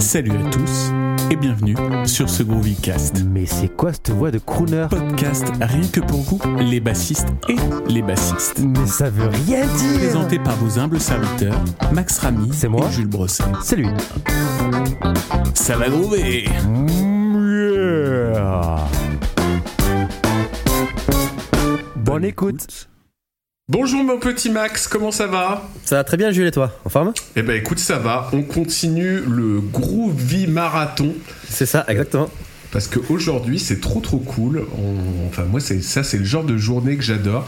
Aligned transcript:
Salut 0.00 0.32
à 0.32 0.50
tous 0.50 0.90
et 1.30 1.36
bienvenue 1.36 1.76
sur 2.04 2.28
ce 2.28 2.42
Groovycast. 2.42 3.22
Mais 3.24 3.46
c'est 3.46 3.68
quoi 3.68 3.92
cette 3.92 4.10
voix 4.10 4.30
de 4.30 4.38
crooner? 4.38 4.86
Podcast 4.90 5.46
rien 5.60 5.86
que 5.86 6.00
pour 6.00 6.22
vous, 6.22 6.40
les 6.58 6.80
bassistes 6.80 7.28
et 7.48 7.56
les 7.86 8.02
bassistes. 8.02 8.60
Mais 8.60 8.86
ça 8.86 9.10
veut 9.10 9.28
rien 9.28 9.66
dire. 9.66 9.98
Présenté 9.98 10.38
par 10.38 10.56
vos 10.56 10.78
humbles 10.78 11.00
serviteurs, 11.00 11.62
Max 11.92 12.18
Ramy 12.18 12.50
C'est 12.52 12.68
moi. 12.68 12.86
et 12.88 12.92
Jules 12.92 13.06
Brosset. 13.08 13.44
C'est 13.62 13.76
lui 13.76 13.88
Ça 15.54 15.76
va 15.76 15.88
groover. 15.88 16.48
Bonne 21.96 22.24
écoute 22.24 22.89
Bonjour 23.72 24.02
mon 24.02 24.18
petit 24.18 24.50
Max, 24.50 24.88
comment 24.88 25.12
ça 25.12 25.28
va? 25.28 25.68
Ça 25.84 25.94
va 25.94 26.02
très 26.02 26.16
bien 26.16 26.32
Jules 26.32 26.48
et 26.48 26.50
toi? 26.50 26.76
En 26.84 26.88
forme? 26.88 27.12
Eh 27.36 27.42
ben 27.42 27.54
écoute, 27.54 27.78
ça 27.78 27.98
va. 28.00 28.28
On 28.32 28.42
continue 28.42 29.20
le 29.20 29.60
Groovy 29.60 30.48
Marathon 30.48 31.14
C'est 31.48 31.66
ça, 31.66 31.84
exactement. 31.86 32.28
parce 32.72 32.88
qu'aujourd'hui 32.88 33.60
c'est 33.60 33.80
trop 33.80 34.00
trop 34.00 34.18
cool. 34.18 34.64
On- 34.76 35.28
Enfin 35.28 35.44
moi 35.44 35.60
c'est 35.60 35.80
ça 35.82 36.02
c'est 36.02 36.18
le 36.18 36.24
genre 36.24 36.42
de 36.42 36.56
journée 36.56 36.96
que 36.96 37.04
j'adore. 37.04 37.46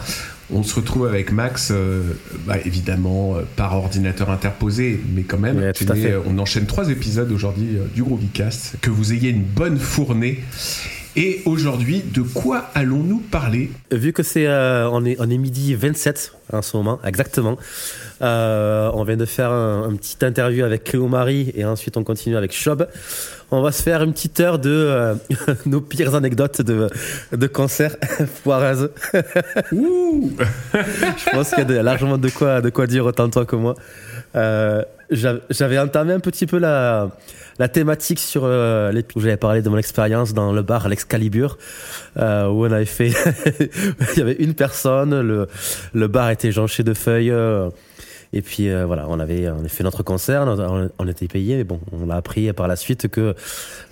On 0.54 0.62
se 0.62 0.76
retrouve 0.76 1.08
avec 1.08 1.32
Max, 1.32 1.70
euh, 1.72 2.02
bah, 2.46 2.54
évidemment 2.64 3.34
euh, 3.34 3.40
par 3.56 3.74
ordinateur 3.76 4.30
interposé, 4.30 5.00
mais 5.16 5.22
quand 5.22 5.38
même. 5.38 5.56
Ouais, 5.56 5.72
euh, 5.90 6.20
on 6.24 6.38
enchaîne 6.38 6.66
trois 6.66 6.88
épisodes 6.88 7.32
aujourd'hui 7.32 7.78
euh, 7.78 7.86
du 7.96 8.04
Groovycast. 8.04 8.74
Que 8.80 8.90
vous 8.90 9.12
ayez 9.12 9.30
une 9.30 9.42
bonne 9.42 9.76
fournée. 9.78 10.38
Et 11.14 11.42
aujourd'hui, 11.44 12.02
de 12.02 12.22
quoi 12.22 12.70
allons-nous 12.74 13.18
parler 13.18 13.70
Vu 13.90 14.14
que 14.14 14.22
c'est 14.22 14.46
euh, 14.46 14.88
on 14.90 15.04
est 15.04 15.16
on 15.18 15.28
est 15.28 15.36
midi 15.36 15.74
27 15.74 16.32
en 16.54 16.62
ce 16.62 16.74
moment, 16.76 17.00
exactement. 17.04 17.58
euh, 18.22 18.90
on 18.94 19.04
vient 19.04 19.18
de 19.18 19.26
faire 19.26 19.50
un, 19.50 19.88
un 19.90 19.94
petit 19.96 20.16
interview 20.24 20.64
avec 20.64 20.84
Cléo 20.84 21.08
Marie 21.08 21.52
et 21.54 21.66
ensuite 21.66 21.98
on 21.98 22.04
continue 22.04 22.36
avec 22.36 22.52
Chob. 22.54 22.88
On 23.50 23.60
va 23.60 23.72
se 23.72 23.82
faire 23.82 24.02
une 24.02 24.14
petite 24.14 24.40
heure 24.40 24.58
de 24.58 24.70
euh, 24.70 25.14
nos 25.66 25.82
pires 25.82 26.14
anecdotes 26.14 26.62
de, 26.62 26.88
de 27.32 27.46
concert 27.46 27.96
foireuses. 28.42 28.88
Ouh 29.72 30.30
Je 30.72 31.30
pense 31.30 31.50
qu'il 31.50 31.58
y 31.58 31.62
a 31.62 31.64
de- 31.64 31.74
largement 31.74 32.16
de 32.16 32.30
quoi, 32.30 32.62
de 32.62 32.70
quoi 32.70 32.86
dire 32.86 33.04
autant 33.04 33.28
toi 33.28 33.44
que 33.44 33.56
moi. 33.56 33.74
Euh, 34.34 34.82
j'avais 35.12 35.78
entamé 35.78 36.12
un 36.12 36.20
petit 36.20 36.46
peu 36.46 36.58
la, 36.58 37.10
la 37.58 37.68
thématique 37.68 38.18
sur 38.18 38.42
euh, 38.44 38.90
l'ép- 38.92 39.14
où 39.16 39.20
j'avais 39.20 39.36
parlé 39.36 39.62
de 39.62 39.68
mon 39.68 39.78
expérience 39.78 40.32
dans 40.34 40.52
le 40.52 40.62
bar 40.62 40.88
l'Excalibur 40.88 41.58
euh, 42.18 42.46
où 42.48 42.66
on 42.66 42.72
avait 42.72 42.84
fait 42.84 43.08
il 44.14 44.18
y 44.18 44.22
avait 44.22 44.32
une 44.34 44.54
personne 44.54 45.20
le, 45.20 45.46
le 45.94 46.08
bar 46.08 46.30
était 46.30 46.52
jonché 46.52 46.82
de 46.82 46.94
feuilles 46.94 47.30
euh, 47.30 47.68
et 48.32 48.42
puis 48.42 48.68
euh, 48.68 48.86
voilà 48.86 49.06
on 49.08 49.20
avait 49.20 49.48
on 49.50 49.64
a 49.64 49.68
fait 49.68 49.84
notre 49.84 50.02
concert 50.02 50.44
on, 50.46 50.88
on 50.98 51.08
était 51.08 51.28
payé 51.28 51.56
mais 51.56 51.64
bon 51.64 51.80
on 51.92 52.10
a 52.10 52.16
appris 52.16 52.52
par 52.52 52.68
la 52.68 52.76
suite 52.76 53.08
que 53.08 53.34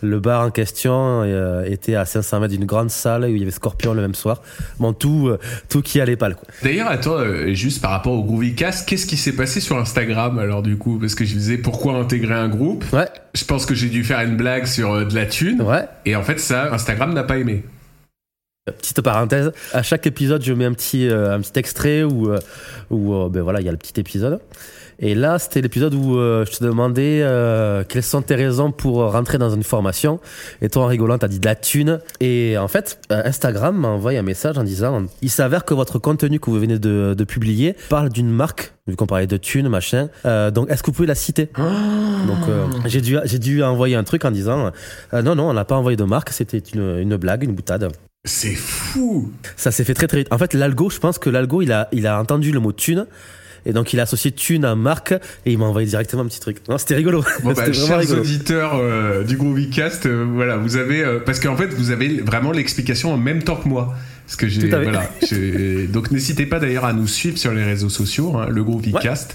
le 0.02 0.20
bar 0.20 0.46
en 0.46 0.50
question 0.50 1.22
euh, 1.24 1.64
était 1.64 1.94
à 1.94 2.04
500 2.04 2.40
mètres 2.40 2.54
d'une 2.54 2.64
grande 2.66 2.90
salle 2.90 3.24
où 3.24 3.28
il 3.28 3.38
y 3.38 3.42
avait 3.42 3.50
Scorpion 3.50 3.94
le 3.94 4.02
même 4.02 4.14
soir 4.14 4.42
bon 4.78 4.92
tout 4.92 5.28
euh, 5.28 5.38
tout 5.68 5.82
qui 5.82 6.00
allait 6.00 6.16
pas. 6.16 6.28
D'ailleurs, 6.62 6.88
attends, 6.88 7.18
euh, 7.18 7.52
juste 7.54 7.80
par 7.80 7.90
rapport 7.90 8.12
au 8.12 8.22
Groovycast, 8.24 8.88
qu'est-ce 8.88 9.06
qui 9.06 9.16
s'est 9.16 9.34
passé 9.34 9.60
sur 9.60 9.78
Instagram 9.78 10.38
alors 10.38 10.62
du 10.62 10.76
coup? 10.76 10.98
Parce 10.98 11.14
que 11.14 11.24
je 11.24 11.34
disais 11.34 11.58
pourquoi 11.58 11.94
intégrer 11.94 12.34
un 12.34 12.48
groupe? 12.48 12.84
Ouais 12.92 13.08
Je 13.34 13.44
pense 13.44 13.66
que 13.66 13.74
j'ai 13.74 13.88
dû 13.88 14.04
faire 14.04 14.20
une 14.20 14.36
blague 14.36 14.66
sur 14.66 14.92
euh, 14.92 15.04
de 15.04 15.14
la 15.14 15.26
thune. 15.26 15.62
ouais 15.62 15.84
Et 16.06 16.16
en 16.16 16.22
fait, 16.22 16.38
ça, 16.38 16.72
Instagram 16.72 17.12
n'a 17.14 17.24
pas 17.24 17.38
aimé. 17.38 17.64
Petite 18.66 19.00
parenthèse, 19.00 19.52
à 19.72 19.82
chaque 19.82 20.06
épisode, 20.06 20.44
je 20.44 20.52
mets 20.52 20.66
un 20.66 20.74
petit, 20.74 21.08
euh, 21.08 21.34
un 21.34 21.40
petit 21.40 21.58
extrait 21.58 22.02
où, 22.02 22.30
euh, 22.30 22.38
où 22.90 23.14
euh, 23.14 23.30
ben 23.30 23.40
voilà, 23.40 23.60
il 23.60 23.64
y 23.64 23.68
a 23.70 23.72
le 23.72 23.78
petit 23.78 23.98
épisode. 23.98 24.38
Et 24.98 25.14
là, 25.14 25.38
c'était 25.38 25.62
l'épisode 25.62 25.94
où 25.94 26.18
euh, 26.18 26.44
je 26.44 26.58
te 26.58 26.64
demandais 26.64 27.24
quelles 27.88 28.02
sont 28.02 28.20
tes 28.20 28.34
raisons 28.34 28.70
pour 28.70 28.96
rentrer 29.12 29.38
dans 29.38 29.48
une 29.48 29.62
formation. 29.62 30.20
Et 30.60 30.68
toi, 30.68 30.82
en 30.82 30.86
rigolant, 30.88 31.16
t'as 31.16 31.28
dit 31.28 31.40
de 31.40 31.46
la 31.46 31.54
thune. 31.54 32.00
Et 32.20 32.58
en 32.58 32.68
fait, 32.68 33.00
Instagram 33.08 33.74
m'a 33.78 33.88
envoyé 33.88 34.18
un 34.18 34.22
message 34.22 34.58
en 34.58 34.62
disant 34.62 35.06
il 35.22 35.30
s'avère 35.30 35.64
que 35.64 35.72
votre 35.72 35.98
contenu 35.98 36.38
que 36.38 36.50
vous 36.50 36.60
venez 36.60 36.78
de, 36.78 37.14
de 37.16 37.24
publier 37.24 37.76
parle 37.88 38.10
d'une 38.10 38.28
marque, 38.30 38.74
vu 38.86 38.94
qu'on 38.94 39.06
parlait 39.06 39.26
de 39.26 39.38
thune, 39.38 39.70
machin. 39.70 40.10
Euh, 40.26 40.50
donc, 40.50 40.70
est-ce 40.70 40.82
que 40.82 40.88
vous 40.88 40.96
pouvez 40.96 41.08
la 41.08 41.14
citer? 41.14 41.46
Donc, 41.56 42.46
euh, 42.50 42.66
j'ai 42.84 43.00
dû, 43.00 43.16
j'ai 43.24 43.38
dû 43.38 43.62
envoyer 43.62 43.96
un 43.96 44.04
truc 44.04 44.26
en 44.26 44.30
disant 44.30 44.70
euh, 45.14 45.22
non, 45.22 45.34
non, 45.34 45.48
on 45.48 45.54
n'a 45.54 45.64
pas 45.64 45.76
envoyé 45.76 45.96
de 45.96 46.04
marque, 46.04 46.28
c'était 46.28 46.58
une, 46.58 46.98
une 46.98 47.16
blague, 47.16 47.42
une 47.42 47.54
boutade. 47.54 47.90
C'est 48.24 48.54
fou 48.54 49.32
Ça 49.56 49.70
s'est 49.70 49.84
fait 49.84 49.94
très 49.94 50.06
très 50.06 50.18
vite. 50.18 50.28
En 50.30 50.36
fait, 50.38 50.52
l'algo, 50.52 50.90
je 50.90 50.98
pense 50.98 51.18
que 51.18 51.30
l'algo, 51.30 51.62
il 51.62 51.72
a, 51.72 51.88
il 51.92 52.06
a 52.06 52.20
entendu 52.20 52.52
le 52.52 52.60
mot 52.60 52.72
thune. 52.72 53.06
Et 53.66 53.72
donc, 53.72 53.92
il 53.92 54.00
a 54.00 54.02
associé 54.02 54.30
thune 54.30 54.64
à 54.66 54.74
marque. 54.74 55.12
Et 55.46 55.52
il 55.52 55.58
m'a 55.58 55.64
envoyé 55.64 55.86
directement 55.86 56.22
un 56.22 56.26
petit 56.26 56.40
truc. 56.40 56.58
Non, 56.68 56.76
c'était 56.76 56.96
rigolo. 56.96 57.24
Bon, 57.42 57.52
bah, 57.54 57.72
chers 57.72 57.98
rigolo. 57.98 58.20
auditeurs 58.20 58.74
euh, 58.74 59.24
du 59.24 59.36
Groovycast, 59.38 60.04
euh, 60.06 60.26
voilà, 60.34 60.58
vous 60.58 60.76
avez. 60.76 61.02
euh, 61.02 61.20
parce 61.24 61.40
qu'en 61.40 61.56
fait, 61.56 61.68
vous 61.68 61.90
avez 61.92 62.20
vraiment 62.20 62.52
l'explication 62.52 63.12
en 63.12 63.16
même 63.18 63.42
temps 63.42 63.56
que 63.56 63.68
moi. 63.68 63.94
Parce 64.30 64.36
que 64.36 64.46
j'ai. 64.46 64.68
Voilà, 64.68 65.10
donc, 65.92 66.12
n'hésitez 66.12 66.46
pas 66.46 66.60
d'ailleurs 66.60 66.84
à 66.84 66.92
nous 66.92 67.08
suivre 67.08 67.36
sur 67.36 67.52
les 67.52 67.64
réseaux 67.64 67.88
sociaux, 67.88 68.36
hein, 68.36 68.46
le 68.48 68.62
Groovycast. 68.62 69.34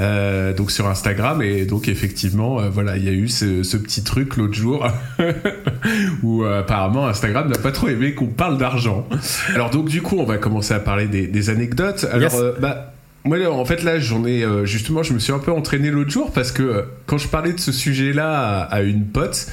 Euh, 0.00 0.54
donc, 0.54 0.70
sur 0.70 0.88
Instagram. 0.88 1.42
Et 1.42 1.66
donc, 1.66 1.86
effectivement, 1.86 2.58
euh, 2.58 2.70
voilà, 2.70 2.96
il 2.96 3.04
y 3.04 3.10
a 3.10 3.12
eu 3.12 3.28
ce, 3.28 3.62
ce 3.62 3.76
petit 3.76 4.02
truc 4.02 4.38
l'autre 4.38 4.54
jour 4.54 4.88
où 6.22 6.44
euh, 6.44 6.60
apparemment 6.60 7.06
Instagram 7.06 7.46
n'a 7.50 7.58
pas 7.58 7.72
trop 7.72 7.88
aimé 7.88 8.14
qu'on 8.14 8.28
parle 8.28 8.56
d'argent. 8.56 9.06
Alors, 9.54 9.68
donc, 9.68 9.90
du 9.90 10.00
coup, 10.00 10.16
on 10.18 10.24
va 10.24 10.38
commencer 10.38 10.72
à 10.72 10.80
parler 10.80 11.08
des, 11.08 11.26
des 11.26 11.50
anecdotes. 11.50 12.06
Alors, 12.10 12.32
Yes. 12.32 12.42
bah. 12.58 12.88
Moi, 13.24 13.38
en 13.46 13.64
fait, 13.64 13.84
là, 13.84 14.00
j'en 14.00 14.24
ai 14.24 14.44
justement, 14.64 15.04
je 15.04 15.12
me 15.12 15.20
suis 15.20 15.32
un 15.32 15.38
peu 15.38 15.52
entraîné 15.52 15.92
l'autre 15.92 16.10
jour 16.10 16.32
parce 16.32 16.50
que 16.50 16.86
quand 17.06 17.18
je 17.18 17.28
parlais 17.28 17.52
de 17.52 17.60
ce 17.60 17.70
sujet-là 17.70 18.62
à 18.62 18.82
une 18.82 19.04
pote, 19.04 19.46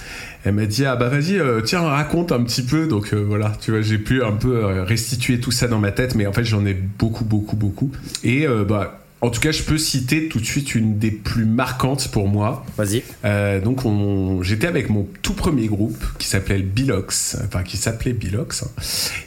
elle 0.46 0.54
m'a 0.54 0.66
dit 0.66 0.86
ah 0.86 0.96
bah 0.96 1.10
vas-y, 1.10 1.38
euh, 1.38 1.62
tiens, 1.62 1.82
raconte 1.82 2.32
un 2.32 2.44
petit 2.44 2.64
peu. 2.64 2.88
Donc 2.88 3.14
euh, 3.14 3.18
voilà, 3.18 3.52
tu 3.60 3.72
vois, 3.72 3.82
j'ai 3.82 3.98
pu 3.98 4.24
un 4.24 4.32
peu 4.32 4.58
euh, 4.58 4.84
restituer 4.84 5.40
tout 5.40 5.52
ça 5.52 5.68
dans 5.68 5.80
ma 5.80 5.92
tête, 5.92 6.16
mais 6.16 6.26
en 6.28 6.34
fait, 6.34 6.46
j'en 6.46 6.66
ai 6.66 6.74
beaucoup, 6.74 7.26
beaucoup, 7.26 7.56
beaucoup. 7.56 7.92
Et 8.24 8.48
euh, 8.48 8.64
bah, 8.64 8.99
en 9.22 9.30
tout 9.30 9.42
cas, 9.42 9.52
je 9.52 9.64
peux 9.64 9.78
citer 9.78 10.30
tout 10.30 10.40
de 10.40 10.46
suite 10.46 10.76
une 10.76 10.98
des 10.98 11.12
plus 11.12 11.46
marquantes 11.46 12.10
pour 12.10 12.28
moi. 12.30 12.66
Vas-y. 12.78 13.04
Euh, 13.26 13.60
donc, 13.60 13.84
on- 13.86 14.42
j'étais 14.44 14.68
avec 14.68 14.90
mon 14.90 15.08
tout 15.22 15.34
premier 15.34 15.68
groupe 15.68 16.02
qui 16.20 16.28
s'appelait 16.28 16.60
Bilox, 16.62 17.38
enfin 17.46 17.64
qui 17.64 17.76
s'appelait 17.78 18.14
Bilox. 18.14 18.64
hein. 18.64 18.68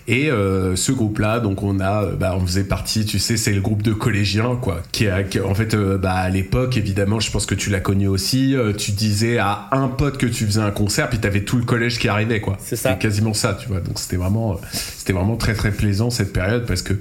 Et 0.08 0.31
euh, 0.31 0.76
ce 0.76 0.92
groupe-là, 0.92 1.41
donc 1.41 1.62
on 1.62 1.78
a, 1.81 2.04
euh, 2.04 2.16
bah, 2.16 2.34
on 2.41 2.47
faisait 2.47 2.64
partie, 2.64 3.04
tu 3.04 3.19
sais, 3.19 3.36
c'est 3.36 3.52
le 3.52 3.60
groupe 3.60 3.82
de 3.82 3.92
collégiens, 3.92 4.56
quoi. 4.60 4.82
Qui, 4.92 5.08
a, 5.08 5.22
qui- 5.25 5.41
en 5.41 5.54
fait, 5.54 5.75
euh, 5.75 5.98
bah, 5.98 6.12
à 6.14 6.28
l'époque, 6.31 6.76
évidemment, 6.76 7.20
je 7.20 7.31
pense 7.31 7.44
que 7.47 7.54
tu 7.54 7.69
l'as 7.70 7.81
connu 7.81 8.08
aussi. 8.08 8.56
euh, 8.56 8.72
tu 8.72 8.92
disais 8.92 9.38
à 9.38 9.69
un 9.72 9.88
pote 9.88 10.16
que 10.16 10.26
tu 10.26 10.47
faisais 10.47 10.60
un 10.60 10.70
concert, 10.70 11.08
puis 11.10 11.19
t'avais 11.19 11.42
tout 11.42 11.58
le 11.58 11.64
collège 11.64 11.98
qui 11.98 12.08
arrivait, 12.08 12.41
quoi. 12.41 12.56
C'est 12.60 12.76
ça. 12.76 12.91
C'était 12.91 13.02
quasiment 13.02 13.34
ça, 13.34 13.58
tu 13.60 13.69
vois. 13.69 13.81
Donc 13.81 13.98
c'était 13.98 14.16
vraiment, 14.16 14.58
c'était 14.72 15.12
vraiment 15.12 15.36
très 15.36 15.54
très 15.54 15.70
plaisant 15.70 16.08
cette 16.10 16.32
période 16.32 16.64
parce 16.66 16.81
que, 16.82 16.94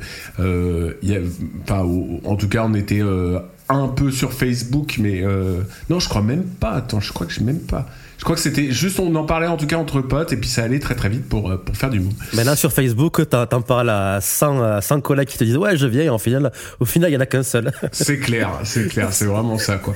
y 1.03 1.15
a, 1.15 1.19
enfin, 1.63 1.85
en 2.25 2.35
tout 2.35 2.47
cas, 2.49 2.63
on 2.65 2.73
était 2.81 3.01
euh, 3.01 3.39
un 3.69 3.87
peu 3.87 4.11
sur 4.11 4.33
Facebook, 4.33 4.97
mais 4.99 5.21
euh, 5.23 5.61
non, 5.89 5.99
je 5.99 6.09
crois 6.09 6.21
même 6.21 6.43
pas. 6.43 6.71
Attends, 6.71 6.99
je 6.99 7.13
crois 7.13 7.27
que 7.27 7.33
je 7.33 7.41
même 7.41 7.59
pas. 7.59 7.87
Je 8.21 8.23
crois 8.23 8.35
que 8.35 8.41
c'était 8.43 8.71
juste, 8.71 8.99
on 8.99 9.15
en 9.15 9.23
parlait 9.23 9.47
en 9.47 9.57
tout 9.57 9.65
cas 9.65 9.77
entre 9.77 9.99
potes, 9.99 10.31
et 10.31 10.37
puis 10.37 10.47
ça 10.47 10.61
allait 10.61 10.77
très 10.77 10.93
très 10.93 11.09
vite 11.09 11.27
pour, 11.27 11.49
euh, 11.49 11.57
pour 11.57 11.75
faire 11.75 11.89
du 11.89 11.99
mou. 11.99 12.11
Maintenant, 12.35 12.55
sur 12.55 12.71
Facebook, 12.71 13.27
t'en 13.27 13.61
parles 13.63 13.89
à 13.89 14.19
100, 14.21 14.61
à 14.61 14.79
100 14.79 15.01
collègues 15.01 15.27
qui 15.27 15.39
te 15.39 15.43
disent 15.43 15.57
Ouais, 15.57 15.75
je 15.75 15.87
viens. 15.87 16.03
Et 16.03 16.09
en 16.09 16.19
final, 16.19 16.51
au 16.79 16.85
final, 16.85 17.09
il 17.09 17.15
y 17.15 17.17
en 17.17 17.19
a 17.19 17.25
qu'un 17.25 17.41
seul. 17.41 17.71
C'est 17.91 18.19
clair, 18.19 18.51
c'est 18.63 18.87
clair, 18.89 19.11
c'est 19.11 19.25
vraiment 19.25 19.57
ça 19.57 19.77
quoi. 19.77 19.95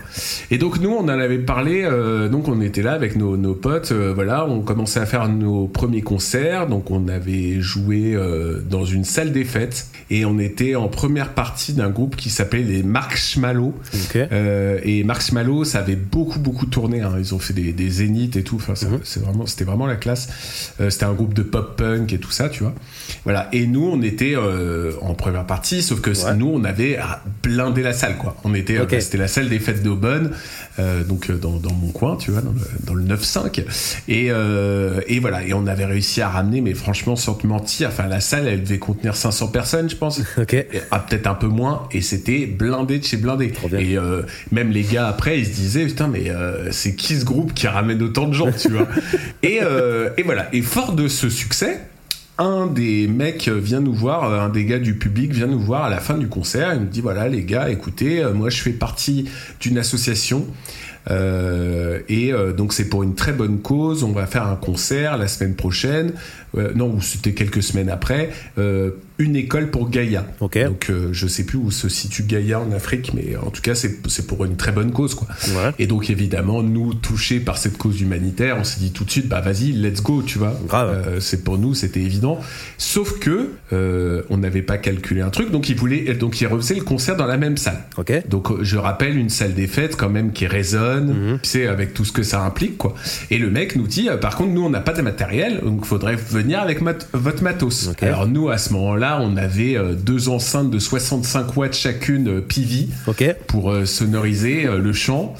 Et 0.49 0.57
donc 0.57 0.79
nous 0.79 0.89
on 0.89 1.03
en 1.03 1.07
avait 1.09 1.37
parlé, 1.37 1.83
euh, 1.83 2.27
donc 2.27 2.47
on 2.47 2.61
était 2.61 2.81
là 2.81 2.93
avec 2.93 3.15
nos, 3.15 3.37
nos 3.37 3.53
potes, 3.53 3.91
euh, 3.91 4.11
voilà, 4.13 4.47
on 4.47 4.61
commençait 4.61 4.99
à 4.99 5.05
faire 5.05 5.29
nos 5.29 5.67
premiers 5.67 6.01
concerts, 6.01 6.65
donc 6.67 6.89
on 6.89 7.07
avait 7.07 7.61
joué 7.61 8.13
euh, 8.15 8.59
dans 8.67 8.85
une 8.85 9.03
salle 9.05 9.31
des 9.33 9.45
fêtes 9.45 9.85
et 10.09 10.25
on 10.25 10.39
était 10.39 10.73
en 10.75 10.87
première 10.87 11.29
partie 11.35 11.73
d'un 11.73 11.89
groupe 11.91 12.15
qui 12.15 12.29
s'appelait 12.31 12.63
les 12.63 12.81
Marshmallow. 12.83 13.73
Ok. 13.93 14.15
Euh, 14.31 14.79
et 14.83 15.03
Marshmallow, 15.03 15.63
ça 15.63 15.79
avait 15.79 15.95
beaucoup 15.95 16.39
beaucoup 16.39 16.65
tourné. 16.65 17.01
hein. 17.01 17.13
Ils 17.19 17.35
ont 17.35 17.39
fait 17.39 17.53
des, 17.53 17.71
des 17.71 18.03
et 18.23 18.43
tout. 18.43 18.55
Enfin, 18.55 18.73
Mhm. 18.87 18.99
c'est 19.03 19.21
vraiment, 19.23 19.45
c'était 19.45 19.63
vraiment 19.65 19.85
la 19.85 19.95
classe. 19.95 20.29
Euh, 20.81 20.89
c'était 20.89 21.05
un 21.05 21.13
groupe 21.13 21.33
de 21.33 21.43
pop 21.43 21.75
punk 21.77 22.11
et 22.13 22.17
tout 22.17 22.31
ça, 22.31 22.49
tu 22.49 22.63
vois. 22.63 22.73
Voilà. 23.23 23.49
Et 23.53 23.67
nous, 23.67 23.85
on 23.85 24.01
était 24.01 24.33
euh, 24.35 24.93
en 25.01 25.13
première 25.13 25.45
partie, 25.45 25.81
sauf 25.81 26.01
que 26.01 26.09
Ouais. 26.11 26.35
nous, 26.35 26.47
on 26.53 26.63
avait 26.63 26.97
ah, 27.01 27.21
blindé 27.43 27.81
la 27.83 27.93
salle, 27.93 28.17
quoi. 28.17 28.35
On 28.43 28.53
était, 28.53 28.77
euh, 28.77 28.83
Ok. 28.83 28.95
c'était 28.99 29.17
la 29.17 29.27
salle 29.27 29.49
des 29.49 29.59
fêtes 29.59 29.83
d'Aubonne, 29.83 30.31
donc 31.07 31.31
dans, 31.39 31.57
dans 31.57 31.73
mon 31.73 31.89
coin, 31.91 32.15
tu 32.17 32.31
vois, 32.31 32.41
dans 32.41 32.51
le, 32.51 32.59
dans 32.85 32.93
le 32.93 33.03
9-5. 33.03 33.63
Et, 34.07 34.25
et 34.27 35.19
voilà. 35.19 35.43
Et 35.45 35.53
on 35.53 35.67
avait 35.67 35.85
réussi 35.85 36.21
à 36.21 36.29
ramener, 36.29 36.61
mais 36.61 36.73
franchement, 36.73 37.15
sans 37.15 37.33
te 37.35 37.47
mentir, 37.47 37.89
enfin, 37.89 38.07
la 38.07 38.19
salle, 38.19 38.47
elle 38.47 38.63
devait 38.63 38.79
contenir 38.79 39.15
500 39.15 39.47
personnes, 39.47 39.89
je 39.89 39.95
pense. 39.95 40.21
Ok. 40.37 40.65
Ah, 40.91 40.99
peut-être 40.99 41.27
un 41.27 41.33
peu 41.35 41.47
moins 41.47 41.87
et 41.91 42.01
c'était 42.01 42.45
blindé 42.45 42.99
de 42.99 43.03
chez 43.05 43.17
blindé 43.17 43.51
et 43.79 43.97
même 44.51 44.69
les 44.71 44.83
gars 44.83 45.07
après 45.07 45.39
ils 45.39 45.45
se 45.45 45.51
disaient 45.53 45.85
putain 45.85 46.07
mais 46.07 46.31
c'est 46.71 46.93
qui 46.95 47.15
ce 47.19 47.25
groupe 47.25 47.53
qui 47.53 47.67
ramène 47.67 48.01
autant 48.05 48.27
de 48.27 48.33
gens 48.33 48.51
tu 48.51 48.69
vois 48.69 48.87
et, 49.43 49.59
euh, 49.61 50.09
et 50.17 50.23
voilà 50.23 50.47
et 50.53 50.61
fort 50.61 50.93
de 50.93 51.07
ce 51.07 51.29
succès 51.29 51.81
un 52.37 52.67
des 52.67 53.07
mecs 53.07 53.47
vient 53.47 53.79
nous 53.79 53.93
voir, 53.93 54.25
euh, 54.25 54.39
un 54.41 54.49
des 54.49 54.65
gars 54.65 54.79
du 54.79 54.95
public 54.95 55.31
vient 55.31 55.47
nous 55.47 55.59
voir 55.59 55.85
à 55.85 55.89
la 55.89 55.99
fin 55.99 56.17
du 56.17 56.27
concert. 56.27 56.73
Il 56.73 56.81
nous 56.81 56.87
dit 56.87 56.99
voilà 56.99 57.29
les 57.29 57.43
gars, 57.43 57.69
écoutez, 57.69 58.21
euh, 58.21 58.33
moi 58.33 58.49
je 58.49 58.61
fais 58.61 58.73
partie 58.73 59.29
d'une 59.61 59.77
association 59.77 60.45
Euh, 61.11 61.99
et 62.09 62.33
euh, 62.33 62.51
donc 62.53 62.73
c'est 62.73 62.89
pour 62.89 63.03
une 63.03 63.15
très 63.15 63.33
bonne 63.33 63.59
cause. 63.59 64.03
On 64.03 64.11
va 64.11 64.25
faire 64.25 64.47
un 64.47 64.55
concert 64.55 65.17
la 65.17 65.27
semaine 65.27 65.55
prochaine. 65.55 66.13
Euh, 66.57 66.71
non, 66.75 66.93
ou 66.93 67.01
c'était 67.01 67.33
quelques 67.33 67.63
semaines 67.63 67.89
après. 67.89 68.29
Euh, 69.19 69.23
une 69.23 69.35
école 69.35 69.71
pour 69.71 69.89
Gaïa. 69.89 70.25
Donc 70.65 70.89
euh, 70.89 71.09
je 71.11 71.27
sais 71.27 71.43
plus 71.45 71.57
où 71.57 71.71
se 71.71 71.89
situe 71.89 72.23
Gaïa 72.23 72.59
en 72.59 72.71
Afrique, 72.71 73.13
mais 73.13 73.35
en 73.37 73.49
tout 73.49 73.61
cas 73.61 73.75
c'est 73.75 74.27
pour 74.27 74.45
une 74.45 74.55
très 74.55 74.71
bonne 74.71 74.91
cause 74.91 75.15
quoi. 75.15 75.27
Ouais. 75.49 75.71
Et 75.79 75.87
donc 75.87 76.09
évidemment 76.09 76.61
nous 76.63 76.93
touchés 76.93 77.39
par 77.39 77.57
cette 77.57 77.77
cause 77.77 78.01
humanitaire, 78.01 78.57
on 78.59 78.63
s'est 78.63 78.79
dit 78.79 78.91
tout 78.91 79.03
de 79.05 79.11
suite 79.11 79.27
bah 79.27 79.41
vas-y 79.41 79.71
let's 79.71 80.01
go 80.01 80.21
tu 80.21 80.37
vois. 80.37 80.53
Euh, 80.73 81.19
c'est 81.19 81.43
pour 81.43 81.57
nous 81.57 81.73
c'était 81.73 82.01
évident. 82.01 82.39
Sauf 82.77 83.19
que 83.19 83.51
euh, 83.73 84.23
on 84.29 84.37
n'avait 84.37 84.61
pas 84.61 84.77
calculé 84.77 85.21
un 85.21 85.29
truc, 85.29 85.51
donc 85.51 85.69
il 85.69 85.75
voulait 85.75 86.13
donc 86.15 86.41
il 86.41 86.47
refaisait 86.47 86.75
le 86.75 86.83
concert 86.83 87.15
dans 87.15 87.25
la 87.27 87.37
même 87.37 87.57
salle. 87.57 87.83
Donc 88.27 88.51
euh, 88.51 88.59
je 88.63 88.77
rappelle 88.77 89.17
une 89.17 89.29
salle 89.29 89.53
des 89.53 89.67
fêtes 89.67 89.95
quand 89.95 90.09
même 90.09 90.31
qui 90.33 90.47
résonne, 90.47 91.39
tu 91.41 91.49
sais 91.49 91.67
avec 91.67 91.93
tout 91.93 92.05
ce 92.05 92.11
que 92.11 92.23
ça 92.23 92.41
implique 92.41 92.77
quoi. 92.77 92.95
Et 93.31 93.37
le 93.37 93.49
mec 93.49 93.75
nous 93.75 93.87
dit 93.87 94.09
euh, 94.09 94.17
par 94.17 94.35
contre 94.35 94.51
nous 94.51 94.63
on 94.63 94.69
n'a 94.69 94.81
pas 94.81 94.93
de 94.93 95.01
matériel 95.01 95.61
donc 95.63 95.85
faudrait 95.85 96.15
venir 96.15 96.59
avec 96.59 96.81
mat- 96.81 97.07
votre 97.13 97.43
matos. 97.43 97.91
Alors 98.05 98.27
nous 98.27 98.49
à 98.49 98.57
ce 98.57 98.73
moment-là 98.73 99.04
on 99.21 99.37
avait 99.37 99.77
euh, 99.77 99.93
deux 99.93 100.29
enceintes 100.29 100.69
de 100.69 100.79
65 100.79 101.55
watts 101.55 101.75
chacune 101.75 102.27
euh, 102.27 102.41
PV 102.41 102.87
pour 103.47 103.71
euh, 103.71 103.85
sonoriser 103.85 104.63
le 104.63 104.93
chant. 104.93 105.35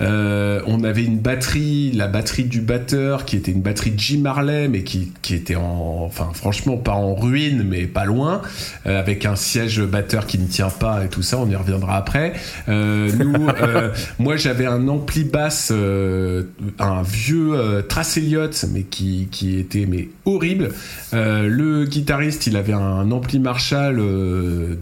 Euh, 0.00 0.60
on 0.66 0.82
avait 0.82 1.04
une 1.04 1.18
batterie, 1.18 1.92
la 1.92 2.08
batterie 2.08 2.44
du 2.44 2.60
batteur, 2.60 3.24
qui 3.24 3.36
était 3.36 3.52
une 3.52 3.62
batterie 3.62 3.94
Jim 3.96 4.20
Marley, 4.22 4.68
mais 4.68 4.82
qui, 4.82 5.12
qui 5.22 5.34
était 5.34 5.54
en, 5.54 6.02
enfin 6.04 6.30
franchement 6.34 6.76
pas 6.76 6.92
en 6.92 7.14
ruine, 7.14 7.64
mais 7.68 7.86
pas 7.86 8.04
loin, 8.04 8.42
euh, 8.86 8.98
avec 8.98 9.24
un 9.24 9.36
siège 9.36 9.80
batteur 9.82 10.26
qui 10.26 10.38
ne 10.38 10.46
tient 10.46 10.70
pas 10.70 11.04
et 11.04 11.08
tout 11.08 11.22
ça. 11.22 11.38
On 11.38 11.48
y 11.48 11.56
reviendra 11.56 11.96
après. 11.96 12.32
Euh, 12.68 13.10
nous, 13.12 13.46
moi 14.18 14.36
j'avais 14.36 14.66
un 14.66 14.88
ampli 14.88 15.24
basse, 15.24 15.70
un 15.70 17.02
vieux 17.02 17.84
Trace 17.88 18.16
Elliott, 18.16 18.64
mais 18.72 18.82
qui, 18.82 19.28
qui 19.30 19.58
était 19.58 19.86
mais 19.86 20.08
horrible. 20.24 20.70
Le 21.12 21.84
guitariste, 21.84 22.46
il 22.46 22.56
avait 22.56 22.72
un 22.72 23.03
ampli 23.10 23.38
Marshall. 23.38 23.98
euh, 23.98 24.76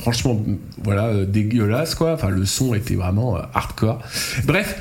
franchement, 0.00 0.40
voilà, 0.82 1.06
euh, 1.06 1.24
dégueulasse, 1.24 1.94
quoi. 1.94 2.12
Enfin, 2.14 2.28
le 2.30 2.44
son 2.44 2.74
était 2.74 2.94
vraiment 2.96 3.36
euh, 3.36 3.40
hardcore. 3.54 4.00
Bref. 4.44 4.76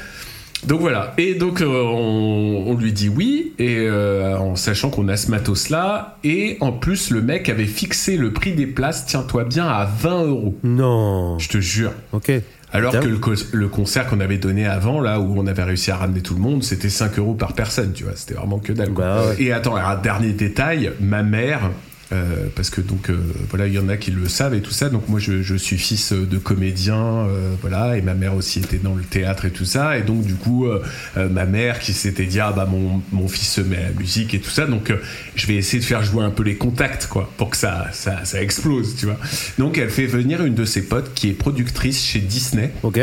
Donc 0.67 0.81
voilà, 0.81 1.13
et 1.17 1.35
donc 1.35 1.61
euh, 1.61 1.67
on, 1.85 2.65
on 2.67 2.75
lui 2.75 2.91
dit 2.91 3.07
oui, 3.07 3.53
et 3.59 3.77
euh, 3.77 4.37
en 4.37 4.57
sachant 4.57 4.89
qu'on 4.89 5.07
a 5.07 5.15
ce 5.15 5.31
matos-là, 5.31 6.17
et 6.25 6.57
en 6.59 6.73
plus 6.73 7.11
le 7.11 7.21
mec 7.21 7.47
avait 7.47 7.63
fixé 7.65 8.17
le 8.17 8.33
prix 8.33 8.51
des 8.51 8.67
places, 8.67 9.05
tiens-toi 9.05 9.45
bien, 9.45 9.65
à 9.69 9.85
20 9.85 10.23
euros. 10.25 10.59
Non. 10.63 11.39
Je 11.39 11.47
te 11.47 11.59
jure. 11.61 11.93
Ok. 12.11 12.33
Alors 12.73 12.91
que 12.99 13.07
le, 13.07 13.17
co- 13.19 13.31
le 13.53 13.67
concert 13.69 14.07
qu'on 14.07 14.19
avait 14.19 14.37
donné 14.37 14.65
avant, 14.65 14.99
là 14.99 15.21
où 15.21 15.33
on 15.39 15.47
avait 15.47 15.63
réussi 15.63 15.91
à 15.91 15.95
ramener 15.95 16.19
tout 16.19 16.33
le 16.35 16.41
monde, 16.41 16.61
c'était 16.61 16.89
5 16.89 17.17
euros 17.19 17.35
par 17.35 17.53
personne, 17.53 17.93
tu 17.93 18.03
vois, 18.03 18.13
c'était 18.17 18.33
vraiment 18.33 18.59
que 18.59 18.73
dalle. 18.73 18.89
Bah 18.89 19.27
ouais. 19.29 19.41
Et 19.41 19.53
attends, 19.53 19.77
un 19.77 19.95
dernier 19.95 20.33
détail, 20.33 20.91
ma 20.99 21.23
mère, 21.23 21.71
euh, 22.11 22.47
parce 22.55 22.69
que 22.69 22.81
donc 22.81 23.09
euh, 23.09 23.17
voilà, 23.49 23.67
il 23.67 23.73
y 23.73 23.79
en 23.79 23.89
a 23.89 23.97
qui 23.97 24.11
le 24.11 24.27
savent 24.27 24.53
et 24.53 24.61
tout 24.61 24.71
ça, 24.71 24.89
donc 24.89 25.07
moi 25.09 25.19
je, 25.19 25.41
je 25.41 25.55
suis 25.55 25.77
fils 25.77 26.11
de 26.13 26.37
comédien, 26.37 26.97
euh, 26.97 27.53
voilà, 27.61 27.97
et 27.97 28.01
ma 28.01 28.13
mère 28.13 28.35
aussi 28.35 28.59
était 28.59 28.77
dans 28.77 28.95
le 28.95 29.03
théâtre 29.03 29.45
et 29.45 29.51
tout 29.51 29.65
ça, 29.65 29.97
et 29.97 30.01
donc 30.01 30.23
du 30.25 30.35
coup, 30.35 30.65
euh, 30.65 30.83
euh, 31.17 31.29
ma 31.29 31.45
mère 31.45 31.79
qui 31.79 31.93
s'était 31.93 32.25
dit, 32.25 32.39
ah 32.39 32.51
bah 32.51 32.67
mon, 32.69 33.01
mon 33.11 33.27
fils 33.27 33.53
se 33.53 33.61
met 33.61 33.77
à 33.77 33.83
la 33.83 33.91
musique 33.91 34.33
et 34.33 34.39
tout 34.39 34.49
ça, 34.49 34.65
donc 34.65 34.89
euh, 34.89 34.97
je 35.35 35.47
vais 35.47 35.55
essayer 35.55 35.79
de 35.79 35.85
faire 35.85 36.03
jouer 36.03 36.23
un 36.23 36.31
peu 36.31 36.43
les 36.43 36.55
contacts, 36.55 37.07
quoi, 37.07 37.31
pour 37.37 37.51
que 37.51 37.57
ça, 37.57 37.87
ça, 37.91 38.25
ça 38.25 38.41
explose, 38.41 38.95
tu 38.95 39.05
vois. 39.05 39.17
Donc 39.57 39.77
elle 39.77 39.89
fait 39.89 40.05
venir 40.07 40.43
une 40.43 40.55
de 40.55 40.65
ses 40.65 40.81
potes 40.81 41.13
qui 41.13 41.29
est 41.29 41.33
productrice 41.33 42.03
chez 42.03 42.19
Disney. 42.19 42.71
Ok. 42.83 42.99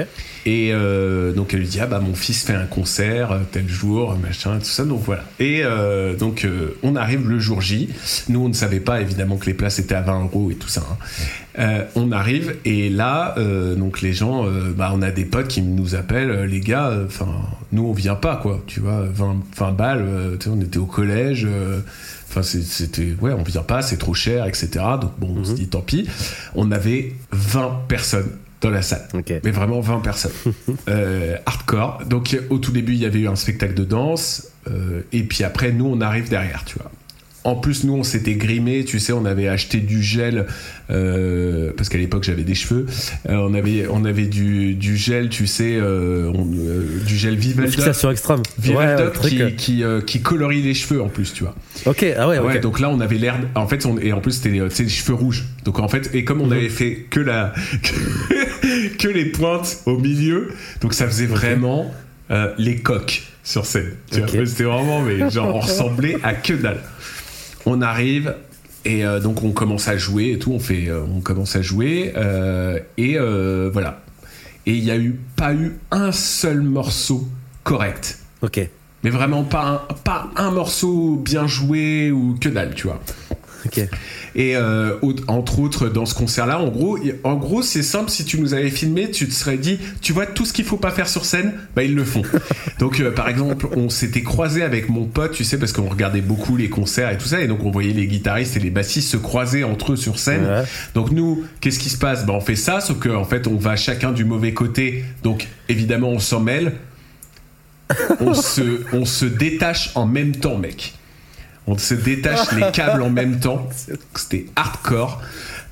Et 0.46 0.70
euh, 0.72 1.32
donc 1.32 1.52
elle 1.54 1.60
lui 1.60 1.66
dit 1.66 1.80
ah 1.80 1.86
bah 1.86 1.98
mon 1.98 2.14
fils 2.14 2.44
fait 2.44 2.54
un 2.54 2.66
concert 2.66 3.32
euh, 3.32 3.38
tel 3.50 3.68
jour 3.68 4.16
machin 4.16 4.58
tout 4.60 4.64
ça 4.64 4.84
donc 4.84 5.02
voilà 5.04 5.24
et 5.40 5.62
euh, 5.64 6.14
donc 6.14 6.44
euh, 6.44 6.78
on 6.84 6.94
arrive 6.94 7.28
le 7.28 7.40
jour 7.40 7.60
J 7.60 7.88
nous 8.28 8.44
on 8.44 8.48
ne 8.48 8.54
savait 8.54 8.78
pas 8.78 9.00
évidemment 9.00 9.38
que 9.38 9.46
les 9.46 9.54
places 9.54 9.80
étaient 9.80 9.96
à 9.96 10.02
20 10.02 10.22
euros 10.22 10.52
et 10.52 10.54
tout 10.54 10.68
ça 10.68 10.82
hein. 10.88 10.96
On 11.94 12.12
arrive 12.12 12.56
et 12.66 12.90
là 12.90 13.34
donc 13.78 14.02
les 14.02 14.12
gens 14.12 14.44
bah 14.76 14.92
on 14.94 15.00
a 15.00 15.10
des 15.10 15.24
potes 15.24 15.48
qui 15.48 15.62
nous 15.62 15.94
appellent 15.94 16.42
les 16.42 16.60
gars 16.60 16.92
enfin 17.06 17.28
nous 17.72 17.86
on 17.86 17.94
vient 17.94 18.14
pas 18.14 18.36
quoi 18.36 18.62
tu 18.66 18.80
vois 18.80 19.06
20, 19.10 19.36
20 19.56 19.72
balles 19.72 20.04
on 20.46 20.60
était 20.60 20.76
au 20.76 20.84
collège 20.84 21.48
Enfin, 22.28 22.42
c'était 22.42 23.14
ouais, 23.22 23.32
on 23.32 23.44
vient 23.44 23.62
pas, 23.62 23.80
c'est 23.80 23.96
trop 23.96 24.12
cher, 24.12 24.46
etc. 24.46 24.68
Donc 25.00 25.12
bon, 25.18 25.34
on 25.38 25.44
se 25.44 25.52
dit 25.52 25.68
tant 25.68 25.80
pis. 25.80 26.06
On 26.54 26.70
avait 26.72 27.14
20 27.30 27.84
personnes 27.88 28.28
dans 28.66 28.74
la 28.74 28.82
salle. 28.82 29.06
Mais 29.44 29.50
vraiment 29.50 29.80
20 29.80 30.00
personnes. 30.00 30.32
Euh, 30.88 31.36
hardcore. 31.46 32.02
Donc 32.06 32.38
au 32.50 32.58
tout 32.58 32.70
début, 32.70 32.92
il 32.92 32.98
y 32.98 33.06
avait 33.06 33.20
eu 33.20 33.28
un 33.28 33.36
spectacle 33.36 33.74
de 33.74 33.84
danse. 33.84 34.48
euh, 34.68 35.02
et 35.12 35.22
puis 35.22 35.42
après, 35.44 35.72
nous, 35.72 35.86
on 35.86 36.00
arrive 36.00 36.28
derrière, 36.28 36.64
tu 36.64 36.78
vois. 36.78 36.90
En 37.46 37.54
plus, 37.54 37.84
nous, 37.84 37.94
on 37.94 38.02
s'était 38.02 38.34
grimé, 38.34 38.84
tu 38.84 38.98
sais, 38.98 39.12
on 39.12 39.24
avait 39.24 39.46
acheté 39.46 39.78
du 39.78 40.02
gel, 40.02 40.46
euh, 40.90 41.70
parce 41.76 41.88
qu'à 41.88 41.96
l'époque, 41.98 42.24
j'avais 42.24 42.42
des 42.42 42.56
cheveux. 42.56 42.86
Euh, 43.28 43.34
on, 43.36 43.54
avait, 43.54 43.86
on 43.88 44.04
avait 44.04 44.26
du, 44.26 44.74
du 44.74 44.96
gel, 44.96 45.28
tu 45.28 45.46
sais, 45.46 45.76
euh, 45.76 46.32
on- 46.34 46.44
du 46.44 47.16
gel 47.16 47.34
Une 47.34 47.38
Vivaldoc, 47.40 47.72
fixation 47.72 48.10
extrême. 48.10 48.42
Vivaldoc 48.58 49.22
ouais, 49.22 49.30
qui, 49.30 49.54
qui, 49.56 49.82
qui 50.06 50.20
colorie 50.22 50.60
les 50.60 50.74
cheveux 50.74 51.00
en 51.00 51.08
plus, 51.08 51.32
tu 51.32 51.44
vois. 51.44 51.54
Ok. 51.86 52.04
Ah 52.18 52.26
ouais. 52.28 52.38
Ouais, 52.40 52.58
donc 52.58 52.80
là 52.80 52.90
on 52.90 52.98
avait 53.00 53.18
l'air. 53.18 53.36
En 53.54 53.68
fait, 53.68 53.86
on, 53.86 53.96
et 53.98 54.12
en 54.12 54.20
plus 54.20 54.32
c'était 54.32 54.50
les 54.50 54.88
cheveux 54.88 55.14
rouges. 55.14 55.44
Donc 55.64 55.78
en 55.78 55.86
fait, 55.88 56.10
et 56.14 56.24
comme 56.24 56.40
on 56.40 56.46
Mhm. 56.46 56.52
avait 56.52 56.68
fait 56.68 57.06
que 57.10 57.20
la 57.20 57.52
que, 58.98 59.08
les 59.08 59.26
pointes 59.26 59.78
au 59.86 59.98
milieu, 59.98 60.48
donc 60.80 60.94
ça 60.94 61.06
faisait 61.06 61.26
vraiment 61.26 61.92
les 62.58 62.76
coques 62.78 63.22
sur 63.44 63.66
scène. 63.66 63.92
Tu 64.10 64.18
vois, 64.18 64.26
Ok. 64.28 64.34
Mais 64.36 64.46
C'était 64.46 64.64
vraiment, 64.64 65.00
mais 65.02 65.30
genre 65.30 65.54
on 65.54 65.60
ressemblait 65.60 66.16
à 66.24 66.34
que 66.34 66.54
dalle. 66.54 66.80
On 67.66 67.82
arrive. 67.82 68.34
Et 68.86 69.04
euh, 69.04 69.18
donc 69.18 69.42
on 69.42 69.50
commence 69.50 69.88
à 69.88 69.96
jouer 69.96 70.30
et 70.30 70.38
tout, 70.38 70.52
on 70.52 70.60
fait, 70.60 70.88
euh, 70.88 71.02
on 71.12 71.20
commence 71.20 71.56
à 71.56 71.62
jouer 71.62 72.12
euh, 72.16 72.78
et 72.96 73.18
voilà. 73.72 74.00
Et 74.64 74.72
il 74.72 74.84
y 74.84 74.90
a 74.90 74.96
eu 74.96 75.18
pas 75.36 75.52
eu 75.52 75.78
un 75.90 76.12
seul 76.12 76.60
morceau 76.60 77.28
correct. 77.64 78.20
Ok. 78.42 78.60
Mais 79.02 79.10
vraiment 79.10 79.44
pas 79.44 79.86
un, 79.88 79.94
pas 80.04 80.30
un 80.36 80.50
morceau 80.52 81.16
bien 81.16 81.46
joué 81.46 82.10
ou 82.10 82.36
que 82.40 82.48
dalle, 82.48 82.74
tu 82.74 82.86
vois. 82.86 83.00
Et 84.34 84.56
euh, 84.56 84.96
entre 85.28 85.58
autres, 85.58 85.88
dans 85.88 86.06
ce 86.06 86.14
concert-là, 86.14 86.60
en 86.60 86.68
gros, 86.68 86.98
en 87.24 87.34
gros, 87.36 87.62
c'est 87.62 87.82
simple. 87.82 88.10
Si 88.10 88.24
tu 88.24 88.40
nous 88.40 88.54
avais 88.54 88.70
filmé, 88.70 89.10
tu 89.10 89.26
te 89.26 89.32
serais 89.32 89.56
dit, 89.56 89.78
tu 90.00 90.12
vois, 90.12 90.26
tout 90.26 90.44
ce 90.44 90.52
qu'il 90.52 90.64
faut 90.64 90.76
pas 90.76 90.90
faire 90.90 91.08
sur 91.08 91.24
scène, 91.24 91.54
bah 91.74 91.82
ils 91.82 91.94
le 91.94 92.04
font. 92.04 92.22
donc, 92.78 93.00
euh, 93.00 93.10
par 93.10 93.28
exemple, 93.28 93.68
on 93.76 93.88
s'était 93.88 94.22
croisé 94.22 94.62
avec 94.62 94.88
mon 94.88 95.04
pote, 95.04 95.32
tu 95.32 95.44
sais, 95.44 95.58
parce 95.58 95.72
qu'on 95.72 95.88
regardait 95.88 96.20
beaucoup 96.20 96.56
les 96.56 96.68
concerts 96.68 97.10
et 97.10 97.18
tout 97.18 97.28
ça, 97.28 97.40
et 97.40 97.46
donc 97.46 97.64
on 97.64 97.70
voyait 97.70 97.92
les 97.92 98.06
guitaristes 98.06 98.56
et 98.56 98.60
les 98.60 98.70
bassistes 98.70 99.10
se 99.10 99.16
croiser 99.16 99.64
entre 99.64 99.92
eux 99.92 99.96
sur 99.96 100.18
scène. 100.18 100.44
Ouais. 100.44 100.64
Donc 100.94 101.10
nous, 101.10 101.44
qu'est-ce 101.60 101.78
qui 101.78 101.90
se 101.90 101.98
passe? 101.98 102.26
Bah 102.26 102.34
on 102.34 102.40
fait 102.40 102.56
ça, 102.56 102.80
sauf 102.80 102.98
qu'en 102.98 103.24
fait, 103.24 103.46
on 103.46 103.56
va 103.56 103.76
chacun 103.76 104.12
du 104.12 104.24
mauvais 104.24 104.52
côté. 104.52 105.04
Donc 105.22 105.48
évidemment, 105.68 106.08
on 106.10 106.18
s'en 106.18 106.40
mêle. 106.40 106.72
On 108.20 108.34
se, 108.34 108.80
on 108.92 109.04
se 109.04 109.26
détache 109.26 109.92
en 109.94 110.06
même 110.06 110.34
temps, 110.34 110.58
mec. 110.58 110.95
On 111.66 111.76
se 111.76 111.94
détache 111.94 112.52
les 112.52 112.70
câbles 112.72 113.02
en 113.02 113.10
même 113.10 113.40
temps. 113.40 113.68
C'était 114.14 114.46
hardcore. 114.56 115.20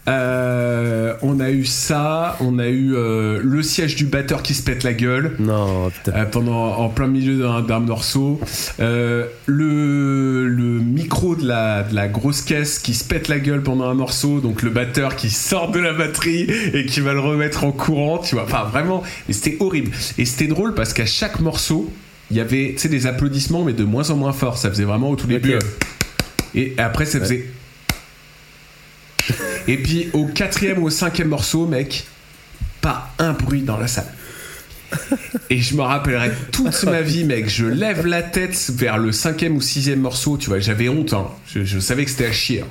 Euh, 0.07 1.15
on 1.23 1.41
a 1.41 1.51
eu 1.51 1.65
ça, 1.65 2.37
on 2.41 2.59
a 2.59 2.67
eu 2.67 2.95
euh, 2.95 3.41
le 3.43 3.63
siège 3.63 3.97
du 3.97 4.05
batteur 4.05 4.43
qui 4.43 4.53
se 4.53 4.63
pète 4.63 4.83
la 4.83 4.93
gueule. 4.93 5.35
Non. 5.39 5.91
Euh, 6.09 6.25
pendant 6.27 6.77
en 6.77 6.91
plein 6.91 7.07
milieu 7.07 7.39
d'un 7.67 7.81
morceau 7.81 8.39
Euh, 8.81 9.25
le, 9.47 10.47
le 10.47 10.65
micro 10.81 11.37
de 11.37 11.47
la, 11.47 11.85
de 11.85 11.95
la 11.95 12.09
grosse 12.09 12.43
caisse 12.43 12.79
qui 12.79 12.93
se 12.93 13.05
pète 13.05 13.29
la 13.29 13.39
gueule 13.39 13.63
pendant 13.63 13.89
un 13.89 13.95
morceau 13.95 14.41
donc 14.41 14.63
le 14.63 14.71
batteur 14.71 15.17
qui 15.17 15.31
sort 15.31 15.71
de 15.71 15.79
la 15.79 15.93
batterie 15.95 16.47
et 16.75 16.85
qui 16.85 17.01
va 17.01 17.15
le 17.15 17.21
remettre 17.21 17.65
en 17.65 17.73
courant 17.73 18.19
tu 18.19 18.35
vois 18.35 18.45
enfin 18.45 18.65
vraiment 18.65 19.03
mais 19.27 19.33
c'était 19.35 19.57
horrible 19.61 19.91
et 20.19 20.25
c'était 20.25 20.49
drôle 20.49 20.75
parce 20.75 20.93
qu'à 20.93 21.07
chaque 21.07 21.41
morceau 21.41 21.91
il 22.35 22.39
y 22.39 22.41
avait 22.41 22.73
tu 22.73 22.79
sais 22.81 22.89
des 22.89 23.07
applaudissements 23.07 23.63
mais 23.63 23.73
de 23.75 23.85
moins 23.85 24.11
en 24.11 24.17
moins 24.17 24.33
forts 24.33 24.59
ça 24.59 24.69
faisait 24.69 24.83
vraiment 24.85 25.09
au 25.11 25.15
tout 25.17 25.29
début 25.29 25.53
euh, 25.55 25.59
et 26.57 26.75
après 26.79 27.07
ça 27.07 27.21
faisait 27.21 27.47
et 29.69 29.77
puis 29.79 30.11
au 30.13 30.27
quatrième 30.27 30.79
ou 30.83 30.87
au 30.87 30.91
cinquième 30.91 31.29
morceau 31.29 31.67
mec 31.67 32.05
pas 32.81 33.13
un 33.21 33.33
bruit 33.33 33.63
dans 33.63 33.79
la 33.79 33.87
salle 33.87 34.13
et 35.51 35.59
je 35.61 35.75
me 35.77 35.83
rappellerai 35.83 36.31
toute 36.53 36.85
ma 36.85 37.01
vie, 37.01 37.25
mec. 37.25 37.49
Je 37.49 37.67
lève 37.67 38.07
la 38.07 38.23
tête 38.23 38.71
vers 38.75 38.97
le 38.97 39.11
cinquième 39.11 39.57
ou 39.57 39.61
sixième 39.61 39.99
morceau. 39.99 40.37
Tu 40.37 40.49
vois, 40.51 40.61
j'avais 40.61 40.89
honte. 40.89 41.15
hein. 41.15 41.27
Je, 41.53 41.65
je 41.65 41.81
savais 41.81 42.05
que 42.05 42.11
c'était 42.13 42.27
à 42.27 42.33
chier. 42.33 42.61
hein. 42.61 42.67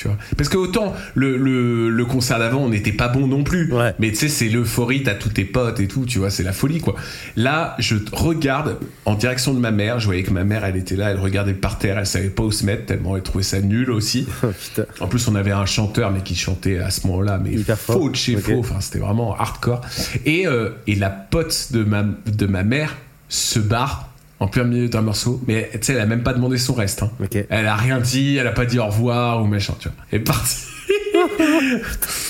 Tu 0.00 0.08
vois. 0.08 0.16
Parce 0.36 0.48
que 0.48 0.56
autant 0.56 0.94
le, 1.14 1.36
le, 1.36 1.90
le 1.90 2.04
concert 2.06 2.38
d'avant, 2.38 2.60
on 2.60 2.70
n'était 2.70 2.92
pas 2.92 3.08
bon 3.08 3.26
non 3.26 3.44
plus. 3.44 3.70
Ouais. 3.70 3.92
Mais 3.98 4.08
tu 4.10 4.16
sais, 4.16 4.28
c'est 4.28 4.48
l'euphorie, 4.48 5.02
t'as 5.02 5.14
tous 5.14 5.28
tes 5.28 5.44
potes 5.44 5.78
et 5.78 5.88
tout, 5.88 6.06
tu 6.06 6.18
vois, 6.18 6.30
c'est 6.30 6.42
la 6.42 6.54
folie, 6.54 6.80
quoi. 6.80 6.94
Là, 7.36 7.76
je 7.78 7.96
regarde 8.12 8.78
en 9.04 9.14
direction 9.14 9.52
de 9.52 9.58
ma 9.58 9.70
mère. 9.72 10.00
Je 10.00 10.06
voyais 10.06 10.22
que 10.22 10.30
ma 10.30 10.44
mère, 10.44 10.64
elle 10.64 10.76
était 10.76 10.96
là, 10.96 11.10
elle 11.10 11.18
regardait 11.18 11.52
par 11.52 11.76
terre, 11.78 11.98
elle 11.98 12.06
savait 12.06 12.30
pas 12.30 12.42
où 12.42 12.50
se 12.50 12.64
mettre, 12.64 12.86
tellement 12.86 13.14
elle 13.14 13.22
trouvait 13.22 13.44
ça 13.44 13.60
nul 13.60 13.90
aussi. 13.90 14.26
Oh. 14.42 14.82
En 15.00 15.06
plus, 15.06 15.28
on 15.28 15.34
avait 15.34 15.50
un 15.50 15.66
chanteur, 15.66 16.10
mais 16.10 16.20
qui 16.20 16.34
chantait 16.34 16.78
à 16.78 16.90
ce 16.90 17.06
moment-là, 17.06 17.38
mais 17.42 17.52
Hyper 17.52 17.78
faux 17.78 18.08
de 18.08 18.16
chez 18.16 18.36
faux. 18.36 18.58
Enfin, 18.58 18.80
c'était 18.80 18.98
vraiment 18.98 19.34
hardcore. 19.36 19.82
Et, 20.24 20.46
euh, 20.46 20.70
et 20.86 20.94
la 20.94 21.10
pote 21.10 21.68
de 21.72 21.84
ma, 21.84 22.02
de 22.02 22.46
ma 22.46 22.62
mère 22.62 22.96
se 23.28 23.58
barre 23.58 24.09
en 24.40 24.48
plein 24.48 24.64
milieu 24.64 24.88
d'un 24.88 25.02
morceau, 25.02 25.40
mais 25.46 25.68
tu 25.72 25.78
sais, 25.82 25.92
elle 25.92 26.00
a 26.00 26.06
même 26.06 26.22
pas 26.22 26.32
demandé 26.32 26.56
son 26.56 26.72
reste. 26.72 27.02
Hein. 27.02 27.10
Elle 27.50 27.66
a 27.66 27.76
rien 27.76 28.00
dit, 28.00 28.36
elle 28.36 28.46
a 28.46 28.52
pas 28.52 28.64
dit 28.64 28.78
au 28.78 28.86
revoir 28.86 29.42
ou 29.42 29.46
machin, 29.46 29.74
tu 29.78 29.88
vois. 29.88 29.96
Elle 30.10 30.20
est 30.20 30.24
partie. 30.24 30.64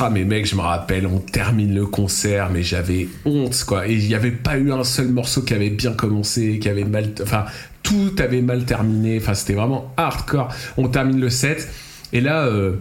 Ah 0.00 0.10
mais 0.10 0.24
mec, 0.24 0.46
je 0.46 0.56
me 0.56 0.60
rappelle, 0.60 1.06
on 1.06 1.18
termine 1.18 1.74
le 1.74 1.86
concert, 1.86 2.50
mais 2.50 2.62
j'avais 2.62 3.06
honte 3.24 3.64
quoi. 3.64 3.86
Et 3.86 3.92
il 3.92 4.08
n'y 4.08 4.14
avait 4.14 4.32
pas 4.32 4.56
eu 4.56 4.72
un 4.72 4.82
seul 4.82 5.08
morceau 5.08 5.42
qui 5.42 5.54
avait 5.54 5.70
bien 5.70 5.92
commencé, 5.92 6.58
qui 6.58 6.68
avait 6.68 6.84
mal, 6.84 7.12
enfin 7.22 7.44
tout 7.82 8.12
avait 8.18 8.40
mal 8.40 8.64
terminé. 8.64 9.18
Enfin 9.20 9.34
c'était 9.34 9.52
vraiment 9.52 9.92
hardcore. 9.96 10.52
On 10.76 10.88
termine 10.88 11.20
le 11.20 11.30
set 11.30 11.68
et 12.12 12.20
là 12.20 12.46
euh, 12.46 12.76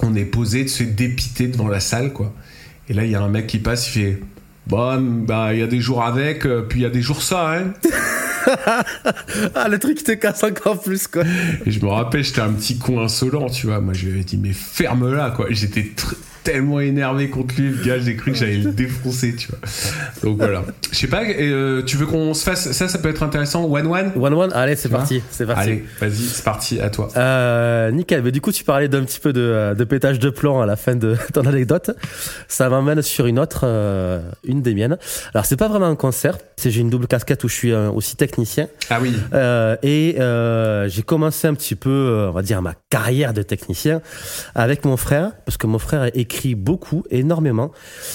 on 0.00 0.14
est 0.16 0.24
posé, 0.24 0.66
se 0.66 0.82
dépité 0.82 1.46
devant 1.46 1.68
la 1.68 1.80
salle 1.80 2.12
quoi. 2.12 2.34
Et 2.88 2.94
là 2.94 3.04
il 3.04 3.10
y 3.10 3.14
a 3.14 3.20
un 3.20 3.28
mec 3.28 3.46
qui 3.46 3.58
passe, 3.58 3.86
il 3.88 3.90
fait 3.90 4.20
bah 4.66 5.52
il 5.52 5.58
y 5.60 5.62
a 5.62 5.66
des 5.66 5.80
jours 5.80 6.02
avec, 6.02 6.46
euh, 6.46 6.62
puis 6.68 6.80
il 6.80 6.82
y 6.82 6.86
a 6.86 6.90
des 6.90 7.02
jours 7.02 7.22
ça 7.22 7.52
hein. 7.58 7.72
Ah, 9.54 9.68
le 9.68 9.78
truc 9.78 9.98
qui 9.98 10.04
te 10.04 10.12
casse 10.12 10.42
encore 10.44 10.80
plus, 10.82 11.06
quoi. 11.06 11.22
Et 11.64 11.70
je 11.70 11.80
me 11.84 11.88
rappelle, 11.88 12.22
j'étais 12.24 12.40
un 12.42 12.52
petit 12.52 12.76
con 12.78 13.00
insolent, 13.02 13.48
tu 13.48 13.66
vois. 13.68 13.80
Moi, 13.80 13.94
je 13.94 14.06
lui 14.06 14.12
avais 14.12 14.24
dit, 14.24 14.36
mais 14.36 14.52
ferme-la, 14.52 15.30
quoi. 15.30 15.46
J'étais 15.50 15.80
tr- 15.96 16.14
tellement 16.44 16.80
énervé 16.80 17.30
contre 17.30 17.54
lui, 17.58 17.70
le 17.70 17.84
gars, 17.84 17.98
j'ai 17.98 18.16
cru 18.16 18.32
que 18.32 18.38
j'allais 18.38 18.58
le 18.58 18.70
défoncer, 18.72 19.34
tu 19.34 19.48
vois. 19.48 19.58
Donc 20.22 20.38
voilà. 20.38 20.62
Je 20.92 20.96
sais 20.96 21.06
pas, 21.06 21.22
euh, 21.24 21.82
tu 21.82 21.96
veux 21.96 22.06
qu'on 22.06 22.34
se 22.34 22.44
fasse. 22.44 22.70
Ça, 22.72 22.88
ça 22.88 22.98
peut 22.98 23.08
être 23.08 23.22
intéressant. 23.22 23.64
One 23.64 23.86
One? 23.86 24.12
One 24.16 24.34
One, 24.34 24.52
allez, 24.52 24.76
c'est 24.76 24.88
parti. 24.88 25.22
C'est 25.30 25.46
parti. 25.46 25.62
Allez, 25.62 25.84
vas-y, 26.00 26.14
c'est 26.14 26.44
parti, 26.44 26.80
à 26.80 26.90
toi. 26.90 27.08
Euh, 27.16 27.90
nickel. 27.90 28.22
Mais 28.22 28.30
du 28.30 28.40
coup, 28.40 28.52
tu 28.52 28.62
parlais 28.62 28.88
d'un 28.88 29.04
petit 29.04 29.20
peu 29.20 29.32
de, 29.32 29.74
de 29.76 29.84
pétage 29.84 30.18
de 30.18 30.30
plomb 30.30 30.60
à 30.60 30.66
la 30.66 30.76
fin 30.76 30.94
de 30.94 31.16
ton 31.32 31.46
anecdote. 31.46 31.90
Ça 32.46 32.68
m'emmène 32.68 33.02
sur 33.02 33.26
une 33.26 33.38
autre, 33.38 33.62
euh, 33.64 34.20
une 34.44 34.62
des 34.62 34.74
miennes. 34.74 34.98
Alors, 35.32 35.46
c'est 35.46 35.56
pas 35.56 35.68
vraiment 35.68 35.86
un 35.86 35.96
concert. 35.96 36.38
C'est 36.56 36.70
j'ai 36.70 36.80
une 36.80 36.90
double 36.90 37.06
casquette 37.06 37.42
où 37.44 37.48
je 37.48 37.54
suis 37.54 37.72
euh, 37.72 37.90
aussi 37.90 38.16
technicien. 38.16 38.68
Ah 38.90 38.98
oui. 39.00 39.14
Euh, 39.32 39.76
et 39.82 40.16
euh, 40.18 40.88
j'ai 40.88 41.02
commencé 41.02 41.46
un 41.48 41.54
petit 41.54 41.74
peu, 41.74 41.90
euh, 41.90 42.28
on 42.30 42.32
va 42.32 42.42
dire, 42.42 42.60
ma 42.62 42.74
carrière 42.90 43.32
de 43.32 43.42
technicien 43.42 44.02
avec 44.54 44.84
mon 44.84 44.96
frère, 44.96 45.32
parce 45.44 45.56
que 45.56 45.66
mon 45.66 45.78
frère 45.78 46.10
écrit 46.34 46.54
beaucoup, 46.56 47.04
énormément, 47.10 47.70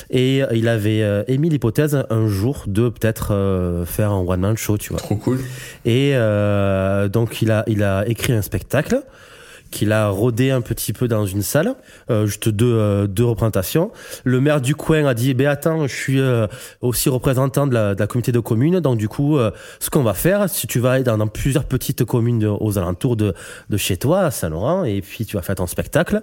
et 0.10 0.42
il 0.52 0.68
avait 0.68 1.02
euh, 1.02 1.24
émis 1.28 1.50
l'hypothèse 1.50 2.04
un 2.10 2.28
jour 2.28 2.64
de 2.68 2.90
peut-être 2.90 3.34
euh, 3.34 3.86
faire 3.86 4.12
un 4.12 4.20
one 4.20 4.42
man 4.42 4.58
show, 4.58 4.78
tu 4.78 4.90
vois. 4.90 5.00
Trop 5.00 5.16
cool. 5.16 5.40
Et 5.86 6.12
euh, 6.14 7.08
donc 7.08 7.42
il 7.42 7.52
a 7.52 7.64
il 7.68 7.82
a 7.82 8.06
écrit 8.08 8.34
un 8.34 8.42
spectacle 8.42 9.04
qu'il 9.72 9.92
a 9.92 10.10
rodé 10.10 10.52
un 10.52 10.62
petit 10.62 10.94
peu 10.94 11.08
dans 11.08 11.26
une 11.26 11.42
salle, 11.42 11.76
euh, 12.10 12.26
juste 12.26 12.50
deux, 12.50 12.74
euh, 12.74 13.08
deux 13.08 13.26
représentations. 13.26 13.92
Le 14.24 14.42
maire 14.42 14.62
du 14.62 14.76
coin 14.76 15.06
a 15.06 15.14
dit, 15.14 15.34
ben 15.34 15.48
attends, 15.48 15.88
je 15.88 15.96
suis 15.96 16.20
euh, 16.20 16.48
aussi 16.82 17.10
représentant 17.10 17.68
de 17.68 17.74
la, 17.74 17.96
de 17.96 18.00
la 18.00 18.08
communauté 18.08 18.32
de 18.32 18.40
communes, 18.40 18.80
donc 18.80 18.98
du 18.98 19.08
coup, 19.08 19.38
euh, 19.38 19.52
ce 19.80 19.90
qu'on 19.90 20.04
va 20.04 20.14
faire, 20.14 20.50
si 20.50 20.68
tu 20.68 20.80
vas 20.80 20.92
aller 20.94 21.04
dans, 21.04 21.18
dans 21.18 21.28
plusieurs 21.28 21.66
petites 21.66 22.04
communes 22.04 22.40
de- 22.40 22.48
aux 22.48 22.78
alentours 22.78 23.16
de, 23.16 23.34
de 23.70 23.78
chez 23.78 23.98
toi, 23.98 24.22
à 24.22 24.32
Saint-Laurent, 24.32 24.84
et 24.84 25.02
puis 25.02 25.26
tu 25.26 25.36
vas 25.36 25.42
faire 25.42 25.56
ton 25.56 25.68
spectacle, 25.68 26.22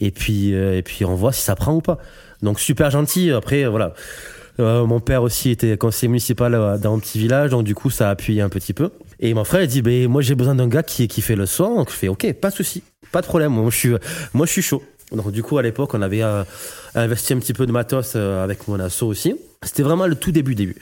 et 0.00 0.10
puis 0.10 0.54
euh, 0.54 0.76
et 0.76 0.82
puis 0.82 1.04
on 1.04 1.14
voit 1.14 1.32
si 1.32 1.42
ça 1.42 1.54
prend 1.54 1.74
ou 1.74 1.80
pas. 1.80 1.98
Donc 2.42 2.60
super 2.60 2.90
gentil. 2.90 3.32
Après, 3.32 3.66
voilà. 3.66 3.94
Euh, 4.60 4.84
mon 4.86 4.98
père 5.00 5.22
aussi 5.22 5.50
était 5.50 5.76
conseiller 5.76 6.08
municipal 6.08 6.52
dans 6.80 6.94
un 6.94 6.98
petit 6.98 7.18
village, 7.18 7.50
donc 7.50 7.64
du 7.64 7.74
coup 7.74 7.90
ça 7.90 8.08
a 8.08 8.10
appuyé 8.10 8.40
un 8.42 8.48
petit 8.48 8.72
peu. 8.72 8.90
Et 9.20 9.34
mon 9.34 9.44
frère 9.44 9.62
il 9.62 9.68
dit, 9.68 9.82
ben 9.82 10.08
moi 10.08 10.22
j'ai 10.22 10.34
besoin 10.34 10.54
d'un 10.54 10.68
gars 10.68 10.82
qui 10.82 11.08
qui 11.08 11.20
fait 11.22 11.36
le 11.36 11.46
son. 11.46 11.76
Donc 11.76 11.90
je 11.90 11.96
fais, 11.96 12.08
ok, 12.08 12.32
pas 12.34 12.50
de 12.50 12.54
souci, 12.54 12.82
pas 13.12 13.20
de 13.20 13.26
problème. 13.26 13.52
Moi 13.52 13.70
je 13.70 13.76
suis 13.76 13.92
moi 14.32 14.46
je 14.46 14.52
suis 14.52 14.62
chaud. 14.62 14.82
Donc 15.12 15.32
du 15.32 15.42
coup 15.42 15.58
à 15.58 15.62
l'époque 15.62 15.94
on 15.94 16.02
avait 16.02 16.22
euh, 16.22 16.44
investi 16.94 17.32
un 17.32 17.38
petit 17.38 17.54
peu 17.54 17.66
de 17.66 17.72
matos 17.72 18.12
euh, 18.14 18.44
avec 18.44 18.68
mon 18.68 18.78
asso 18.78 19.02
aussi. 19.02 19.34
C'était 19.62 19.82
vraiment 19.82 20.06
le 20.06 20.14
tout 20.14 20.32
début 20.32 20.54
début. 20.54 20.76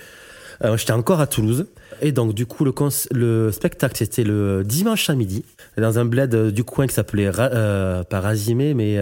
Euh, 0.65 0.77
J'étais 0.77 0.93
encore 0.93 1.21
à 1.21 1.27
Toulouse. 1.27 1.67
Et 2.03 2.13
donc, 2.13 2.35
du 2.35 2.45
coup, 2.45 2.65
le, 2.65 2.75
le 3.13 3.53
spectacle, 3.53 3.97
c'était 3.97 4.25
le 4.25 4.63
dimanche 4.65 5.09
à 5.09 5.15
midi, 5.15 5.45
dans 5.79 5.99
un 5.99 6.05
bled 6.05 6.51
du 6.51 6.63
coin 6.63 6.87
qui 6.87 6.95
s'appelait, 6.95 7.31
pas 7.31 8.21
Razimé, 8.21 8.75
mais 8.75 8.99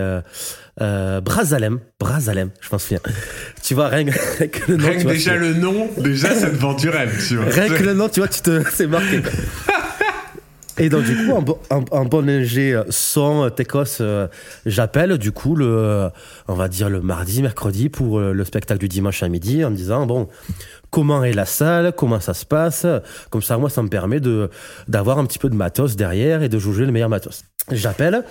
euh, 0.81 1.21
Brazalem. 1.21 1.81
Brazalem, 2.01 2.51
je 2.61 2.69
m'en 2.73 2.79
souviens. 2.79 3.01
Tu 3.63 3.75
vois, 3.75 3.89
rien 3.89 4.05
que, 4.05 4.13
le 4.71 4.77
nom. 4.77 4.87
Rien 4.89 4.97
que 4.99 5.03
vois, 5.03 5.13
déjà 5.13 5.37
le 5.37 5.55
nom, 5.55 5.89
déjà 5.99 6.35
ça 6.35 6.51
te 6.51 6.57
vend 6.57 6.75
du 6.75 6.89
rêve, 6.89 7.15
tu 7.27 7.37
vois. 7.37 7.47
Rien 7.53 7.69
que 7.69 7.83
le 7.83 7.95
nom, 7.95 8.09
tu 8.09 8.21
vois, 8.21 8.29
tu 8.29 8.41
te, 8.41 8.63
c'est 8.73 8.87
marqué. 8.87 9.23
Et 10.77 10.89
donc, 10.89 11.05
du 11.05 11.15
coup, 11.15 11.31
en, 11.33 11.41
bon- 11.41 11.59
en, 11.71 11.85
en 11.93 12.05
bon 12.05 12.29
ingé 12.29 12.75
euh, 12.75 12.83
son, 12.91 13.45
euh, 13.45 13.49
Tecos, 13.49 14.01
euh, 14.01 14.27
j'appelle, 14.67 15.19
du 15.19 15.31
coup, 15.31 15.55
le, 15.55 16.09
on 16.49 16.55
va 16.55 16.67
dire 16.67 16.91
le 16.91 17.01
mardi, 17.01 17.43
mercredi, 17.43 17.89
pour 17.89 18.19
le 18.19 18.45
spectacle 18.45 18.81
du 18.81 18.89
dimanche 18.89 19.23
à 19.23 19.29
midi, 19.29 19.65
en 19.65 19.71
me 19.71 19.77
disant, 19.77 20.05
bon, 20.05 20.27
comment 20.91 21.23
est 21.23 21.33
la 21.33 21.45
salle, 21.47 21.93
comment 21.97 22.19
ça 22.19 22.35
se 22.35 22.45
passe? 22.45 22.87
Comme 23.31 23.43
ça, 23.43 23.57
moi, 23.57 23.71
ça 23.71 23.83
me 23.85 23.89
permet 23.89 24.19
de, 24.19 24.51
d'avoir 24.89 25.19
un 25.21 25.27
petit 25.27 25.39
peu 25.39 25.49
de 25.49 25.55
matos 25.55 25.95
derrière 25.95 26.43
et 26.43 26.49
de 26.49 26.59
juger 26.59 26.87
le 26.87 26.91
meilleur 26.91 27.09
matos. 27.09 27.45
J'appelle, 27.73 28.25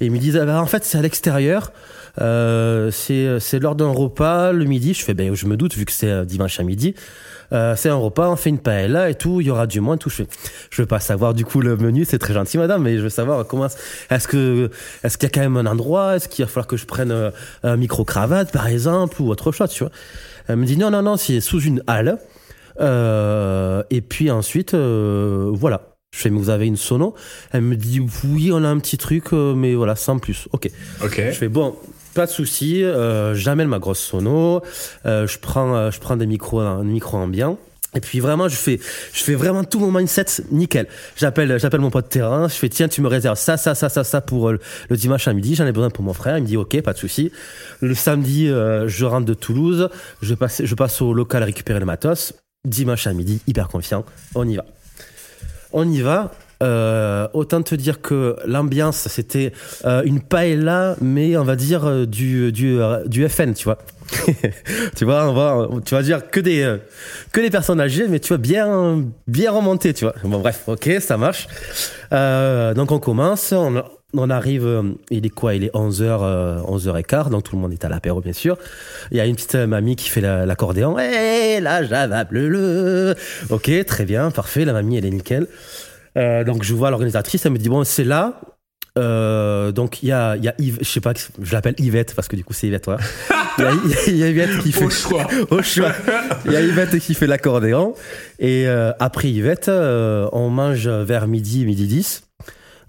et 0.00 0.06
ils 0.06 0.12
me 0.12 0.18
disent, 0.18 0.36
ah 0.36 0.44
bah, 0.44 0.60
en 0.60 0.66
fait, 0.66 0.84
c'est 0.84 0.98
à 0.98 1.02
l'extérieur. 1.02 1.72
Euh, 2.20 2.90
c'est, 2.90 3.58
lors 3.58 3.74
d'un 3.74 3.90
repas 3.90 4.52
le 4.52 4.64
midi. 4.64 4.94
Je 4.94 5.02
fais, 5.02 5.14
ben, 5.14 5.34
je 5.34 5.46
me 5.46 5.56
doute, 5.56 5.74
vu 5.74 5.84
que 5.84 5.92
c'est 5.92 6.10
euh, 6.10 6.24
dimanche 6.24 6.60
à 6.60 6.62
midi. 6.62 6.94
Euh, 7.52 7.74
c'est 7.76 7.88
un 7.88 7.96
repas, 7.96 8.28
on 8.28 8.36
fait 8.36 8.50
une 8.50 8.58
paella 8.58 9.10
et 9.10 9.14
tout, 9.14 9.40
il 9.40 9.46
y 9.46 9.50
aura 9.50 9.66
du 9.66 9.80
moins 9.80 9.96
tout. 9.96 10.10
Je, 10.10 10.16
fais, 10.16 10.26
je 10.70 10.82
veux 10.82 10.86
pas 10.86 11.00
savoir 11.00 11.34
du 11.34 11.44
coup 11.44 11.60
le 11.60 11.76
menu, 11.76 12.04
c'est 12.04 12.18
très 12.18 12.34
gentil 12.34 12.58
madame, 12.58 12.82
mais 12.82 12.96
je 12.96 13.02
veux 13.02 13.08
savoir 13.08 13.46
comment 13.46 13.68
est-ce 14.10 14.28
que 14.28 14.70
est-ce 15.04 15.16
qu'il 15.18 15.28
y 15.28 15.30
a 15.30 15.34
quand 15.34 15.40
même 15.40 15.56
un 15.56 15.66
endroit, 15.66 16.16
est-ce 16.16 16.28
qu'il 16.28 16.44
va 16.44 16.48
falloir 16.48 16.66
que 16.66 16.76
je 16.76 16.86
prenne 16.86 17.12
euh, 17.12 17.30
un 17.62 17.76
micro 17.76 18.04
cravate 18.04 18.52
par 18.52 18.66
exemple 18.66 19.20
ou 19.22 19.30
autre 19.30 19.52
chose, 19.52 19.70
tu 19.70 19.84
vois? 19.84 19.92
Elle 20.48 20.56
me 20.56 20.66
dit 20.66 20.76
non 20.76 20.90
non 20.90 21.02
non, 21.02 21.16
c'est 21.16 21.40
sous 21.40 21.60
une 21.60 21.82
halle. 21.86 22.18
Euh, 22.78 23.82
et 23.88 24.02
puis 24.02 24.30
ensuite 24.30 24.74
euh, 24.74 25.50
voilà. 25.52 25.95
Je 26.16 26.22
fais 26.22 26.30
mais 26.30 26.38
vous 26.38 26.48
avez 26.48 26.66
une 26.66 26.78
sono? 26.78 27.14
Elle 27.52 27.60
me 27.60 27.76
dit 27.76 28.00
oui, 28.24 28.50
on 28.50 28.64
a 28.64 28.68
un 28.68 28.78
petit 28.78 28.96
truc 28.96 29.34
euh, 29.34 29.54
mais 29.54 29.74
voilà, 29.74 29.96
sans 29.96 30.18
plus. 30.18 30.48
OK. 30.52 30.70
Ok. 31.04 31.16
Je 31.18 31.32
fais 31.32 31.48
bon, 31.48 31.76
pas 32.14 32.24
de 32.24 32.30
souci. 32.30 32.82
Euh, 32.82 33.34
J'amène 33.34 33.68
ma 33.68 33.78
grosse 33.78 34.00
sono. 34.00 34.62
Euh, 35.04 35.26
je 35.26 35.38
prends, 35.38 35.76
euh, 35.76 35.90
je 35.90 36.00
prends 36.00 36.16
des 36.16 36.26
micros, 36.26 36.60
un 36.60 36.84
micro 36.84 37.18
ambiant. 37.18 37.58
Et 37.94 38.00
puis 38.00 38.20
vraiment, 38.20 38.48
je 38.48 38.56
fais, 38.56 38.78
je 39.12 39.22
fais 39.22 39.34
vraiment 39.34 39.64
tout 39.64 39.78
mon 39.78 39.92
mindset 39.92 40.24
nickel. 40.50 40.86
J'appelle, 41.16 41.58
j'appelle 41.58 41.80
mon 41.80 41.90
pote 41.90 42.08
terrain. 42.08 42.48
Je 42.48 42.54
fais 42.54 42.68
tiens, 42.68 42.88
tu 42.88 43.00
me 43.02 43.08
réserves 43.08 43.38
ça, 43.38 43.58
ça, 43.58 43.74
ça, 43.74 43.88
ça, 43.90 44.02
ça 44.02 44.20
pour 44.22 44.52
le 44.52 44.58
dimanche 44.90 45.28
à 45.28 45.34
midi. 45.34 45.54
J'en 45.54 45.66
ai 45.66 45.72
besoin 45.72 45.90
pour 45.90 46.04
mon 46.04 46.14
frère. 46.14 46.38
Il 46.38 46.42
me 46.42 46.46
dit 46.46 46.56
ok, 46.56 46.80
pas 46.82 46.94
de 46.94 46.98
souci. 46.98 47.30
Le 47.80 47.94
samedi, 47.94 48.48
euh, 48.48 48.88
je 48.88 49.04
rentre 49.04 49.26
de 49.26 49.34
Toulouse. 49.34 49.90
Je 50.22 50.34
passe, 50.34 50.62
je 50.64 50.74
passe 50.74 51.00
au 51.02 51.12
local 51.12 51.42
récupérer 51.42 51.80
le 51.80 51.86
matos. 51.86 52.32
Dimanche 52.66 53.06
à 53.06 53.12
midi, 53.12 53.40
hyper 53.46 53.68
confiant. 53.68 54.04
On 54.34 54.46
y 54.48 54.56
va. 54.56 54.64
On 55.78 55.86
y 55.86 56.00
va. 56.00 56.32
Euh, 56.62 57.28
autant 57.34 57.60
te 57.60 57.74
dire 57.74 58.00
que 58.00 58.34
l'ambiance 58.46 59.08
c'était 59.10 59.52
euh, 59.84 60.02
une 60.06 60.22
paella 60.22 60.96
mais 61.02 61.36
on 61.36 61.44
va 61.44 61.54
dire 61.54 61.84
euh, 61.84 62.06
du 62.06 62.50
du 62.50 63.28
FN 63.28 63.52
tu 63.52 63.64
vois. 63.64 63.76
Tu 64.96 65.04
vois 65.04 65.68
tu 65.84 65.94
vas 65.94 66.02
dire 66.02 66.30
que 66.30 66.40
des 66.40 66.76
que 67.30 67.46
personnes 67.50 67.78
âgées 67.78 68.06
mais 68.08 68.20
tu 68.20 68.28
vois 68.28 68.38
bien 68.38 69.04
bien 69.26 69.50
remonté 69.50 69.92
tu 69.92 70.06
vois. 70.06 70.14
Bon 70.24 70.38
bref 70.38 70.62
ok 70.66 70.92
ça 71.00 71.18
marche. 71.18 71.46
Donc 72.10 72.90
on 72.90 72.98
commence 72.98 73.52
on 74.14 74.30
arrive 74.30 74.66
euh, 74.66 74.82
il 75.10 75.26
est 75.26 75.30
quoi? 75.30 75.54
Il 75.54 75.64
est 75.64 75.72
11h 75.74 76.62
11h15 76.64 77.30
donc 77.30 77.44
tout 77.44 77.56
le 77.56 77.62
monde 77.62 77.72
est 77.72 77.84
à 77.84 77.88
l'apéro 77.88 78.20
bien 78.20 78.32
sûr 78.32 78.56
il 79.10 79.16
y 79.16 79.20
a 79.20 79.26
une 79.26 79.34
petite 79.34 79.56
euh, 79.56 79.66
mamie 79.66 79.96
qui 79.96 80.08
fait 80.08 80.20
la- 80.20 80.46
l'accordéon 80.46 80.98
hey, 80.98 81.60
la 81.60 81.84
java 81.84 82.24
bleu 82.24 83.14
ok 83.50 83.70
très 83.86 84.04
bien 84.04 84.30
parfait 84.30 84.64
la 84.64 84.72
mamie 84.72 84.96
elle 84.96 85.06
est 85.06 85.10
nickel 85.10 85.46
euh, 86.16 86.44
donc 86.44 86.62
je 86.62 86.72
vois 86.72 86.90
l'organisatrice, 86.90 87.44
elle 87.44 87.52
me 87.52 87.58
dit 87.58 87.68
bon 87.68 87.84
c'est 87.84 88.02
là. 88.04 88.40
Euh, 88.96 89.70
donc 89.72 90.02
il 90.02 90.08
y 90.08 90.12
a, 90.12 90.34
y 90.36 90.48
a 90.48 90.54
Yves, 90.58 90.78
je 90.80 90.86
sais 90.88 91.00
pas, 91.02 91.12
je 91.42 91.52
l'appelle 91.52 91.74
Yvette 91.76 92.14
parce 92.14 92.26
que 92.26 92.36
du 92.36 92.42
coup 92.44 92.54
c'est 92.54 92.68
Yvette. 92.68 92.88
Il 93.58 93.62
y 93.62 93.66
a, 93.66 93.72
il 94.06 94.16
y 94.16 94.22
a 94.24 94.28
Yvette 94.30 94.58
qui 94.62 94.72
fait 94.72 94.86
Au 94.86 94.88
choix. 94.88 95.26
au 95.50 95.60
choix. 95.60 95.92
Il 96.46 96.52
y 96.52 96.56
a 96.56 96.62
Yvette 96.62 96.98
qui 97.00 97.12
fait 97.12 97.26
l'accordéon 97.26 97.92
et 98.38 98.66
euh, 98.66 98.92
après 98.98 99.28
Yvette, 99.30 99.68
euh, 99.68 100.26
on 100.32 100.48
mange 100.48 100.88
vers 100.88 101.26
midi, 101.28 101.66
midi 101.66 101.86
10. 101.86 102.22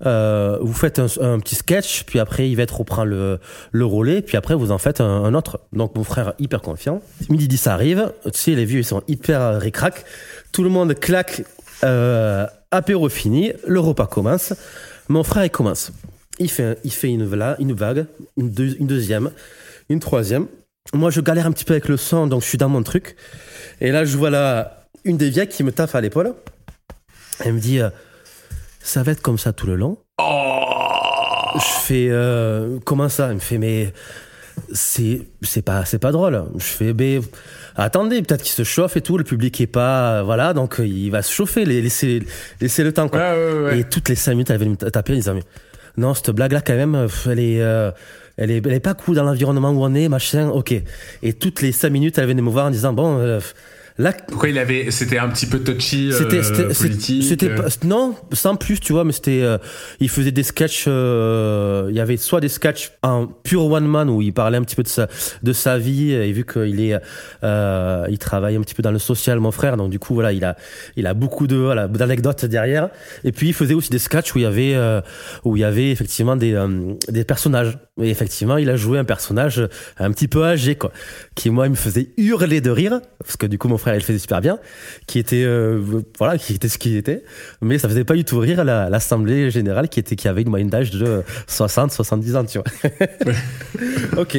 Euh, 0.06 0.60
vous 0.62 0.74
faites 0.74 1.00
un, 1.00 1.40
petit 1.40 1.56
sketch, 1.56 2.04
puis 2.04 2.20
après 2.20 2.50
Yvette 2.50 2.72
reprend 2.72 3.04
le, 3.04 3.40
le 3.72 3.86
relais, 3.86 4.22
puis 4.22 4.38
après 4.38 4.54
vous 4.54 4.72
en 4.72 4.78
faites 4.78 5.02
un, 5.02 5.34
autre. 5.34 5.60
Donc 5.74 5.96
mon 5.96 6.04
frère 6.04 6.34
hyper 6.40 6.62
confiant. 6.62 7.02
Midi 7.30 7.48
10 7.48 7.68
arrive, 7.68 8.14
tu 8.26 8.32
sais 8.34 8.52
les 8.52 8.66
vieux 8.66 8.80
ils 8.80 8.86
sont 8.86 9.02
hyper 9.08 9.42
euh, 9.42 9.58
ric-rac. 9.58 10.06
Tout 10.52 10.64
le 10.64 10.70
monde 10.70 10.94
claque, 10.94 11.44
euh, 11.84 12.46
apéro 12.72 13.10
fini, 13.10 13.54
le 13.66 13.80
repas 13.80 14.08
commence. 14.08 14.54
Mon 15.10 15.24
frère 15.24 15.46
il 15.46 15.50
commence. 15.50 15.92
il 16.40 16.52
fait, 16.52 16.78
il 16.84 16.92
fait 16.92 17.10
une, 17.10 17.26
vague, 17.26 18.06
une, 18.38 18.52
deux- 18.52 18.76
une 18.80 18.88
deuxième, 18.88 19.32
une 19.90 20.00
troisième. 20.00 20.48
Moi, 20.94 21.10
je 21.12 21.20
galère 21.20 21.46
un 21.48 21.52
petit 21.52 21.66
peu 21.66 21.74
avec 21.74 21.90
le 21.90 21.98
son, 21.98 22.28
donc 22.28 22.44
je 22.44 22.48
suis 22.48 22.58
dans 22.58 22.70
mon 22.70 22.82
truc. 22.82 23.18
Et 23.82 23.92
là, 23.92 24.06
je 24.06 24.18
vois 24.18 24.30
là 24.30 24.86
une 25.04 25.18
des 25.18 25.30
vieilles 25.30 25.48
qui 25.48 25.64
me 25.64 25.72
tape 25.72 25.94
à 25.96 26.02
l'épaule. 26.02 26.34
Elle 27.44 27.54
me 27.54 27.60
dit, 27.60 27.80
euh, 27.80 27.90
ça 28.88 29.04
va 29.04 29.12
être 29.12 29.22
comme 29.22 29.38
ça 29.38 29.54
tout 29.54 29.68
le 29.68 29.76
long. 29.76 29.98
Oh 30.20 31.52
Je 31.56 31.82
fais, 31.82 32.08
euh, 32.10 32.80
comment 32.86 33.10
ça? 33.10 33.28
Elle 33.28 33.36
me 33.36 33.40
fait, 33.40 33.58
mais 33.58 33.94
c'est 34.74 35.22
c'est 35.42 35.62
pas 35.62 35.86
c'est 35.86 36.00
pas 36.00 36.12
drôle. 36.12 36.46
Je 36.58 36.64
fais, 36.64 36.94
mais 36.94 37.20
attendez, 37.76 38.22
peut-être 38.22 38.42
qu'il 38.42 38.54
se 38.54 38.64
chauffe 38.64 38.96
et 38.98 39.02
tout. 39.02 39.18
Le 39.18 39.24
public 39.24 39.60
est 39.60 39.68
pas, 39.68 40.24
voilà, 40.24 40.54
donc 40.54 40.80
euh, 40.80 40.88
il 40.88 41.10
va 41.10 41.22
se 41.22 41.34
chauffer. 41.34 41.66
Laissez 41.66 42.24
laissez 42.62 42.84
le 42.84 42.94
temps. 42.94 43.10
Quoi. 43.10 43.20
Ouais, 43.20 43.36
ouais, 43.36 43.60
ouais. 43.64 43.80
Et 43.80 43.84
toutes 43.84 44.08
les 44.10 44.16
5 44.16 44.32
minutes, 44.32 44.50
elle 44.50 44.60
venait 44.60 44.72
me 44.72 44.76
taper 44.78 45.14
en 45.14 45.16
disant, 45.18 45.34
mais 45.34 45.44
non, 45.98 46.14
cette 46.14 46.30
blague-là, 46.30 46.62
quand 46.62 46.76
même, 46.76 46.94
euh, 46.96 47.08
elle 47.26 47.40
est, 47.40 47.62
euh, 47.62 47.92
elle 48.38 48.52
est, 48.52 48.66
elle 48.66 48.74
est 48.74 48.80
pas 48.80 48.94
cool 48.94 49.16
dans 49.16 49.24
l'environnement 49.24 49.72
où 49.72 49.84
on 49.84 49.96
est, 49.96 50.08
machin, 50.10 50.48
ok. 50.50 50.76
Et 51.24 51.34
toutes 51.34 51.62
les 51.62 51.72
5 51.72 51.90
minutes, 51.90 52.20
elle 52.20 52.28
venait 52.28 52.44
me 52.44 52.52
voir 52.52 52.68
en 52.68 52.70
disant, 52.70 52.94
bon, 52.94 53.18
euh, 53.18 53.40
Pourquoi 54.28 54.50
il 54.50 54.58
avait. 54.60 54.92
C'était 54.92 55.18
un 55.18 55.28
petit 55.30 55.48
peu 55.48 55.60
touchy. 55.60 56.10
euh, 56.12 56.44
c'était, 56.44 56.74
politique. 56.74 57.24
c'était 57.24 57.50
euh. 57.50 57.56
pas- 57.56 57.68
non, 57.86 58.16
sans 58.32 58.56
plus, 58.56 58.80
tu 58.80 58.94
vois, 58.94 59.04
mais 59.04 59.12
c'était, 59.12 59.42
euh, 59.42 59.58
il 60.00 60.10
faisait 60.10 60.32
des 60.32 60.44
sketchs, 60.44 60.86
euh, 60.88 61.88
il 61.90 61.96
y 61.96 62.00
avait 62.00 62.18
soit 62.18 62.40
des 62.40 62.50
sketchs 62.50 62.92
en 63.02 63.26
pur 63.28 63.66
one 63.66 63.88
man 63.88 64.10
où 64.10 64.22
il 64.22 64.34
parlait 64.34 64.58
un 64.58 64.62
petit 64.62 64.76
peu 64.76 64.84
de 64.84 64.88
sa, 64.88 65.08
de 65.42 65.54
sa 65.54 65.78
vie, 65.78 66.12
et 66.12 66.32
vu 66.32 66.46
qu'il 66.46 66.80
est, 66.80 67.00
euh, 67.44 68.06
il 68.10 68.18
travaille 68.20 68.56
un 68.56 68.62
petit 68.62 68.76
peu 68.76 68.84
dans 68.84 68.92
le 68.92 69.00
social, 69.00 69.40
mon 69.40 69.52
frère, 69.52 69.78
donc 69.78 69.90
du 69.90 70.00
coup, 70.00 70.14
voilà, 70.14 70.32
il 70.32 70.46
a, 70.46 70.56
il 70.96 71.08
a 71.08 71.14
beaucoup 71.14 71.48
de, 71.48 71.56
voilà, 71.56 71.88
d'anecdotes 71.88 72.46
derrière. 72.46 72.90
Et 73.24 73.32
puis, 73.32 73.48
il 73.48 73.54
faisait 73.54 73.74
aussi 73.74 73.90
des 73.90 74.00
sketchs 74.00 74.36
où 74.36 74.38
il 74.40 74.44
y 74.44 74.46
avait, 74.46 74.74
euh, 74.76 75.02
où 75.44 75.58
il 75.58 75.62
y 75.62 75.64
avait 75.64 75.90
effectivement 75.92 76.36
des, 76.36 76.54
euh, 76.54 76.94
des 77.10 77.24
personnages. 77.24 77.78
Et 78.02 78.10
effectivement, 78.10 78.58
il 78.58 78.70
a 78.70 78.76
joué 78.76 79.00
un 79.00 79.04
personnage 79.04 79.68
un 79.98 80.12
petit 80.12 80.28
peu 80.28 80.44
âgé, 80.46 80.76
quoi, 80.76 80.92
qui 81.36 81.50
moi, 81.50 81.66
il 81.66 81.72
me 81.72 81.76
faisait 81.76 82.10
hurler 82.18 82.62
de 82.62 82.70
rire, 82.70 83.02
parce 83.20 83.38
que 83.38 83.46
du 83.48 83.58
coup, 83.58 83.68
mon 83.68 83.78
frère, 83.78 83.96
il 83.96 84.02
faisait 84.04 84.20
super 84.20 84.40
bien, 84.42 84.60
qui 85.08 85.18
était, 85.20 85.44
euh, 85.44 85.82
voilà, 86.20 86.38
qui 86.38 86.54
était 86.54 86.70
ce 86.70 86.78
qu'il 86.78 86.96
était, 86.96 87.24
mais 87.62 87.78
ça 87.80 87.90
faisait 87.90 88.04
pas 88.04 88.14
du 88.14 88.24
tout 88.24 88.38
rire 88.40 88.64
la- 88.64 88.90
l'assemblée 88.90 89.50
générale 89.50 89.90
qui 89.90 90.00
était, 90.00 90.16
qui 90.16 90.28
avait 90.28 90.44
une 90.44 90.50
moyenne 90.50 90.70
d'âge 90.70 90.92
de 90.92 91.24
60, 91.48 91.92
70 91.92 92.36
ans, 92.36 92.46
tu 92.46 92.60
vois. 92.60 93.32
ok. 94.22 94.38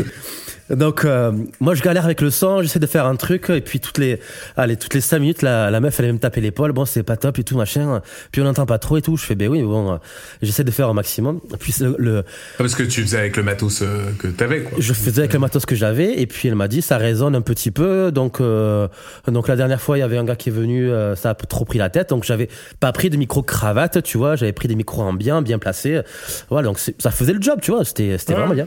Donc 0.71 1.05
euh, 1.05 1.33
moi 1.61 1.75
je 1.75 1.83
galère 1.83 2.05
avec 2.05 2.21
le 2.21 2.31
son, 2.31 2.61
j'essaie 2.63 2.79
de 2.79 2.87
faire 2.87 3.07
un 3.07 3.17
truc 3.17 3.49
et 3.51 3.61
puis 3.63 3.81
toutes 3.81 3.97
les 3.99 4.21
allez 4.57 4.77
toutes 4.77 4.93
les 4.95 5.01
cinq 5.01 5.21
minutes 5.21 5.41
la, 5.43 5.71
la 5.71 5.81
meuf 5.81 5.99
elle 5.99 6.07
vient 6.07 6.13
me 6.13 6.19
taper 6.19 6.41
l'épaule, 6.43 6.73
bon 6.73 6.85
c'est 6.85 7.03
pas 7.03 7.17
top 7.17 7.39
et 7.39 7.45
tout 7.45 7.57
machin, 7.57 8.03
puis 8.33 8.43
on 8.43 8.45
n'entend 8.45 8.67
pas 8.67 8.79
trop 8.79 8.97
et 8.99 9.03
tout, 9.03 9.17
je 9.17 9.25
fais 9.25 9.35
ben 9.35 9.49
oui 9.49 9.63
bon 9.63 9.93
euh, 9.93 9.97
j'essaie 10.43 10.65
de 10.65 10.71
faire 10.71 10.91
au 10.91 10.95
maximum. 10.95 11.41
Puis 11.59 11.75
le, 11.81 11.95
le- 11.99 12.25
Ah, 12.27 12.55
Parce 12.59 12.75
que 12.75 12.83
tu 12.83 13.01
faisais 13.03 13.19
avec 13.19 13.37
le 13.39 13.43
matos 13.43 13.81
euh, 13.83 14.11
que 14.19 14.29
t'avais, 14.29 14.61
quoi. 14.63 14.77
je 14.79 14.93
faisais 14.93 15.21
avec 15.21 15.33
le 15.33 15.39
matos 15.39 15.65
que 15.65 15.75
j'avais 15.75 16.21
et 16.21 16.27
puis 16.27 16.49
elle 16.49 16.55
m'a 16.55 16.69
dit 16.69 16.83
ça 16.83 16.99
résonne 16.99 17.35
un 17.35 17.41
petit 17.41 17.71
peu. 17.71 18.13
Donc 18.13 18.41
euh, 18.41 18.89
donc 19.27 19.49
la 19.49 19.57
dernière 19.57 19.81
fois 19.81 19.97
il 19.97 20.01
y 20.01 20.05
avait 20.05 20.19
un 20.19 20.25
gars 20.25 20.37
qui 20.37 20.51
est 20.51 20.53
venu 20.53 20.91
euh, 20.91 21.17
ça 21.17 21.31
a 21.31 21.35
trop 21.35 21.65
pris 21.65 21.79
la 21.79 21.89
tête. 21.89 22.11
Donc 22.11 22.25
j'avais 22.25 22.49
pas 22.81 22.93
pris 22.93 23.09
de 23.11 23.17
micro 23.17 23.43
cravate 23.43 24.03
tu 24.03 24.19
vois. 24.19 24.37
J'avais 24.37 24.53
pris 24.53 24.69
des 24.69 24.75
micros 24.77 25.03
en 25.03 25.13
bien 25.15 25.41
bien 25.41 25.59
placés. 25.59 26.03
Voilà 26.51 26.67
donc 26.69 26.79
ça 26.79 27.11
faisait 27.11 27.33
le 27.33 27.41
job 27.41 27.61
tu 27.63 27.71
vois. 27.71 27.85
C'était 27.87 28.19
c'était 28.19 28.35
Ouais. 28.35 28.41
vraiment 28.41 28.55
bien 28.55 28.67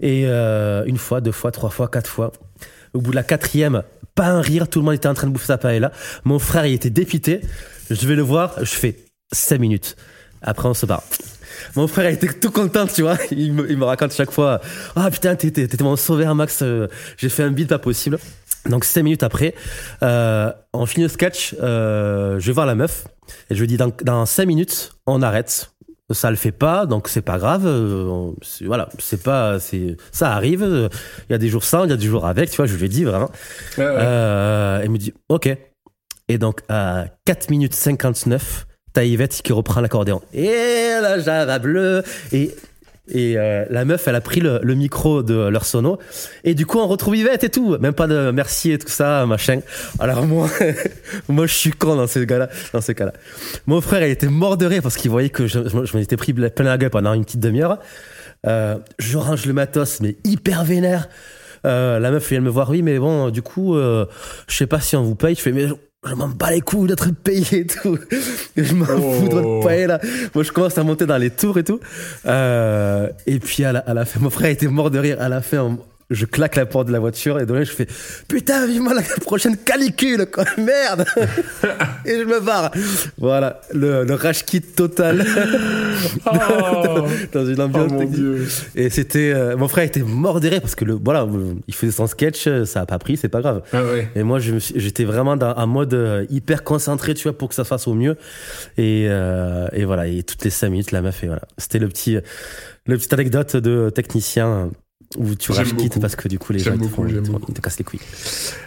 et 0.00 0.22
euh, 0.26 0.84
une 0.86 0.98
fois 0.98 1.20
deux 1.20 1.32
fois 1.32 1.50
trois 1.50 1.70
fois 1.70 1.88
quatre 1.88 2.08
fois 2.10 2.32
au 2.94 3.00
bout 3.00 3.10
de 3.10 3.16
la 3.16 3.22
quatrième 3.22 3.82
pas 4.14 4.26
un 4.28 4.40
rire 4.40 4.68
tout 4.68 4.78
le 4.80 4.84
monde 4.84 4.94
était 4.94 5.08
en 5.08 5.14
train 5.14 5.26
de 5.26 5.32
bouffer 5.32 5.46
sa 5.46 5.58
paella 5.58 5.92
mon 6.24 6.38
frère 6.38 6.66
il 6.66 6.74
était 6.74 6.90
dépité 6.90 7.40
je 7.90 8.06
vais 8.06 8.14
le 8.16 8.22
voir 8.22 8.54
je 8.60 8.74
fais 8.74 8.96
5 9.32 9.58
minutes 9.60 9.96
après 10.42 10.68
on 10.68 10.74
se 10.74 10.86
barre 10.86 11.02
mon 11.74 11.88
frère 11.88 12.08
il 12.10 12.14
était 12.14 12.32
tout 12.32 12.52
content, 12.52 12.86
tu 12.86 13.02
vois. 13.02 13.18
Il 13.32 13.52
me, 13.52 13.68
il 13.68 13.76
me 13.76 13.84
raconte 13.84 14.12
chaque 14.12 14.30
fois 14.30 14.60
Ah 14.94 15.10
putain, 15.10 15.34
t'étais 15.34 15.66
mon 15.82 15.96
sauveur, 15.96 16.32
Max. 16.36 16.60
euh, 16.62 16.86
J'ai 17.16 17.28
fait 17.28 17.42
un 17.42 17.50
beat 17.50 17.68
pas 17.68 17.80
possible. 17.80 18.18
Donc, 18.68 18.84
cinq 18.84 19.02
minutes 19.02 19.24
après, 19.24 19.54
euh, 20.04 20.52
on 20.72 20.86
finit 20.86 21.04
le 21.04 21.08
sketch. 21.08 21.56
euh, 21.60 22.38
je 22.38 22.46
vais 22.46 22.52
voir 22.52 22.66
la 22.66 22.76
meuf 22.76 23.08
et 23.50 23.56
je 23.56 23.60
lui 23.60 23.66
dis 23.66 23.76
Dans, 23.76 23.90
dans 24.04 24.24
cinq 24.24 24.46
minutes, 24.46 24.92
on 25.06 25.20
arrête. 25.20 25.72
Ça 26.10 26.30
le 26.30 26.36
fait 26.36 26.52
pas, 26.52 26.86
donc 26.86 27.06
c'est 27.08 27.20
pas 27.20 27.36
grave. 27.38 27.66
euh, 27.66 28.30
voilà, 28.64 28.88
c'est 28.98 29.22
pas, 29.22 29.60
c'est, 29.60 29.96
ça 30.10 30.32
arrive. 30.32 30.62
euh, 30.62 30.88
Il 31.28 31.32
y 31.32 31.34
a 31.34 31.38
des 31.38 31.48
jours 31.48 31.64
sans, 31.64 31.84
il 31.84 31.90
y 31.90 31.92
a 31.92 31.96
des 31.98 32.06
jours 32.06 32.24
avec, 32.26 32.48
tu 32.50 32.56
vois. 32.56 32.64
Je 32.66 32.74
lui 32.76 32.86
ai 32.86 32.88
dit 32.88 33.04
vraiment. 33.04 33.30
Ouais, 33.76 33.84
ouais. 33.84 33.94
Euh, 33.98 34.80
elle 34.82 34.88
me 34.90 34.96
dit 34.96 35.12
OK. 35.28 35.50
Et 36.28 36.38
donc 36.38 36.60
à 36.70 37.04
4 37.26 37.50
minutes 37.50 37.74
59, 37.74 38.66
t'as 38.94 39.04
Yvette 39.04 39.42
qui 39.42 39.52
reprend 39.52 39.82
l'accordéon. 39.82 40.22
Et 40.32 40.48
la 41.02 41.18
java 41.20 41.58
bleue. 41.58 42.02
Et, 42.32 42.54
et 43.10 43.38
euh, 43.38 43.64
la 43.70 43.84
meuf, 43.84 44.06
elle 44.08 44.14
a 44.14 44.20
pris 44.20 44.40
le, 44.40 44.60
le 44.62 44.74
micro 44.74 45.22
de 45.22 45.48
leur 45.48 45.64
sono. 45.64 45.98
Et 46.44 46.54
du 46.54 46.66
coup, 46.66 46.78
on 46.78 46.86
retrouve 46.86 47.16
Yvette 47.16 47.44
et 47.44 47.50
tout. 47.50 47.76
Même 47.78 47.94
pas 47.94 48.06
de 48.06 48.30
merci 48.30 48.72
et 48.72 48.78
tout 48.78 48.88
ça, 48.88 49.26
machin. 49.26 49.60
Alors 49.98 50.26
moi, 50.26 50.48
moi 51.28 51.46
je 51.46 51.54
suis 51.54 51.70
con 51.70 51.96
dans 51.96 52.06
ce 52.06 52.20
cas-là. 52.20 52.48
Dans 52.72 52.80
ce 52.80 52.92
cas-là. 52.92 53.12
Mon 53.66 53.80
frère, 53.80 54.06
il 54.06 54.10
était 54.10 54.28
mort 54.28 54.56
de 54.56 54.66
rire 54.66 54.82
parce 54.82 54.96
qu'il 54.96 55.10
voyait 55.10 55.30
que 55.30 55.46
je, 55.46 55.60
je, 55.68 55.84
je 55.84 55.96
m'étais 55.96 56.16
pris 56.16 56.32
plein 56.32 56.64
la 56.64 56.78
gueule 56.78 56.90
pendant 56.90 57.14
une 57.14 57.24
petite 57.24 57.40
demi-heure. 57.40 57.78
Euh, 58.46 58.76
je 58.98 59.18
range 59.18 59.46
le 59.46 59.52
matos, 59.52 60.00
mais 60.00 60.16
hyper 60.24 60.64
vénère. 60.64 61.08
Euh, 61.66 61.98
la 61.98 62.10
meuf 62.10 62.28
vient 62.30 62.40
me 62.40 62.50
voir, 62.50 62.70
oui, 62.70 62.82
mais 62.82 62.98
bon, 62.98 63.30
du 63.30 63.42
coup, 63.42 63.76
euh, 63.76 64.06
je 64.48 64.56
sais 64.56 64.66
pas 64.66 64.80
si 64.80 64.96
on 64.96 65.02
vous 65.02 65.16
paye. 65.16 65.34
Je 65.34 65.40
fais, 65.40 65.52
mais 65.52 65.66
je, 66.06 66.14
m'en 66.14 66.28
bats 66.28 66.50
les 66.50 66.60
couilles 66.60 66.88
d'être 66.88 67.10
payé 67.12 67.60
et 67.60 67.66
tout. 67.66 67.98
je 68.56 68.74
m'en 68.74 68.86
Oh. 68.88 69.12
fous 69.12 69.28
de 69.28 69.34
votre 69.34 69.66
paye 69.66 69.86
là. 69.86 70.00
Moi, 70.34 70.44
je 70.44 70.52
commence 70.52 70.78
à 70.78 70.84
monter 70.84 71.06
dans 71.06 71.16
les 71.18 71.30
tours 71.30 71.58
et 71.58 71.64
tout. 71.64 71.80
Euh, 72.26 73.08
et 73.26 73.38
puis 73.40 73.64
à 73.64 73.72
la, 73.72 73.80
à 73.80 73.94
la 73.94 74.04
fin, 74.04 74.20
mon 74.20 74.30
frère 74.30 74.50
était 74.50 74.68
mort 74.68 74.90
de 74.90 74.98
rire. 74.98 75.20
À 75.20 75.28
la 75.28 75.40
fin, 75.42 75.58
on- 75.58 75.78
je 76.10 76.24
claque 76.24 76.56
la 76.56 76.66
porte 76.66 76.88
de 76.88 76.92
la 76.92 76.98
voiture 77.00 77.38
et 77.38 77.46
de 77.46 77.52
là, 77.52 77.64
je 77.64 77.70
fais 77.72 77.86
putain, 78.28 78.66
vivement 78.66 78.92
la 78.92 79.02
prochaine 79.20 79.56
canicule, 79.56 80.26
quoi, 80.32 80.44
merde. 80.58 81.04
et 82.06 82.18
je 82.18 82.24
me 82.24 82.40
barre. 82.40 82.70
Voilà, 83.18 83.60
le, 83.72 84.04
le 84.04 84.14
rage 84.14 84.44
kit 84.44 84.60
total 84.62 85.24
Oh, 86.26 87.06
dans 87.32 87.46
une 87.46 87.60
oh 87.60 87.64
ambiance 87.64 87.92
mon 87.92 87.98
technique. 87.98 88.16
dieu. 88.16 88.48
Et 88.74 88.90
c'était, 88.90 89.32
euh, 89.34 89.56
mon 89.56 89.68
frère 89.68 89.84
était 89.84 90.00
mort 90.02 90.40
parce 90.60 90.74
que 90.74 90.84
le, 90.84 90.94
voilà, 90.94 91.22
euh, 91.22 91.54
il 91.66 91.74
faisait 91.74 91.92
son 91.92 92.06
sketch, 92.06 92.46
euh, 92.46 92.64
ça 92.64 92.82
a 92.82 92.86
pas 92.86 92.98
pris, 92.98 93.16
c'est 93.16 93.28
pas 93.28 93.40
grave. 93.40 93.62
Ah 93.72 93.82
ouais. 93.84 94.08
Et 94.14 94.22
moi, 94.22 94.38
j'étais 94.38 95.04
vraiment 95.04 95.36
dans, 95.36 95.52
en 95.52 95.66
mode 95.66 95.94
euh, 95.94 96.24
hyper 96.30 96.64
concentré, 96.64 97.14
tu 97.14 97.24
vois, 97.24 97.36
pour 97.36 97.48
que 97.48 97.54
ça 97.54 97.64
se 97.64 97.68
fasse 97.68 97.88
au 97.88 97.94
mieux. 97.94 98.16
Et, 98.76 99.06
euh, 99.08 99.66
et 99.72 99.84
voilà, 99.84 100.06
et 100.06 100.22
toutes 100.22 100.44
les 100.44 100.50
cinq 100.50 100.70
minutes, 100.70 100.92
la 100.92 101.02
meuf, 101.02 101.22
et 101.22 101.26
voilà. 101.26 101.42
C'était 101.58 101.78
le 101.78 101.88
petit, 101.88 102.16
le 102.86 102.96
petite 102.96 103.12
anecdote 103.12 103.56
de 103.56 103.90
technicien 103.90 104.70
où 105.16 105.34
tu 105.34 105.52
quitte 105.76 106.00
parce 106.00 106.16
que 106.16 106.28
du 106.28 106.38
coup, 106.38 106.52
les 106.52 106.58
gens, 106.58 106.76
beaucoup, 106.76 107.06
ils 107.06 107.22
te- 107.22 107.30
ils 107.48 107.54
te 107.54 107.60
cassent 107.60 107.78
les 107.78 107.84
couilles. 107.84 108.00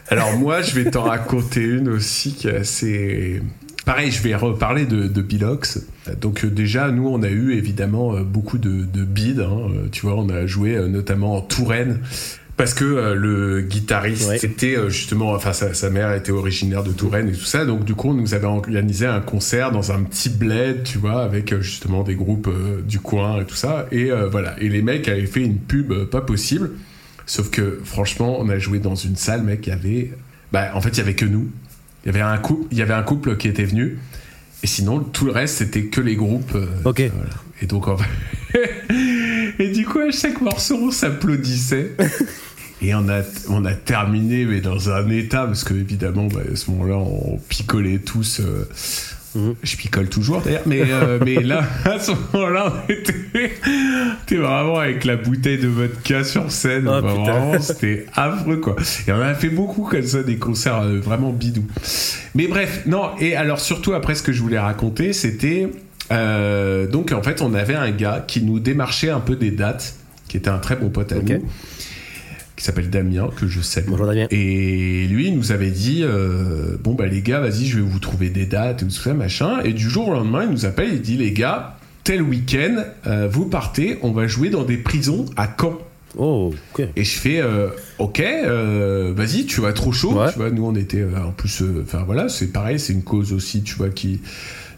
Alors 0.10 0.36
moi, 0.38 0.62
je 0.62 0.74
vais 0.80 0.90
t'en 0.90 1.04
raconter 1.16 1.64
une 1.64 1.90
aussi 1.90 2.34
qui 2.34 2.48
est 2.48 2.56
assez... 2.58 3.42
Pareil, 3.86 4.12
je 4.12 4.22
vais 4.22 4.36
reparler 4.36 4.86
de, 4.86 5.08
de 5.08 5.22
Bilox. 5.22 5.82
Donc 6.20 6.46
euh, 6.46 6.50
déjà, 6.50 6.92
nous, 6.92 7.08
on 7.08 7.24
a 7.24 7.30
eu 7.30 7.54
évidemment 7.54 8.16
euh, 8.16 8.24
beaucoup 8.24 8.58
de, 8.60 8.84
de 8.86 9.04
bids. 9.04 9.40
hein. 9.42 9.70
Euh, 9.76 9.88
Tu 9.92 10.02
vois, 10.06 10.16
on 10.16 10.30
a 10.30 10.46
joué 10.46 10.76
notamment 10.88 11.36
en 11.38 11.42
Touraine. 11.42 12.00
Parce 12.58 12.74
que 12.76 12.84
euh, 12.86 13.16
le 13.16 13.62
guitariste 13.62 14.28
Ouais. 14.30 14.38
était 14.38 14.76
euh, 14.78 14.90
justement, 14.90 15.32
enfin 15.32 15.52
sa, 15.54 15.74
sa 15.74 15.90
mère 15.90 16.14
était 16.14 16.32
originaire 16.32 16.84
de 16.84 16.92
Touraine 16.92 17.30
et 17.30 17.32
tout 17.32 17.46
ça, 17.46 17.66
donc 17.66 17.86
du 17.86 17.96
coup 17.96 18.10
on 18.10 18.14
nous 18.14 18.34
avait 18.36 18.46
organisé 18.46 19.08
un 19.08 19.20
concert 19.22 19.72
dans 19.72 19.92
un 19.92 20.04
petit 20.04 20.30
bled, 20.30 20.84
tu 20.84 21.00
vois, 21.00 21.24
avec 21.24 21.54
euh, 21.54 21.62
justement 21.62 22.04
des 22.04 22.14
groupes 22.14 22.48
euh, 22.50 22.82
du 22.82 23.00
coin 23.00 23.42
et 23.42 23.46
tout 23.46 23.56
ça, 23.56 23.88
et 23.92 24.12
voilà, 24.30 24.56
et 24.62 24.70
les 24.70 24.82
mecs 24.84 25.08
avaient 25.08 25.26
fait 25.26 25.42
une 25.42 25.58
pub 25.58 25.92
pas 26.12 26.22
possible, 26.22 26.72
sauf 27.26 27.50
que 27.50 27.80
franchement 27.84 28.38
on 28.40 28.48
a 28.50 28.60
joué 28.60 28.78
dans 28.80 28.96
une 28.96 29.16
salle, 29.16 29.42
mec, 29.42 29.66
il 29.66 29.70
y 29.70 29.74
avait, 29.74 30.12
bah 30.52 30.70
en 30.76 30.82
fait 30.82 30.90
il 30.90 30.98
y 30.98 31.02
avait 31.02 31.16
que 31.16 31.26
nous, 31.26 31.50
il 32.04 32.08
y 32.08 32.10
avait 32.10 32.22
un 32.22 32.38
couple, 32.38 32.68
il 32.72 32.78
y 32.78 32.82
avait 32.84 32.94
un 32.94 33.04
couple 33.04 33.38
qui 33.38 33.48
était 33.48 33.66
venu, 33.66 33.98
et 34.62 34.68
sinon 34.68 35.00
tout 35.00 35.26
le 35.26 35.32
reste 35.32 35.58
c'était 35.58 35.86
que 35.86 36.02
les 36.02 36.16
groupes. 36.16 36.56
Ok. 36.86 37.02
voilà. 37.16 37.30
Et 37.64 37.66
donc 37.66 37.88
en 37.88 37.96
fait, 37.98 38.10
et 39.62 39.70
du 39.70 39.86
coup 39.86 40.00
à 40.00 40.12
chaque 40.12 40.42
morceau 40.42 40.78
on 40.82 40.92
s'applaudissait. 40.92 41.92
Et 42.84 42.96
on 42.96 43.08
a, 43.10 43.22
on 43.48 43.64
a 43.64 43.76
terminé, 43.76 44.44
mais 44.46 44.60
dans 44.60 44.90
un 44.90 45.08
état, 45.12 45.46
parce 45.46 45.64
que 45.64 45.76
évidemment, 45.76 46.26
bah, 46.26 46.40
à 46.52 46.56
ce 46.56 46.72
moment-là, 46.72 46.96
on 46.98 47.38
picolait 47.48 48.00
tous. 48.00 48.40
euh, 48.40 48.68
Mhm. 49.36 49.56
Je 49.64 49.78
picole 49.78 50.10
toujours 50.10 50.42
d'ailleurs, 50.42 50.64
mais, 50.66 50.82
euh, 50.90 51.18
mais 51.26 51.36
là, 51.36 51.64
à 51.86 52.00
ce 52.00 52.12
moment-là, 52.34 52.74
on 52.90 52.92
était, 52.92 54.36
vraiment 54.36 54.78
avec 54.80 55.06
la 55.06 55.16
bouteille 55.16 55.58
de 55.60 55.68
vodka 55.68 56.24
sur 56.24 56.52
scène. 56.52 56.88
Oh, 56.88 57.02
Bah, 57.02 57.14
putain. 57.16 57.32
vraiment, 57.40 57.62
c'était 57.62 58.06
affreux, 58.16 58.58
quoi. 58.58 58.76
Et 59.08 59.12
on 59.12 59.22
a 59.22 59.34
fait 59.34 59.50
beaucoup 59.50 59.84
comme 59.84 60.04
ça, 60.04 60.24
des 60.24 60.38
concerts 60.38 60.82
euh, 60.82 61.00
vraiment 61.00 61.32
bidous. 61.32 61.66
Mais 62.36 62.48
bref, 62.48 62.82
non, 62.88 63.12
et 63.20 63.36
alors 63.36 63.60
surtout 63.60 63.94
après, 63.94 64.16
ce 64.16 64.24
que 64.24 64.32
je 64.34 64.42
voulais 64.42 64.60
raconter, 64.60 65.14
c'était. 65.14 65.70
Euh, 66.12 66.88
donc 66.88 67.12
en 67.12 67.24
fait, 67.24 67.42
on 67.42 67.54
avait 67.54 67.76
un 67.76 67.92
gars 67.92 68.24
qui 68.26 68.42
nous 68.44 68.60
démarchait 68.60 69.10
un 69.10 69.20
peu 69.20 69.36
des 69.36 69.52
dates, 69.52 69.96
qui 70.28 70.38
était 70.38 70.50
un 70.50 70.60
très 70.60 70.76
bon 70.76 70.90
pote 70.90 71.12
à 71.12 71.16
nous 71.16 71.42
qui 72.62 72.66
s'appelle 72.66 72.92
Damien, 72.92 73.28
que 73.36 73.48
je 73.48 73.60
salue. 73.60 73.88
Bonjour 73.88 74.06
Damien. 74.06 74.28
Et 74.30 75.08
lui, 75.08 75.30
il 75.30 75.36
nous 75.36 75.52
avait 75.52 75.72
dit 75.72 76.02
euh, 76.04 76.78
Bon, 76.80 76.94
bah 76.94 77.08
les 77.08 77.24
gars, 77.24 77.40
vas-y, 77.40 77.66
je 77.66 77.78
vais 77.78 77.82
vous 77.82 77.98
trouver 77.98 78.30
des 78.30 78.46
dates 78.46 78.84
et 78.84 78.86
tout 78.86 78.92
ça, 78.92 79.16
machin. 79.16 79.62
Et 79.64 79.74
du 79.74 79.90
jour 79.90 80.10
au 80.10 80.14
lendemain, 80.14 80.44
il 80.44 80.52
nous 80.52 80.66
appelle, 80.68 80.90
il 80.94 81.02
dit 81.02 81.18
Les 81.18 81.32
gars, 81.32 81.78
tel 82.04 82.22
week-end, 82.22 82.84
euh, 83.08 83.28
vous 83.28 83.46
partez, 83.46 83.98
on 84.04 84.12
va 84.12 84.28
jouer 84.28 84.52
dans 84.52 84.64
des 84.64 84.78
prisons 84.78 85.26
à 85.38 85.50
Caen. 85.60 85.80
Oh, 86.18 86.54
ok. 86.74 86.88
Et 86.96 87.04
je 87.04 87.20
fais, 87.20 87.42
euh, 87.42 87.70
ok, 87.98 88.20
euh, 88.20 89.14
vas-y, 89.16 89.46
tu 89.46 89.62
vas 89.62 89.74
trop 89.74 89.92
chaud. 89.92 90.14
Ouais. 90.14 90.32
Tu 90.32 90.38
vois, 90.38 90.52
nous 90.52 90.66
on 90.66 90.76
était, 90.76 91.02
euh, 91.02 91.26
en 91.26 91.32
plus, 91.32 91.64
enfin 91.82 92.04
voilà, 92.06 92.30
c'est 92.30 92.52
pareil, 92.52 92.80
c'est 92.80 92.94
une 92.94 93.04
cause 93.04 93.34
aussi, 93.34 93.64
tu 93.64 93.76
vois, 93.76 93.90
qui. 93.90 94.22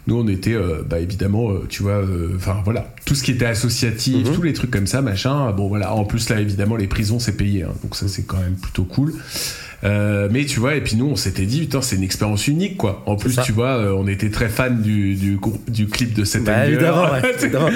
Nous 0.06 0.16
on 0.16 0.28
était, 0.28 0.52
euh, 0.52 0.82
bah 0.88 1.00
évidemment, 1.00 1.50
euh, 1.50 1.64
tu 1.68 1.82
vois, 1.82 1.92
euh, 1.92 2.32
enfin 2.36 2.56
voilà, 2.64 2.92
tout 3.06 3.14
ce 3.14 3.22
qui 3.22 3.30
était 3.30 3.46
associatif, 3.46 4.28
Mhm. 4.28 4.34
tous 4.34 4.42
les 4.42 4.52
trucs 4.52 4.70
comme 4.70 4.86
ça, 4.86 5.00
machin. 5.00 5.50
Bon 5.52 5.68
voilà, 5.68 5.94
en 5.94 6.04
plus 6.04 6.28
là 6.28 6.40
évidemment 6.40 6.76
les 6.76 6.86
prisons 6.88 7.18
c'est 7.18 7.36
payé, 7.36 7.62
hein, 7.62 7.72
donc 7.82 7.96
ça 7.96 8.06
c'est 8.06 8.24
quand 8.26 8.36
même 8.38 8.56
plutôt 8.56 8.84
cool. 8.84 9.14
Euh, 9.82 10.28
mais 10.30 10.44
tu 10.46 10.60
vois, 10.60 10.76
et 10.76 10.80
puis 10.82 10.96
nous 10.96 11.06
on 11.06 11.16
s'était 11.16 11.44
dit, 11.46 11.60
putain, 11.60 11.82
c'est 11.82 11.96
une 11.96 12.02
expérience 12.02 12.46
unique 12.48 12.76
quoi. 12.78 13.02
En 13.06 13.16
plus, 13.16 13.38
tu 13.44 13.52
vois, 13.52 13.76
euh, 13.76 13.94
on 13.98 14.06
était 14.06 14.30
très 14.30 14.48
fan 14.48 14.80
du, 14.80 15.14
du, 15.14 15.86
clip 15.88 16.14
de 16.14 16.24
cette 16.24 16.44
Bah, 16.44 16.66
évidemment, 16.66 17.04
ouais, 17.12 17.22
évidemment. 17.42 17.68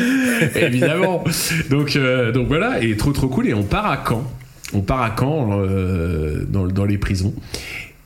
évidemment. 0.55 1.25
Donc, 1.71 1.97
euh, 1.97 2.33
donc 2.33 2.47
voilà, 2.49 2.83
et 2.83 2.97
trop 2.97 3.13
trop 3.13 3.29
cool. 3.29 3.49
Et 3.49 3.55
on 3.55 3.63
part 3.63 3.87
à 3.87 4.03
Caen. 4.07 4.25
On 4.73 4.81
part 4.81 5.03
à 5.03 5.15
Caen 5.19 5.63
dans, 6.49 6.67
dans 6.67 6.85
les 6.85 6.99
prisons. 6.99 7.35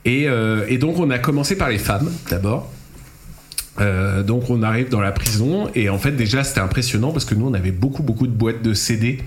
Et, 0.04 0.26
et 0.68 0.78
donc 0.78 0.98
on 0.98 1.11
a 1.11 1.18
commencé 1.18 1.56
par 1.56 1.68
les 1.68 1.78
femmes 1.78 2.11
d'abord. 2.30 2.72
Euh, 3.80 4.22
donc 4.22 4.50
on 4.50 4.62
arrive 4.62 4.90
dans 4.90 5.00
la 5.00 5.12
prison 5.12 5.70
et 5.74 5.88
en 5.88 5.96
fait 5.96 6.12
déjà 6.12 6.44
c'était 6.44 6.61
impressionnant 6.61 7.11
parce 7.11 7.24
que 7.24 7.35
nous 7.35 7.46
on 7.46 7.54
avait 7.54 7.70
beaucoup 7.70 8.02
beaucoup 8.02 8.26
de 8.26 8.32
boîtes 8.32 8.62
de 8.62 8.74
CD 8.74 9.18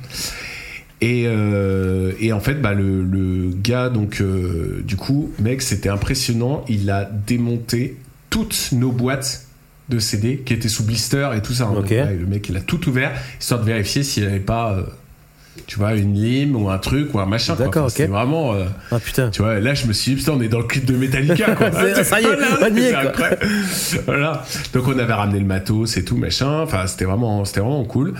et, 1.01 1.23
euh, 1.25 2.11
et 2.19 2.31
en 2.31 2.39
fait 2.39 2.61
bah, 2.61 2.73
le, 2.75 3.01
le 3.03 3.49
gars 3.55 3.89
donc 3.89 4.21
euh, 4.21 4.83
du 4.85 4.97
coup 4.97 5.31
mec 5.39 5.63
c'était 5.63 5.89
impressionnant 5.89 6.63
il 6.69 6.91
a 6.91 7.05
démonté 7.05 7.97
toutes 8.29 8.69
nos 8.71 8.91
boîtes 8.91 9.47
de 9.89 9.97
CD 9.97 10.37
qui 10.45 10.53
étaient 10.53 10.69
sous 10.69 10.83
blister 10.83 11.27
et 11.35 11.41
tout 11.41 11.53
ça. 11.53 11.65
hein. 11.65 11.73
Donc, 11.73 11.89
le 11.89 12.25
mec 12.27 12.47
il 12.47 12.55
a 12.55 12.61
tout 12.61 12.87
ouvert 12.87 13.13
histoire 13.41 13.61
de 13.61 13.65
vérifier 13.65 14.03
s'il 14.03 14.23
n'y 14.23 14.29
avait 14.29 14.39
pas 14.39 14.77
tu 15.67 15.77
vois 15.79 15.93
une 15.95 16.13
lime 16.13 16.55
ou 16.55 16.69
un 16.69 16.77
truc 16.77 17.13
ou 17.13 17.19
un 17.19 17.25
machin. 17.25 17.55
D'accord, 17.55 17.85
ok. 17.85 17.91
C'était 17.91 18.07
vraiment 18.07 18.53
euh, 18.53 18.65
Ah 18.91 18.99
putain. 18.99 19.29
tu 19.29 19.41
vois, 19.41 19.59
là, 19.59 19.73
je 19.73 19.87
me 19.87 19.93
suis 19.93 20.11
dit, 20.13 20.17
putain, 20.19 20.33
on 20.37 20.41
est 20.41 20.47
dans 20.47 20.59
le 20.59 20.65
clip 20.65 20.85
de 20.85 20.95
Metallica, 20.95 21.55
quoi. 21.55 21.71
C'est- 21.95 22.03
ça 22.03 22.21
y 22.21 22.25
est, 22.25 22.27
Voilà, 22.27 22.69
est, 22.69 22.93
c'est 22.93 23.15
quoi. 23.15 23.29
Voilà. 24.05 24.43
Donc, 24.73 24.87
on 24.87 24.99
avait 24.99 25.13
ramené 25.13 25.39
le 25.39 25.45
matos 25.45 25.97
et 25.97 26.05
tout, 26.05 26.17
machin. 26.17 26.61
Enfin, 26.61 26.85
c'était 26.87 27.05
vraiment, 27.05 27.45
c'était 27.45 27.61
vraiment 27.61 27.83
cool. 27.85 28.13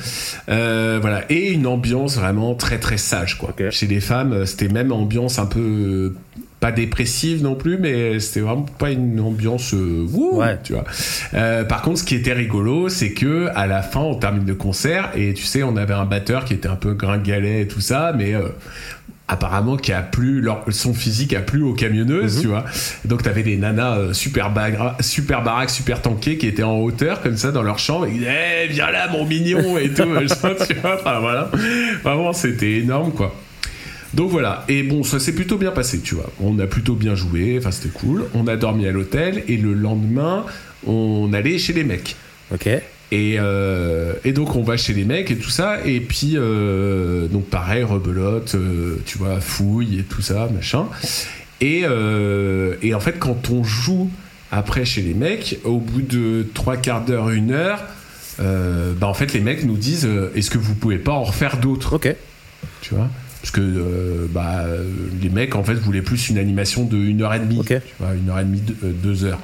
Euh, 0.49 0.97
voilà. 1.01 1.23
Et 1.29 1.51
une 1.51 1.67
ambiance 1.67 2.17
vraiment 2.17 2.55
très, 2.55 2.79
très 2.79 2.97
sage, 2.97 3.37
quoi. 3.37 3.53
Chez 3.71 3.87
les 3.87 3.99
femmes, 3.99 4.33
euh, 4.33 4.45
c'était 4.45 4.67
même 4.69 4.91
ambiance 4.91 5.37
un 5.39 5.45
peu, 5.45 6.13
pas 6.59 6.71
dépressive 6.71 7.43
non 7.43 7.53
plus, 7.55 7.77
mais 7.77 8.19
c'était 8.19 8.39
vraiment 8.39 8.65
pas 8.79 8.89
une 8.89 9.19
ambiance, 9.19 9.73
euh, 9.73 10.05
wouh, 10.11 10.39
Ouais. 10.39 10.57
tu 10.63 10.73
vois. 10.73 10.85
Euh, 11.33 11.63
par 11.63 11.81
contre, 11.81 11.99
ce 11.99 12.03
qui 12.03 12.15
était 12.15 12.33
rigolo, 12.33 12.89
c'est 12.89 13.11
que 13.11 13.49
à 13.55 13.67
la 13.67 13.81
fin, 13.81 13.99
on 13.99 14.15
termine 14.15 14.47
le 14.47 14.55
concert 14.55 15.11
et 15.15 15.33
tu 15.33 15.43
sais, 15.43 15.63
on 15.63 15.75
avait 15.75 15.93
un 15.93 16.05
batteur 16.05 16.45
qui 16.45 16.53
était 16.53 16.69
un 16.69 16.75
peu 16.77 16.93
gringalet 16.93 17.61
et 17.61 17.67
tout 17.67 17.81
ça, 17.81 18.13
mais 18.17 18.33
euh, 18.33 18.47
apparemment 19.27 19.75
qui 19.75 19.91
a 19.91 20.01
plu 20.01 20.39
leur, 20.39 20.63
son 20.69 20.93
physique 20.93 21.33
a 21.33 21.39
plu 21.41 21.61
aux 21.63 21.73
camionneuses 21.73 22.41
tu 22.41 22.47
vois. 22.47 22.63
Donc 23.05 23.23
t'avais 23.23 23.41
des 23.43 23.57
nanas 23.57 24.13
super 24.13 24.51
bagra- 24.53 24.95
super 25.01 25.41
baraques 25.43 25.71
super 25.71 26.01
tankées 26.01 26.37
qui 26.37 26.47
étaient 26.47 26.61
en 26.63 26.77
hauteur 26.77 27.21
comme 27.23 27.35
ça 27.35 27.51
dans 27.51 27.63
leur 27.63 27.79
chambre. 27.79 28.05
Et 28.05 28.11
ils 28.11 28.19
disaient 28.19 28.65
Eh, 28.65 28.67
viens 28.71 28.91
là 28.91 29.07
mon 29.11 29.25
mignon 29.25 29.77
et 29.79 29.89
tout 29.89 30.03
tu 30.67 30.73
vois. 30.75 30.95
Enfin 30.95 31.19
voilà. 31.19 31.49
Vraiment 32.03 32.33
c'était 32.33 32.73
énorme 32.73 33.11
quoi 33.13 33.35
donc 34.15 34.31
voilà, 34.31 34.63
et 34.67 34.83
bon, 34.83 35.03
ça 35.03 35.19
s'est 35.19 35.33
plutôt 35.33 35.57
bien 35.57 35.71
passé, 35.71 35.99
tu 35.99 36.15
vois. 36.15 36.31
On 36.39 36.57
a 36.59 36.67
plutôt 36.67 36.95
bien 36.95 37.15
joué, 37.15 37.57
enfin 37.59 37.71
c'était 37.71 37.89
cool. 37.89 38.25
On 38.33 38.47
a 38.47 38.55
dormi 38.55 38.87
à 38.87 38.91
l'hôtel 38.91 39.43
et 39.47 39.57
le 39.57 39.73
lendemain, 39.73 40.45
on 40.87 41.31
allait 41.33 41.57
chez 41.57 41.73
les 41.73 41.83
mecs. 41.83 42.15
Ok. 42.53 42.67
Et, 43.11 43.35
euh, 43.37 44.13
et 44.23 44.31
donc 44.31 44.55
on 44.55 44.63
va 44.63 44.77
chez 44.77 44.93
les 44.93 45.05
mecs 45.05 45.29
et 45.29 45.37
tout 45.37 45.49
ça, 45.49 45.85
et 45.85 45.99
puis 45.99 46.33
euh, 46.35 47.27
donc 47.27 47.45
pareil, 47.45 47.83
rebelote, 47.83 48.55
euh, 48.55 48.97
tu 49.05 49.17
vois, 49.17 49.39
fouille 49.39 49.99
et 49.99 50.03
tout 50.03 50.21
ça, 50.21 50.49
machin. 50.53 50.87
Et, 51.61 51.83
et 52.81 52.93
en 52.93 52.99
fait, 52.99 53.19
quand 53.19 53.49
on 53.49 53.63
joue 53.63 54.09
après 54.51 54.85
chez 54.85 55.01
les 55.01 55.13
mecs, 55.13 55.59
au 55.63 55.77
bout 55.77 56.01
de 56.01 56.45
trois 56.53 56.77
quarts 56.77 57.05
d'heure, 57.05 57.29
une 57.29 57.51
heure, 57.51 57.83
bah 58.39 59.07
en 59.07 59.13
fait 59.13 59.33
les 59.33 59.39
mecs 59.39 59.63
nous 59.63 59.77
disent 59.77 60.09
est-ce 60.35 60.49
que 60.49 60.57
vous 60.57 60.75
pouvez 60.75 60.97
pas 60.97 61.13
en 61.13 61.23
refaire 61.23 61.57
d'autres? 61.57 61.95
Ok. 61.95 62.13
tu 62.81 62.93
vois? 62.93 63.09
Parce 63.45 63.51
que 63.51 63.61
euh, 63.61 64.25
bah, 64.31 64.65
les 65.21 65.29
mecs 65.29 65.53
en 65.55 65.63
fait 65.63 65.75
voulaient 65.75 66.01
plus 66.01 66.29
une 66.29 66.39
animation 66.39 66.83
de 66.83 66.97
une 66.97 67.21
heure 67.21 67.31
et 67.35 67.39
demie 67.39 67.59
Ok. 67.59 67.67
tu 67.67 67.79
vois 67.99 68.15
une 68.15 68.27
heure 68.27 68.39
et 68.39 68.43
demie 68.43 68.59
deux, 68.61 68.75
euh, 68.83 68.91
deux 68.91 69.23
heures 69.23 69.39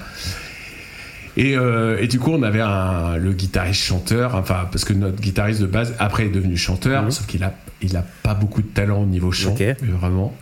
et, 1.37 1.55
euh, 1.55 1.97
et 2.01 2.07
du 2.07 2.17
coup 2.19 2.31
on 2.31 2.41
avait 2.41 2.61
un, 2.61 3.17
le 3.17 3.31
guitariste 3.31 3.83
chanteur 3.83 4.33
enfin 4.35 4.67
parce 4.71 4.85
que 4.85 4.93
notre 4.93 5.21
guitariste 5.21 5.61
de 5.61 5.67
base 5.67 5.93
après 5.99 6.25
est 6.25 6.29
devenu 6.29 6.57
chanteur 6.57 7.03
Mhm. 7.03 7.11
sauf 7.11 7.27
qu'il 7.27 7.43
a 7.43 7.53
il 7.83 7.95
a 7.95 8.03
pas 8.23 8.33
beaucoup 8.33 8.63
de 8.63 8.67
talent 8.67 9.03
au 9.03 9.05
niveau 9.05 9.31
chant 9.31 9.55
vraiment 9.81 10.35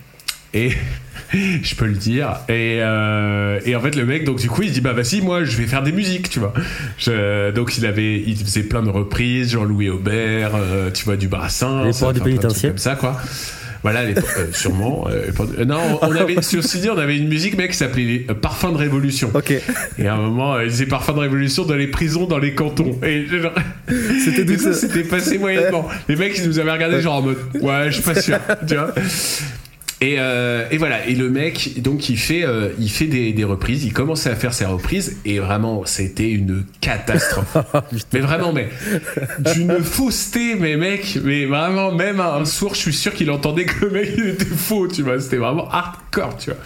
et 0.53 0.71
je 1.33 1.75
peux 1.75 1.85
le 1.85 1.93
dire 1.93 2.37
et, 2.49 2.79
euh, 2.81 3.59
et 3.65 3.75
en 3.75 3.81
fait 3.81 3.95
le 3.95 4.05
mec 4.05 4.23
donc 4.23 4.39
du 4.39 4.49
coup 4.49 4.63
il 4.63 4.71
dit 4.71 4.81
bah 4.81 4.93
vas-y 4.93 5.21
moi 5.21 5.43
je 5.43 5.55
vais 5.57 5.67
faire 5.67 5.83
des 5.83 5.91
musiques 5.91 6.29
tu 6.29 6.39
vois 6.39 6.53
Je- 6.97 7.51
donc 7.51 7.77
il 7.77 7.85
avait 7.85 8.15
il 8.25 8.35
faisait 8.35 8.63
plein 8.63 8.81
de 8.81 8.89
reprises 8.89 9.51
Jean-Louis 9.51 9.89
Aubert 9.89 10.51
euh, 10.55 10.89
tu 10.91 11.05
vois 11.05 11.17
du 11.17 11.27
Brassin 11.27 11.85
Les 11.85 11.91
ports 11.91 12.13
du 12.13 12.21
pénitencier. 12.21 12.69
comme 12.69 12.77
ça 12.79 12.95
quoi 12.95 13.17
voilà 13.81 14.03
les, 14.03 14.17
euh, 14.17 14.21
sûrement 14.51 15.07
euh, 15.09 15.63
non 15.65 15.99
on 16.01 16.13
avait 16.15 16.35
ceci 16.41 16.79
dit 16.81 16.89
on 16.89 16.97
avait 16.97 17.15
une 17.17 17.29
musique 17.29 17.55
mec 17.57 17.71
qui 17.71 17.77
s'appelait 17.77 18.25
euh, 18.29 18.33
Parfum 18.33 18.71
de 18.71 18.77
Révolution 18.77 19.29
Ok. 19.33 19.51
et 19.99 20.07
à 20.07 20.15
un 20.15 20.17
moment 20.17 20.55
euh, 20.55 20.65
il 20.65 20.71
disait 20.71 20.85
Parfum 20.87 21.13
de 21.13 21.19
Révolution 21.19 21.63
dans 21.63 21.75
les 21.75 21.87
prisons 21.87 22.25
dans 22.25 22.39
les 22.39 22.55
cantons 22.55 22.99
et 23.05 23.25
C'était 24.25 24.57
ça, 24.57 24.73
ça 24.73 24.87
c'était 24.87 25.03
passé 25.03 25.37
moyennement. 25.37 25.87
Les 26.07 26.15
mecs, 26.15 26.37
ils 26.37 26.45
nous 26.47 26.59
avaient 26.59 26.71
regardé 26.71 27.01
genre 27.01 27.15
en 27.15 27.21
mode, 27.23 27.37
ouais, 27.61 27.85
je 27.87 27.91
suis 27.95 28.03
pas 28.03 28.21
sûr, 28.21 28.37
tu 28.67 28.75
vois. 28.75 28.93
Et, 30.01 30.15
euh, 30.17 30.65
et 30.71 30.77
voilà. 30.77 31.05
Et 31.07 31.15
le 31.15 31.29
mec, 31.29 31.81
donc, 31.81 32.09
il 32.09 32.17
fait, 32.17 32.45
euh, 32.45 32.69
il 32.79 32.89
fait 32.89 33.07
des, 33.07 33.33
des 33.33 33.43
reprises. 33.43 33.83
Il 33.83 33.91
commençait 33.91 34.29
à 34.29 34.35
faire 34.35 34.53
ses 34.53 34.65
reprises 34.65 35.17
et 35.25 35.39
vraiment, 35.39 35.83
c'était 35.85 36.29
une 36.29 36.63
catastrophe. 36.79 37.57
mais 38.13 38.19
vraiment, 38.19 38.53
mais 38.53 38.69
d'une 39.53 39.83
fausseté, 39.83 40.55
mais 40.55 40.77
mec, 40.77 41.17
mais 41.23 41.45
vraiment, 41.45 41.91
même 41.91 42.21
un 42.21 42.45
sourd, 42.45 42.75
je 42.75 42.79
suis 42.79 42.93
sûr 42.93 43.13
qu'il 43.13 43.29
entendait 43.29 43.65
que 43.65 43.85
le 43.85 43.91
mec 43.91 44.13
il 44.17 44.27
était 44.29 44.45
faux, 44.45 44.87
tu 44.87 45.01
vois. 45.01 45.19
C'était 45.19 45.37
vraiment 45.37 45.69
hardcore, 45.69 46.37
tu 46.37 46.51
vois. 46.51 46.59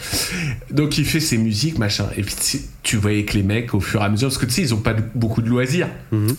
Donc, 0.70 0.98
il 1.00 1.06
fait 1.06 1.20
ses 1.20 1.40
musiques, 1.40 1.80
machin. 1.80 2.08
Et 2.16 2.22
puis, 2.22 2.36
tu 2.84 2.98
voyais 2.98 3.26
que 3.26 3.34
les 3.34 3.44
mecs, 3.44 3.74
au 3.74 3.80
fur 3.80 4.02
et 4.02 4.06
à 4.06 4.10
mesure, 4.10 4.28
parce 4.28 4.38
que 4.38 4.46
tu 4.46 4.52
sais, 4.52 4.62
ils 4.62 4.74
ont 4.76 4.82
pas 4.82 4.94
beaucoup 5.16 5.42
de 5.42 5.50
loisirs. 5.50 5.90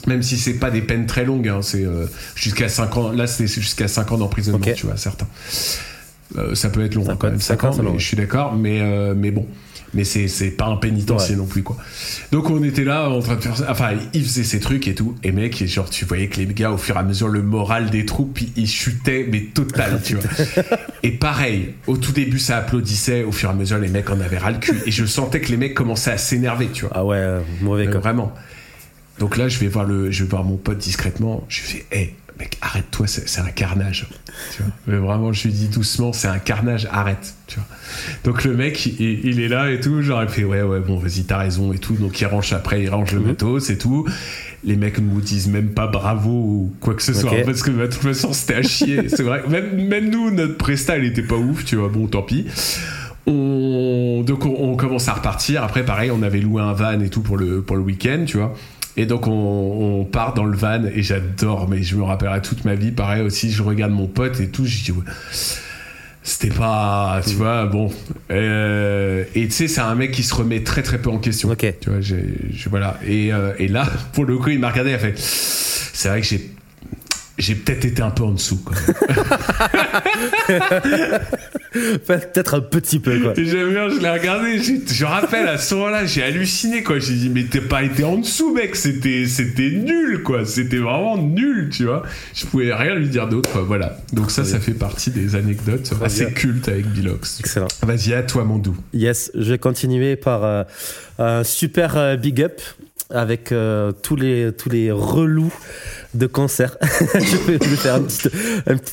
Même 0.07 0.22
si 0.22 0.37
c'est 0.37 0.54
pas 0.54 0.70
des 0.70 0.83
peines 0.83 1.07
très 1.07 1.24
longues, 1.24 1.48
hein, 1.48 1.61
c'est 1.61 1.85
euh, 1.85 2.07
jusqu'à 2.37 2.68
5 2.68 2.96
ans. 2.96 3.12
Là, 3.12 3.26
c'est 3.26 3.48
jusqu'à 3.48 3.88
5 3.88 4.12
ans 4.12 4.18
d'emprisonnement, 4.18 4.64
tu 4.76 4.87
vois, 4.87 4.96
certains. 4.96 5.26
Euh, 6.37 6.55
ça 6.55 6.68
peut 6.68 6.85
être 6.85 6.94
long 6.94 7.05
Ça 7.05 7.12
hein, 7.12 7.16
quand 7.18 7.31
même, 7.31 7.40
cinq 7.40 7.62
5 7.62 7.81
ans, 7.81 7.99
je 7.99 8.05
suis 8.05 8.16
d'accord, 8.16 8.55
mais, 8.55 8.81
euh, 8.81 9.14
mais 9.16 9.31
bon. 9.31 9.47
Mais 9.97 10.03
c'est, 10.03 10.27
c'est 10.27 10.51
pas 10.51 10.66
un 10.66 10.75
pénitencier 10.75 11.37
Ouais. 11.37 11.40
non 11.40 11.47
plus, 11.47 11.62
quoi. 11.62 11.77
Donc 12.33 12.51
on 12.51 12.64
était 12.64 12.83
là 12.83 13.09
en 13.09 13.20
train 13.20 13.37
de 13.37 13.40
faire 13.40 13.57
ça. 13.57 13.66
Enfin, 13.70 13.90
il 14.12 14.25
faisait 14.25 14.42
ses 14.42 14.59
trucs 14.59 14.88
et 14.88 14.94
tout. 14.97 15.14
Et 15.23 15.31
mec, 15.31 15.62
et 15.62 15.68
genre, 15.68 15.88
tu 15.88 16.05
voyais 16.05 16.27
que 16.27 16.38
les 16.38 16.47
gars, 16.47 16.73
au 16.73 16.79
fur 16.79 16.97
et 16.97 16.99
à 16.99 17.05
mesure, 17.05 17.29
le 17.29 17.42
moral 17.42 17.90
des 17.90 18.05
troupes, 18.05 18.40
il, 18.40 18.49
il 18.57 18.66
chutait, 18.68 19.25
mais 19.31 19.42
total, 19.55 20.01
tu 20.05 20.16
vois. 20.16 20.29
Et 21.05 21.12
pareil, 21.12 21.75
au 21.87 21.97
tout 21.97 22.11
début, 22.11 22.40
ça 22.40 22.57
applaudissait. 22.57 23.23
Au 23.23 23.31
fur 23.31 23.51
et 23.51 23.53
à 23.53 23.55
mesure, 23.55 23.79
les 23.79 23.87
mecs 23.88 24.11
en 24.11 24.20
avaient 24.20 24.38
ras 24.38 24.51
le 24.51 24.59
cul. 24.59 24.75
Et 24.85 24.90
je 24.90 25.05
sentais 25.07 25.40
que 25.40 25.51
les 25.53 25.57
mecs 25.57 25.75
commençaient 25.75 26.11
à 26.11 26.18
s'énerver, 26.18 26.70
tu 26.73 26.87
vois. 26.87 26.92
Ah 26.97 27.05
ouais, 27.05 27.16
euh, 27.18 27.40
mauvais 27.61 27.87
quoi. 27.87 28.01
vraiment. 28.01 28.33
Donc 29.20 29.37
là, 29.37 29.47
je 29.47 29.61
vais 29.61 29.68
voir 29.68 29.85
le, 29.85 30.11
je 30.11 30.25
vais 30.25 30.31
voir 30.31 30.42
mon 30.42 30.57
pote 30.57 30.79
discrètement. 30.79 31.44
Je 31.49 31.61
lui 31.61 31.68
fais, 31.68 31.87
hé, 31.92 32.14
mec, 32.38 32.59
arrête-toi, 32.61 33.07
c'est 33.07 33.40
un 33.40 33.51
carnage. 33.51 34.07
Tu 34.57 34.62
vois. 34.62 34.73
Mais 34.87 34.97
vraiment, 34.97 35.33
je 35.33 35.44
lui 35.44 35.53
dis 35.53 35.68
doucement, 35.68 36.12
c'est 36.12 36.27
un 36.29 36.38
carnage, 36.38 36.88
arrête. 36.90 37.35
Tu 37.47 37.57
vois. 37.57 37.66
Donc 38.25 38.44
le 38.44 38.55
mec, 38.55 38.87
il, 38.87 39.25
il 39.27 39.40
est 39.40 39.49
là 39.49 39.70
et 39.70 39.79
tout. 39.81 40.03
Genre, 40.03 40.23
il 40.23 40.29
fait, 40.29 40.44
ouais, 40.44 40.62
ouais, 40.62 40.81
bon, 40.81 40.99
vas-y, 40.99 41.25
t'as 41.25 41.38
raison 41.38 41.73
et 41.73 41.79
tout. 41.79 41.94
Donc 41.94 42.20
il 42.20 42.27
range 42.27 42.53
après, 42.53 42.83
il 42.83 42.88
range 42.90 43.12
le 43.12 43.20
Mhm. 43.20 43.27
matos 43.27 43.70
et 43.70 43.79
tout. 43.79 44.07
Les 44.64 44.77
mecs 44.77 44.99
nous 44.99 45.20
disent 45.20 45.49
même 45.49 45.68
pas 45.70 45.87
bravo 45.87 46.31
ou 46.31 46.75
quoi 46.81 46.94
que 46.94 47.03
ce 47.03 47.12
soit. 47.12 47.31
Ok. 47.33 47.44
Parce 47.44 47.62
que 47.62 47.70
bah, 47.70 47.87
de 47.87 47.92
toute 47.92 48.03
façon, 48.03 48.33
c'était 48.33 48.55
à 48.57 48.62
chier. 48.62 49.09
c'est 49.09 49.23
vrai. 49.23 49.42
Même, 49.49 49.87
même 49.88 50.11
nous, 50.11 50.31
notre 50.31 50.57
presta, 50.57 50.97
elle 50.97 51.05
était 51.05 51.23
pas 51.23 51.37
ouf. 51.37 51.64
Tu 51.64 51.77
vois, 51.77 51.88
bon, 51.88 52.07
tant 52.07 52.23
pis. 52.23 52.47
On, 53.27 54.23
donc 54.27 54.44
on, 54.44 54.55
on 54.73 54.77
commence 54.77 55.09
à 55.09 55.14
repartir. 55.14 55.62
Après, 55.64 55.85
pareil, 55.85 56.11
on 56.11 56.23
avait 56.23 56.40
loué 56.40 56.61
un 56.62 56.73
van 56.75 57.01
et 57.01 57.09
tout 57.09 57.23
pour 57.23 57.37
le, 57.38 57.62
pour 57.62 57.77
le 57.77 57.83
week-end, 57.83 58.25
tu 58.27 58.37
vois. 58.37 58.55
Et 58.96 59.07
donc 59.07 59.26
on, 59.26 59.33
on 59.33 60.04
part 60.04 60.35
dans 60.35 60.44
le 60.44 60.57
van 60.57 60.85
et 60.85 61.02
j'adore, 61.02 61.68
mais 61.68 61.83
je 61.83 61.96
me 61.96 62.02
rappellerai 62.04 62.42
toute 62.42 62.64
ma 62.64 62.74
vie. 62.74 62.92
Pareil 62.92 63.22
aussi, 63.22 63.50
je 63.50 63.62
regarde 63.62 63.92
mon 63.92 64.07
pote 64.07 64.38
et 64.40 64.48
tout, 64.48 64.64
je 64.66 64.85
dis 64.85 64.92
ouais, 64.92 65.02
c'était 66.22 66.54
pas, 66.54 67.20
tu 67.26 67.35
vois, 67.35 67.66
bon. 67.66 67.90
Euh, 68.30 69.24
et 69.35 69.46
tu 69.46 69.50
sais, 69.50 69.68
c'est 69.68 69.80
un 69.80 69.94
mec 69.94 70.12
qui 70.12 70.22
se 70.22 70.35
remet 70.35 70.62
très 70.62 70.83
très 70.83 70.98
peu 70.98 71.11
en 71.11 71.18
question. 71.18 71.50
Ok. 71.50 71.66
Tu 71.80 71.90
vois, 71.90 72.00
j'ai- 72.00 72.24
voilà. 72.70 72.98
Et, 73.07 73.33
euh, 73.33 73.52
et 73.59 73.68
là, 73.68 73.87
pour 74.12 74.24
le 74.24 74.38
coup, 74.38 74.48
il 74.50 74.59
m'a 74.59 74.70
regardé, 74.70 74.90
il 74.90 74.94
a 74.94 74.98
fait, 74.98 75.18
c'est 75.18 76.09
vrai 76.09 76.20
que 76.20 76.26
j'ai 76.26 76.50
j'ai 77.38 77.55
peut-être 77.55 77.85
été 77.85 78.03
un 78.03 78.11
peu 78.11 78.23
en 78.23 78.33
dessous. 78.33 78.61
Peut-être 82.07 82.55
un 82.55 82.61
petit 82.61 83.01
peu, 83.01 83.18
quoi. 83.18 83.35
J'aime 83.37 83.70
bien, 83.70 83.88
je 83.88 83.99
l'ai 83.99 84.11
regardé, 84.11 84.61
je 84.61 85.05
rappelle 85.05 85.49
à 85.49 85.59
ce 85.59 85.75
moment-là, 85.75 86.07
j'ai 86.07 86.23
halluciné 86.23 86.85
quoi. 86.85 87.01
J'ai 87.01 87.14
dit, 87.14 87.29
mais 87.31 87.42
t'es 87.44 87.61
pas 87.61 87.83
été 87.83 88.05
en 88.05 88.18
dessous, 88.18 88.55
mec, 88.55 88.77
c'était, 88.77 89.27
c'était 89.27 89.70
nul 89.70 90.23
quoi. 90.23 90.44
C'était 90.44 90.77
vraiment 90.77 91.18
nul, 91.18 91.70
tu 91.73 91.87
vois. 91.87 92.05
Je 92.35 92.47
pouvais 92.47 92.73
rien 92.73 92.94
lui 92.94 93.09
dire 93.09 93.29
d'autre, 93.29 93.61
voilà. 93.61 93.99
Donc 94.12 94.31
ça, 94.31 94.44
ça 94.44 94.61
fait 94.61 94.75
partie 94.75 95.11
des 95.11 95.35
anecdotes 95.35 95.92
assez 96.03 96.27
cultes 96.27 96.68
avec 96.68 96.87
Bilox. 96.87 97.40
Excellent. 97.40 97.68
Vas-y, 97.83 98.14
à 98.14 98.23
toi, 98.23 98.44
mon 98.44 98.59
doux. 98.59 98.77
Yes, 98.92 99.33
je 99.35 99.51
vais 99.51 99.59
continuer 99.59 100.14
par 100.14 100.44
euh, 100.44 100.62
un 101.18 101.42
super 101.42 101.97
euh, 101.97 102.16
big 102.16 102.40
up 102.40 102.61
avec 103.14 103.53
euh, 103.53 103.92
tous 103.92 104.16
les 104.16 104.53
tous 104.53 104.68
les 104.68 104.90
relous 104.90 105.53
de 106.14 106.27
concert. 106.27 106.77
je, 106.83 107.37
vais, 107.46 107.59
faire 107.59 107.94
un 107.94 108.03
petit, 108.03 108.29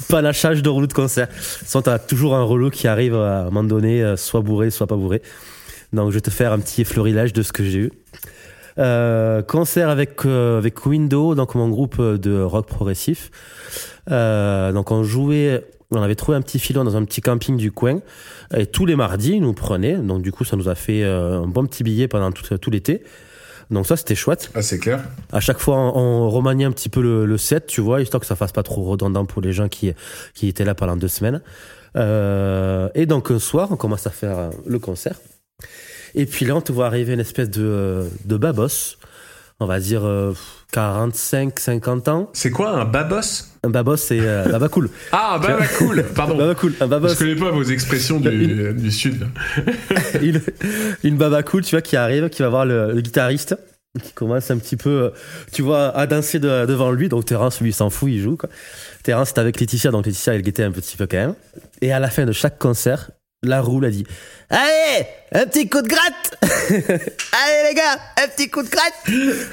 panachage 0.09 0.61
de 0.61 0.69
relous 0.69 0.87
de 0.87 0.93
concert. 0.93 1.27
Soit 1.65 1.83
t'as 1.83 1.99
toujours 1.99 2.35
un 2.35 2.43
relou 2.43 2.69
qui 2.69 2.87
arrive 2.87 3.15
à 3.15 3.41
un 3.41 3.45
moment 3.45 3.63
donné, 3.63 4.03
euh, 4.03 4.15
soit 4.15 4.41
bourré, 4.41 4.69
soit 4.69 4.87
pas 4.87 4.95
bourré. 4.95 5.21
Donc 5.91 6.09
je 6.11 6.15
vais 6.15 6.21
te 6.21 6.29
faire 6.29 6.53
un 6.53 6.59
petit 6.59 6.85
fleurilage 6.85 7.33
de 7.33 7.41
ce 7.41 7.51
que 7.51 7.63
j'ai 7.63 7.79
eu. 7.79 7.91
Euh, 8.77 9.41
concert 9.41 9.89
avec 9.89 10.23
avec 10.25 10.85
Window, 10.85 11.35
donc 11.35 11.55
mon 11.55 11.67
groupe 11.69 12.01
de 12.01 12.41
rock 12.41 12.67
progressif. 12.67 13.31
Donc 14.07 14.91
on 14.91 15.03
jouait, 15.03 15.65
on 15.91 16.01
avait 16.01 16.15
trouvé 16.15 16.37
un 16.37 16.41
petit 16.41 16.59
filon 16.59 16.83
dans 16.83 16.95
un 16.95 17.03
petit 17.03 17.21
camping 17.21 17.57
du 17.57 17.71
coin. 17.71 18.01
Et 18.55 18.65
tous 18.65 18.85
les 18.85 18.95
mardis, 18.95 19.33
ils 19.33 19.41
nous 19.41 19.53
prenaient. 19.53 19.97
Donc 19.97 20.21
du 20.21 20.31
coup, 20.31 20.45
ça 20.45 20.55
nous 20.55 20.69
a 20.69 20.75
fait 20.75 21.03
un 21.03 21.47
bon 21.47 21.65
petit 21.65 21.83
billet 21.83 22.07
pendant 22.07 22.31
tout 22.31 22.71
l'été. 22.71 23.03
Donc 23.71 23.87
ça, 23.87 23.95
c'était 23.95 24.15
chouette. 24.15 24.51
Ah, 24.53 24.61
c'est 24.61 24.77
clair. 24.79 25.03
À 25.31 25.39
chaque 25.39 25.59
fois, 25.59 25.77
on, 25.77 25.97
on 25.97 26.29
remaniait 26.29 26.65
un 26.65 26.71
petit 26.71 26.89
peu 26.89 27.01
le, 27.01 27.25
le 27.25 27.37
set, 27.37 27.67
tu 27.67 27.81
vois, 27.81 28.01
histoire 28.01 28.19
que 28.19 28.27
ça 28.27 28.35
fasse 28.35 28.51
pas 28.51 28.63
trop 28.63 28.83
redondant 28.83 29.25
pour 29.25 29.41
les 29.41 29.53
gens 29.53 29.69
qui, 29.69 29.93
qui 30.33 30.47
étaient 30.49 30.65
là 30.65 30.75
pendant 30.75 30.97
deux 30.97 31.07
semaines. 31.07 31.41
Euh, 31.95 32.89
et 32.95 33.05
donc 33.05 33.31
un 33.31 33.39
soir, 33.39 33.69
on 33.71 33.77
commence 33.77 34.07
à 34.07 34.11
faire 34.11 34.37
euh, 34.37 34.49
le 34.65 34.79
concert. 34.79 35.15
Et 36.15 36.25
puis 36.25 36.45
là, 36.45 36.55
on 36.55 36.61
te 36.61 36.71
voit 36.71 36.85
arriver 36.85 37.13
une 37.13 37.19
espèce 37.19 37.49
de, 37.49 37.63
euh, 37.63 38.09
de 38.25 38.37
babos. 38.37 38.97
On 39.63 39.67
va 39.67 39.79
dire 39.79 40.03
euh, 40.07 40.33
45, 40.71 41.59
50 41.59 42.07
ans. 42.07 42.29
C'est 42.33 42.49
quoi 42.49 42.71
un 42.71 42.85
babos? 42.85 43.45
Un 43.63 43.69
babos, 43.69 43.95
c'est 43.97 44.19
euh, 44.19 44.49
baba 44.49 44.69
cool. 44.69 44.89
Ah, 45.11 45.39
bah, 45.39 45.59
cool, 45.77 46.03
pardon. 46.15 46.35
Baba 46.35 46.55
cool. 46.55 46.73
Un 46.81 46.87
babos. 46.87 47.09
Je 47.09 47.13
connais 47.19 47.35
pas 47.35 47.51
vos 47.51 47.61
expressions 47.63 48.19
du, 48.19 48.73
du 48.73 48.91
sud. 48.91 49.27
une, 50.21 50.41
une 51.03 51.15
baba 51.15 51.43
cool, 51.43 51.63
tu 51.63 51.75
vois, 51.75 51.81
qui 51.83 51.95
arrive, 51.95 52.29
qui 52.29 52.41
va 52.41 52.49
voir 52.49 52.65
le, 52.65 52.91
le 52.91 53.01
guitariste, 53.01 53.55
qui 54.01 54.13
commence 54.13 54.49
un 54.49 54.57
petit 54.57 54.77
peu, 54.77 54.89
euh, 54.89 55.09
tu 55.51 55.61
vois, 55.61 55.95
à 55.95 56.07
danser 56.07 56.39
de- 56.39 56.65
devant 56.65 56.91
lui. 56.91 57.07
Donc 57.07 57.25
Terence, 57.25 57.61
lui, 57.61 57.69
il 57.69 57.73
s'en 57.73 57.91
fout, 57.91 58.09
il 58.11 58.19
joue, 58.19 58.37
quoi. 58.37 58.49
Terence, 59.03 59.27
c'était 59.27 59.41
avec 59.41 59.59
Laetitia, 59.59 59.91
donc 59.91 60.07
Laetitia, 60.07 60.33
elle 60.33 60.41
guettait 60.41 60.63
un 60.63 60.71
petit 60.71 60.97
peu 60.97 61.05
quand 61.05 61.17
même. 61.17 61.35
Et 61.81 61.91
à 61.91 61.99
la 61.99 62.09
fin 62.09 62.25
de 62.25 62.31
chaque 62.31 62.57
concert, 62.57 63.11
la 63.43 63.59
roue 63.61 63.83
a 63.83 63.89
dit 63.89 64.05
Allez, 64.51 65.05
un 65.31 65.45
petit 65.47 65.67
coup 65.67 65.81
de 65.81 65.87
gratte 65.87 66.37
Allez 66.43 67.69
les 67.69 67.73
gars, 67.75 67.97
un 68.23 68.27
petit 68.27 68.49
coup 68.49 68.61
de 68.61 68.69
gratte 68.69 68.93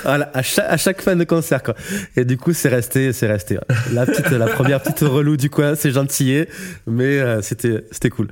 Voilà, 0.03 0.31
à 0.35 0.43
chaque, 0.43 0.67
à 0.69 0.77
chaque 0.77 1.01
fin 1.01 1.17
de 1.17 1.25
concert, 1.25 1.63
quoi. 1.63 1.75
Et 2.17 2.25
du 2.27 2.37
coup, 2.37 2.53
c'est 2.53 2.69
resté, 2.69 3.13
c'est 3.15 3.27
resté. 3.27 3.59
La 3.93 4.05
petite, 4.05 4.29
la 4.31 4.47
première 4.49 4.83
petite 4.83 5.01
relou 5.01 5.37
du 5.39 5.49
coin, 5.49 5.75
c'est 5.75 5.91
gentillé, 5.91 6.49
mais 6.87 7.19
euh, 7.19 7.41
c'était, 7.41 7.85
c'était 7.91 8.11
cool. 8.11 8.29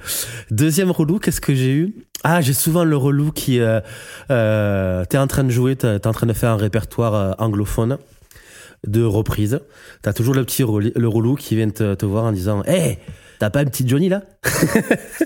Deuxième 0.51 0.91
relou, 0.91 1.19
qu'est-ce 1.19 1.41
que 1.41 1.55
j'ai 1.55 1.73
eu? 1.73 1.95
Ah, 2.23 2.43
j'ai 2.43 2.53
souvent 2.53 2.85
le 2.85 2.97
relou 2.97 3.31
qui, 3.33 3.61
euh, 3.61 3.81
euh, 4.31 5.05
t'es 5.07 5.17
en 5.19 5.27
train 5.27 5.45
de 5.45 5.51
jouer, 5.51 5.77
t'es 5.77 6.07
en 6.07 6.13
train 6.13 6.27
de 6.27 6.33
faire 6.35 6.51
un 6.51 6.57
répertoire 6.57 7.15
euh, 7.15 7.33
anglophone 7.39 7.97
de 8.87 9.03
reprise. 9.03 9.61
T'as 10.03 10.13
toujours 10.13 10.35
le 10.35 10.45
petit 10.45 10.65
reli- 10.65 10.93
le 10.97 11.09
relou 11.09 11.35
qui 11.35 11.57
vient 11.57 11.71
te, 11.71 11.95
te 11.95 12.05
voir 12.05 12.25
en 12.25 12.33
disant, 12.33 12.63
hé, 12.67 12.99
t'as 13.39 13.51
pas 13.51 13.61
un 13.61 13.65
petit 13.65 13.87
Johnny 13.87 14.09
là? 14.09 14.23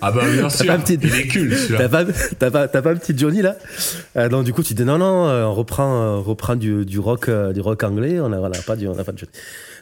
Ah, 0.00 0.12
bah, 0.12 0.22
bien 0.32 0.48
sûr. 0.48 0.66
pas 0.66 0.74
un 0.74 0.78
petit- 0.80 0.98
Il 1.02 1.14
est. 1.52 1.76
T'as 1.76 1.88
pas, 1.88 2.04
t'as 2.38 2.50
pas, 2.50 2.68
t'as 2.68 2.82
pas 2.82 2.90
un 2.90 2.96
petit 2.96 3.16
Johnny 3.16 3.42
là? 3.42 3.56
Euh, 4.16 4.28
Donc 4.28 4.44
du 4.44 4.52
coup 4.52 4.62
tu 4.62 4.74
dis 4.74 4.84
non 4.84 4.98
non, 4.98 5.28
euh, 5.28 5.44
on 5.44 5.54
reprend, 5.54 5.94
euh, 6.02 6.16
on 6.18 6.22
reprend 6.22 6.56
du, 6.56 6.84
du 6.84 6.98
rock, 6.98 7.30
du 7.54 7.60
rock 7.60 7.82
anglais. 7.84 8.20
On 8.20 8.32
a, 8.32 8.38
voilà, 8.38 8.58
pas 8.66 8.76
du, 8.76 8.86
on 8.88 8.98
a 8.98 9.04
pas 9.04 9.12
de 9.12 9.18
Johnny. 9.18 9.32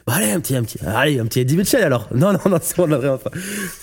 Allez 0.07 0.31
un 0.31 0.39
petit, 0.39 0.55
un 0.55 0.63
petit, 0.63 0.79
allez 0.87 1.19
un 1.19 1.25
petit 1.25 1.41
Eddie 1.41 1.55
Mitchell 1.57 1.83
alors. 1.83 2.07
Non 2.15 2.33
non 2.33 2.39
non, 2.49 2.57
c'est 2.61 2.75
bon, 2.77 2.87
on 2.87 2.91
a 2.91 2.97
vraiment 2.97 3.17
pas. 3.17 3.31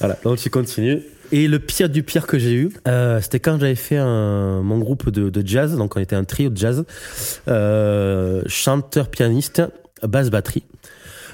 Voilà, 0.01 0.17
donc 0.25 0.39
tu 0.39 0.51
continues. 0.51 1.03
Et 1.33 1.49
le 1.49 1.59
pire 1.59 1.89
du 1.89 2.03
pire 2.05 2.27
que 2.27 2.39
j'ai 2.39 2.55
eu, 2.55 2.71
euh, 2.87 3.21
c'était 3.21 3.41
quand 3.41 3.59
j'avais 3.61 3.75
fait 3.75 3.97
un, 3.97 4.63
mon 4.63 4.79
groupe 4.79 5.11
de, 5.11 5.29
de 5.31 5.47
jazz. 5.47 5.77
Donc 5.77 5.97
on 5.97 6.01
était 6.01 6.15
un 6.17 6.23
trio 6.25 6.51
de 6.51 6.57
jazz, 6.57 6.85
euh, 7.49 8.43
chanteur, 8.47 9.09
pianiste, 9.09 9.63
basse 10.03 10.31
batterie. 10.31 10.65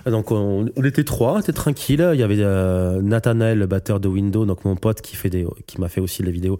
Donc 0.06 0.32
on, 0.32 0.66
on 0.76 0.84
était 0.84 1.04
trois, 1.04 1.34
on 1.34 1.40
était 1.40 1.52
tranquille. 1.52 2.10
Il 2.12 2.18
y 2.18 2.22
avait 2.22 2.36
euh, 2.40 3.00
Nathanael, 3.00 3.58
le 3.58 3.66
batteur 3.66 4.00
de 4.00 4.08
Windows, 4.08 4.44
donc 4.44 4.64
mon 4.64 4.76
pote 4.76 5.00
qui 5.00 5.16
fait 5.16 5.30
des, 5.30 5.46
qui 5.66 5.80
m'a 5.80 5.88
fait 5.88 6.00
aussi 6.00 6.22
les 6.22 6.32
vidéos 6.32 6.58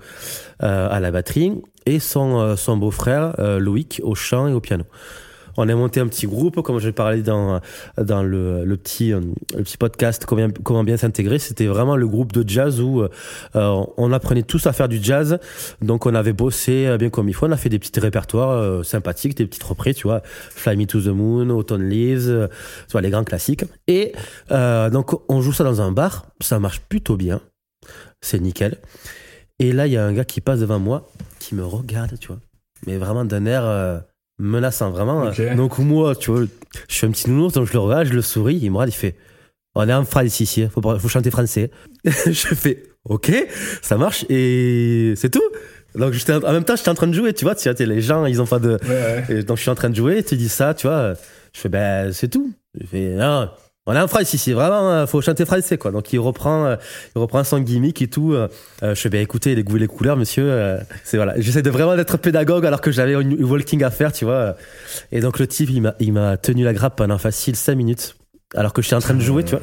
euh, 0.63 0.89
à 0.91 1.01
la 1.01 1.11
batterie, 1.11 1.53
et 1.87 1.99
son 1.99 2.39
euh, 2.39 2.57
son 2.57 2.77
beau-frère 2.77 3.35
euh, 3.39 3.59
Loïc 3.59 4.01
au 4.05 4.15
chant 4.15 4.47
et 4.49 4.53
au 4.53 4.61
piano. 4.61 4.85
On 5.57 5.69
a 5.69 5.75
monté 5.75 6.01
un 6.01 6.07
petit 6.07 6.27
groupe, 6.27 6.63
comme 6.63 6.79
je 6.79 6.91
parlais 6.91 7.23
dans 7.23 7.61
dans 7.99 8.23
le, 8.23 8.65
le 8.65 8.77
petit 8.77 9.13
euh, 9.13 9.21
le 9.57 9.63
petit 9.63 9.77
podcast 9.77 10.25
comment 10.25 10.49
comment 10.63 10.85
bien 10.85 10.97
s'intégrer. 10.97 11.39
C'était 11.39 11.67
vraiment 11.67 11.97
le 11.97 12.09
groupe 12.09 12.33
de 12.33 12.49
jazz 12.49 12.81
où 12.81 13.03
euh, 13.03 13.85
on 13.97 14.13
apprenait 14.13 14.43
tous 14.43 14.67
à 14.67 14.73
faire 14.73 14.89
du 14.89 15.03
jazz. 15.03 15.39
Donc 15.81 16.07
on 16.07 16.15
avait 16.15 16.33
bossé 16.33 16.87
euh, 16.87 16.97
bien 16.97 17.11
comme 17.11 17.29
il 17.29 17.35
faut. 17.35 17.47
On 17.47 17.53
a 17.53 17.57
fait 17.57 17.69
des 17.69 17.79
petits 17.79 18.01
répertoires 18.01 18.85
sympathiques, 18.85 19.37
des 19.37 19.47
petites 19.47 19.63
reprises, 19.63 19.97
tu 19.97 20.07
vois, 20.07 20.23
Fly 20.25 20.77
Me 20.77 20.87
to 20.87 21.01
the 21.01 21.09
Moon, 21.09 21.51
Autumn 21.51 21.83
Leaves, 21.83 22.49
tu 22.87 22.93
vois 22.93 23.01
les 23.01 23.11
grands 23.11 23.25
classiques. 23.25 23.65
Et 23.89 24.13
donc 24.51 25.31
on 25.31 25.41
joue 25.41 25.53
ça 25.53 25.65
dans 25.65 25.83
un 25.83 25.93
bar, 25.93 26.27
ça 26.41 26.59
marche 26.59 26.81
plutôt 26.81 27.17
bien, 27.17 27.41
c'est 28.21 28.41
nickel. 28.41 28.79
Et 29.59 29.73
là 29.73 29.87
il 29.87 29.93
y 29.93 29.97
a 29.97 30.05
un 30.05 30.13
gars 30.13 30.25
qui 30.25 30.41
passe 30.41 30.61
devant 30.61 30.79
moi, 30.79 31.09
qui 31.39 31.55
me 31.55 31.65
regarde, 31.65 32.19
tu 32.19 32.29
vois, 32.29 32.39
mais 32.87 32.97
vraiment 32.97 33.25
d'un 33.25 33.45
air 33.47 34.03
menaçant, 34.43 34.91
vraiment. 34.91 35.31
Donc 35.57 35.79
moi, 35.79 36.15
tu 36.17 36.31
vois, 36.31 36.43
je 36.89 36.95
suis 36.95 37.07
un 37.07 37.11
petit 37.11 37.31
nounours, 37.31 37.55
donc 37.55 37.67
je 37.69 37.73
le 37.73 37.79
regarde, 37.79 38.07
je 38.07 38.13
le 38.13 38.23
souris, 38.23 38.59
il 38.63 38.71
me 38.71 38.77
regarde, 38.77 38.91
il 38.91 38.97
fait, 38.97 39.17
on 39.75 39.89
est 39.89 39.95
en 39.95 40.05
France 40.05 40.41
ici, 40.41 40.67
faut, 40.69 40.83
faut 40.99 41.09
chanter 41.09 41.31
français. 41.31 41.71
je 42.05 42.33
fais, 42.33 42.83
ok, 43.05 43.33
ça 43.81 43.97
marche, 43.97 44.25
et 44.29 45.15
c'est 45.17 45.31
tout. 45.31 45.43
Donc 45.95 46.13
j'étais 46.13 46.33
en 46.33 46.53
même 46.53 46.65
temps, 46.65 46.77
j'étais 46.77 46.89
en 46.89 46.95
train 46.95 47.07
de 47.07 47.13
jouer, 47.13 47.33
tu 47.35 47.45
vois, 47.45 47.55
tu 47.55 47.71
vois, 47.71 47.87
les 47.87 48.01
gens, 48.01 48.25
ils 48.27 48.41
ont 48.41 48.47
pas 48.47 48.59
de, 48.59 48.79
Ouais, 48.83 48.89
ouais. 48.89 49.25
et 49.29 49.43
donc 49.43 49.59
je 49.59 49.63
suis 49.63 49.71
en 49.71 49.75
train 49.75 49.91
de 49.91 49.97
jouer, 49.97 50.23
tu 50.23 50.37
dis 50.37 50.49
ça, 50.49 50.75
tu 50.75 50.87
vois. 50.87 51.15
Je 51.55 51.61
fais 51.61 51.69
ben 51.69 52.13
c'est 52.13 52.29
tout. 52.29 52.53
Je 52.81 52.87
fais 52.87 53.15
non, 53.15 53.51
on 53.87 53.95
est 53.95 54.01
en 54.01 54.07
France 54.07 54.33
ici, 54.33 54.53
vraiment, 54.53 54.91
euh, 54.93 55.07
faut 55.07 55.21
chanter 55.21 55.45
français 55.45 55.77
quoi. 55.77 55.91
Donc 55.91 56.13
il 56.13 56.19
reprend, 56.21 56.67
euh, 56.67 56.77
il 57.17 57.19
reprend 57.19 57.43
son 57.43 57.59
gimmick 57.59 58.01
et 58.01 58.07
tout. 58.07 58.33
euh, 58.33 58.47
euh, 58.85 58.95
je 58.95 59.01
fais 59.01 59.09
ben 59.09 59.21
écoutez 59.21 59.55
les 59.57 59.65
goûts 59.65 59.77
et 59.77 59.81
les 59.81 59.89
couleurs, 59.89 60.17
monsieur. 60.17 60.79
c'est 61.03 61.17
voilà. 61.17 61.35
J'essaie 61.41 61.63
de 61.63 61.71
vraiment 61.71 61.97
d'être 61.97 62.17
pédagogue 62.17 62.65
alors 62.65 62.81
que 62.81 62.93
j'avais 62.93 63.15
une 63.15 63.43
walking 63.45 63.83
à 63.83 63.91
faire, 63.91 64.13
tu 64.13 64.25
vois. 64.25 64.57
Et 65.11 65.21
donc 65.21 65.39
le 65.41 65.49
type 65.49 65.69
il 65.71 65.83
m'a, 65.83 65.95
il 65.99 66.13
m'a 66.13 66.37
tenu 66.37 66.63
la 66.63 66.73
grappe 66.73 66.97
pendant 66.97 67.19
facile 67.19 67.57
5 67.57 67.75
minutes 67.75 68.17
alors 68.55 68.73
que 68.73 68.83
j'étais 68.83 68.95
en 68.97 69.01
train 69.01 69.15
de 69.15 69.21
jouer, 69.21 69.43
tu 69.45 69.53
vois. 69.57 69.63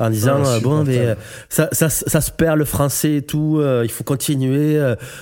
En 0.00 0.08
disant 0.10 0.42
Ah, 0.44 0.58
bon 0.60 0.82
mais 0.82 0.98
euh, 0.98 1.14
ça, 1.50 1.68
ça, 1.72 1.90
ça 1.90 2.20
se 2.22 2.30
perd 2.30 2.58
le 2.58 2.64
français 2.64 3.16
et 3.16 3.22
tout, 3.22 3.62
il 3.84 3.90
faut 3.90 4.02
continuer. 4.02 4.78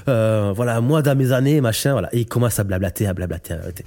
euh, 0.09 0.53
voilà, 0.55 0.81
moi 0.81 1.03
dans 1.03 1.17
mes 1.19 1.33
années, 1.33 1.61
machin, 1.61 1.93
voilà. 1.93 2.09
Et 2.13 2.21
il 2.21 2.27
commence 2.27 2.59
à 2.61 2.65
blablater, 2.65 3.07
à 3.09 3.13
blablater, 3.13 3.53
à 3.53 3.57
blablater. 3.57 3.85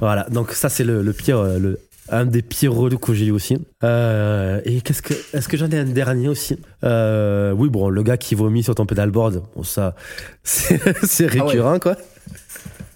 Voilà, 0.00 0.26
donc 0.30 0.52
ça 0.52 0.68
c'est 0.68 0.84
le, 0.84 1.02
le 1.02 1.12
pire, 1.12 1.42
le, 1.42 1.78
un 2.10 2.24
des 2.26 2.42
pires 2.42 2.72
relous 2.74 2.98
que 2.98 3.12
j'ai 3.14 3.26
eu 3.26 3.30
aussi. 3.30 3.58
Euh, 3.84 4.60
et 4.64 4.80
qu'est-ce 4.80 5.02
que, 5.02 5.14
est-ce 5.32 5.48
que 5.48 5.56
j'en 5.56 5.68
ai 5.70 5.78
un 5.78 5.84
dernier 5.84 6.28
aussi? 6.28 6.58
Euh, 6.84 7.52
Oui, 7.52 7.68
bon, 7.68 7.88
le 7.88 8.02
gars 8.02 8.16
qui 8.16 8.34
vomit 8.34 8.62
sur 8.62 8.74
ton 8.74 8.86
pedalboard, 8.86 9.42
bon 9.54 9.62
ça, 9.62 9.94
c'est, 10.42 10.80
c'est 11.06 11.26
récurrent 11.26 11.78
quoi. 11.78 11.96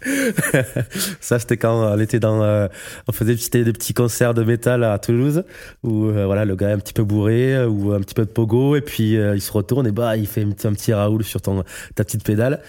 ça 1.20 1.38
c'était 1.38 1.56
quand 1.56 1.92
on 1.92 1.98
était 1.98 2.20
dans, 2.20 2.42
euh, 2.42 2.68
on 3.08 3.12
faisait 3.12 3.34
des 3.34 3.36
petits, 3.36 3.64
des 3.64 3.72
petits 3.72 3.94
concerts 3.94 4.34
de 4.34 4.42
métal 4.42 4.84
à 4.84 4.98
Toulouse 4.98 5.44
où 5.82 6.06
euh, 6.06 6.26
voilà 6.26 6.44
le 6.44 6.56
gars 6.56 6.70
est 6.70 6.72
un 6.72 6.78
petit 6.78 6.92
peu 6.92 7.04
bourré 7.04 7.54
euh, 7.54 7.66
ou 7.68 7.92
un 7.92 8.00
petit 8.00 8.14
peu 8.14 8.24
de 8.24 8.30
pogo 8.30 8.76
et 8.76 8.80
puis 8.80 9.16
euh, 9.16 9.34
il 9.34 9.40
se 9.40 9.52
retourne 9.52 9.86
et 9.86 9.92
bah 9.92 10.16
il 10.16 10.26
fait 10.26 10.42
un 10.42 10.50
petit, 10.50 10.66
un 10.66 10.72
petit 10.72 10.92
Raoul 10.92 11.24
sur 11.24 11.40
ton 11.40 11.62
ta 11.94 12.04
petite 12.04 12.24
pédale. 12.24 12.60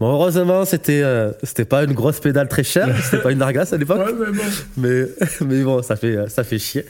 Bon 0.00 0.12
heureusement 0.12 0.64
c'était 0.64 1.02
euh, 1.02 1.32
c'était 1.42 1.64
pas 1.64 1.84
une 1.84 1.92
grosse 1.92 2.20
pédale 2.20 2.48
très 2.48 2.64
chère, 2.64 2.88
c'était 3.02 3.22
pas 3.22 3.32
une 3.32 3.38
Nargas 3.38 3.70
à 3.72 3.76
l'époque 3.76 3.98
Ouais, 3.98 4.12
mais 4.18 4.36
bon. 4.36 4.42
mais 4.76 5.04
mais 5.46 5.62
bon 5.62 5.82
ça 5.82 5.96
fait 5.96 6.28
ça 6.28 6.44
fait 6.44 6.58
chier 6.58 6.84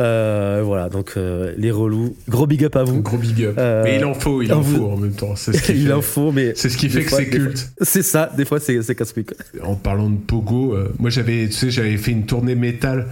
euh, 0.00 0.62
voilà 0.64 0.88
donc 0.88 1.12
euh, 1.16 1.52
les 1.56 1.70
relous 1.70 2.16
gros 2.28 2.46
big 2.46 2.64
up 2.64 2.76
à 2.76 2.84
vous 2.84 3.02
Gros 3.02 3.16
big 3.18 3.42
up. 3.44 3.54
Euh, 3.58 3.82
mais 3.84 3.96
il 3.96 4.04
en 4.04 4.14
faut, 4.14 4.42
il 4.42 4.52
en 4.52 4.60
vous- 4.60 4.76
faut 4.76 4.90
en 4.90 4.96
même 4.96 5.12
temps. 5.12 5.34
C'est 5.36 5.52
ce 5.52 5.62
qui 5.72 5.72
il 5.80 5.86
fait, 5.88 5.92
en 5.92 6.02
faut 6.02 6.32
mais 6.32 6.52
c'est 6.54 6.68
ce 6.68 6.76
qui 6.76 6.88
fait 6.88 7.04
que 7.04 7.10
c'est 7.10 7.26
culte. 7.28 7.70
c'est 7.82 8.02
ça 8.02 8.30
des 8.36 8.44
fois 8.44 8.60
c'est 8.60 8.78
quoi. 8.94 9.36
En 9.64 9.74
parlant 9.74 10.10
de 10.10 10.16
pogo, 10.18 10.74
euh, 10.74 10.92
moi 10.98 11.10
j'avais, 11.10 11.46
tu 11.46 11.52
sais, 11.52 11.70
j'avais 11.70 11.96
fait 11.96 12.10
une 12.12 12.26
tournée 12.26 12.54
métal 12.54 13.06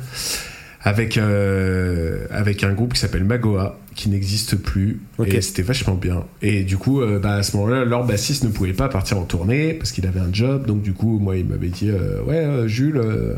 avec 0.82 1.18
euh, 1.18 2.26
avec 2.30 2.62
un 2.62 2.72
groupe 2.72 2.94
qui 2.94 3.00
s'appelle 3.00 3.24
Magoa, 3.24 3.76
qui 3.96 4.08
n'existe 4.08 4.54
plus. 4.56 5.00
Ok. 5.18 5.34
Et 5.34 5.40
c'était 5.40 5.62
vachement 5.62 5.94
bien. 5.94 6.24
Et 6.42 6.62
du 6.62 6.76
coup, 6.76 7.00
euh, 7.00 7.18
bah, 7.18 7.34
à 7.34 7.42
ce 7.42 7.56
moment-là, 7.56 7.84
leur 7.84 8.06
bassiste 8.06 8.44
ne 8.44 8.50
pouvait 8.50 8.72
pas 8.72 8.88
partir 8.88 9.18
en 9.18 9.24
tournée 9.24 9.74
parce 9.74 9.90
qu'il 9.90 10.06
avait 10.06 10.20
un 10.20 10.32
job. 10.32 10.66
Donc 10.66 10.82
du 10.82 10.92
coup, 10.92 11.18
moi, 11.18 11.36
il 11.36 11.44
m'avait 11.46 11.68
dit, 11.70 11.90
euh, 11.90 12.22
ouais, 12.22 12.36
euh, 12.36 12.68
Jules, 12.68 12.98
euh, 12.98 13.34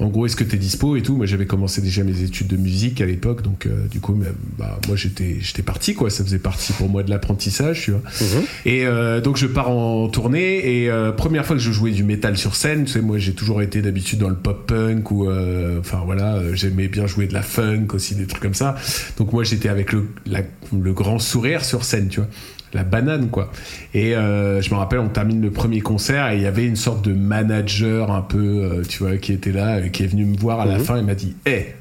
en 0.00 0.08
gros, 0.08 0.26
est-ce 0.26 0.36
que 0.36 0.44
t'es 0.44 0.56
dispo 0.56 0.96
et 0.96 1.02
tout? 1.02 1.16
Moi, 1.16 1.26
j'avais 1.26 1.46
commencé 1.46 1.80
déjà 1.80 2.02
mes 2.02 2.22
études 2.22 2.48
de 2.48 2.56
musique 2.56 3.00
à 3.00 3.06
l'époque. 3.06 3.42
Donc 3.42 3.66
euh, 3.66 3.86
du 3.88 4.00
coup, 4.00 4.18
bah, 4.58 4.78
moi, 4.88 4.96
j'étais, 4.96 5.36
j'étais 5.40 5.62
parti, 5.62 5.94
quoi. 5.94 6.10
Ça 6.10 6.24
faisait 6.24 6.38
partie 6.38 6.72
pour 6.72 6.88
moi 6.88 7.02
de 7.02 7.10
l'apprentissage, 7.10 7.82
tu 7.82 7.90
vois. 7.92 8.00
Mhm. 8.20 8.42
Et 8.66 8.86
euh, 8.86 9.20
donc 9.20 9.36
je 9.36 9.46
pars 9.46 9.70
en 9.70 10.08
tournée 10.08 10.82
et 10.82 10.90
euh, 10.90 11.12
première 11.12 11.44
fois 11.46 11.54
que 11.56 11.62
je 11.62 11.70
jouais 11.70 11.90
du 11.92 12.02
métal 12.04 12.36
sur 12.36 12.56
scène, 12.56 12.84
tu 12.84 12.92
sais 12.92 13.00
moi 13.00 13.18
j'ai 13.18 13.32
toujours 13.34 13.62
été 13.62 13.82
d'habitude 13.82 14.18
dans 14.18 14.28
le 14.28 14.34
pop 14.36 14.66
punk 14.66 15.10
ou 15.10 15.28
euh, 15.28 15.78
enfin 15.80 16.02
voilà 16.04 16.36
euh, 16.36 16.54
j'aimais 16.54 16.88
bien 16.88 17.06
jouer 17.06 17.26
de 17.26 17.34
la 17.34 17.42
funk 17.42 17.86
aussi 17.92 18.14
des 18.14 18.26
trucs 18.26 18.42
comme 18.42 18.54
ça. 18.54 18.74
Donc 19.18 19.32
moi 19.32 19.44
j'étais 19.44 19.68
avec 19.68 19.92
le, 19.92 20.08
la- 20.26 20.42
le 20.78 20.92
grand 20.92 21.18
sourire 21.18 21.64
sur 21.64 21.84
scène 21.84 22.08
tu 22.08 22.20
vois 22.20 22.28
la 22.72 22.84
banane 22.84 23.28
quoi. 23.30 23.50
Et 23.94 24.14
euh, 24.16 24.60
je 24.62 24.70
me 24.70 24.76
rappelle 24.76 24.98
on 25.00 25.08
termine 25.08 25.40
le 25.42 25.50
premier 25.50 25.80
concert 25.80 26.30
et 26.30 26.36
il 26.36 26.42
y 26.42 26.46
avait 26.46 26.66
une 26.66 26.76
sorte 26.76 27.04
de 27.04 27.12
manager 27.12 28.10
un 28.12 28.22
peu 28.22 28.38
euh, 28.38 28.82
tu 28.88 28.98
vois 29.02 29.16
qui 29.16 29.32
était 29.32 29.52
là 29.52 29.80
et 29.80 29.90
qui 29.90 30.04
est 30.04 30.06
venu 30.06 30.24
me 30.24 30.36
voir 30.36 30.60
à 30.60 30.66
la 30.66 30.78
Mhm. 30.78 30.84
fin 30.84 30.96
et 30.98 31.02
m'a 31.02 31.14
dit 31.14 31.34
hé 31.46 31.74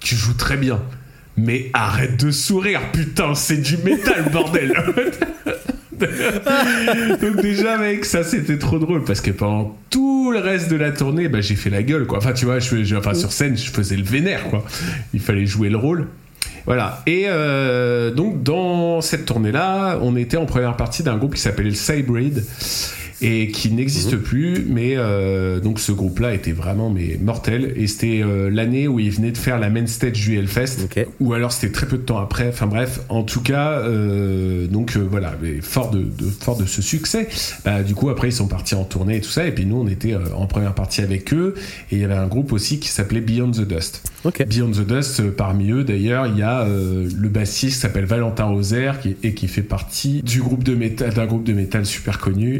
tu 0.00 0.14
joues 0.16 0.34
très 0.34 0.56
bien. 0.56 0.80
Mais 1.36 1.70
arrête 1.72 2.22
de 2.22 2.30
sourire, 2.30 2.80
putain, 2.92 3.34
c'est 3.34 3.56
du 3.56 3.78
métal, 3.78 4.26
bordel! 4.32 4.74
Donc 7.20 7.40
déjà 7.40 7.78
mec 7.78 8.04
ça 8.04 8.24
c'était 8.24 8.58
trop 8.58 8.78
drôle 8.78 9.04
parce 9.04 9.20
que 9.20 9.30
pendant 9.30 9.76
tout 9.90 10.32
le 10.32 10.38
reste 10.40 10.68
de 10.70 10.76
la 10.76 10.90
tournée 10.90 11.28
bah, 11.28 11.40
j'ai 11.40 11.54
fait 11.54 11.70
la 11.70 11.82
gueule 11.82 12.06
quoi 12.06 12.18
enfin 12.18 12.32
tu 12.32 12.44
vois 12.44 12.58
je, 12.58 12.82
je- 12.82 12.96
enfin 12.96 13.14
sur 13.14 13.32
scène 13.32 13.56
je 13.56 13.70
faisais 13.70 13.96
le 13.96 14.02
vénère 14.02 14.44
quoi 14.50 14.64
il 15.14 15.20
fallait 15.20 15.46
jouer 15.46 15.68
le 15.68 15.76
rôle 15.76 16.08
voilà. 16.66 17.02
Et 17.06 17.24
euh, 17.26 18.10
donc 18.10 18.42
dans 18.42 19.00
cette 19.00 19.24
tournée 19.24 19.52
là 19.52 19.98
on 20.00 20.16
était 20.16 20.36
en 20.36 20.46
première 20.46 20.76
partie 20.76 21.02
d'un 21.02 21.16
groupe 21.16 21.34
qui 21.34 21.40
s'appelait 21.40 21.70
le 21.70 21.74
Cybrid 21.74 22.44
et 23.22 23.48
qui 23.48 23.70
n'existe 23.70 24.16
plus 24.16 24.64
mais 24.68 24.94
euh, 24.96 25.60
donc 25.60 25.78
ce 25.80 25.92
groupe 25.92 26.18
là 26.18 26.34
était 26.34 26.52
vraiment 26.52 26.90
mais 26.90 27.18
mortel 27.22 27.72
et 27.76 27.86
c'était 27.86 28.20
euh, 28.22 28.50
l'année 28.50 28.88
où 28.88 28.98
ils 29.00 29.10
venaient 29.10 29.30
de 29.30 29.38
faire 29.38 29.58
la 29.58 29.70
main 29.70 29.86
stage 29.86 30.12
du 30.12 30.36
Hellfest 30.36 30.84
Ok. 30.84 31.06
ou 31.20 31.32
alors 31.32 31.52
c'était 31.52 31.72
très 31.72 31.86
peu 31.86 31.96
de 31.96 32.02
temps 32.02 32.18
après. 32.18 32.48
Enfin 32.48 32.66
bref, 32.66 33.00
en 33.08 33.22
tout 33.22 33.40
cas, 33.42 33.78
euh, 33.78 34.66
donc 34.66 34.96
euh, 34.96 35.06
voilà, 35.08 35.34
mais 35.42 35.60
fort 35.60 35.90
de, 35.90 36.00
de- 36.00 36.30
fort 36.40 36.56
de 36.58 36.66
ce 36.66 36.82
succès, 36.82 37.28
bah, 37.64 37.82
du 37.82 37.94
coup 37.94 38.08
après 38.10 38.28
ils 38.28 38.32
sont 38.32 38.48
partis 38.48 38.74
en 38.74 38.84
tournée 38.84 39.16
et 39.16 39.20
tout 39.20 39.30
ça, 39.30 39.46
et 39.46 39.52
puis 39.52 39.66
nous 39.66 39.76
on 39.76 39.86
était 39.88 40.14
euh, 40.14 40.20
en 40.36 40.46
première 40.46 40.74
partie 40.74 41.00
avec 41.00 41.32
eux, 41.32 41.54
et 41.90 41.96
il 41.96 41.98
y 42.00 42.04
avait 42.04 42.14
un 42.14 42.26
groupe 42.26 42.52
aussi 42.52 42.78
qui 42.80 42.88
s'appelait 42.88 43.20
Beyond 43.20 43.50
the 43.52 43.66
Dust. 43.66 44.02
Ok. 44.24 44.44
Beyond 44.46 44.70
the 44.72 44.86
Dust, 44.86 45.20
euh, 45.20 45.30
parmi 45.30 45.70
eux 45.70 45.84
d'ailleurs, 45.84 46.26
il 46.26 46.38
y 46.38 46.42
a 46.42 46.62
euh, 46.62 47.08
le 47.16 47.28
bassiste 47.28 47.74
qui 47.76 47.80
s'appelle 47.80 48.04
Valentin 48.06 48.44
Roser 48.44 48.92
qui, 49.02 49.16
et 49.22 49.34
qui 49.34 49.48
fait 49.48 49.62
partie 49.62 50.22
du 50.22 50.40
groupe 50.42 50.64
de 50.64 50.74
métal, 50.74 51.12
d'un 51.14 51.26
groupe 51.26 51.44
de 51.44 51.52
métal 51.52 51.86
super 51.86 52.18
connu, 52.18 52.58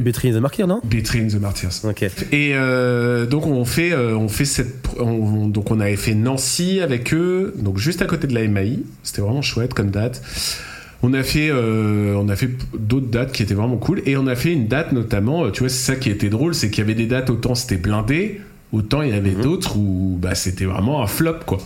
Non? 0.60 0.80
Between 0.84 1.28
the 1.28 1.40
Martyrs. 1.40 1.84
Ok. 1.84 2.02
Et 2.32 2.52
euh, 2.54 3.26
donc 3.26 3.46
on 3.46 3.64
fait, 3.64 3.92
euh, 3.92 4.16
on 4.16 4.28
fait 4.28 4.44
cette, 4.44 4.86
on- 4.98 5.46
donc 5.48 5.70
on 5.70 5.80
avait 5.80 5.96
fait 5.96 6.14
Nancy 6.14 6.80
avec 6.80 7.12
eux, 7.14 7.54
donc 7.58 7.78
juste 7.78 8.02
à 8.02 8.06
côté 8.06 8.26
de 8.26 8.34
la 8.34 8.46
MAI. 8.46 8.80
C'était 9.02 9.22
vraiment 9.22 9.42
chouette 9.42 9.74
comme 9.74 9.90
date. 9.90 10.22
On 11.02 11.14
a 11.14 11.22
fait, 11.24 11.48
euh, 11.50 12.14
on 12.16 12.28
a 12.28 12.36
fait 12.36 12.50
d'autres 12.78 13.08
dates 13.08 13.32
qui 13.32 13.42
étaient 13.42 13.54
vraiment 13.54 13.76
cool, 13.76 14.02
et 14.06 14.16
on 14.16 14.26
a 14.28 14.36
fait 14.36 14.52
une 14.52 14.68
date 14.68 14.92
notamment. 14.92 15.50
Tu 15.50 15.60
vois, 15.60 15.68
c'est 15.68 15.92
ça 15.92 15.96
qui 15.96 16.10
était 16.10 16.28
drôle, 16.28 16.54
c'est 16.54 16.70
qu'il 16.70 16.78
y 16.78 16.84
avait 16.84 16.94
des 16.94 17.06
dates 17.06 17.28
autant 17.30 17.54
c'était 17.56 17.76
blindé. 17.76 18.40
Autant 18.72 19.02
il 19.02 19.10
y 19.10 19.12
avait 19.12 19.32
d'autres 19.32 19.76
où 19.76 20.16
bah, 20.18 20.34
c'était 20.34 20.64
vraiment 20.64 21.02
un 21.02 21.06
flop 21.06 21.40
quoi. 21.44 21.58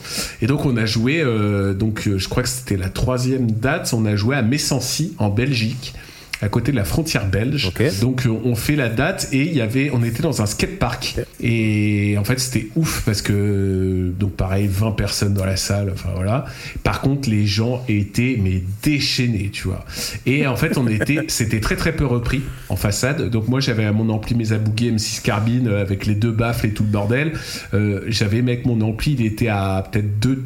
Et 0.42 0.48
donc 0.48 0.64
on 0.66 0.76
a 0.76 0.86
joué, 0.86 1.20
euh, 1.20 1.72
donc 1.72 2.08
je 2.16 2.28
crois 2.28 2.42
que 2.42 2.48
c'était 2.48 2.76
la 2.76 2.88
troisième 2.88 3.48
date, 3.50 3.92
on 3.96 4.04
a 4.06 4.16
joué 4.16 4.34
à 4.34 4.42
Messancy 4.42 5.14
en 5.18 5.28
Belgique, 5.28 5.94
à 6.42 6.48
côté 6.48 6.72
de 6.72 6.76
la 6.76 6.84
frontière 6.84 7.26
belge. 7.26 7.72
Donc 8.00 8.26
euh, 8.26 8.30
on 8.44 8.54
fait 8.54 8.76
la 8.76 8.88
date 8.88 9.28
et 9.32 9.42
il 9.42 9.54
y 9.54 9.60
avait, 9.60 9.90
on 9.92 10.02
était 10.02 10.22
dans 10.22 10.42
un 10.42 10.46
skatepark 10.46 11.16
et 11.40 12.16
en 12.18 12.24
fait 12.24 12.38
c'était 12.38 12.68
ouf 12.76 13.02
parce 13.04 13.22
que 13.22 14.12
donc 14.18 14.32
pareil 14.32 14.68
20 14.70 14.92
personnes 14.92 15.34
dans 15.34 15.44
la 15.44 15.56
salle, 15.56 15.90
enfin 15.92 16.10
voilà. 16.14 16.46
Par 16.82 17.00
contre 17.00 17.30
les 17.30 17.46
gens 17.46 17.82
étaient 17.88 18.38
mais 18.42 18.62
déchaînés, 18.82 19.50
tu 19.52 19.68
vois. 19.68 19.84
Et 20.26 20.46
en 20.46 20.56
fait 20.56 20.76
on 20.78 20.86
était, 20.86 21.20
c'était 21.28 21.60
très 21.60 21.76
très 21.76 21.92
peu 21.92 22.06
repris 22.06 22.42
en 22.68 22.76
façade. 22.76 23.30
Donc 23.30 23.48
moi 23.48 23.60
j'avais 23.60 23.84
à 23.84 23.92
mon 23.92 24.08
ampli 24.10 24.34
mes 24.34 24.52
abougués 24.52 24.92
M6 24.92 25.22
carbine 25.22 25.68
euh, 25.68 25.80
avec 25.80 26.06
les 26.06 26.14
deux 26.14 26.32
baffles 26.32 26.66
et 26.66 26.70
tout 26.70 26.82
le 26.82 26.90
bordel. 26.90 27.32
Euh, 27.74 28.02
j'avais 28.08 28.42
mec 28.42 28.66
mon 28.66 28.80
ampli 28.80 29.12
il 29.12 29.24
était 29.24 29.48
à 29.48 29.86
peut-être 29.90 30.18
deux, 30.18 30.44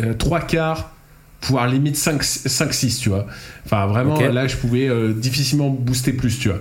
euh, 0.00 0.14
trois 0.14 0.40
quarts 0.40 0.92
voire 1.42 1.66
limite 1.68 1.96
5-6, 1.96 3.00
tu 3.00 3.08
vois. 3.08 3.26
Enfin, 3.66 3.86
vraiment, 3.86 4.20
là, 4.20 4.46
je 4.46 4.56
pouvais 4.56 4.88
euh, 4.88 5.12
difficilement 5.12 5.70
booster 5.70 6.12
plus, 6.12 6.38
tu 6.38 6.48
vois. 6.48 6.58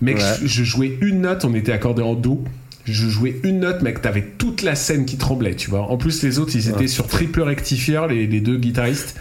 Mec, 0.00 0.16
Ouais. 0.16 0.22
je, 0.42 0.46
je 0.46 0.64
jouais 0.64 0.98
une 1.00 1.22
note, 1.22 1.44
on 1.44 1.54
était 1.54 1.72
accordé 1.72 2.02
en 2.02 2.14
do. 2.14 2.44
Je 2.86 3.08
jouais 3.08 3.38
une 3.44 3.60
note, 3.60 3.82
mec, 3.82 4.00
t'avais 4.00 4.22
toute 4.38 4.62
la 4.62 4.74
scène 4.74 5.04
qui 5.04 5.16
tremblait, 5.18 5.54
tu 5.54 5.68
vois. 5.70 5.82
En 5.90 5.96
plus, 5.98 6.22
les 6.22 6.38
autres, 6.38 6.52
ils 6.56 6.68
étaient 6.70 6.86
sur 6.88 7.06
triple 7.06 7.42
rectifieur, 7.42 8.06
les, 8.08 8.26
les 8.26 8.40
deux 8.40 8.56
guitaristes. 8.56 9.16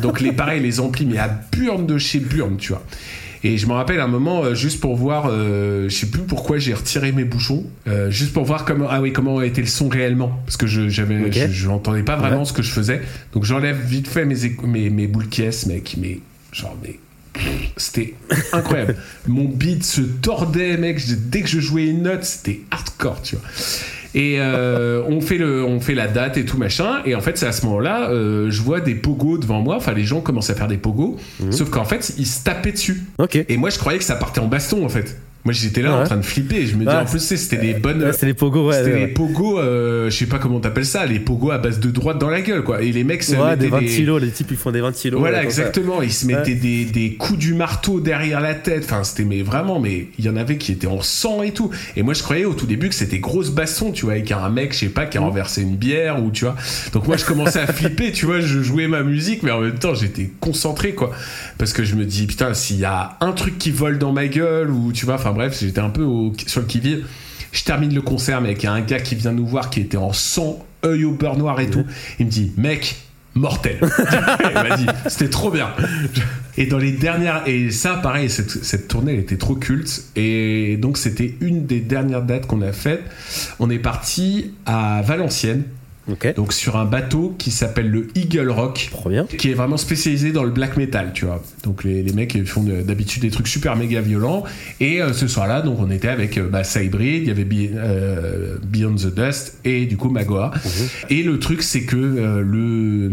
Donc, 0.00 0.20
les 0.20 0.32
pareils, 0.32 0.60
les 0.62 0.80
amplis, 0.80 1.04
mais 1.06 1.18
à 1.18 1.28
burne 1.52 1.86
de 1.86 1.98
chez 1.98 2.18
burne, 2.18 2.56
tu 2.56 2.70
vois. 2.72 2.82
Et 3.46 3.58
je 3.58 3.66
me 3.66 3.72
rappelle 3.72 4.00
un 4.00 4.08
moment, 4.08 4.42
euh, 4.42 4.54
juste 4.54 4.80
pour 4.80 4.96
voir, 4.96 5.26
euh, 5.28 5.86
je 5.90 5.94
sais 5.94 6.06
plus 6.06 6.22
pourquoi 6.22 6.56
j'ai 6.56 6.72
retiré 6.72 7.12
mes 7.12 7.24
bouchons, 7.24 7.64
euh, 7.86 8.10
juste 8.10 8.32
pour 8.32 8.44
voir 8.44 8.64
comment, 8.64 8.86
ah 8.88 9.02
oui, 9.02 9.12
comment 9.12 9.42
était 9.42 9.60
le 9.60 9.66
son 9.66 9.88
réellement, 9.88 10.40
parce 10.46 10.56
que 10.56 10.66
je 10.66 10.88
j'avais, 10.88 11.30
je, 11.30 11.68
n'entendais 11.68 12.02
pas 12.02 12.16
vraiment 12.16 12.38
Ouais. 12.38 12.44
ce 12.46 12.54
que 12.54 12.62
je 12.62 12.70
faisais. 12.70 13.02
Donc 13.34 13.44
j'enlève 13.44 13.78
vite 13.78 14.08
fait 14.08 14.24
mes 14.24 14.36
mes, 14.64 14.88
mes 14.88 15.06
boules 15.06 15.28
caisses, 15.28 15.66
mec, 15.66 15.96
mais 16.00 16.20
genre 16.52 16.74
mais 16.82 16.98
c'était 17.76 18.14
incroyable. 18.52 18.96
Mon 19.26 19.44
beat 19.44 19.84
se 19.84 20.00
tordait, 20.00 20.78
mec. 20.78 21.02
Dès 21.28 21.42
que 21.42 21.48
je 21.48 21.60
jouais 21.60 21.86
une 21.86 22.02
note, 22.02 22.24
c'était 22.24 22.62
hardcore, 22.70 23.20
tu 23.20 23.36
vois. 23.36 23.44
Et 24.14 24.36
euh, 24.38 25.02
on 25.08 25.20
fait 25.20 25.38
le, 25.38 25.64
on 25.64 25.80
fait 25.80 25.94
la 25.94 26.06
date 26.06 26.36
et 26.36 26.44
tout 26.44 26.56
machin. 26.56 27.02
Et 27.04 27.14
en 27.14 27.20
fait, 27.20 27.36
c'est 27.36 27.46
à 27.46 27.52
ce 27.52 27.66
moment-là, 27.66 28.10
euh, 28.10 28.48
je 28.50 28.62
vois 28.62 28.80
des 28.80 28.94
pogos 28.94 29.38
devant 29.38 29.60
moi. 29.60 29.76
Enfin, 29.76 29.92
les 29.92 30.04
gens 30.04 30.20
commencent 30.20 30.50
à 30.50 30.54
faire 30.54 30.68
des 30.68 30.76
pogos. 30.76 31.16
Sauf 31.50 31.70
qu'en 31.70 31.84
fait, 31.84 32.14
ils 32.18 32.26
se 32.26 32.44
tapaient 32.44 32.72
dessus. 32.72 33.02
Ok. 33.18 33.44
Et 33.48 33.56
moi, 33.56 33.70
je 33.70 33.78
croyais 33.78 33.98
que 33.98 34.04
ça 34.04 34.16
partait 34.16 34.40
en 34.40 34.46
baston, 34.46 34.84
en 34.84 34.88
fait. 34.88 35.16
Moi, 35.44 35.52
j'étais 35.52 35.82
là 35.82 35.90
Ouais. 35.94 36.00
en 36.00 36.04
train 36.04 36.16
de 36.16 36.22
flipper. 36.22 36.66
Je 36.66 36.74
me 36.74 36.80
dis, 36.80 36.86
Ouais. 36.86 36.94
en 36.94 37.04
plus, 37.04 37.18
c'était 37.20 37.58
des 37.58 37.74
bonnes. 37.74 38.02
Ouais, 38.02 38.12
c'est 38.14 38.24
les 38.24 38.32
pogos, 38.32 38.68
ouais. 38.70 38.76
c'était 38.82 38.98
les 38.98 39.08
pogos, 39.08 39.58
euh, 39.58 40.08
je 40.08 40.16
sais 40.16 40.24
pas 40.26 40.38
comment 40.38 40.58
t'appelles 40.58 40.86
ça, 40.86 41.04
les 41.04 41.18
pogos 41.18 41.50
à 41.50 41.58
base 41.58 41.80
de 41.80 41.90
droite 41.90 42.18
dans 42.18 42.30
la 42.30 42.40
gueule, 42.40 42.62
quoi. 42.64 42.80
Et 42.82 42.92
les 42.92 43.04
mecs 43.04 43.22
se 43.22 43.34
Ouais, 43.36 43.54
des 43.56 43.66
mettaient 43.68 43.84
20 43.86 43.94
kilos, 43.94 44.22
les 44.22 44.30
types 44.30 44.50
ils 44.50 44.56
font 44.56 44.70
des 44.70 44.80
20 44.80 44.92
kilos. 44.92 45.20
voilà, 45.20 45.38
ça. 45.38 45.44
exactement. 45.44 46.00
Ils 46.00 46.12
se 46.12 46.26
mettaient 46.26 46.54
des, 46.54 46.86
des 46.86 47.14
coups 47.16 47.38
du 47.38 47.52
marteau 47.52 48.00
derrière 48.00 48.40
la 48.40 48.54
tête. 48.54 48.84
Enfin, 48.84 49.04
c'était 49.04 49.24
mais 49.24 49.42
vraiment, 49.42 49.80
mais 49.80 50.08
il 50.18 50.24
y 50.24 50.30
en 50.30 50.36
avait 50.36 50.56
qui 50.56 50.72
étaient 50.72 50.86
en 50.86 51.02
sang 51.02 51.42
et 51.42 51.50
tout. 51.52 51.70
Et 51.96 52.02
moi, 52.02 52.14
je 52.14 52.22
croyais 52.22 52.46
au 52.46 52.54
tout 52.54 52.66
début 52.66 52.88
que 52.88 52.94
c'était 52.94 53.18
grosse 53.18 53.50
baston, 53.50 53.92
tu 53.92 54.06
vois, 54.06 54.14
avec 54.14 54.32
un 54.32 54.48
mec, 54.48 54.72
je 54.72 54.78
sais 54.78 54.86
pas, 54.88 55.04
Mm. 55.04 55.08
qui 55.10 55.18
a 55.18 55.20
renversé 55.20 55.60
une 55.60 55.76
bière 55.76 56.22
ou 56.24 56.30
tu 56.30 56.46
vois. 56.46 56.56
Donc 56.94 57.06
moi, 57.06 57.18
je 57.18 57.24
commençais 57.26 57.60
à 57.60 57.66
flipper, 57.66 58.12
tu 58.12 58.24
vois. 58.24 58.40
Je 58.40 58.62
jouais 58.62 58.88
ma 58.88 59.02
musique, 59.02 59.42
mais 59.42 59.50
en 59.50 59.60
même 59.60 59.78
temps, 59.78 59.94
j'étais 59.94 60.30
concentré, 60.40 60.94
quoi, 60.94 61.10
parce 61.58 61.74
que 61.74 61.84
je 61.84 61.96
me 61.96 62.06
dis 62.06 62.26
putain, 62.26 62.54
s'il 62.54 62.78
y 62.78 62.86
a 62.86 63.18
un 63.20 63.32
truc 63.32 63.58
qui 63.58 63.70
vole 63.70 63.98
dans 63.98 64.12
ma 64.12 64.26
gueule 64.26 64.70
ou 64.70 64.90
tu 64.92 65.04
vois, 65.04 65.16
enfin 65.16 65.33
bref, 65.34 65.58
j'étais 65.60 65.80
un 65.80 65.90
peu 65.90 66.02
au- 66.02 66.32
sur 66.46 66.60
le 66.60 66.66
qui-vive. 66.66 67.06
Je 67.52 67.62
termine 67.64 67.94
le 67.94 68.02
concert, 68.02 68.40
mec. 68.40 68.62
Il 68.62 68.66
y 68.66 68.68
a 68.68 68.72
un 68.72 68.80
gars 68.80 69.00
qui 69.00 69.14
vient 69.14 69.32
nous 69.32 69.46
voir 69.46 69.70
qui 69.70 69.80
était 69.80 69.96
en 69.96 70.12
sang, 70.12 70.64
œil 70.84 71.04
au 71.04 71.12
beurre 71.12 71.36
noir 71.36 71.60
et 71.60 71.68
tout. 71.70 71.84
Il 72.18 72.26
me 72.26 72.30
dit, 72.30 72.52
mec, 72.56 72.96
mortel. 73.34 73.78
Il 74.48 74.54
m'a 74.54 74.76
dit, 74.76 74.86
c'était 75.06 75.30
trop 75.30 75.50
bien. 75.50 75.68
Et 76.56 76.66
dans 76.66 76.78
les 76.78 76.92
dernières, 76.92 77.42
et 77.46 77.70
ça, 77.70 77.94
pareil, 77.94 78.28
cette, 78.30 78.50
cette 78.64 78.88
tournée, 78.88 79.12
elle 79.14 79.20
était 79.20 79.36
trop 79.36 79.54
culte. 79.54 80.04
Et 80.16 80.76
donc, 80.78 80.98
c'était 80.98 81.34
une 81.40 81.64
des 81.66 81.80
dernières 81.80 82.22
dates 82.22 82.46
qu'on 82.46 82.62
a 82.62 82.72
faites. 82.72 83.02
On 83.60 83.70
est 83.70 83.78
parti 83.78 84.52
à 84.66 85.02
Valenciennes, 85.04 85.62
Donc 86.36 86.52
sur 86.52 86.76
un 86.76 86.84
bateau 86.84 87.34
qui 87.38 87.50
s'appelle 87.50 87.90
le 87.90 88.08
Eagle 88.14 88.50
Rock 88.50 88.90
qui 89.38 89.50
est 89.50 89.54
vraiment 89.54 89.76
spécialisé 89.78 90.32
dans 90.32 90.42
le 90.44 90.50
black 90.50 90.76
metal, 90.76 91.12
tu 91.14 91.24
vois. 91.24 91.42
Donc 91.62 91.82
les, 91.84 92.02
les 92.02 92.12
mecs 92.12 92.34
ils 92.34 92.44
font 92.46 92.62
de- 92.62 92.82
d'habitude 92.82 93.22
des 93.22 93.30
trucs 93.30 93.48
super 93.48 93.74
méga 93.76 94.00
violents. 94.02 94.44
Et 94.80 95.00
euh, 95.00 95.12
ce 95.14 95.26
soir-là, 95.28 95.62
donc 95.62 95.78
on 95.80 95.90
était 95.90 96.08
avec 96.08 96.36
euh, 96.36 96.48
bah, 96.48 96.62
Cybrid, 96.62 97.22
il 97.22 97.28
y 97.28 97.30
avait 97.30 97.44
Be- 97.44 97.70
euh, 97.74 98.58
Beyond 98.62 98.96
the 98.96 99.14
Dust 99.14 99.58
et 99.64 99.86
du 99.86 99.96
coup 99.96 100.10
Magoa. 100.10 100.52
Et 101.08 101.22
le 101.22 101.38
truc 101.38 101.62
c'est 101.62 101.82
que 101.84 101.96
euh, 101.96 102.42
le 102.42 103.10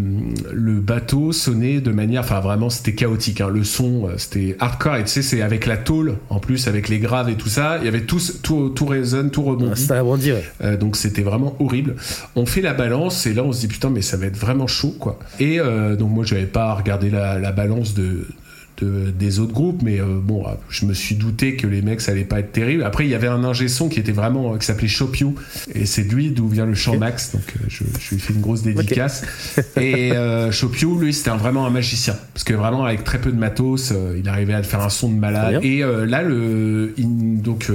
le 0.53 0.73
bateau 0.81 1.31
sonnait 1.31 1.79
de 1.81 1.91
manière, 1.91 2.21
enfin 2.21 2.39
vraiment 2.41 2.69
c'était 2.69 2.93
chaotique. 2.93 3.41
hein. 3.41 3.49
Le 3.49 3.63
son 3.63 4.09
c'était 4.17 4.55
hardcore 4.59 4.97
et 4.97 5.03
tu 5.03 5.09
sais 5.09 5.21
c'est 5.21 5.41
avec 5.41 5.65
la 5.65 5.77
tôle 5.77 6.15
en 6.29 6.39
plus 6.39 6.67
avec 6.67 6.89
les 6.89 6.99
graves 6.99 7.29
et 7.29 7.35
tout 7.35 7.49
ça. 7.49 7.77
Il 7.79 7.85
y 7.85 7.87
avait 7.87 8.01
tout 8.01 8.19
tout 8.43 8.69
tout 8.69 8.85
résonne, 8.85 9.31
tout 9.31 9.43
rebondit. 9.43 9.81
Ça 9.81 9.97
a 9.97 10.01
rebondi, 10.01 10.31
ouais. 10.33 10.43
Euh, 10.63 10.77
donc 10.77 10.95
c'était 10.97 11.21
vraiment 11.21 11.55
horrible. 11.59 11.95
On 12.35 12.45
fait 12.45 12.61
la 12.61 12.73
balance 12.81 13.25
et 13.27 13.33
là 13.33 13.43
on 13.43 13.51
se 13.53 13.59
dit 13.61 13.67
putain 13.67 13.89
mais 13.89 14.01
ça 14.01 14.17
va 14.17 14.25
être 14.25 14.37
vraiment 14.37 14.67
chaud 14.67 14.95
quoi. 14.99 15.19
Et 15.39 15.59
euh, 15.59 15.95
donc 15.95 16.11
moi 16.11 16.23
j'avais 16.25 16.45
pas 16.45 16.73
regardé 16.73 17.09
la, 17.09 17.37
la 17.39 17.51
balance 17.51 17.93
de, 17.93 18.27
de- 18.79 19.11
des 19.11 19.39
autres 19.39 19.53
groupes, 19.53 19.81
mais 19.83 19.99
euh, 19.99 20.05
bon, 20.21 20.43
euh, 20.47 20.51
je 20.69 20.85
me 20.85 20.93
suis 20.93 21.13
douté 21.15 21.55
que 21.55 21.67
les 21.67 21.81
mecs, 21.83 22.01
ça 22.01 22.13
allait 22.13 22.23
pas 22.23 22.39
être 22.39 22.51
terrible. 22.51 22.83
Après, 22.83 23.05
il 23.05 23.11
y 23.11 23.15
avait 23.15 23.27
un 23.27 23.43
ingé 23.43 23.67
son 23.67 23.89
qui 23.89 23.99
était 23.99 24.11
vraiment, 24.11 24.53
euh, 24.53 24.57
qui 24.57 24.65
s'appelait 24.65 24.87
Chopiou, 24.87 25.35
et 25.75 25.85
c'est 25.85 26.03
de 26.05 26.15
lui 26.15 26.31
d'où 26.31 26.47
vient 26.47 26.65
le 26.65 26.73
chant. 26.73 26.97
Max, 26.97 27.33
donc 27.33 27.43
je, 27.67 27.83
je 27.99 28.15
lui 28.15 28.19
fais 28.19 28.33
une 28.33 28.41
grosse 28.41 28.63
dédicace. 28.63 29.23
et 29.77 30.13
euh, 30.13 30.51
Chopiou, 30.51 30.97
lui, 30.97 31.13
c'était 31.13 31.29
vraiment 31.31 31.67
un 31.67 31.69
magicien, 31.69 32.15
parce 32.33 32.43
que 32.43 32.55
vraiment, 32.55 32.83
avec 32.85 33.03
très 33.03 33.19
peu 33.21 33.31
de 33.31 33.37
matos, 33.37 33.93
il 34.17 34.27
arrivait 34.27 34.55
à 34.55 34.63
faire 34.63 34.81
un 34.81 34.89
son 34.89 35.09
de 35.09 35.19
malade. 35.19 35.53
Et 35.63 35.83
là, 36.07 36.23
le, 36.23 36.93
il- 36.97 37.41
donc, 37.41 37.67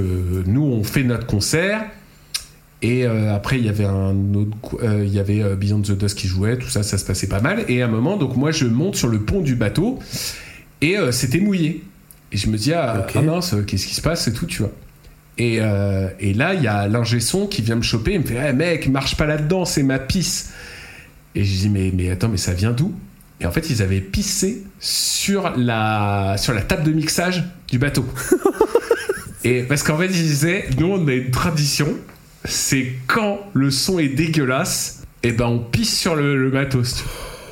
nous, 0.45 0.63
on 0.63 0.83
fait 0.83 1.03
notre 1.03 1.25
concert. 1.27 1.85
Et 2.81 3.05
euh, 3.05 3.33
après, 3.33 3.57
il 3.57 3.65
y 3.65 3.69
avait 3.69 3.85
un 3.85 4.15
autre, 4.35 4.77
euh, 4.83 5.03
il 5.03 5.11
y 5.13 5.19
avait 5.19 5.41
euh, 5.41 5.55
Beyond 5.55 5.81
the 5.81 5.91
Dust 5.97 6.17
qui 6.17 6.27
jouait, 6.27 6.57
tout 6.57 6.69
ça, 6.69 6.83
ça 6.83 6.97
se 6.99 7.05
passait 7.05 7.27
pas 7.27 7.41
mal. 7.41 7.65
Et 7.69 7.81
à 7.81 7.85
un 7.85 7.89
moment, 7.89 8.17
donc 8.17 8.35
moi, 8.35 8.51
je 8.51 8.65
monte 8.65 8.95
sur 8.95 9.07
le 9.07 9.19
pont 9.19 9.41
du 9.41 9.55
bateau 9.55 9.97
et 10.81 10.97
euh, 10.97 11.11
c'était 11.11 11.39
mouillé. 11.39 11.83
Et 12.31 12.37
je 12.37 12.49
me 12.49 12.57
dis, 12.57 12.73
ah, 12.73 13.05
Ok. 13.07 13.13
ah 13.15 13.21
mince, 13.21 13.55
qu'est-ce 13.65 13.87
qui 13.87 13.95
se 13.95 14.01
passe 14.01 14.27
et 14.27 14.33
tout, 14.33 14.45
tu 14.45 14.59
vois. 14.61 14.71
Et, 15.39 15.57
et 16.19 16.33
là, 16.33 16.55
il 16.55 16.63
y 16.63 16.67
a 16.67 16.87
l'ingé 16.87 17.19
son 17.19 17.45
qui 17.45 17.61
vient 17.61 17.75
me 17.75 17.83
choper, 17.83 18.13
il 18.15 18.21
me 18.21 18.25
fait, 18.25 18.37
Eh, 18.49 18.53
mec, 18.53 18.87
marche 18.89 19.15
pas 19.15 19.27
là-dedans, 19.27 19.65
c'est 19.65 19.83
ma 19.83 19.99
pisse. 19.99 20.49
Et 21.35 21.43
je 21.43 21.51
dis, 21.59 21.69
mais, 21.69 21.91
mais 21.95 22.09
attends, 22.09 22.27
mais 22.27 22.37
ça 22.37 22.53
vient 22.53 22.71
d'où? 22.71 22.91
Et 23.39 23.45
en 23.45 23.51
fait, 23.51 23.69
ils 23.69 23.83
avaient 23.83 24.01
pissé 24.01 24.63
sur 24.79 25.53
la, 25.55 26.35
sur 26.39 26.53
la 26.53 26.61
table 26.63 26.83
de 26.83 26.91
mixage 26.91 27.43
du 27.69 27.77
bateau. 27.77 28.03
Et 29.43 29.61
parce 29.61 29.83
qu'en 29.83 29.97
fait, 29.97 30.07
ils 30.07 30.11
disaient, 30.11 30.65
nous, 30.79 30.87
on 30.87 31.07
a 31.07 31.13
une 31.13 31.29
tradition, 31.29 31.87
c'est 32.45 32.93
quand 33.07 33.39
le 33.53 33.71
son 33.71 33.99
est 33.99 34.09
dégueulasse, 34.09 35.03
et 35.23 35.31
ben 35.31 35.45
on 35.45 35.59
pisse 35.59 35.97
sur 35.97 36.15
le, 36.15 36.37
le 36.37 36.51
matos. 36.51 37.03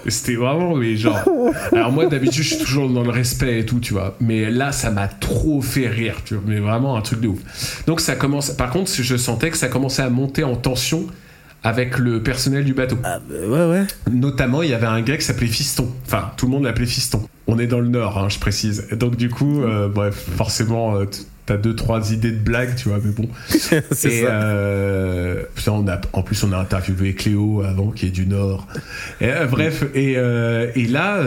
C'était 0.07 0.35
vraiment, 0.35 0.75
mais 0.75 0.95
genre. 0.95 1.19
Alors 1.71 1.91
moi, 1.91 2.05
d'habitude, 2.05 2.43
je 2.43 2.55
suis 2.55 2.63
toujours 2.63 2.89
dans 2.89 3.03
le 3.03 3.09
respect 3.09 3.61
et 3.61 3.65
tout, 3.65 3.79
tu 3.79 3.93
vois. 3.93 4.15
Mais 4.19 4.51
là, 4.51 4.71
ça 4.71 4.91
m'a 4.91 5.07
trop 5.07 5.61
fait 5.61 5.87
rire, 5.87 6.17
tu 6.23 6.35
vois. 6.35 6.43
Mais 6.45 6.59
vraiment 6.59 6.95
un 6.95 7.01
truc 7.01 7.21
de 7.21 7.27
ouf. 7.27 7.83
Donc 7.87 8.01
ça 8.01 8.15
commence. 8.15 8.51
Par 8.51 8.69
contre, 8.69 8.91
je 8.93 9.17
sentais 9.17 9.49
que 9.49 9.57
ça 9.57 9.67
commençait 9.67 10.03
à 10.03 10.09
monter 10.09 10.43
en 10.43 10.55
tension 10.55 11.07
avec 11.63 11.97
le 11.97 12.21
personnel 12.21 12.63
du 12.63 12.75
bateau. 12.75 12.97
Ah, 13.03 13.19
bah, 13.27 13.35
ouais, 13.47 13.71
ouais. 13.71 13.87
Notamment, 14.11 14.61
il 14.61 14.69
y 14.69 14.73
avait 14.73 14.85
un 14.85 15.01
gars 15.01 15.17
qui 15.17 15.25
s'appelait 15.25 15.47
Fiston. 15.47 15.91
Enfin, 16.05 16.31
tout 16.37 16.45
le 16.45 16.51
monde 16.51 16.65
l'appelait 16.65 16.85
Fiston. 16.85 17.27
On 17.47 17.57
est 17.57 17.65
dans 17.65 17.79
le 17.79 17.87
Nord, 17.87 18.19
hein, 18.19 18.29
je 18.29 18.37
précise. 18.37 18.87
Donc, 18.91 19.15
du 19.15 19.29
coup, 19.29 19.63
euh, 19.63 19.87
bref, 19.87 20.27
forcément, 20.37 20.95
euh, 20.97 21.05
t'as 21.45 21.57
deux, 21.57 21.75
trois 21.75 22.11
idées 22.11 22.31
de 22.31 22.39
blagues, 22.39 22.75
tu 22.75 22.89
vois, 22.89 22.99
mais 23.03 23.11
bon. 23.11 23.29
c'est 23.47 23.81
ça. 23.91 24.27
euh, 24.27 25.43
putain, 25.55 25.73
on 25.73 25.87
a, 25.87 25.99
en 26.13 26.21
plus, 26.23 26.43
on 26.43 26.51
a 26.51 26.57
interviewé 26.57 27.13
Cléo 27.13 27.61
avant, 27.61 27.91
qui 27.91 28.07
est 28.07 28.11
du 28.11 28.25
Nord. 28.25 28.67
Et, 29.21 29.29
euh, 29.29 29.45
bref, 29.45 29.83
et, 29.93 30.15
euh, 30.17 30.71
et 30.75 30.85
là, 30.85 31.21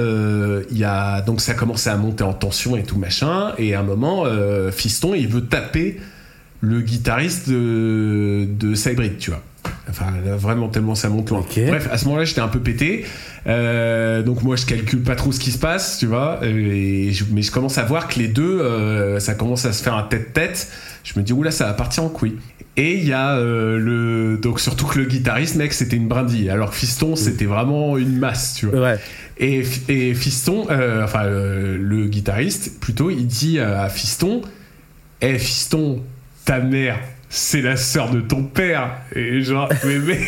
il 0.71 0.79
y 0.79 0.85
a 0.85 1.21
donc 1.23 1.41
ça 1.41 1.55
commençait 1.55 1.91
à 1.91 1.97
monter 1.97 2.25
en 2.25 2.33
tension 2.33 2.77
et 2.77 2.83
tout 2.83 2.99
machin. 2.99 3.53
Et 3.59 3.75
à 3.75 3.81
un 3.81 3.85
moment, 3.85 4.25
Fiston, 4.73 5.15
il 5.15 5.29
veut 5.29 5.45
taper 5.45 6.01
le 6.61 6.81
guitariste 6.81 7.49
de, 7.49 8.49
de 8.49 8.75
Cybrid, 8.75 9.19
tu 9.19 9.31
vois. 9.31 9.43
Enfin, 9.89 10.07
là, 10.25 10.37
vraiment 10.37 10.69
tellement 10.69 10.95
ça 10.95 11.09
monte 11.09 11.31
loin. 11.31 11.45
Bref, 11.57 11.89
à 11.91 11.99
ce 11.99 12.05
moment-là, 12.07 12.25
j'étais 12.25 12.41
un 12.41 12.49
peu 12.49 12.61
pété. 12.61 13.05
Euh, 13.47 14.23
donc 14.23 14.43
moi, 14.43 14.57
je 14.57 14.67
calcule 14.67 15.03
pas 15.03 15.15
trop 15.17 15.33
ce 15.33 15.41
qui 15.41 15.53
se 15.53 15.59
passe, 15.59 15.99
tu 15.99 16.07
vois. 16.07 16.41
Et 16.43 17.13
je- 17.13 17.25
mais 17.31 17.43
je 17.43 17.51
commence 17.53 17.79
à 17.79 17.85
voir 17.85 18.09
que 18.09 18.19
les 18.19 18.29
deux, 18.29 18.61
euh, 18.61 19.21
ça 19.21 19.35
commence 19.35 19.65
à 19.65 19.73
se 19.73 19.83
faire 19.83 19.95
un 19.95 20.03
tête-tête. 20.03 20.69
Je 21.05 21.13
me 21.19 21.25
dis, 21.25 21.33
oula, 21.33 21.51
ça 21.51 21.67
va 21.67 21.73
partir 21.73 22.05
en 22.05 22.09
couille. 22.09 22.37
Et 22.77 22.95
il 22.95 23.05
y 23.07 23.13
a 23.13 23.37
euh, 23.37 23.79
le. 23.79 24.39
Donc 24.39 24.61
surtout 24.61 24.87
que 24.87 24.99
le 24.99 25.07
guitariste, 25.07 25.57
mec, 25.57 25.73
c'était 25.73 25.97
une 25.97 26.09
brindille. 26.09 26.51
Alors 26.51 26.71
que 26.71 26.77
Fiston, 26.77 27.17
c'était 27.17 27.47
vraiment 27.47 27.97
une 27.97 28.19
masse, 28.19 28.55
tu 28.55 28.67
vois. 28.67 28.81
Ouais. 28.81 28.99
Et, 29.39 29.63
et 29.89 30.15
Fiston, 30.15 30.67
enfin 31.03 31.25
le 31.27 32.07
guitariste, 32.07 32.79
plutôt, 32.81 33.11
il 33.11 33.27
dit 33.27 33.59
à 33.61 33.89
Fiston 33.89 34.43
Eh 35.21 35.39
Fiston, 35.39 36.03
ta 36.45 36.59
mère, 36.61 36.99
c'est 37.29 37.63
la 37.63 37.77
sœur 37.77 38.11
de 38.11 38.21
ton 38.21 38.43
père. 38.45 38.93
Et 39.15 39.41
genre, 39.43 39.69
mais, 39.85 39.99
mais- 39.99 40.21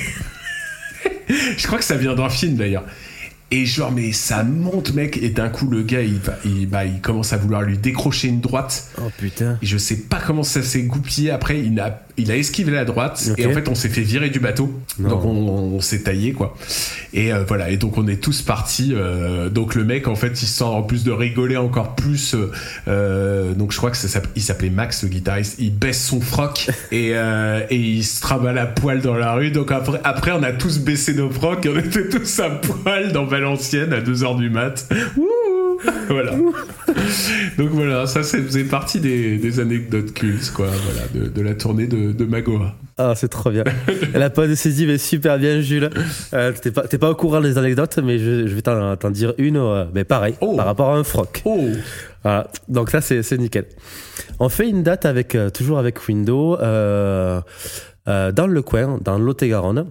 je 1.57 1.67
crois 1.67 1.79
que 1.79 1.85
ça 1.85 1.97
vient 1.97 2.15
d'un 2.15 2.29
film 2.29 2.57
d'ailleurs. 2.57 2.85
Et 3.53 3.67
genre, 3.67 3.91
mais 3.91 4.13
ça 4.13 4.45
monte, 4.45 4.95
mec. 4.95 5.17
Et 5.23 5.31
d'un 5.31 5.49
coup, 5.49 5.69
le 5.69 5.83
gars, 5.83 6.03
il, 6.03 6.19
va- 6.19 6.39
il, 6.45 6.69
bah, 6.69 6.85
il 6.85 7.01
commence 7.01 7.33
à 7.33 7.37
vouloir 7.37 7.63
lui 7.63 7.79
décrocher 7.79 8.29
une 8.29 8.41
droite. 8.41 8.89
Oh 8.99 9.11
putain. 9.19 9.59
Et 9.63 9.67
je 9.67 9.77
sais 9.77 9.97
pas 9.97 10.21
comment 10.25 10.45
ça 10.45 10.63
s'est 10.63 10.83
goupillé. 10.83 11.31
Après, 11.31 11.59
il 11.59 11.79
a, 11.81 12.03
il 12.17 12.31
a 12.31 12.37
esquivé 12.37 12.71
la 12.71 12.85
droite. 12.85 13.29
Et 13.39 13.47
en 13.47 13.53
fait, 13.53 13.69
on 13.69 13.75
s'est 13.75 13.89
fait 13.89 14.03
virer 14.03 14.31
du 14.31 14.39
bateau. 14.39 14.73
Non. 15.01 15.09
Donc, 15.09 15.25
on, 15.25 15.31
on 15.31 15.81
s'est 15.81 16.03
taillé, 16.03 16.33
quoi. 16.33 16.57
Et 17.13 17.33
euh, 17.33 17.43
voilà. 17.43 17.71
Et 17.71 17.77
donc, 17.77 17.99
on 17.99 18.07
est 18.07 18.23
tous 18.23 18.43
partis. 18.43 18.93
euh, 18.95 19.49
donc, 19.49 19.75
le 19.75 19.85
mec, 19.85 20.07
en 20.07 20.15
fait, 20.15 20.41
il 20.41 20.47
se 20.47 20.59
sent 20.59 20.63
en 20.65 20.83
plus 20.85 21.03
de 21.03 21.11
rigoler 21.11 21.57
encore 21.57 21.97
plus. 21.97 22.35
euh, 22.35 22.53
euh, 22.87 23.53
donc, 23.55 23.73
je 23.73 23.77
crois 23.79 23.91
que 23.91 23.97
ça 23.97 24.21
il 24.37 24.43
s'appelait 24.43 24.71
Max, 24.71 25.03
le 25.03 25.09
guitariste. 25.09 25.57
Il 25.59 25.75
baisse 25.75 26.05
son 26.05 26.21
froc 26.21 26.69
et, 26.93 27.13
euh, 27.15 27.63
et 27.71 27.77
il 27.77 28.05
se 28.05 28.21
trimballe 28.21 28.59
à 28.59 28.67
poil 28.67 29.01
dans 29.01 29.15
la 29.17 29.33
rue. 29.35 29.51
Donc, 29.51 29.73
après, 29.73 30.01
après, 30.05 30.31
on 30.33 30.43
a 30.43 30.53
tous 30.53 30.79
baissé 30.79 31.15
nos 31.15 31.31
frocs 31.31 31.65
et 31.67 31.69
on 31.69 31.79
était 31.79 32.09
tous 32.09 32.39
à 32.41 32.51
poil 32.51 33.13
dans 33.13 33.27
Valenciennes 33.41 33.93
à 33.93 34.01
2h 34.01 34.37
du 34.39 34.51
mat. 34.51 34.89
Voilà. 36.09 36.33
Donc 37.57 37.71
voilà, 37.71 38.07
ça, 38.07 38.23
ça 38.23 38.37
faisait 38.39 38.65
partie 38.65 39.01
des, 39.01 39.39
des 39.39 39.61
anecdotes 39.61 40.13
cultes, 40.13 40.53
quoi, 40.55 40.67
voilà, 40.67 41.07
de, 41.27 41.31
de 41.31 41.43
la 41.43 41.55
tournée 41.55 41.87
de, 41.87 42.13
de 42.13 42.25
Magoa. 42.27 42.75
Ah, 42.99 43.15
c'est 43.17 43.29
trop 43.29 43.51
bien. 43.51 43.65
La 44.13 44.29
pause 44.29 44.49
décisive 44.49 44.91
est 44.91 44.99
super 44.99 45.39
bien, 45.39 45.61
Jules. 45.63 45.89
Euh, 46.35 46.53
t'es 46.53 46.71
pas, 46.71 46.83
pas 46.83 47.11
au 47.11 47.15
courant 47.15 47.41
des 47.41 47.57
anecdotes, 47.57 47.99
mais 48.03 48.19
je, 48.19 48.47
je 48.47 48.55
vais 48.55 48.61
t'en, 48.63 48.97
dire 49.11 49.33
une, 49.39 49.57
euh, 49.57 49.85
mais 49.95 50.05
pareil, 50.05 50.35
Oh. 50.43 50.55
par 50.57 50.67
rapport 50.67 50.91
à 50.91 50.97
un 50.99 51.05
froc. 51.05 51.41
Oh 51.47 51.67
Voilà. 52.23 52.49
Donc 52.69 52.93
là, 52.93 53.01
c'est, 53.01 53.39
nickel. 53.39 53.65
On 54.39 54.51
fait 54.51 54.69
une 54.69 54.83
date 54.83 55.07
avec, 55.07 55.35
euh, 55.35 55.49
toujours 55.49 55.79
avec 55.79 56.07
Windows, 56.09 56.59
euh, 56.61 57.41
dans 58.07 58.47
le 58.47 58.63
coin, 58.63 58.99
dans 59.03 59.19
Lot-et-Garonne. 59.19 59.87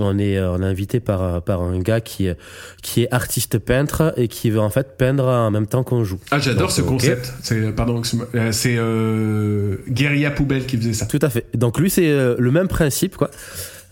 On 0.00 0.18
est, 0.18 0.38
euh, 0.38 0.52
on 0.52 0.62
est 0.62 0.66
invité 0.66 1.00
par, 1.00 1.22
euh, 1.22 1.40
par 1.40 1.60
un 1.62 1.78
gars 1.80 2.00
qui, 2.00 2.26
est- 2.26 2.36
qui 2.82 3.02
est 3.02 3.08
artiste 3.12 3.58
peintre 3.58 4.14
et 4.16 4.28
qui 4.28 4.50
veut 4.50 4.60
en 4.60 4.70
fait 4.70 4.96
peindre 4.96 5.24
en 5.26 5.50
même 5.50 5.66
temps 5.66 5.82
qu'on 5.82 6.04
joue. 6.04 6.20
Ah, 6.30 6.38
j'adore 6.38 6.70
ce 6.70 6.80
ok. 6.82 6.86
concept. 6.88 7.32
C'est, 7.42 7.72
pardon. 7.74 8.00
Euh, 8.34 8.52
c'est 8.52 8.76
euh, 8.78 9.76
Guérilla 9.88 10.30
Poubelle 10.30 10.66
qui 10.66 10.76
faisait 10.76 10.92
ça. 10.92 11.06
Tout 11.06 11.18
à 11.22 11.30
fait. 11.30 11.46
Donc 11.54 11.78
lui, 11.78 11.90
c'est 11.90 12.08
euh, 12.08 12.36
le 12.38 12.50
même 12.50 12.68
principe, 12.68 13.16
quoi. 13.16 13.30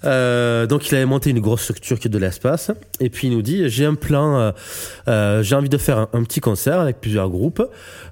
Euh, 0.07 0.67
donc 0.67 0.89
il 0.89 0.95
avait 0.95 1.05
monté 1.05 1.31
une 1.31 1.41
grosse 1.41 1.63
structure 1.63 1.99
qui 1.99 2.09
est 2.09 2.11
de 2.11 2.19
l'espace. 2.19 2.71
Et 3.01 3.11
puis 3.11 3.29
il 3.29 3.35
nous 3.35 3.43
dit 3.43 3.69
j'ai 3.69 3.85
un 3.85 3.95
plan 3.95 4.39
euh, 4.39 4.51
euh, 5.09 5.43
j'ai 5.43 5.57
envie 5.57 5.69
de 5.69 5.79
faire 5.79 6.07
un, 6.13 6.23
petit 6.23 6.41
concert 6.41 6.81
avec 6.81 7.01
plusieurs 7.01 7.29
groupes. 7.29 7.63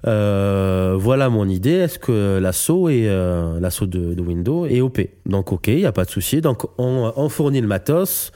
Voilà 0.05 1.29
mon 1.31 1.49
idée. 1.49 1.71
Est-ce 1.71 1.99
que 1.99 2.39
l'assaut 2.39 2.89
euh, 2.89 3.61
l'assaut 3.61 3.87
de, 3.87 4.21
Windows 4.21 4.67
est 4.67 4.81
OP 4.81 5.01
donc 5.27 5.53
ok 5.53 5.69
il 5.69 5.81
y 5.81 5.87
a 5.87 5.93
pas 5.93 6.05
de 6.05 6.11
souci. 6.11 6.41
Donc 6.41 6.65
on, 6.79 7.13
on 7.15 7.29
fournit 7.29 7.61
le 7.61 7.67
matos 7.67 8.33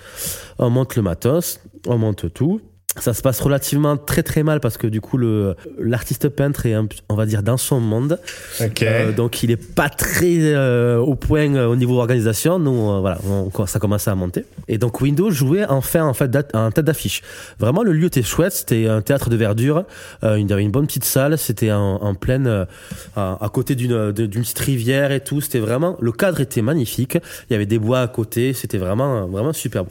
on 0.59 0.71
monte 0.71 0.97
le 0.97 1.03
matos 1.03 1.61
on 1.87 1.99
monte 1.99 2.33
tout 2.33 2.61
ça 2.97 3.15
se 3.15 3.23
passe 3.23 3.39
relativement 3.41 3.97
très 3.97 4.23
très 4.25 4.43
mal 4.43 4.59
parce 4.61 4.77
que 4.77 4.87
du 4.89 5.01
coup 5.01 5.19
le 5.19 5.55
l'artiste 5.79 6.29
peintre 6.31 6.67
est 6.67 6.75
on 7.09 7.15
va 7.15 7.27
dire 7.27 7.43
dans 7.45 7.57
son 7.59 7.79
monde 7.81 8.19
Ok. 8.61 8.83
euh, 8.83 9.13
donc 9.13 9.43
il 9.45 9.53
est 9.53 9.57
pas 9.57 9.89
très 9.89 10.39
euh, 10.41 10.99
au 10.99 11.15
point 11.15 11.55
euh, 11.55 11.67
au 11.67 11.77
niveau 11.77 11.99
organisation. 11.99 12.59
Nous, 12.59 13.01
voilà, 13.01 13.19
on- 13.29 13.67
ça 13.67 13.79
commençait 13.79 14.11
à 14.11 14.15
monter. 14.17 14.45
Et 14.67 14.79
donc 14.79 15.01
Windows 15.01 15.31
jouait 15.31 15.65
enfin 15.67 16.03
en 16.03 16.15
fait 16.15 16.35
en 16.55 16.71
tête 16.73 16.87
d'affiche. 16.87 17.23
Vraiment, 17.61 17.85
le 17.85 17.93
lieu 17.93 18.07
était 18.07 18.23
chouette. 18.23 18.53
C'était 18.55 18.89
un 18.89 19.01
théâtre 19.03 19.31
de 19.31 19.37
verdure. 19.37 19.85
Il 20.25 20.49
y 20.49 20.53
avait 20.53 20.63
une 20.63 20.71
bonne 20.73 20.87
petite 20.87 21.05
salle. 21.05 21.39
C'était 21.39 21.71
en, 21.71 21.97
en 22.03 22.15
pleine, 22.15 22.67
à, 23.15 23.39
à 23.45 23.49
côté 23.51 23.75
d'une 23.77 24.11
d'une 24.13 24.31
petite 24.43 24.59
rivière 24.59 25.13
et 25.13 25.21
tout. 25.21 25.41
C'était 25.41 25.61
vraiment 25.61 25.97
le 26.01 26.11
cadre 26.11 26.41
était 26.41 26.63
magnifique. 26.63 27.17
Il 27.49 27.53
y 27.53 27.55
avait 27.57 27.67
des 27.67 27.79
bois 27.79 28.01
à 28.01 28.09
côté. 28.09 28.55
C'était 28.55 28.79
vraiment 28.79 29.27
vraiment 29.29 29.53
super 29.53 29.85
beau. 29.85 29.91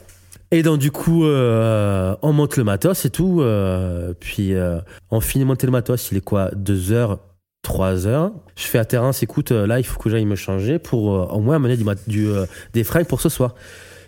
Et 0.52 0.64
donc 0.64 0.80
du 0.80 0.92
coup, 0.92 1.26
euh, 1.26 2.16
on 2.22 2.32
monte 2.34 2.56
le 2.58 2.64
matos 2.64 3.06
et 3.06 3.10
tout. 3.10 3.42
euh, 3.42 4.14
puis 4.20 4.54
euh, 4.54 4.80
on 5.12 5.20
finit 5.20 5.44
de 5.44 5.48
monter 5.48 5.68
le 5.68 5.72
matos. 5.72 6.12
Il 6.12 6.18
est 6.18 6.22
quoi? 6.22 6.52
Deux 6.56 6.92
heures 6.92 7.20
3 7.64 8.08
heures. 8.08 8.32
Je 8.56 8.64
fais 8.64 8.78
à 8.78 8.86
Terence, 8.86 9.24
écoute, 9.24 9.52
là, 9.52 9.80
il 9.80 9.84
faut 9.84 10.00
que 10.00 10.10
j'aille 10.10 10.26
me 10.26 10.36
changer 10.36 10.80
pour 10.80 11.06
au 11.06 11.40
moins 11.42 11.58
amener 11.58 11.76
du, 11.76 11.84
du, 12.08 12.30
des 12.74 12.84
fringues 12.86 13.08
pour 13.08 13.20
ce 13.20 13.28
soir. 13.28 13.56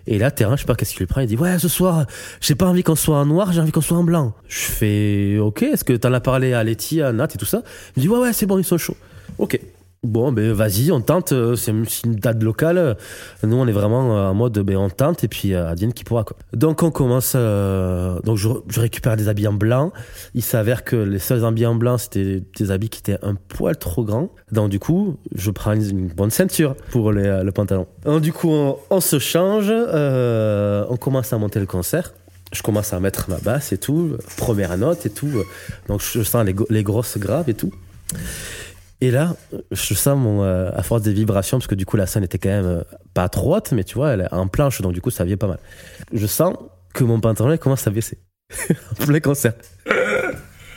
Et 0.07 0.17
là, 0.17 0.31
Terence, 0.31 0.59
je 0.59 0.61
sais 0.61 0.67
pas 0.67 0.75
qu'est-ce 0.75 0.95
qu'il 0.95 1.05
prend? 1.07 1.21
Il 1.21 1.27
dit, 1.27 1.35
ouais, 1.35 1.59
ce 1.59 1.67
soir, 1.67 2.05
j'ai 2.39 2.55
pas 2.55 2.67
envie 2.67 2.83
qu'on 2.83 2.95
soit 2.95 3.17
en 3.17 3.25
noir, 3.25 3.51
j'ai 3.51 3.59
envie 3.59 3.71
qu'on 3.71 3.81
soit 3.81 3.97
en 3.97 4.03
blanc. 4.03 4.33
Je 4.47 4.59
fais, 4.59 5.37
ok, 5.39 5.63
est-ce 5.63 5.83
que 5.83 5.93
t'en 5.93 6.13
as 6.13 6.21
parlé 6.21 6.53
à 6.53 6.63
Letty, 6.63 7.01
à 7.01 7.11
Nat 7.11 7.27
et 7.35 7.37
tout 7.37 7.45
ça? 7.45 7.63
Il 7.95 7.99
me 7.99 8.01
dit, 8.03 8.09
ouais, 8.09 8.19
ouais, 8.19 8.33
c'est 8.33 8.45
bon, 8.45 8.57
ils 8.57 8.63
sont 8.63 8.77
chauds. 8.77 8.95
Ok. 9.37 9.59
Bon, 10.03 10.31
ben 10.31 10.53
vas-y, 10.53 10.93
on 10.93 11.01
tente. 11.01 11.33
euh, 11.33 11.57
C'est 11.57 11.71
une 11.71 12.15
date 12.15 12.41
locale. 12.41 12.95
Nous, 13.43 13.55
on 13.57 13.67
est 13.67 13.73
vraiment 13.73 14.17
euh, 14.17 14.29
en 14.29 14.33
mode, 14.33 14.57
ben 14.59 14.77
on 14.77 14.89
tente 14.89 15.25
et 15.25 15.27
puis 15.27 15.53
euh, 15.53 15.67
advienne 15.67 15.91
qui 15.91 16.05
pourra 16.05 16.23
quoi. 16.23 16.37
Donc 16.53 16.83
on 16.83 16.91
commence. 16.91 17.33
donc 17.33 18.37
je, 18.37 18.47
récupère 18.79 19.17
des 19.17 19.27
habits 19.27 19.47
en 19.47 19.53
blanc. 19.53 19.91
Il 20.35 20.41
s'avère 20.41 20.85
que 20.85 20.95
les 20.95 21.19
seuls 21.19 21.43
habits 21.43 21.65
en 21.65 21.75
blanc, 21.75 21.97
c'était 21.97 22.41
des 22.57 22.71
habits 22.71 22.87
qui 22.87 22.99
étaient 22.99 23.17
un 23.23 23.35
poil 23.35 23.77
trop 23.77 24.05
grands. 24.05 24.29
Donc 24.53 24.69
du 24.69 24.79
coup, 24.79 25.17
je 25.35 25.51
prends 25.51 25.73
une, 25.73 26.07
bonne 26.07 26.31
ceinture 26.31 26.75
pour 26.91 27.11
le 27.11 27.51
pantalon. 27.51 27.85
Donc 28.05 28.21
du 28.21 28.31
coup, 28.31 28.53
on, 28.89 29.01
se 29.01 29.19
change. 29.19 29.69
on 29.69 30.97
commence 30.97 31.33
à 31.33 31.37
monter 31.37 31.59
le 31.59 31.65
concert. 31.65 32.13
je 32.53 32.61
commence 32.61 32.93
à 32.93 33.01
mettre 33.01 33.29
ma 33.29 33.37
basse 33.39 33.73
et 33.73 33.77
tout, 33.77 34.15
première 34.37 34.77
note 34.77 35.05
et 35.05 35.09
tout. 35.09 35.43
Donc 35.89 36.01
je 36.01 36.23
sens 36.23 36.45
les, 36.45 36.55
les 36.69 36.83
grosses 36.83 37.17
graves 37.17 37.49
et 37.49 37.53
tout. 37.53 37.73
Et 39.01 39.11
là, 39.11 39.35
je 39.71 39.93
sens 39.93 40.17
mon, 40.17 40.43
euh, 40.43 40.71
à 40.73 40.83
force 40.83 41.01
des 41.01 41.13
vibrations, 41.13 41.57
parce 41.57 41.67
que 41.67 41.75
du 41.75 41.85
coup 41.85 41.95
la 41.95 42.05
scène 42.05 42.23
était 42.23 42.37
quand 42.37 42.49
même 42.49 42.65
euh, 42.65 42.83
pas 43.13 43.29
haute, 43.41 43.71
mais 43.71 43.83
tu 43.85 43.95
vois, 43.95 44.11
elle 44.11 44.21
est 44.21 44.33
en 44.33 44.47
planche, 44.47 44.81
donc 44.81 44.93
du 44.93 45.01
coup 45.01 45.09
ça 45.09 45.23
vient 45.23 45.37
pas 45.37 45.47
mal. 45.47 45.59
Je 46.11 46.27
sens 46.27 46.55
que 46.93 47.03
mon 47.05 47.19
pantalon 47.21 47.53
il 47.53 47.59
commence 47.59 47.87
à 47.87 47.91
baisser. 47.91 48.17
en 48.69 49.05
plein 49.05 49.19
concert. 49.21 49.53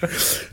je 0.02 0.06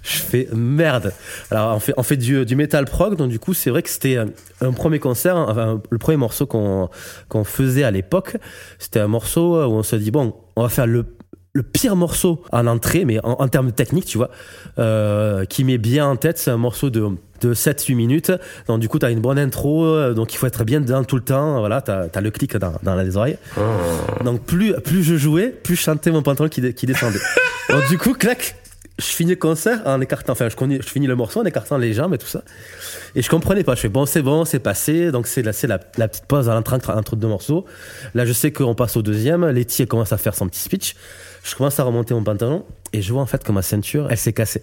fais 0.03 0.47
merde. 0.53 1.13
Alors 1.51 1.75
on 1.75 1.79
fait, 1.79 1.93
on 1.97 2.03
fait 2.03 2.17
du, 2.17 2.43
du 2.43 2.55
metal 2.55 2.85
prog, 2.85 3.15
donc 3.15 3.29
du 3.29 3.39
coup 3.39 3.53
c'est 3.53 3.69
vrai 3.69 3.83
que 3.83 3.89
c'était 3.89 4.17
un, 4.61 4.71
premier 4.71 4.99
concert, 4.99 5.35
enfin 5.35 5.81
le 5.89 5.97
premier 5.97 6.17
morceau 6.17 6.47
qu'on 6.47 6.89
qu'on 7.27 7.43
faisait 7.43 7.83
à 7.83 7.91
l'époque, 7.91 8.37
c'était 8.79 8.99
un 8.99 9.07
morceau 9.07 9.63
où 9.63 9.73
on 9.73 9.83
se 9.83 9.95
dit 9.95 10.11
bon, 10.11 10.33
on 10.55 10.63
va 10.63 10.69
faire 10.69 10.87
le 10.87 11.17
le 11.53 11.63
pire 11.63 11.95
morceau 11.95 12.43
en 12.51 12.67
entrée, 12.67 13.05
mais 13.05 13.19
en, 13.23 13.33
en 13.33 13.47
termes 13.47 13.71
techniques, 13.71 14.05
tu 14.05 14.17
vois, 14.17 14.29
euh, 14.77 15.45
qui 15.45 15.63
met 15.63 15.77
bien 15.77 16.07
en 16.07 16.15
tête, 16.15 16.37
c'est 16.37 16.51
un 16.51 16.57
morceau 16.57 16.89
de, 16.89 17.07
de 17.41 17.53
7-8 17.53 17.95
minutes. 17.95 18.31
Donc, 18.67 18.79
du 18.79 18.89
coup, 18.89 18.99
tu 18.99 19.05
as 19.05 19.11
une 19.11 19.21
bonne 19.21 19.39
intro, 19.39 19.85
euh, 19.85 20.13
donc 20.13 20.33
il 20.33 20.37
faut 20.37 20.47
être 20.47 20.63
bien 20.63 20.81
dedans 20.81 21.03
tout 21.03 21.15
le 21.15 21.23
temps. 21.23 21.59
Voilà, 21.59 21.81
tu 21.81 21.91
as, 21.91 22.21
le 22.21 22.31
clic 22.31 22.57
dans, 22.57 22.73
dans 22.83 22.95
les 22.95 23.17
oreilles. 23.17 23.37
Donc, 24.23 24.43
plus, 24.43 24.73
plus 24.83 25.03
je 25.03 25.15
jouais, 25.15 25.49
plus 25.49 25.75
je 25.75 25.81
chantais 25.81 26.11
mon 26.11 26.21
pantalon 26.21 26.49
qui, 26.49 26.73
qui 26.73 26.85
descendait. 26.85 27.19
donc, 27.69 27.87
du 27.89 27.97
coup, 27.97 28.13
clac, 28.13 28.55
je 28.99 29.05
finis 29.05 29.31
le 29.31 29.37
concert 29.37 29.81
en 29.85 30.01
écartant, 30.01 30.33
enfin, 30.33 30.49
je, 30.49 30.55
je, 30.81 30.87
finis 30.87 31.07
le 31.07 31.15
morceau 31.15 31.39
en 31.39 31.45
écartant 31.45 31.77
les 31.77 31.93
jambes 31.93 32.13
et 32.13 32.17
tout 32.17 32.27
ça. 32.27 32.43
Et 33.15 33.21
je 33.21 33.29
comprenais 33.29 33.63
pas. 33.63 33.75
Je 33.75 33.81
fais 33.81 33.89
bon, 33.89 34.05
c'est 34.05 34.21
bon, 34.21 34.45
c'est 34.45 34.59
passé. 34.59 35.11
Donc, 35.11 35.27
c'est 35.27 35.41
la, 35.41 35.51
la, 35.63 35.79
la 35.97 36.07
petite 36.07 36.25
pause 36.25 36.49
à 36.49 36.53
l'entrée 36.53 36.77
entre 36.87 37.15
deux 37.15 37.27
morceaux. 37.27 37.65
Là, 38.13 38.25
je 38.25 38.33
sais 38.33 38.51
qu'on 38.51 38.75
passe 38.75 38.97
au 38.97 39.01
deuxième. 39.01 39.47
Letty, 39.47 39.87
commence 39.87 40.11
à 40.11 40.17
faire 40.17 40.35
son 40.35 40.47
petit 40.47 40.59
speech. 40.59 40.95
Je 41.43 41.55
commence 41.55 41.79
à 41.79 41.83
remonter 41.83 42.13
mon 42.13 42.23
pantalon 42.23 42.65
et 42.91 43.01
je 43.01 43.13
vois 43.13 43.21
en 43.21 43.25
fait 43.25 43.43
que 43.43 43.51
ma 43.51 43.61
ceinture, 43.61 44.07
elle 44.09 44.17
s'est 44.17 44.33
cassée. 44.33 44.61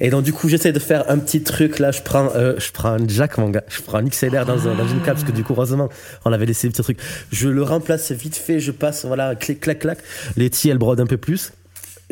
Et 0.00 0.10
donc, 0.10 0.24
du 0.24 0.32
coup, 0.32 0.48
j'essaie 0.48 0.72
de 0.72 0.78
faire 0.78 1.10
un 1.10 1.18
petit 1.18 1.42
truc. 1.42 1.78
Là, 1.78 1.90
je 1.90 2.02
prends, 2.02 2.30
euh, 2.34 2.54
je 2.58 2.70
prends 2.72 2.90
un 2.90 3.08
jack, 3.08 3.38
mon 3.38 3.50
gars. 3.50 3.64
Je 3.68 3.80
prends 3.82 3.98
un 3.98 4.04
XLR 4.04 4.44
dans, 4.44 4.68
un, 4.68 4.74
dans 4.74 4.88
une 4.88 5.00
cape 5.00 5.14
parce 5.14 5.24
que 5.24 5.32
du 5.32 5.44
coup, 5.44 5.52
heureusement, 5.52 5.88
on 6.24 6.32
avait 6.32 6.46
laissé 6.46 6.66
le 6.66 6.72
petit 6.72 6.82
truc. 6.82 6.98
Je 7.30 7.48
le 7.48 7.62
remplace 7.62 8.12
vite 8.12 8.36
fait. 8.36 8.60
Je 8.60 8.72
passe, 8.72 9.04
voilà, 9.04 9.34
clic, 9.34 9.60
clac, 9.60 9.78
clac. 9.78 9.98
Letty, 10.36 10.70
elle 10.70 10.78
brode 10.78 11.00
un 11.00 11.06
peu 11.06 11.16
plus 11.16 11.52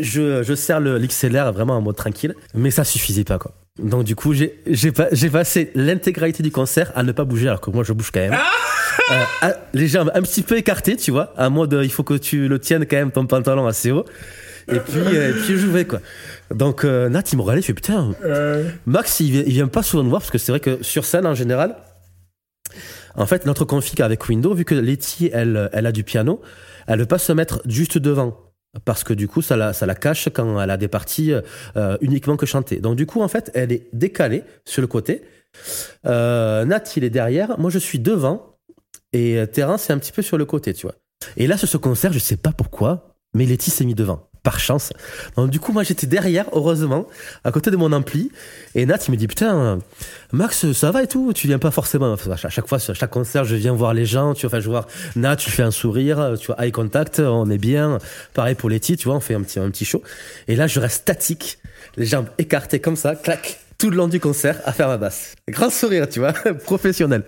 je, 0.02 0.54
sers 0.54 0.80
le 0.80 0.98
l'XLR 0.98 1.52
vraiment 1.52 1.76
en 1.76 1.80
mode 1.80 1.96
tranquille, 1.96 2.34
mais 2.54 2.70
ça 2.70 2.84
suffisait 2.84 3.24
pas 3.24 3.38
quoi. 3.38 3.52
Donc 3.78 4.04
du 4.04 4.16
coup, 4.16 4.34
j'ai 4.34 4.60
j'ai 4.66 5.30
passé 5.30 5.70
l'intégralité 5.74 6.42
du 6.42 6.50
concert 6.50 6.92
à 6.94 7.02
ne 7.02 7.12
pas 7.12 7.24
bouger 7.24 7.48
alors 7.48 7.60
que 7.60 7.70
moi 7.70 7.84
je 7.84 7.92
bouge 7.92 8.10
quand 8.12 8.20
même. 8.20 8.36
Euh, 9.10 9.24
à, 9.42 9.54
les 9.72 9.88
jambes 9.88 10.10
un 10.14 10.22
petit 10.22 10.42
peu 10.42 10.56
écartées, 10.56 10.96
tu 10.96 11.10
vois, 11.10 11.32
à 11.36 11.48
mode 11.50 11.78
il 11.82 11.90
faut 11.90 12.04
que 12.04 12.14
tu 12.14 12.48
le 12.48 12.58
tiennes 12.58 12.86
quand 12.86 12.96
même 12.96 13.10
ton 13.10 13.26
pantalon 13.26 13.66
assez 13.66 13.90
haut. 13.90 14.04
Et 14.68 14.78
puis, 14.78 15.00
euh, 15.00 15.30
et 15.30 15.32
puis 15.32 15.58
je 15.58 15.66
jouais 15.66 15.84
quoi. 15.84 16.00
Donc 16.54 16.84
euh, 16.84 17.08
Nat 17.08 17.24
il 17.32 17.36
me 17.36 17.42
regardait, 17.42 17.60
il 17.60 17.64
fait 17.64 17.74
putain. 17.74 18.14
Max 18.86 19.20
il, 19.20 19.34
il 19.34 19.52
vient 19.52 19.68
pas 19.68 19.82
souvent 19.82 20.04
me 20.04 20.08
voir 20.10 20.20
parce 20.20 20.30
que 20.30 20.38
c'est 20.38 20.52
vrai 20.52 20.60
que 20.60 20.82
sur 20.82 21.04
scène 21.04 21.26
en 21.26 21.34
général, 21.34 21.76
en 23.16 23.26
fait 23.26 23.46
notre 23.46 23.64
config 23.64 24.00
avec 24.02 24.28
Windows, 24.28 24.54
vu 24.54 24.64
que 24.64 24.74
Letty 24.74 25.30
elle 25.32 25.70
elle 25.72 25.86
a 25.86 25.92
du 25.92 26.04
piano, 26.04 26.40
elle 26.86 27.00
veut 27.00 27.06
pas 27.06 27.18
se 27.18 27.32
mettre 27.32 27.62
juste 27.66 27.98
devant 27.98 28.50
parce 28.84 29.04
que 29.04 29.12
du 29.12 29.26
coup 29.28 29.42
ça 29.42 29.56
la, 29.56 29.72
ça 29.72 29.86
la 29.86 29.94
cache 29.94 30.28
quand 30.32 30.60
elle 30.60 30.70
a 30.70 30.76
des 30.76 30.88
parties 30.88 31.32
euh, 31.76 31.96
uniquement 32.00 32.36
que 32.36 32.46
chantées. 32.46 32.76
Donc 32.76 32.96
du 32.96 33.06
coup 33.06 33.20
en 33.20 33.28
fait 33.28 33.50
elle 33.54 33.72
est 33.72 33.88
décalée 33.92 34.44
sur 34.64 34.80
le 34.80 34.86
côté. 34.86 35.22
Euh, 36.06 36.64
Nat 36.64 36.84
il 36.96 37.04
est 37.04 37.10
derrière, 37.10 37.58
moi 37.58 37.70
je 37.70 37.78
suis 37.78 37.98
devant 37.98 38.49
et 39.12 39.42
Terence 39.52 39.82
c'est 39.82 39.92
un 39.92 39.98
petit 39.98 40.12
peu 40.12 40.22
sur 40.22 40.38
le 40.38 40.44
côté, 40.44 40.74
tu 40.74 40.86
vois. 40.86 40.94
Et 41.36 41.46
là 41.46 41.56
sur 41.56 41.68
ce 41.68 41.76
concert 41.76 42.12
je 42.12 42.18
sais 42.18 42.36
pas 42.36 42.52
pourquoi, 42.52 43.14
mais 43.34 43.46
Letty 43.46 43.70
s'est 43.70 43.84
mis 43.84 43.94
devant 43.94 44.30
par 44.42 44.58
chance. 44.58 44.92
Donc 45.36 45.50
du 45.50 45.60
coup 45.60 45.72
moi 45.72 45.82
j'étais 45.82 46.06
derrière 46.06 46.46
heureusement 46.52 47.06
à 47.44 47.52
côté 47.52 47.70
de 47.70 47.76
mon 47.76 47.92
ampli. 47.92 48.30
Et 48.74 48.86
Nat 48.86 48.98
il 49.06 49.12
me 49.12 49.16
dit 49.16 49.26
putain 49.26 49.78
Max 50.32 50.72
ça 50.72 50.90
va 50.90 51.02
et 51.02 51.06
tout 51.06 51.32
tu 51.32 51.46
viens 51.46 51.58
pas 51.58 51.70
forcément. 51.70 52.14
À 52.14 52.48
chaque 52.48 52.66
fois 52.66 52.78
sur 52.78 52.94
chaque 52.94 53.10
concert 53.10 53.44
je 53.44 53.56
viens 53.56 53.72
voir 53.72 53.94
les 53.94 54.06
gens 54.06 54.34
tu 54.34 54.46
vois 54.46 54.60
je 54.60 54.68
vois 54.68 54.86
Nat 55.16 55.36
tu 55.36 55.50
fais 55.50 55.62
un 55.62 55.70
sourire 55.70 56.34
tu 56.38 56.46
vois 56.46 56.64
eye 56.64 56.72
contact 56.72 57.20
on 57.20 57.50
est 57.50 57.58
bien. 57.58 57.98
Pareil 58.34 58.54
pour 58.54 58.70
titres 58.70 59.02
tu 59.02 59.08
vois 59.08 59.16
on 59.16 59.20
fait 59.20 59.34
un 59.34 59.42
petit 59.42 59.58
un 59.58 59.70
petit 59.70 59.84
show. 59.84 60.02
Et 60.48 60.56
là 60.56 60.66
je 60.66 60.80
reste 60.80 61.02
statique 61.02 61.58
les 61.96 62.06
jambes 62.06 62.28
écartées 62.38 62.80
comme 62.80 62.96
ça 62.96 63.14
clac 63.14 63.60
tout 63.78 63.90
le 63.90 63.96
long 63.96 64.08
du 64.08 64.20
concert 64.20 64.60
à 64.64 64.72
faire 64.72 64.88
ma 64.88 64.96
basse. 64.96 65.34
Grand 65.48 65.70
sourire 65.70 66.08
tu 66.08 66.20
vois 66.20 66.32
professionnel 66.64 67.24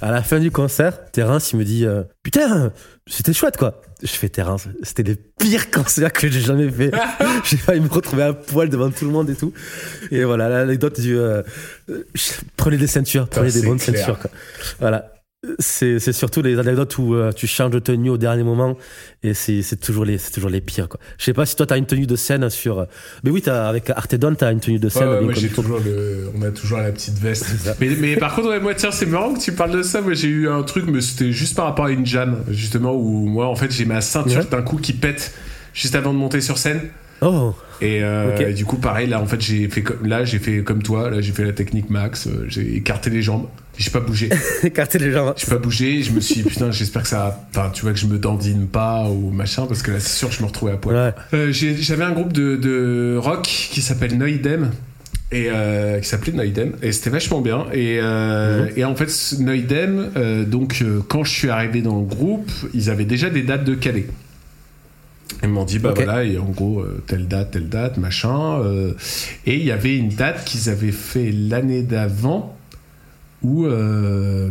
à 0.00 0.10
la 0.10 0.22
fin 0.22 0.38
du 0.38 0.50
concert, 0.50 1.10
Terence, 1.10 1.52
il 1.52 1.58
me 1.58 1.64
dit 1.64 1.86
euh, 1.86 2.02
Putain, 2.22 2.72
c'était 3.06 3.32
chouette 3.32 3.56
quoi. 3.56 3.80
Je 4.02 4.08
fais 4.08 4.28
Terence, 4.28 4.68
c'était 4.82 5.02
les 5.02 5.16
pires 5.16 5.70
concerts 5.72 6.12
que 6.12 6.28
j'ai 6.30 6.40
jamais 6.40 6.70
fait. 6.70 6.90
j'ai 7.44 7.56
failli 7.56 7.80
me 7.80 7.88
retrouver 7.88 8.22
à 8.22 8.32
poil 8.32 8.68
devant 8.68 8.90
tout 8.90 9.04
le 9.04 9.10
monde 9.10 9.28
et 9.30 9.36
tout. 9.36 9.52
Et 10.10 10.24
voilà, 10.24 10.48
l'anecdote 10.48 11.00
du 11.00 11.18
euh, 11.18 11.42
prenez 12.56 12.76
des 12.76 12.86
ceintures, 12.86 13.28
prenez 13.28 13.52
des 13.52 13.62
bonnes 13.62 13.78
clair. 13.78 13.96
ceintures 13.96 14.18
quoi. 14.18 14.30
Voilà 14.78 15.12
c'est 15.58 16.12
surtout 16.12 16.42
les 16.42 16.58
anecdotes 16.58 16.98
où 16.98 17.14
euh, 17.14 17.32
tu 17.32 17.46
changes 17.46 17.70
de 17.70 17.78
tenue 17.78 18.10
au 18.10 18.18
dernier 18.18 18.42
moment 18.42 18.76
et 19.22 19.32
c'est 19.32 19.80
toujours 19.80 20.04
les 20.04 20.18
c'est 20.18 20.32
toujours 20.32 20.50
les 20.50 20.60
pires 20.60 20.88
quoi. 20.88 21.00
Je 21.18 21.24
sais 21.24 21.32
pas 21.32 21.46
si 21.46 21.56
toi 21.56 21.66
t'as 21.66 21.78
une 21.78 21.86
tenue 21.86 22.06
de 22.06 22.16
scène 22.16 22.48
sur 22.50 22.86
mais 23.24 23.30
oui 23.30 23.42
as, 23.46 23.66
avec 23.66 23.88
Artedon 23.88 24.34
t'as 24.34 24.52
une 24.52 24.60
tenue 24.60 24.78
de 24.78 24.90
scène. 24.90 25.08
Ouais, 25.08 25.14
ouais, 25.14 25.20
moi, 25.22 25.32
j'ai 25.34 25.48
toujours 25.48 25.80
le, 25.80 26.30
on 26.36 26.42
a 26.42 26.50
toujours 26.50 26.78
la 26.78 26.92
petite 26.92 27.18
veste. 27.18 27.46
mais, 27.80 27.88
mais 27.98 28.16
par 28.16 28.34
contre 28.34 28.50
ouais, 28.50 28.60
moi 28.60 28.74
tiens 28.74 28.90
c'est 28.90 29.06
marrant 29.06 29.32
que 29.32 29.40
tu 29.40 29.52
parles 29.52 29.72
de 29.72 29.82
ça. 29.82 30.02
Moi 30.02 30.12
j'ai 30.12 30.28
eu 30.28 30.48
un 30.48 30.62
truc 30.62 30.84
mais 30.86 31.00
c'était 31.00 31.32
juste 31.32 31.56
par 31.56 31.64
rapport 31.64 31.86
à 31.86 31.90
une 31.90 32.04
jam 32.04 32.44
justement 32.50 32.94
où 32.94 33.26
moi 33.26 33.46
en 33.46 33.56
fait 33.56 33.70
j'ai 33.70 33.86
ma 33.86 34.02
ceinture 34.02 34.44
d'un 34.44 34.62
coup 34.62 34.76
qui 34.76 34.92
pète 34.92 35.32
juste 35.72 35.94
avant 35.94 36.12
de 36.12 36.18
monter 36.18 36.42
sur 36.42 36.58
scène. 36.58 36.80
Oh. 37.22 37.54
Et, 37.80 38.02
euh, 38.02 38.34
okay. 38.34 38.50
et, 38.50 38.54
du 38.54 38.64
coup, 38.64 38.76
pareil, 38.76 39.06
là, 39.06 39.20
en 39.20 39.26
fait, 39.26 39.40
j'ai 39.40 39.68
fait 39.68 39.82
comme, 39.82 40.06
là, 40.06 40.24
j'ai 40.24 40.38
fait 40.38 40.62
comme 40.62 40.82
toi. 40.82 41.10
Là, 41.10 41.20
j'ai 41.20 41.32
fait 41.32 41.44
la 41.44 41.52
technique 41.52 41.90
max. 41.90 42.26
Euh, 42.26 42.46
j'ai 42.48 42.76
écarté 42.76 43.10
les 43.10 43.22
jambes. 43.22 43.46
J'ai 43.80 43.90
pas 43.90 44.00
bougé. 44.00 44.28
écarté 44.62 44.98
les 44.98 45.10
jambes. 45.10 45.32
J'ai 45.38 45.46
pas 45.46 45.56
bougé. 45.56 46.02
Je 46.02 46.12
me 46.12 46.20
suis, 46.20 46.36
dit, 46.36 46.42
putain, 46.42 46.70
j'espère 46.70 47.02
que 47.02 47.08
ça, 47.08 47.46
enfin, 47.50 47.70
tu 47.72 47.80
vois, 47.82 47.92
que 47.92 47.98
je 47.98 48.06
me 48.06 48.18
dandine 48.18 48.66
pas 48.66 49.08
ou 49.08 49.30
machin, 49.30 49.64
parce 49.66 49.82
que 49.82 49.90
là, 49.90 50.00
c'est 50.00 50.16
sûr, 50.18 50.30
je 50.30 50.42
me 50.42 50.46
retrouvais 50.48 50.72
à 50.72 50.76
poil. 50.76 50.94
Ouais. 50.96 51.14
Euh, 51.38 51.50
J'avais 51.52 52.04
un 52.04 52.12
groupe 52.12 52.32
de, 52.34 52.56
de 52.56 53.16
rock 53.18 53.42
qui 53.44 53.80
s'appelle 53.80 54.18
Noidem 54.18 54.70
et 55.32 55.46
euh, 55.48 55.98
qui 56.00 56.08
s'appelait 56.08 56.32
Noidem 56.32 56.72
et 56.82 56.90
c'était 56.92 57.08
vachement 57.10 57.40
bien 57.40 57.66
et, 57.72 57.98
euh, 58.02 58.64
Mhm. 58.64 58.66
mmh. 58.66 58.78
et 58.78 58.84
en 58.84 58.96
fait 58.96 59.34
Noidem 59.38 60.10
donc 60.48 60.82
quand 61.08 61.22
je 61.22 61.30
suis 61.30 61.48
arrivé 61.50 61.82
dans 61.82 62.00
le 62.00 62.04
groupe 62.04 62.50
ils 62.74 62.90
avaient 62.90 63.04
déjà 63.04 63.30
des 63.30 63.42
dates 63.42 63.62
de 63.62 63.76
Calais 63.76 64.08
ils 65.44 65.48
m'ont 65.48 65.64
dit 65.64 65.78
bah 65.78 65.92
voilà 65.94 66.24
et 66.24 66.36
en 66.36 66.46
gros 66.46 66.80
euh, 66.80 67.00
telle 67.06 67.28
date 67.28 67.52
telle 67.52 67.68
date 67.68 67.96
machin 67.96 68.58
euh, 68.60 68.92
et 69.46 69.54
il 69.54 69.64
y 69.64 69.70
avait 69.70 69.96
une 69.96 70.08
date 70.08 70.44
qu'ils 70.44 70.68
avaient 70.68 70.90
fait 70.90 71.30
l'année 71.32 71.82
d'avant 71.82 72.56
où 73.42 73.66
euh, 73.66 74.50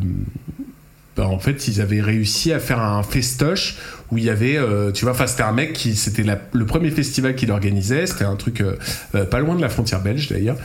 bah, 1.15 1.27
en 1.27 1.39
fait 1.39 1.67
ils 1.67 1.81
avaient 1.81 2.01
réussi 2.01 2.53
à 2.53 2.59
faire 2.59 2.79
un 2.79 3.03
festoche 3.03 3.77
où 4.11 4.17
il 4.17 4.23
y 4.23 4.29
avait 4.29 4.57
euh, 4.57 4.91
tu 4.91 5.05
vois 5.05 5.11
enfin 5.13 5.27
c'était 5.27 5.43
un 5.43 5.51
mec 5.51 5.73
qui 5.73 5.95
c'était 5.95 6.23
le 6.51 6.65
premier 6.65 6.89
festival 6.89 7.35
qu'il 7.35 7.51
organisait. 7.51 8.07
C'était 8.07 8.25
un 8.25 8.35
truc 8.35 8.61
euh, 8.61 8.75
euh, 9.15 9.25
pas 9.25 9.39
loin 9.39 9.55
de 9.55 9.61
la 9.61 9.69
frontière 9.69 10.01
belge 10.01 10.29
d'ailleurs. 10.29 10.57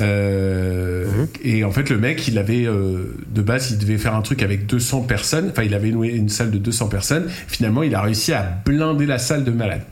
Euh, 0.00 1.04
Mhm. 1.06 1.26
et 1.44 1.64
en 1.64 1.70
fait 1.72 1.90
le 1.90 1.98
mec 1.98 2.28
il 2.28 2.38
avait 2.38 2.64
euh, 2.66 3.16
de 3.28 3.42
base 3.42 3.70
il 3.72 3.78
devait 3.78 3.98
faire 3.98 4.14
un 4.14 4.22
truc 4.22 4.42
avec 4.42 4.66
200 4.66 5.02
personnes. 5.02 5.48
Enfin 5.50 5.62
il 5.64 5.74
avait 5.74 5.90
loué 5.90 6.08
une 6.10 6.28
salle 6.28 6.50
de 6.50 6.58
200 6.58 6.86
personnes. 6.88 7.24
Finalement 7.48 7.82
il 7.82 7.94
a 7.94 8.02
réussi 8.02 8.32
à 8.32 8.42
blinder 8.64 9.06
la 9.06 9.18
salle 9.18 9.44
de 9.44 9.50
malade. 9.50 9.82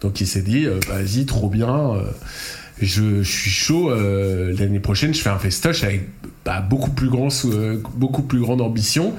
Donc 0.00 0.20
il 0.20 0.26
s'est 0.26 0.42
dit 0.42 0.66
euh, 0.66 0.78
vas-y 0.88 1.26
trop 1.26 1.48
bien 1.48 1.68
euh, 1.94 2.02
je, 2.86 3.22
je 3.22 3.30
suis 3.30 3.50
chaud 3.50 3.90
euh, 3.90 4.54
l'année 4.58 4.80
prochaine 4.80 5.14
je 5.14 5.20
fais 5.20 5.30
un 5.30 5.38
festoche 5.38 5.84
avec 5.84 6.08
bah, 6.44 6.60
beaucoup 6.60 6.90
plus 6.90 7.08
grand 7.08 7.28
euh, 7.46 7.80
beaucoup 7.94 8.22
plus 8.22 8.40
grande 8.40 8.60
ambition. 8.60 9.12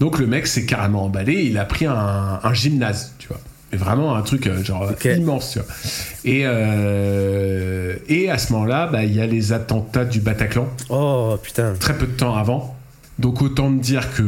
Donc 0.00 0.18
le 0.18 0.26
mec 0.26 0.46
s'est 0.46 0.66
carrément 0.66 1.04
emballé 1.04 1.42
il 1.44 1.58
a 1.58 1.64
pris 1.64 1.86
un, 1.86 2.40
un 2.42 2.54
gymnase 2.54 3.14
tu 3.18 3.28
vois. 3.28 3.40
Mais 3.70 3.78
vraiment 3.78 4.14
un 4.14 4.22
truc 4.22 4.46
euh, 4.46 4.62
genre 4.62 4.90
immense 5.04 5.52
tu 5.52 5.58
vois. 5.58 5.68
Et 6.24 6.40
et 8.08 8.30
à 8.30 8.38
ce 8.38 8.52
moment-là 8.52 8.88
bah, 8.90 9.04
il 9.04 9.14
y 9.14 9.20
a 9.20 9.26
les 9.26 9.52
attentats 9.52 10.04
du 10.04 10.20
Bataclan. 10.20 10.68
Oh 10.88 11.36
putain. 11.42 11.74
très 11.78 11.96
peu 11.96 12.06
de 12.06 12.12
temps 12.12 12.36
avant. 12.36 12.76
Donc 13.22 13.40
autant 13.40 13.70
me 13.70 13.80
dire 13.80 14.12
que 14.14 14.24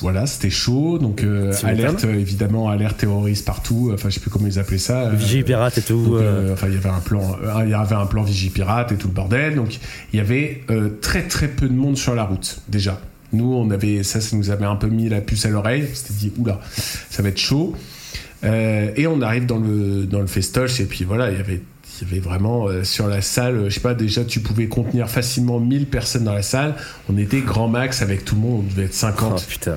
voilà, 0.00 0.26
c'était 0.26 0.48
chaud. 0.48 0.98
Donc 0.98 1.22
euh, 1.22 1.52
alerte 1.62 2.04
évidemment, 2.04 2.70
alerte 2.70 2.96
terroriste 2.96 3.44
partout. 3.44 3.90
Enfin, 3.92 4.08
je 4.08 4.14
sais 4.14 4.20
plus 4.20 4.30
comment 4.30 4.46
ils 4.46 4.58
appelaient 4.58 4.78
ça. 4.78 5.02
euh, 5.02 5.10
Vigie 5.14 5.42
pirate 5.42 5.76
et 5.78 5.82
tout. 5.82 6.02
donc, 6.04 6.14
euh, 6.22 6.54
enfin, 6.54 6.68
il 6.68 6.74
y 6.74 6.78
avait 6.78 6.88
un 6.88 7.00
plan, 7.00 7.36
il 7.62 7.68
y 7.70 7.74
avait 7.74 7.94
un 7.94 8.06
plan 8.06 8.22
Vigipirate 8.22 8.92
et 8.92 8.96
tout 8.96 9.08
le 9.08 9.12
bordel. 9.12 9.54
Donc, 9.54 9.78
il 10.12 10.16
y 10.16 10.20
avait 10.20 10.64
très 11.02 11.24
très 11.28 11.48
peu 11.48 11.68
de 11.68 11.74
monde 11.74 11.98
sur 11.98 12.14
la 12.14 12.24
route 12.24 12.60
déjà. 12.68 12.98
Nous, 13.34 13.52
on 13.52 13.70
avait 13.70 14.02
ça, 14.02 14.20
ça 14.20 14.34
nous 14.34 14.50
avait 14.50 14.64
un 14.64 14.76
peu 14.76 14.88
mis 14.88 15.08
la 15.10 15.20
puce 15.20 15.44
à 15.44 15.50
l'oreille. 15.50 15.86
On 15.90 15.94
s'était 15.94 16.14
dit, 16.14 16.32
oula, 16.38 16.58
ça 17.10 17.22
va 17.22 17.28
être 17.28 17.38
chaud. 17.38 17.76
Euh, 18.44 18.90
et 18.96 19.06
on 19.06 19.20
arrive 19.20 19.44
dans 19.44 19.58
le 19.58 20.06
dans 20.06 20.20
le 20.20 20.26
festoche 20.26 20.80
et 20.80 20.86
puis 20.86 21.04
voilà, 21.04 21.30
il 21.30 21.36
y 21.36 21.40
avait 21.40 21.60
il 22.00 22.08
y 22.08 22.10
avait 22.10 22.20
vraiment 22.20 22.66
euh, 22.66 22.84
sur 22.84 23.06
la 23.06 23.20
salle, 23.22 23.56
euh, 23.56 23.64
je 23.68 23.74
sais 23.74 23.80
pas, 23.80 23.94
déjà 23.94 24.24
tu 24.24 24.40
pouvais 24.40 24.66
contenir 24.66 25.08
facilement 25.08 25.60
1000 25.60 25.86
personnes 25.86 26.24
dans 26.24 26.34
la 26.34 26.42
salle. 26.42 26.74
On 27.08 27.16
était 27.18 27.40
grand 27.40 27.68
max 27.68 28.02
avec 28.02 28.24
tout 28.24 28.34
le 28.34 28.40
monde, 28.42 28.64
on 28.66 28.70
devait 28.70 28.84
être 28.84 28.92
Oh 28.94 29.06
50. 29.06 29.46
putain. 29.46 29.76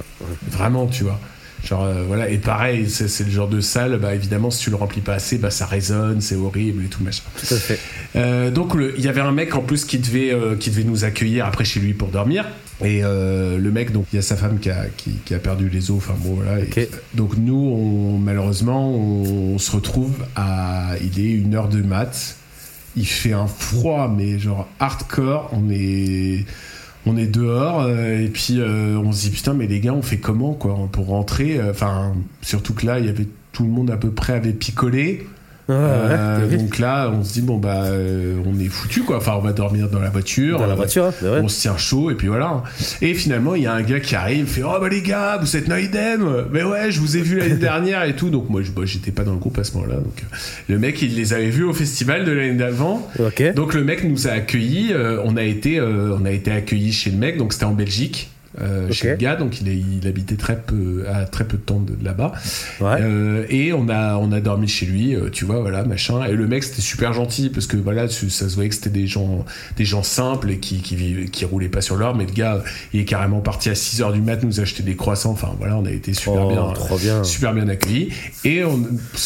Vraiment, 0.49 0.87
tu 0.87 1.03
vois. 1.03 1.19
Genre 1.65 1.83
euh, 1.83 2.03
voilà 2.05 2.27
et 2.29 2.37
pareil, 2.39 2.89
c'est 2.89 3.23
le 3.23 3.31
genre 3.31 3.47
de 3.47 3.61
salle, 3.61 3.97
bah 3.97 4.13
évidemment 4.13 4.51
si 4.51 4.63
tu 4.63 4.69
le 4.69 4.75
remplis 4.75 4.99
pas 4.99 5.13
assez, 5.13 5.37
bah 5.37 5.49
ça 5.49 5.65
résonne, 5.65 6.19
c'est 6.19 6.35
horrible 6.35 6.83
et 6.83 6.87
tout 6.87 7.01
machin. 7.01 7.23
Tout 7.39 7.53
à 7.53 7.57
fait. 7.57 7.79
Euh, 8.17 8.51
donc 8.51 8.73
il 8.97 9.01
y 9.03 9.07
avait 9.07 9.21
un 9.21 9.31
mec 9.31 9.55
en 9.55 9.61
plus 9.61 9.85
qui 9.85 9.97
devait 9.97 10.35
qui 10.59 10.71
devait 10.71 10.83
nous 10.83 11.05
accueillir 11.05 11.45
après 11.45 11.63
chez 11.63 11.79
lui 11.79 11.93
pour 11.93 12.09
dormir. 12.09 12.45
Et 12.83 13.01
euh, 13.03 13.57
le 13.57 13.71
mec 13.71 13.91
donc 13.93 14.07
il 14.11 14.17
y 14.17 14.19
a 14.19 14.21
sa 14.21 14.35
femme 14.35 14.59
qui 14.59 14.69
a 14.69 14.85
qui, 14.97 15.11
qui 15.25 15.33
a 15.33 15.39
perdu 15.39 15.69
les 15.69 15.89
os. 15.89 15.97
Enfin 15.97 16.15
bon 16.19 16.35
voilà. 16.35 16.59
Et- 16.59 16.89
donc 17.13 17.37
nous 17.37 17.55
on, 17.55 18.17
malheureusement 18.17 18.89
on, 18.93 19.53
on 19.55 19.57
se 19.57 19.71
retrouve 19.71 20.25
à 20.35 20.95
il 21.01 21.19
est 21.19 21.31
une 21.31 21.55
heure 21.55 21.69
de 21.69 21.81
mat. 21.81 22.35
Il 22.95 23.07
fait 23.07 23.33
un 23.33 23.47
froid 23.47 24.13
mais 24.15 24.37
genre 24.37 24.67
hardcore. 24.79 25.49
On 25.53 25.69
est 25.71 26.45
on 27.05 27.17
est 27.17 27.27
dehors 27.27 27.81
euh, 27.81 28.19
et 28.19 28.27
puis 28.27 28.59
euh, 28.59 28.97
on 28.97 29.11
se 29.11 29.21
dit 29.23 29.29
putain 29.31 29.53
mais 29.53 29.67
les 29.67 29.79
gars 29.79 29.93
on 29.93 30.01
fait 30.01 30.17
comment 30.19 30.53
quoi 30.53 30.77
pour 30.91 31.07
rentrer? 31.07 31.61
Enfin 31.69 32.13
surtout 32.41 32.73
que 32.73 32.85
là 32.85 32.99
il 32.99 33.05
y 33.05 33.09
avait 33.09 33.27
tout 33.53 33.63
le 33.63 33.69
monde 33.69 33.91
à 33.91 33.97
peu 33.97 34.11
près 34.11 34.33
avait 34.33 34.51
picolé 34.53 35.25
Ouais, 35.69 35.75
euh, 35.77 36.47
ouais, 36.49 36.57
donc 36.57 36.77
là, 36.79 37.09
on 37.17 37.23
se 37.23 37.33
dit 37.33 37.41
bon 37.41 37.57
bah 37.57 37.83
euh, 37.85 38.35
on 38.45 38.59
est 38.59 38.67
foutu 38.67 39.03
quoi. 39.03 39.17
Enfin, 39.17 39.33
on 39.37 39.41
va 39.41 39.53
dormir 39.53 39.87
dans 39.89 39.99
la 39.99 40.09
voiture. 40.09 40.59
dans 40.59 40.67
la 40.67 40.75
voiture, 40.75 41.05
hein, 41.05 41.13
ouais. 41.21 41.39
On 41.41 41.47
se 41.47 41.61
tient 41.61 41.77
chaud 41.77 42.11
et 42.11 42.15
puis 42.15 42.27
voilà. 42.27 42.63
Et 43.01 43.13
finalement, 43.13 43.55
il 43.55 43.63
y 43.63 43.67
a 43.67 43.73
un 43.73 43.81
gars 43.81 44.01
qui 44.01 44.13
arrive, 44.15 44.39
il 44.39 44.45
fait 44.45 44.63
oh 44.63 44.77
bah 44.81 44.89
les 44.89 45.01
gars, 45.01 45.37
vous 45.41 45.55
êtes 45.55 45.69
Noidem. 45.69 46.47
Mais 46.51 46.63
ouais, 46.63 46.91
je 46.91 46.99
vous 46.99 47.15
ai 47.15 47.21
vu 47.21 47.39
l'année 47.39 47.55
dernière 47.59 48.03
et 48.03 48.13
tout. 48.15 48.29
Donc 48.29 48.49
moi, 48.49 48.61
je- 48.61 48.71
bah, 48.71 48.81
j'étais 48.85 49.11
pas 49.11 49.23
dans 49.23 49.31
le 49.31 49.37
groupe 49.39 49.57
à 49.57 49.63
ce 49.63 49.73
moment-là. 49.75 49.95
Donc 49.95 50.21
euh, 50.23 50.35
le 50.67 50.79
mec, 50.79 51.01
il 51.01 51.15
les 51.15 51.31
avait 51.33 51.49
vus 51.49 51.63
au 51.63 51.73
festival 51.73 52.25
de 52.25 52.31
l'année 52.33 52.55
d'avant. 52.57 53.07
Donc 53.53 53.73
le 53.73 53.85
mec 53.85 54.03
nous 54.03 54.27
a 54.27 54.31
accueillis. 54.31 54.91
euh, 54.91 55.21
on 55.23 55.37
a 55.37 55.43
été, 55.43 55.79
on 55.79 56.25
a 56.25 56.31
été 56.31 56.51
accueillis 56.51 56.91
chez 56.91 57.09
le 57.09 57.17
mec. 57.17 57.37
Donc 57.37 57.53
c'était 57.53 57.65
en 57.65 57.73
Belgique. 57.73 58.29
Euh, 58.61 58.91
chez 58.91 59.09
le 59.11 59.15
gars, 59.15 59.35
donc 59.35 59.61
il, 59.61 59.67
est- 59.67 59.75
il 60.01 60.07
habitait 60.07 60.35
très 60.35 60.57
peu, 60.57 61.05
à 61.11 61.25
très 61.25 61.43
peu 61.45 61.57
de 61.57 61.61
temps 61.63 61.79
de, 61.79 61.95
de 61.95 62.03
là-bas. 62.05 62.33
Ouais. 62.81 62.97
Euh, 63.01 63.45
et 63.49 63.73
on 63.73 63.89
a, 63.89 64.15
on 64.17 64.31
a 64.31 64.39
dormi 64.41 64.67
chez 64.67 64.85
lui, 64.85 65.15
euh, 65.15 65.29
tu 65.31 65.45
vois, 65.45 65.59
voilà, 65.59 65.83
machin. 65.83 66.23
Et 66.25 66.33
le 66.33 66.47
mec, 66.47 66.63
c'était 66.63 66.81
super 66.81 67.13
gentil 67.13 67.49
parce 67.49 67.65
que 67.67 67.77
voilà, 67.77 68.07
ça 68.07 68.29
se 68.49 68.53
voyait 68.55 68.69
que 68.69 68.75
c'était 68.75 68.89
des 68.89 69.07
gens, 69.07 69.45
des 69.77 69.85
gens 69.85 70.03
simples 70.03 70.51
et 70.51 70.57
qui, 70.59 70.77
qui, 70.81 70.95
vivaient- 70.95 71.25
qui 71.25 71.45
roulaient 71.45 71.67
pas 71.69 71.81
sur 71.81 71.95
l'or. 71.95 72.15
Mais 72.15 72.25
le 72.25 72.31
gars, 72.31 72.63
il 72.93 72.99
est 72.99 73.05
carrément 73.05 73.39
parti 73.41 73.69
à 73.69 73.75
6 73.75 74.01
heures 74.01 74.13
du 74.13 74.21
mat 74.21 74.43
nous 74.43 74.59
acheter 74.59 74.83
des 74.83 74.95
croissants. 74.95 75.31
Enfin, 75.31 75.53
voilà, 75.57 75.77
on 75.77 75.85
a 75.85 75.91
été 75.91 76.13
super 76.13 76.45
Oh, 76.45 76.49
bien. 76.49 76.73
Super 77.23 77.53
bien 77.53 77.67
accueillis. 77.67 78.09
Et 78.45 78.63
on- 78.63 78.83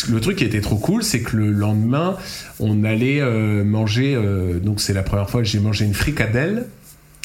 le 0.09 0.21
truc 0.21 0.37
qui 0.37 0.43
était 0.45 0.61
trop 0.61 0.77
cool, 0.77 1.03
c'est 1.03 1.21
que 1.21 1.35
le 1.35 1.51
lendemain, 1.51 2.15
on 2.59 2.83
allait 2.83 3.19
euh, 3.21 3.63
manger. 3.63 4.17
donc, 4.63 4.79
c'est 4.81 4.93
la 4.93 5.03
première 5.03 5.29
fois 5.29 5.41
que 5.41 5.47
j'ai 5.47 5.59
mangé 5.59 5.85
une 5.85 5.93
fricadelle. 5.93 6.65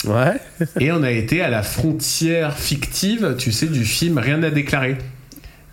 Ouais. 0.07 0.41
Et 0.81 0.91
on 0.93 1.03
a 1.03 1.11
été 1.11 1.43
à 1.43 1.51
la 1.51 1.63
frontière 1.63 2.59
fictive, 2.59 3.37
tu 3.39 3.53
sais, 3.53 3.67
du 3.67 3.85
film 3.85 4.19
Rien 4.19 4.43
à 4.43 4.51
déclarer. 4.51 4.97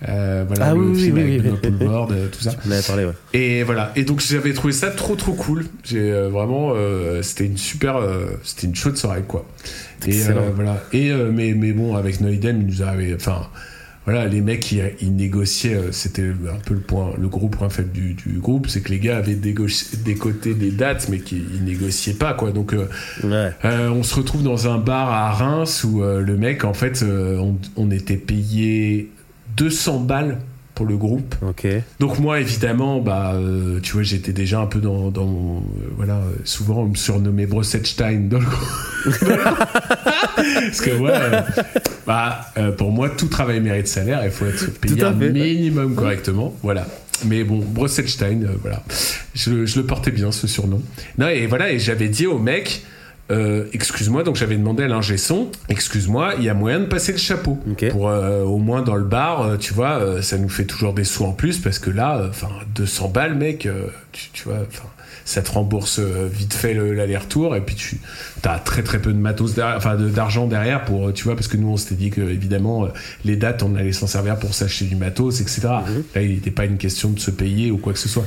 Euh, 0.08 0.46
voilà, 0.48 0.68
Ah 0.68 0.74
le 0.74 0.80
oui, 0.80 0.92
oui, 0.94 1.04
film 1.04 1.16
oui, 1.18 1.22
avec 1.22 1.36
oui. 1.36 1.42
Benoît 1.42 1.60
Poulvord, 1.78 2.12
euh, 2.12 2.28
tout 2.32 2.42
ça. 2.42 2.52
On 2.66 2.72
avait 2.72 2.82
parlé, 2.82 3.06
ouais. 3.06 3.12
Et 3.34 3.64
voilà. 3.64 3.92
Et 3.98 4.04
donc 4.04 4.22
j'avais 4.22 4.54
trouvé 4.54 4.72
ça 4.72 4.92
trop 4.92 5.16
trop 5.16 5.34
cool. 5.34 5.66
J'ai 5.84 6.12
euh, 6.12 6.30
vraiment, 6.30 6.72
euh, 6.74 7.22
c'était 7.22 7.46
une 7.46 7.58
super, 7.58 7.98
euh, 7.98 8.28
c'était 8.44 8.68
une 8.68 8.76
chaude 8.76 8.96
soirée 8.96 9.24
quoi. 9.28 9.46
Et 10.08 10.22
euh, 10.30 10.52
voilà. 10.56 10.82
Et 10.94 11.12
mais 11.12 11.54
mais 11.54 11.74
bon, 11.74 11.98
avec 11.98 12.22
Noidem, 12.22 12.62
il 12.62 12.68
nous 12.68 12.84
arrivait, 12.84 13.14
enfin. 13.16 13.48
Voilà, 14.10 14.28
les 14.28 14.42
mecs, 14.42 14.72
ils, 14.72 14.82
ils 15.02 15.16
négociaient, 15.16 15.76
euh, 15.76 15.92
c'était 15.92 16.24
un 16.24 16.60
peu 16.66 16.74
le 16.74 16.80
point, 16.80 17.12
le 17.20 17.28
gros 17.28 17.48
point 17.48 17.70
faible 17.70 17.92
du, 17.92 18.14
du 18.16 18.40
groupe, 18.40 18.68
c'est 18.68 18.82
que 18.82 18.90
les 18.90 18.98
gars 19.00 19.18
avaient 19.18 19.36
décoté 19.36 20.54
des 20.56 20.72
dates, 20.72 21.10
mais 21.10 21.20
qu'ils 21.20 21.46
ils 21.54 21.64
négociaient 21.64 22.14
pas, 22.16 22.34
quoi. 22.34 22.52
Donc, 22.52 22.74
euh, 22.74 22.88
Ouais. 23.24 23.52
euh, 23.66 23.90
on 23.90 24.02
se 24.02 24.16
retrouve 24.16 24.42
dans 24.42 24.68
un 24.68 24.80
bar 24.80 25.12
à 25.12 25.32
Reims 25.32 25.84
où 25.84 26.02
euh, 26.02 26.22
le 26.22 26.38
mec, 26.38 26.64
en 26.64 26.74
fait, 26.74 27.04
on, 27.04 27.58
on 27.76 27.92
était 27.92 28.18
payé 28.18 29.12
200 29.58 30.00
balles 30.02 30.40
pour 30.80 30.88
le 30.88 30.96
groupe. 30.96 31.36
Donc 32.00 32.20
moi, 32.20 32.40
évidemment, 32.40 33.02
bah, 33.02 33.34
euh, 33.36 33.82
tu 33.82 33.92
vois, 33.92 34.04
j'étais 34.04 34.32
déjà 34.32 34.62
un 34.62 34.66
peu 34.66 34.80
dans, 34.80 35.12
dans 35.12 35.26
mon- 35.26 35.58
euh, 35.60 35.90
voilà, 35.98 36.22
souvent 36.46 36.84
on 36.84 36.88
me 36.88 36.96
surnommait 36.96 37.46
Brossetstein 37.48 38.30
dans 38.30 38.40
le 38.40 38.46
groupe. 38.46 39.34
Parce 40.36 40.80
que 40.82 40.92
ouais, 40.98 41.12
euh, 41.12 41.42
bah, 42.08 42.46
pour 42.78 42.92
moi, 42.94 43.10
tout 43.10 43.28
travail 43.28 43.60
mérite 43.60 43.88
salaire. 43.90 44.22
Il 44.24 44.32
faut 44.32 44.46
être 44.46 44.80
payé 44.80 45.04
un 45.04 45.14
fait. 45.14 45.32
minimum 45.32 45.96
correctement. 45.96 46.56
Voilà. 46.64 46.88
Mais 47.26 47.44
bon, 47.44 47.58
Brossetstein, 47.60 48.40
voilà. 48.62 48.82
Je, 49.36 49.50
le- 49.52 49.66
je 49.66 49.80
le 49.82 49.86
portais 49.86 50.12
bien 50.12 50.32
ce 50.32 50.48
surnom. 50.48 50.82
Non 51.18 51.28
et 51.28 51.46
voilà, 51.46 51.72
et 51.74 51.80
j'avais 51.80 52.08
dit 52.08 52.26
au 52.26 52.40
mec. 52.40 52.84
Euh, 53.32 53.66
excuse-moi, 53.74 54.24
donc 54.24 54.36
j'avais 54.36 54.58
demandé 54.58 54.84
à 54.84 54.88
l'ingé 54.88 55.18
son, 55.18 55.50
excuse-moi, 55.70 56.34
il 56.38 56.44
y 56.44 56.50
a 56.50 56.54
moyen 56.54 56.80
de 56.80 56.86
passer 56.86 57.12
le 57.12 57.18
chapeau. 57.18 57.60
Pour 57.92 58.10
euh, 58.10 58.44
au 58.44 58.58
moins 58.58 58.82
dans 58.82 58.96
le 58.96 59.04
bar, 59.04 59.42
euh, 59.42 59.58
tu 59.58 59.74
vois, 59.74 60.00
euh, 60.00 60.22
ça 60.22 60.38
nous 60.38 60.50
fait 60.50 60.66
toujours 60.66 60.94
des 60.94 61.04
sous 61.04 61.26
en 61.26 61.34
plus 61.34 61.60
parce 61.60 61.80
que 61.80 61.90
là, 61.92 62.26
enfin, 62.30 62.50
200 62.76 63.10
balles, 63.10 63.36
mec, 63.36 63.66
euh, 63.66 63.88
tu, 64.12 64.30
tu 64.34 64.44
vois, 64.46 64.58
enfin, 64.68 64.88
ça 65.30 65.42
te 65.44 65.52
rembourse 65.52 66.00
euh, 66.00 66.28
vite 66.32 66.54
fait 66.56 66.74
le- 66.74 66.94
l'aller-retour 66.94 67.56
et 67.56 67.62
puis 67.62 67.76
tu 67.76 67.98
as 68.44 68.58
très 68.58 68.82
très 68.82 69.00
peu 69.00 69.14
de 69.14 69.18
matos 69.20 69.54
derrière, 69.54 69.78
enfin 69.78 69.96
de- 69.96 70.10
d'argent 70.10 70.48
derrière 70.48 70.86
pour, 70.86 71.10
euh, 71.10 71.12
tu 71.14 71.24
vois, 71.26 71.36
parce 71.36 71.48
que 71.48 71.56
nous 71.58 71.68
on 71.70 71.78
s'était 71.78 71.96
dit 71.96 72.10
que 72.10 72.22
évidemment 72.22 72.86
euh, 72.86 72.88
les 73.26 73.36
dates 73.36 73.62
on 73.62 73.76
allait 73.76 73.92
s'en 73.92 74.08
servir 74.08 74.38
pour 74.40 74.54
s'acheter 74.56 74.86
du 74.86 74.96
matos, 74.96 75.40
etc. 75.42 75.62
Là, 76.16 76.22
il 76.22 76.32
n'était 76.32 76.50
pas 76.52 76.66
une 76.66 76.78
question 76.78 77.12
de 77.12 77.20
se 77.20 77.30
payer 77.30 77.70
ou 77.70 77.78
quoi 77.78 77.94
que 77.94 78.00
ce 78.00 78.10
soit. 78.10 78.26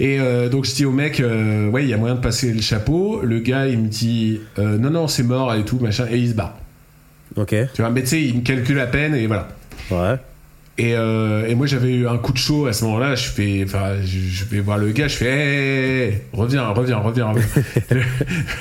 Et 0.00 0.18
euh, 0.18 0.48
donc 0.48 0.64
je 0.64 0.74
dis 0.74 0.84
au 0.84 0.90
mec, 0.90 1.20
euh, 1.20 1.68
ouais, 1.70 1.84
il 1.84 1.88
y 1.88 1.94
a 1.94 1.96
moyen 1.96 2.16
de 2.16 2.20
passer 2.20 2.52
le 2.52 2.60
chapeau. 2.60 3.20
Le 3.22 3.38
gars, 3.38 3.68
il 3.68 3.78
me 3.78 3.86
dit, 3.88 4.40
euh, 4.58 4.78
non, 4.78 4.90
non, 4.90 5.06
c'est 5.08 5.22
mort 5.22 5.54
et 5.54 5.64
tout, 5.64 5.78
machin, 5.78 6.06
et 6.10 6.18
il 6.18 6.30
se 6.30 6.34
barre. 6.34 6.56
Ok. 7.36 7.54
Tu 7.74 7.82
vois, 7.82 7.90
mais 7.90 8.00
tu 8.02 8.08
sais, 8.08 8.22
il 8.22 8.36
me 8.36 8.40
calcule 8.42 8.80
à 8.80 8.86
peine 8.86 9.14
et 9.14 9.26
voilà. 9.28 9.48
Ouais. 9.90 10.16
Et, 10.78 10.94
euh, 10.96 11.46
et 11.48 11.54
moi 11.54 11.66
j'avais 11.66 11.92
eu 11.94 12.08
un 12.08 12.16
coup 12.16 12.32
de 12.32 12.38
chaud 12.38 12.66
à 12.66 12.72
ce 12.72 12.84
moment-là. 12.84 13.14
Je 13.14 13.28
fais, 13.28 13.62
enfin, 13.64 14.00
je, 14.02 14.44
vais 14.46 14.60
voir 14.60 14.78
le 14.78 14.90
gars. 14.92 15.08
Je 15.08 15.16
fais, 15.16 15.26
Hey, 15.26 15.48
hey, 15.48 16.08
hey, 16.14 16.18
reviens, 16.32 16.66
reviens, 16.68 16.96
reviens. 16.98 17.26
reviens. 17.28 17.46
le 17.90 18.00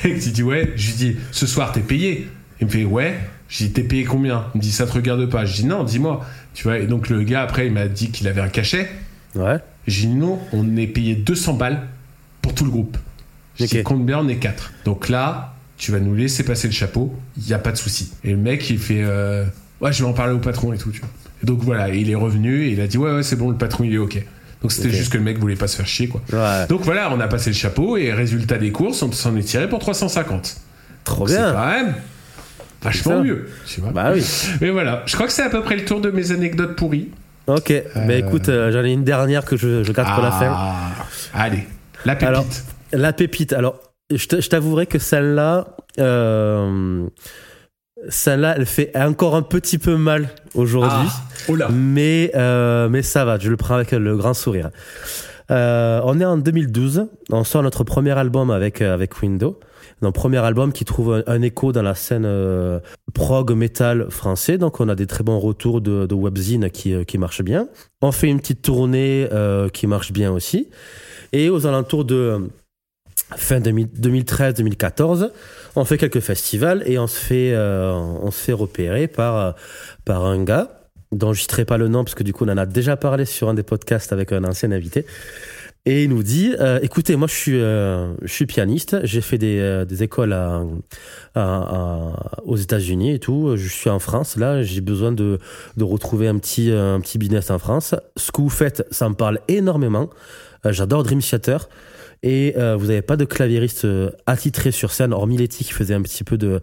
mec 0.04 0.24
il 0.26 0.32
dit 0.34 0.44
ouais. 0.44 0.74
Je 0.76 0.88
lui 0.88 0.94
dis, 0.96 1.16
ce 1.32 1.48
soir 1.48 1.72
t'es 1.72 1.80
payé. 1.82 2.28
Il 2.60 2.68
me 2.68 2.72
fait 2.72 2.84
ouais. 2.84 3.18
Je 3.48 3.64
dis 3.66 3.72
t'es 3.72 3.84
payé 3.84 4.04
combien? 4.04 4.46
Il 4.54 4.58
me 4.58 4.62
dit 4.64 4.72
ça 4.72 4.86
te 4.86 4.92
regarde 4.94 5.26
pas. 5.28 5.46
Je 5.46 5.54
dis 5.54 5.66
non, 5.66 5.84
dis-moi. 5.84 6.26
Tu 6.54 6.64
vois. 6.64 6.80
Et 6.80 6.86
donc 6.88 7.10
le 7.10 7.24
gars 7.24 7.44
après 7.44 7.68
il 7.68 7.74
m'a 7.74 7.88
dit 7.88 8.12
qu'il 8.12 8.28
avait 8.28 8.42
un 8.42 8.50
cachet. 8.50 8.90
Ouais. 9.36 9.58
J'ai 9.88 10.08
dit 10.08 10.14
non, 10.16 10.40
on 10.54 10.76
est 10.78 10.88
payé 10.88 11.16
200 11.16 11.54
balles 11.54 11.82
pour 12.42 12.54
tout 12.54 12.66
le 12.66 12.72
groupe. 12.72 12.98
J'ai 13.56 13.68
dit 13.68 13.78
Ok. 13.80 13.84
compte 13.84 14.06
bien, 14.06 14.20
on 14.20 14.28
est 14.28 14.36
4. 14.36 14.74
Donc 14.86 15.08
là, 15.10 15.56
tu 15.78 15.92
vas 15.92 16.00
nous 16.00 16.14
laisser 16.14 16.44
passer 16.44 16.68
le 16.68 16.74
chapeau, 16.74 17.16
il 17.38 17.44
n'y 17.44 17.54
a 17.54 17.60
pas 17.60 17.72
de 17.72 17.78
souci. 17.78 18.12
Et 18.24 18.32
le 18.32 18.38
mec, 18.38 18.70
il 18.70 18.78
fait 18.80 19.02
euh, 19.04 19.46
Ouais, 19.80 19.92
je 19.92 20.04
vais 20.04 20.10
en 20.10 20.14
parler 20.14 20.34
au 20.34 20.40
patron 20.40 20.72
et 20.74 20.78
tout. 20.78 20.92
Tu 20.92 21.00
vois. 21.00 21.10
Et 21.42 21.46
donc 21.46 21.60
voilà, 21.62 21.90
il 21.90 22.10
est 22.10 22.16
revenu 22.16 22.66
et 22.66 22.70
il 22.72 22.82
a 22.82 22.88
dit 22.88 22.98
Ouais, 22.98 23.12
ouais, 23.14 23.24
c'est 23.24 23.36
bon, 23.36 23.50
le 23.50 23.58
patron 23.58 23.84
il 23.84 23.94
est 23.94 23.98
OK. 23.98 24.24
Donc 24.62 24.72
c'était 24.72 24.92
juste 24.92 25.12
que 25.12 25.18
le 25.18 25.24
mec 25.24 25.40
voulait 25.40 25.56
pas 25.56 25.68
se 25.68 25.76
faire 25.76 25.88
chier, 25.88 26.08
quoi. 26.08 26.22
Ouais. 26.32 26.68
Donc 26.68 26.82
voilà, 26.82 27.12
on 27.12 27.20
a 27.20 27.28
passé 27.28 27.50
le 27.50 27.56
chapeau 27.56 27.98
et 27.98 28.14
résultat 28.14 28.58
des 28.60 28.72
courses, 28.72 29.02
on 29.02 29.12
s'en 29.12 29.36
est 29.36 29.42
tiré 29.42 29.68
pour 29.68 29.80
350. 29.80 30.58
Trop 31.04 31.26
Donc 31.26 31.30
bien. 31.30 31.52
quand 31.52 31.68
même 31.68 31.94
vachement 32.84 33.24
mieux, 33.24 33.48
tu 33.66 33.82
vois. 33.82 33.92
Bah 33.92 34.12
oui. 34.14 34.24
Mais 34.62 34.70
voilà, 34.70 35.02
je 35.08 35.16
crois 35.16 35.26
que 35.26 35.34
c'est 35.34 35.42
à 35.44 35.50
peu 35.50 35.62
près 35.62 35.76
le 35.78 35.86
tour 35.86 36.00
de 36.00 36.12
mes 36.12 36.32
anecdotes 36.32 36.76
pourries. 36.76 37.10
Ok. 37.48 37.74
Mais 38.08 38.20
écoute, 38.20 38.50
euh, 38.50 38.72
j'en 38.72 38.84
ai 38.86 38.92
une 38.92 39.04
dernière 39.04 39.46
que 39.46 39.58
je, 39.58 39.84
je 39.84 39.92
garde 39.92 40.14
pour 40.14 40.24
la 40.24 40.32
fin. 40.32 40.52
Ah, 40.56 40.92
Allez, 41.34 41.68
la 42.06 42.14
pépite. 42.16 42.28
Alors, 42.30 42.46
La 42.94 43.14
pépite. 43.14 43.54
Alors, 43.54 43.80
je 44.12 44.26
t'avouerai 44.48 44.86
que 44.86 45.00
celle-là, 45.00 45.76
euh, 46.00 47.08
celle-là, 48.10 48.56
elle 48.58 48.66
fait 48.66 48.92
encore 48.96 49.36
un 49.36 49.42
petit 49.42 49.78
peu 49.78 49.96
mal 49.96 50.30
aujourd'hui. 50.54 51.08
Ah, 51.08 51.24
oh. 51.50 51.56
Mais, 51.72 52.32
euh, 52.36 52.90
mais 52.90 53.02
ça 53.02 53.26
va, 53.26 53.38
je 53.40 53.50
le 53.50 53.58
prends 53.58 53.76
avec 53.76 53.92
le 53.92 54.18
grand 54.18 54.34
sourire. 54.34 54.70
Euh, 55.50 56.00
on 56.06 56.20
est 56.20 56.26
en 56.26 56.38
2012, 56.38 57.08
on 57.30 57.44
sort 57.44 57.64
notre 57.64 57.84
premier 57.84 58.12
album 58.12 58.52
avec, 58.52 58.82
euh, 58.82 58.94
avec 58.94 59.22
Window. 59.22 59.60
Notre 60.02 60.20
premier 60.20 60.40
album 60.40 60.74
qui 60.74 60.84
trouve 60.84 61.14
un, 61.14 61.24
un 61.28 61.42
écho 61.44 61.72
dans 61.72 61.84
la 61.84 61.94
scène 61.94 62.26
euh, 62.26 62.80
prog 63.14 63.52
metal 63.52 64.08
français. 64.10 64.58
Donc 64.58 64.80
on 64.80 64.90
a 64.90 64.96
des 64.96 65.06
très 65.06 65.24
bons 65.24 65.40
retours 65.40 65.80
de, 65.80 66.08
de 66.08 66.16
webzine 66.16 66.70
qui, 66.72 66.94
euh, 66.94 67.04
qui 67.04 67.18
marchent 67.20 67.44
bien. 67.44 67.68
On 68.02 68.12
fait 68.12 68.28
une 68.28 68.40
petite 68.40 68.64
tournée 68.64 69.28
euh, 69.32 69.70
qui 69.70 69.86
marche 69.86 70.12
bien 70.12 70.32
aussi. 70.32 70.70
Et 71.34 71.50
aux 71.50 71.68
alentours 71.68 72.06
de 72.06 72.50
fin 73.36 73.60
2013-2014, 73.60 75.30
on 75.76 75.86
fait 75.86 75.98
quelques 75.98 76.20
festivals 76.20 76.84
et 76.86 76.98
on 77.00 77.08
se 77.08 77.18
fait, 77.20 77.52
euh, 77.54 77.92
on 77.94 78.32
se 78.32 78.40
fait 78.40 78.54
repérer 78.54 79.08
par, 79.08 79.38
euh, 79.38 79.52
par 80.06 80.26
un 80.26 80.44
gars 80.44 80.78
dont 81.12 81.34
je 81.34 81.42
citerai 81.42 81.66
pas 81.66 81.78
le 81.78 81.88
nom 81.90 82.04
parce 82.04 82.16
que 82.16 82.24
du 82.24 82.32
coup 82.34 82.46
on 82.46 82.50
en 82.50 82.58
a 82.58 82.66
déjà 82.66 82.96
parlé 82.98 83.26
sur 83.26 83.50
un 83.50 83.54
des 83.54 83.64
podcasts 83.64 84.14
avec 84.14 84.32
un 84.32 84.44
ancien 84.44 84.72
invité. 84.72 85.06
Et 85.88 86.04
il 86.04 86.10
nous 86.12 86.22
dit, 86.22 86.54
euh, 86.60 86.80
écoutez, 86.84 87.16
moi 87.16 87.28
je 87.28 87.34
suis, 87.34 87.60
euh, 87.60 88.14
je 88.22 88.32
suis 88.32 88.46
pianiste, 88.46 88.98
j'ai 89.04 89.20
fait 89.20 89.40
des, 89.40 89.58
euh, 89.60 89.84
des 89.84 90.04
écoles 90.04 90.32
à, 90.32 90.62
à- 91.34 91.42
à- 91.42 92.40
aux 92.46 92.56
États-Unis 92.56 93.16
et 93.16 93.20
tout. 93.20 93.54
Je 93.58 93.68
suis 93.68 93.90
en 93.90 93.98
France, 93.98 94.38
là, 94.38 94.62
j'ai 94.62 94.80
besoin 94.82 95.12
de, 95.12 95.40
de 95.78 95.84
retrouver 95.84 96.28
un 96.28 96.38
petit, 96.38 96.70
euh, 96.70 96.94
un 96.96 97.00
petit 97.02 97.18
business 97.18 97.50
en 97.50 97.58
France. 97.58 97.96
Ce 98.16 98.32
que 98.32 98.42
vous 98.42 98.50
faites, 98.50 98.86
ça 98.92 99.10
me 99.10 99.16
parle 99.16 99.40
énormément. 99.48 100.12
J'adore 100.70 101.02
Dream 101.02 101.20
Theater. 101.20 101.68
Et 102.24 102.54
euh, 102.58 102.76
vous 102.76 102.88
n'avez 102.88 103.02
pas 103.02 103.18
de 103.18 103.26
claviériste 103.26 103.86
euh, 103.86 104.12
attitré 104.28 104.72
sur 104.72 104.92
scène, 104.92 105.12
hormis 105.12 105.38
Letty 105.38 105.64
qui 105.64 105.74
faisait 105.74 105.96
un 105.96 106.02
petit 106.02 106.24
peu 106.24 106.38
de, 106.38 106.62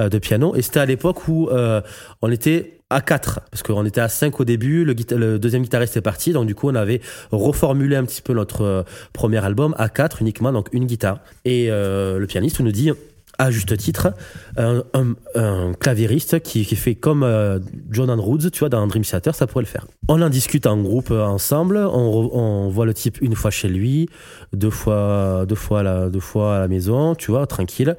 euh, 0.00 0.08
de 0.08 0.18
piano. 0.18 0.54
Et 0.54 0.62
c'était 0.62 0.80
à 0.80 0.86
l'époque 0.86 1.28
où 1.28 1.48
euh, 1.48 1.80
on 2.20 2.30
était 2.30 2.78
à 2.90 3.00
4 3.00 3.40
parce 3.50 3.62
qu'on 3.62 3.84
était 3.84 4.00
à 4.00 4.08
5 4.08 4.40
au 4.40 4.44
début 4.44 4.84
le, 4.84 4.94
le, 5.16 5.38
deuxième 5.38 5.62
guitariste 5.62 5.96
est 5.96 6.02
parti. 6.02 6.32
Donc 6.32 6.46
du 6.46 6.54
coup 6.54 6.68
on 6.68 6.74
avait 6.74 7.00
reformulé 7.30 7.96
un 7.96 8.04
petit 8.04 8.22
peu 8.22 8.32
notre 8.32 8.62
euh, 8.62 8.82
premier 9.12 9.44
album 9.44 9.74
à 9.78 9.88
4 9.88 10.22
uniquement 10.22 10.52
donc 10.52 10.68
une 10.72 10.86
guitare. 10.86 11.20
Et 11.44 11.66
euh, 11.70 12.18
le 12.18 12.26
pianiste 12.26 12.60
nous 12.60 12.72
dit 12.72 12.90
à 13.38 13.52
juste 13.52 13.76
titre, 13.76 14.12
un, 14.56 14.82
un, 14.94 15.14
un 15.36 15.72
claviériste 15.74 16.40
qui, 16.40 16.66
qui, 16.66 16.74
fait 16.74 16.96
comme 16.96 17.22
euh, 17.22 17.60
John 17.90 18.10
Rhodes, 18.10 18.50
tu 18.50 18.58
vois, 18.58 18.68
dans 18.68 18.84
Dream 18.88 19.04
Theater, 19.04 19.32
ça 19.34 19.46
pourrait 19.46 19.62
le 19.62 19.68
faire. 19.68 19.86
On 20.08 20.20
en 20.20 20.28
discute 20.28 20.66
en 20.66 20.76
groupe 20.76 21.12
euh, 21.12 21.22
ensemble, 21.22 21.76
on, 21.76 22.30
on 22.32 22.68
voit 22.68 22.84
le 22.84 22.94
type 22.94 23.20
une 23.20 23.36
fois 23.36 23.52
chez 23.52 23.68
lui, 23.68 24.08
deux 24.52 24.70
fois, 24.70 25.44
deux 25.48 25.54
fois, 25.54 25.80
à 25.80 25.82
la, 25.84 26.08
deux 26.10 26.20
fois 26.20 26.56
à 26.56 26.58
la 26.58 26.68
maison, 26.68 27.14
tu 27.14 27.30
vois, 27.30 27.46
tranquille. 27.46 27.96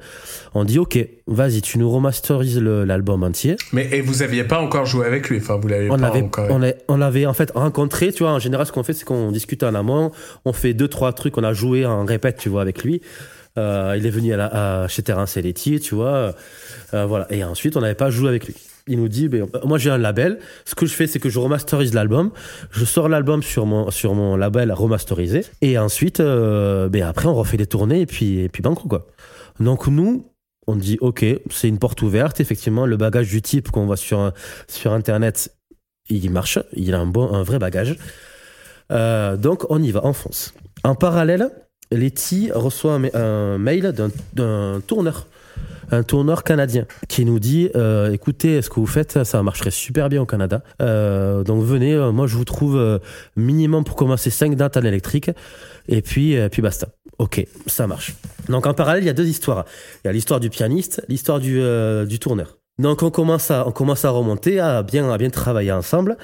On 0.52 0.64
dit, 0.64 0.78
ok, 0.78 0.98
vas-y, 1.26 1.62
tu 1.62 1.78
nous 1.78 1.90
remasterises 1.90 2.58
l'album 2.58 3.22
entier. 3.22 3.56
Mais 3.72 3.88
et 3.92 4.02
vous 4.02 4.22
aviez 4.22 4.44
pas 4.44 4.60
encore 4.60 4.84
joué 4.84 5.06
avec 5.06 5.30
lui, 5.30 5.38
enfin, 5.38 5.56
vous 5.56 5.68
l'avez 5.68 5.88
pas 5.88 5.94
avait, 5.94 6.22
encore. 6.22 6.48
On, 6.50 6.60
on 6.88 6.96
l'avait 6.98 7.24
en 7.24 7.32
fait 7.32 7.50
rencontré, 7.54 8.12
tu 8.12 8.24
vois, 8.24 8.32
en 8.32 8.38
général, 8.38 8.66
ce 8.66 8.72
qu'on 8.72 8.82
fait, 8.82 8.92
c'est 8.92 9.06
qu'on 9.06 9.32
discute 9.32 9.62
en 9.62 9.74
amont, 9.74 10.10
on 10.44 10.52
fait 10.52 10.74
deux, 10.74 10.88
trois 10.88 11.14
trucs, 11.14 11.38
on 11.38 11.44
a 11.44 11.54
joué 11.54 11.86
en 11.86 12.04
répète, 12.04 12.36
tu 12.36 12.50
vois, 12.50 12.60
avec 12.60 12.84
lui. 12.84 13.00
Euh, 13.58 13.94
il 13.98 14.06
est 14.06 14.10
venu 14.10 14.32
à 14.32 14.36
la, 14.36 14.82
à, 14.82 14.88
chez 14.88 15.02
Selletti, 15.26 15.80
tu 15.80 15.94
vois. 15.94 16.34
Euh, 16.94 17.06
voilà. 17.06 17.26
Et 17.30 17.42
ensuite, 17.44 17.76
on 17.76 17.80
n'avait 17.80 17.94
pas 17.94 18.10
joué 18.10 18.28
avec 18.28 18.46
lui. 18.46 18.54
Il 18.86 18.98
nous 18.98 19.08
dit, 19.08 19.28
ben, 19.28 19.46
moi 19.64 19.78
j'ai 19.78 19.90
un 19.90 19.98
label. 19.98 20.38
Ce 20.64 20.74
que 20.74 20.86
je 20.86 20.94
fais, 20.94 21.06
c'est 21.06 21.18
que 21.18 21.28
je 21.28 21.38
remasterise 21.38 21.94
l'album. 21.94 22.30
Je 22.70 22.84
sors 22.84 23.08
l'album 23.08 23.42
sur 23.42 23.66
mon 23.66 24.36
label 24.36 24.72
remasterisé. 24.72 25.44
Et 25.60 25.78
ensuite, 25.78 26.20
euh, 26.20 26.88
ben 26.88 27.02
après, 27.02 27.26
on 27.26 27.34
refait 27.34 27.56
des 27.56 27.66
tournées 27.66 28.00
et 28.00 28.06
puis 28.06 28.40
et 28.40 28.48
puis 28.48 28.62
banco 28.62 28.88
quoi. 28.88 29.06
Donc 29.60 29.86
nous, 29.86 30.26
on 30.66 30.76
dit, 30.76 30.96
ok, 31.00 31.24
c'est 31.50 31.68
une 31.68 31.78
porte 31.78 32.02
ouverte. 32.02 32.40
Effectivement, 32.40 32.86
le 32.86 32.96
bagage 32.96 33.28
du 33.28 33.42
type 33.42 33.70
qu'on 33.70 33.86
voit 33.86 33.96
sur 33.96 34.32
internet, 34.86 35.54
il 36.08 36.30
marche. 36.30 36.58
Il 36.72 36.94
a 36.94 37.00
un 37.00 37.42
vrai 37.42 37.58
bagage. 37.58 37.96
Euh, 38.90 39.36
donc 39.36 39.70
on 39.70 39.82
y 39.82 39.90
va, 39.90 40.00
on 40.04 40.12
fonce. 40.12 40.54
En 40.82 40.94
parallèle, 40.94 41.50
Letty 41.92 42.50
reçoit 42.54 43.00
un, 43.14 43.58
mail 43.58 43.92
d'un 44.34 44.80
tourneur, 44.86 45.26
un 45.90 46.02
tourneur 46.02 46.44
canadien, 46.44 46.86
qui 47.08 47.24
nous 47.24 47.38
dit 47.38 47.70
euh, 47.74 48.12
écoutez, 48.12 48.62
ce 48.62 48.70
que 48.70 48.76
vous 48.76 48.86
faites, 48.86 49.24
ça 49.24 49.42
marcherait 49.42 49.70
super 49.70 50.08
bien 50.08 50.22
au 50.22 50.26
Canada. 50.26 50.62
Euh, 50.80 51.42
donc 51.42 51.64
venez, 51.64 51.94
euh, 51.94 52.12
moi 52.12 52.26
je 52.26 52.36
vous 52.36 52.44
trouve 52.44 53.00
minimum 53.36 53.84
pour 53.84 53.96
commencer 53.96 54.30
5 54.30 54.54
dates 54.54 54.76
à 54.76 54.80
l'électrique, 54.80 55.30
et 55.88 56.02
puis, 56.02 56.36
puis 56.50 56.62
basta. 56.62 56.88
Ok, 57.18 57.44
ça 57.66 57.86
marche. 57.86 58.14
Donc 58.48 58.66
en 58.66 58.72
parallèle, 58.72 59.02
il 59.02 59.06
y 59.06 59.10
a 59.10 59.14
deux 59.14 59.28
histoires. 59.28 59.64
Il 60.04 60.08
y 60.08 60.10
a 60.10 60.12
l'histoire 60.12 60.40
du 60.40 60.48
pianiste, 60.48 61.04
l'histoire 61.08 61.40
du, 61.40 61.60
du 62.06 62.18
tourneur. 62.18 62.56
Donc 62.78 63.02
on 63.02 63.10
commence 63.10 63.50
à, 63.50 63.66
on 63.66 63.72
commence 63.72 64.04
à 64.04 64.10
remonter, 64.10 64.58
à 64.58 64.82
bien, 64.82 65.10
à 65.10 65.18
bien 65.18 65.28
travailler 65.28 65.72
ensemble. 65.72 66.16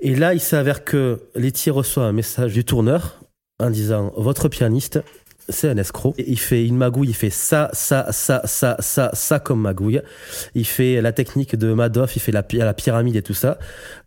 Et 0.00 0.16
là, 0.16 0.34
il 0.34 0.40
s'avère 0.40 0.82
que 0.82 1.20
Letty 1.34 1.70
reçoit 1.70 2.04
un 2.04 2.12
message 2.12 2.52
du 2.52 2.64
tourneur 2.64 3.23
en 3.60 3.70
disant 3.70 4.12
votre 4.16 4.48
pianiste 4.48 5.00
c'est 5.48 5.68
un 5.68 5.76
escroc. 5.76 6.14
Il 6.18 6.38
fait 6.38 6.66
une 6.66 6.76
magouille, 6.76 7.08
il 7.08 7.14
fait 7.14 7.30
ça, 7.30 7.68
ça, 7.72 8.06
ça, 8.12 8.42
ça, 8.46 8.76
ça, 8.78 9.10
ça 9.12 9.40
comme 9.40 9.60
magouille. 9.60 10.00
Il 10.54 10.66
fait 10.66 11.00
la 11.00 11.12
technique 11.12 11.56
de 11.56 11.72
Madoff, 11.72 12.16
il 12.16 12.20
fait 12.20 12.32
la, 12.32 12.44
la 12.52 12.74
pyramide 12.74 13.16
et 13.16 13.22
tout 13.22 13.34
ça. 13.34 13.58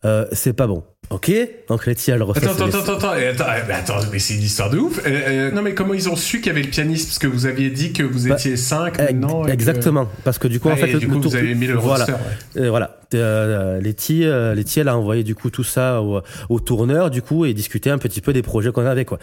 Euh, 0.06 0.26
c'est 0.32 0.54
pas 0.54 0.68
bon. 0.68 0.84
Ok, 1.10 1.32
donc 1.70 1.86
Letty 1.86 2.12
elle 2.12 2.22
refait. 2.22 2.46
Attends, 2.46 2.66
attends, 2.66 2.80
attends, 2.80 2.94
attends, 2.94 3.10
attends, 3.12 3.46
mais 3.68 3.74
attends, 3.74 4.00
mais 4.12 4.20
c'est 4.20 4.34
une 4.34 4.42
histoire 4.42 4.70
de 4.70 4.78
ouf. 4.78 5.00
Euh, 5.00 5.02
euh, 5.08 5.52
non, 5.52 5.62
mais 5.62 5.74
comment 5.74 5.94
ils 5.94 6.10
ont 6.10 6.18
su 6.18 6.40
qu'il 6.40 6.48
y 6.48 6.50
avait 6.50 6.64
le 6.64 6.70
pianiste? 6.70 7.08
Parce 7.08 7.20
que 7.20 7.28
vous 7.28 7.46
aviez 7.46 7.70
dit 7.70 7.94
que 7.94 8.04
vous 8.04 8.28
étiez 8.28 8.52
bah, 8.52 8.58
5 8.58 9.00
maintenant. 9.00 9.46
Exactement, 9.46 10.06
que... 10.06 10.22
parce 10.26 10.38
que 10.38 10.50
du 10.50 10.60
coup, 10.60 10.68
ah, 10.70 10.74
en 10.74 10.76
fait, 10.76 10.98
du 10.98 11.08
coup, 11.08 11.22
vous 11.22 11.36
avez 11.36 11.56
mis 11.56 11.68
le 11.68 11.76
voilà, 11.76 12.06
roster, 12.06 12.14
ouais. 12.58 12.62
euh, 12.62 12.70
voilà. 12.70 12.98
Euh, 13.14 13.80
Letty, 13.80 14.26
euh, 14.26 14.54
Letty, 14.54 14.82
elle 14.82 14.90
a 14.90 14.98
envoyé 14.98 15.24
du 15.24 15.36
coup 15.36 15.50
tout 15.50 15.64
ça 15.64 16.02
au, 16.02 16.22
au, 16.50 16.60
tourneur, 16.60 17.10
du 17.10 17.22
coup, 17.22 17.46
et 17.46 17.54
discuté 17.54 17.90
un 17.90 17.98
petit 17.98 18.22
peu 18.22 18.34
des 18.34 18.42
projets 18.42 18.72
qu'on 18.72 18.86
avait, 18.86 19.06
quoi. 19.06 19.20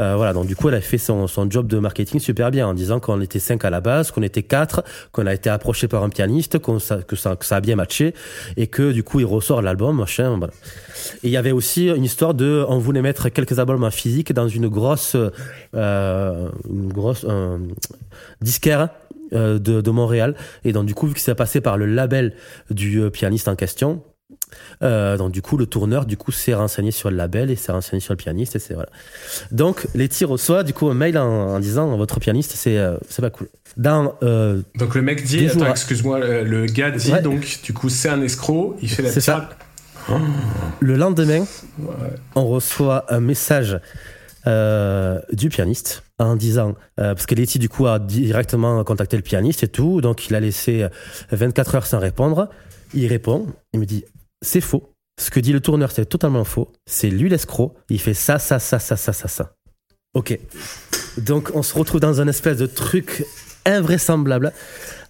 Euh, 0.00 0.14
voilà, 0.16 0.32
donc 0.32 0.46
du 0.46 0.56
coup, 0.56 0.68
elle 0.68 0.74
a 0.74 0.80
fait 0.80 0.98
son, 0.98 1.26
son 1.26 1.48
job 1.48 1.68
de 1.68 1.78
marketing 1.78 2.20
super 2.20 2.50
bien 2.50 2.66
en 2.66 2.74
disant 2.74 3.00
qu'on 3.00 3.20
était 3.20 3.38
5 3.38 3.64
à 3.64 3.70
la 3.70 3.80
base, 3.80 4.10
qu'on 4.10 4.22
était 4.22 4.42
4, 4.42 4.82
qu'on 5.12 5.26
a 5.26 5.34
été 5.34 5.50
approché 5.50 5.88
par 5.88 6.02
un 6.02 6.08
pianiste, 6.08 6.58
qu'on 6.58 6.78
que 6.78 7.16
ça, 7.16 7.36
que 7.36 7.46
ça 7.46 7.56
a 7.56 7.60
bien 7.60 7.76
matché, 7.76 8.14
et 8.56 8.66
que 8.66 8.92
du 8.92 9.04
coup, 9.04 9.20
il 9.20 9.26
ressort 9.26 9.62
l'album, 9.62 9.96
machin, 9.96 10.36
voilà. 10.36 10.52
Et 11.22 11.27
il 11.28 11.32
y 11.32 11.36
avait 11.36 11.52
aussi 11.52 11.88
une 11.88 12.04
histoire 12.04 12.34
de, 12.34 12.64
on 12.68 12.78
voulait 12.78 13.02
mettre 13.02 13.28
quelques 13.28 13.58
albums 13.58 13.84
en 13.84 13.90
physique 13.90 14.32
dans 14.32 14.48
une 14.48 14.68
grosse, 14.68 15.16
euh, 15.74 16.48
une 16.68 16.92
grosse 16.92 17.24
euh, 17.28 17.58
disquaire 18.40 18.88
de, 19.30 19.58
de, 19.58 19.90
Montréal. 19.90 20.34
Et 20.64 20.72
donc 20.72 20.86
du 20.86 20.94
coup, 20.94 21.06
vu 21.06 21.14
que 21.14 21.20
c'est 21.20 21.34
passé 21.34 21.60
par 21.60 21.76
le 21.76 21.86
label 21.86 22.34
du 22.70 23.00
euh, 23.00 23.10
pianiste 23.10 23.48
en 23.48 23.56
question, 23.56 24.02
euh, 24.82 25.16
donc 25.16 25.32
du 25.32 25.42
coup, 25.42 25.56
le 25.56 25.66
tourneur 25.66 26.06
du 26.06 26.16
coup 26.16 26.32
s'est 26.32 26.54
renseigné 26.54 26.90
sur 26.90 27.10
le 27.10 27.16
label 27.16 27.50
et 27.50 27.56
s'est 27.56 27.72
renseigné 27.72 28.00
sur 28.00 28.12
le 28.12 28.16
pianiste 28.16 28.56
et 28.56 28.58
c'est 28.58 28.74
voilà. 28.74 28.88
Donc 29.50 29.86
Letty 29.94 30.24
reçoit 30.24 30.62
du 30.62 30.72
coup 30.72 30.88
un 30.88 30.94
mail 30.94 31.18
en, 31.18 31.54
en 31.54 31.60
disant 31.60 31.96
votre 31.96 32.20
pianiste 32.20 32.52
c'est 32.54 32.78
euh, 32.78 32.96
c'est 33.08 33.22
pas 33.22 33.30
cool. 33.30 33.48
Dans 33.76 34.14
euh, 34.22 34.60
donc 34.76 34.94
le 34.94 35.02
mec 35.02 35.24
dit 35.24 35.46
attends 35.46 35.70
excuse-moi 35.70 36.18
le 36.20 36.66
gars 36.66 36.90
dit 36.90 37.12
ouais. 37.12 37.22
donc 37.22 37.60
du 37.62 37.72
coup 37.72 37.88
c'est 37.88 38.08
un 38.08 38.22
escroc 38.22 38.76
il 38.82 38.88
fait 38.88 39.02
la 39.02 39.12
ça. 39.12 39.48
Le 40.80 40.96
lendemain, 40.96 41.44
on 42.34 42.46
reçoit 42.46 43.12
un 43.12 43.20
message 43.20 43.80
euh, 44.46 45.20
du 45.32 45.48
pianiste 45.48 46.04
en 46.18 46.36
disant 46.36 46.74
euh, 47.00 47.14
parce 47.14 47.26
que 47.26 47.34
Letty 47.34 47.58
du 47.58 47.68
coup 47.68 47.86
a 47.86 47.98
directement 47.98 48.82
contacté 48.84 49.16
le 49.16 49.22
pianiste 49.22 49.62
et 49.62 49.68
tout, 49.68 50.00
donc 50.00 50.28
il 50.28 50.34
a 50.34 50.40
laissé 50.40 50.86
24 51.32 51.74
heures 51.74 51.86
sans 51.86 51.98
répondre. 51.98 52.48
Il 52.94 53.06
répond, 53.06 53.46
il 53.72 53.80
me 53.80 53.84
dit 53.84 54.04
c'est 54.42 54.60
faux. 54.60 54.92
Ce 55.20 55.30
que 55.30 55.40
dit 55.40 55.52
le 55.52 55.60
tourneur, 55.60 55.90
c'est 55.90 56.06
totalement 56.06 56.44
faux. 56.44 56.70
C'est 56.86 57.10
lui 57.10 57.28
l'escroc. 57.28 57.74
Il 57.90 58.00
fait 58.00 58.14
ça, 58.14 58.38
ça, 58.38 58.58
ça, 58.58 58.78
ça, 58.78 58.96
ça, 58.96 59.12
ça, 59.12 59.28
ça. 59.28 59.54
Ok. 60.14 60.38
Donc 61.18 61.50
on 61.54 61.62
se 61.62 61.76
retrouve 61.76 62.00
dans 62.00 62.20
un 62.20 62.28
espèce 62.28 62.56
de 62.56 62.66
truc 62.66 63.24
invraisemblable 63.66 64.52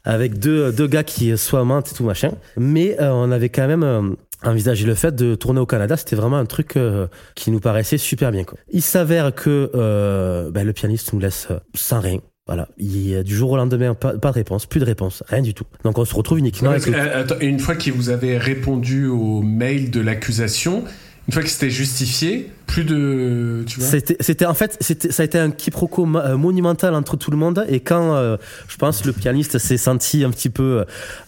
avec 0.05 0.39
deux, 0.39 0.73
deux 0.73 0.87
gars 0.87 1.05
qui 1.05 1.37
soient 1.37 1.65
mentent 1.65 1.93
et 1.93 1.95
tout 1.95 2.05
machin. 2.05 2.33
Mais 2.57 2.99
euh, 3.01 3.13
on 3.13 3.31
avait 3.31 3.51
quand 3.51 3.69
même 3.69 4.17
euh, 4.45 4.49
envisagé 4.51 4.87
le 4.87 4.95
fait 4.95 5.15
de 5.15 5.35
tourner 5.35 5.61
au 5.61 5.67
Canada. 5.67 5.97
C'était 5.97 6.17
vraiment 6.17 6.37
un 6.37 6.47
truc 6.47 6.77
euh, 6.77 7.07
qui 7.35 7.51
nous 7.51 7.61
paraissait 7.61 7.99
super 7.99 8.31
bien. 8.33 8.45
Quoi. 8.45 8.59
Il 8.71 8.83
s'avère 8.83 9.35
que 9.35 10.51
ben, 10.53 10.65
le 10.65 10.73
pianiste 10.73 11.13
nous 11.13 11.21
laisse 11.21 11.49
sans 11.75 12.01
rien. 12.01 12.21
Voilà, 12.47 12.67
il 12.79 13.07
y 13.07 13.15
a 13.15 13.23
du 13.23 13.37
jour 13.37 13.51
au 13.51 13.57
lendemain, 13.59 13.93
pas, 13.93 14.15
pas, 14.15 14.31
de 14.31 14.37
réponse, 14.37 14.65
plus 14.65 14.81
de 14.81 14.87
réponse, 14.87 15.23
rien 15.29 15.43
du 15.43 15.53
tout. 15.53 15.67
Donc 15.85 15.99
on 15.99 16.07
se 16.07 16.15
retrouve 16.15 16.39
uniquement. 16.39 16.71
avec 16.71 16.89
attends, 16.89 17.39
une 17.43 17.59
fois 17.59 17.75
que 17.75 17.91
vous 17.91 18.09
avez 18.09 18.39
répondu 18.39 19.07
au 19.07 19.43
mail 19.43 19.91
de 19.91 20.01
l'accusation, 20.01 20.85
une 21.29 21.35
fois 21.35 21.43
que 21.43 21.49
c'était 21.49 21.71
justifié, 21.71 22.51
plus 22.67 22.85
de, 22.85 23.63
tu 23.67 23.81
vois. 23.81 24.01
C'était, 24.19 24.47
en 24.47 24.55
fait, 24.55 24.79
c'était, 24.81 25.13
ça 25.13 25.23
a 25.23 25.27
été 25.27 25.39
un 25.39 25.51
quiproquo 25.51 26.07
monumental 26.07 26.95
entre 26.95 27.17
tout 27.17 27.31
le 27.31 27.37
monde. 27.37 27.67
Et 27.69 27.81
quand, 27.81 28.17
euh, 28.17 28.39
je 28.67 28.77
pense, 28.79 29.05
le 29.05 29.13
pianiste 29.13 29.59
s'est 29.59 29.77
senti 29.77 30.25
un 30.25 30.31
petit 30.31 30.49
peu 30.49 30.85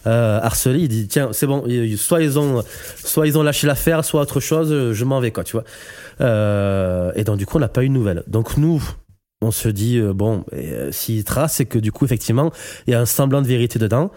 euh, 0.07 0.39
harcelé, 0.41 0.79
il 0.79 0.87
dit 0.87 1.07
tiens, 1.07 1.29
c'est 1.33 1.45
bon, 1.45 1.63
soit 1.97 2.23
ils 2.23 2.39
ont, 2.39 2.63
soit 2.95 3.27
ils 3.27 3.37
ont 3.37 3.43
lâché 3.43 3.67
l'affaire, 3.67 4.03
soit 4.03 4.21
autre 4.21 4.39
chose, 4.39 4.91
je 4.91 5.05
m'en 5.05 5.19
vais 5.19 5.31
quoi, 5.31 5.43
tu 5.43 5.53
vois. 5.53 5.65
Euh, 6.21 7.11
et 7.15 7.23
donc 7.23 7.37
du 7.37 7.45
coup, 7.45 7.57
on 7.57 7.61
n'a 7.61 7.69
pas 7.69 7.83
eu 7.83 7.89
de 7.89 7.93
nouvelles. 7.93 8.23
Donc 8.27 8.57
nous, 8.57 8.81
on 9.41 9.51
se 9.51 9.69
dit 9.69 9.97
euh, 9.97 10.13
bon, 10.13 10.45
euh, 10.53 10.91
s'il 10.91 11.23
trace, 11.23 11.55
c'est 11.55 11.65
que 11.65 11.79
du 11.79 11.91
coup, 11.91 12.05
effectivement, 12.05 12.51
il 12.87 12.91
y 12.91 12.93
a 12.93 12.99
un 12.99 13.05
semblant 13.05 13.41
de 13.41 13.47
vérité 13.47 13.79
dedans. 13.79 14.11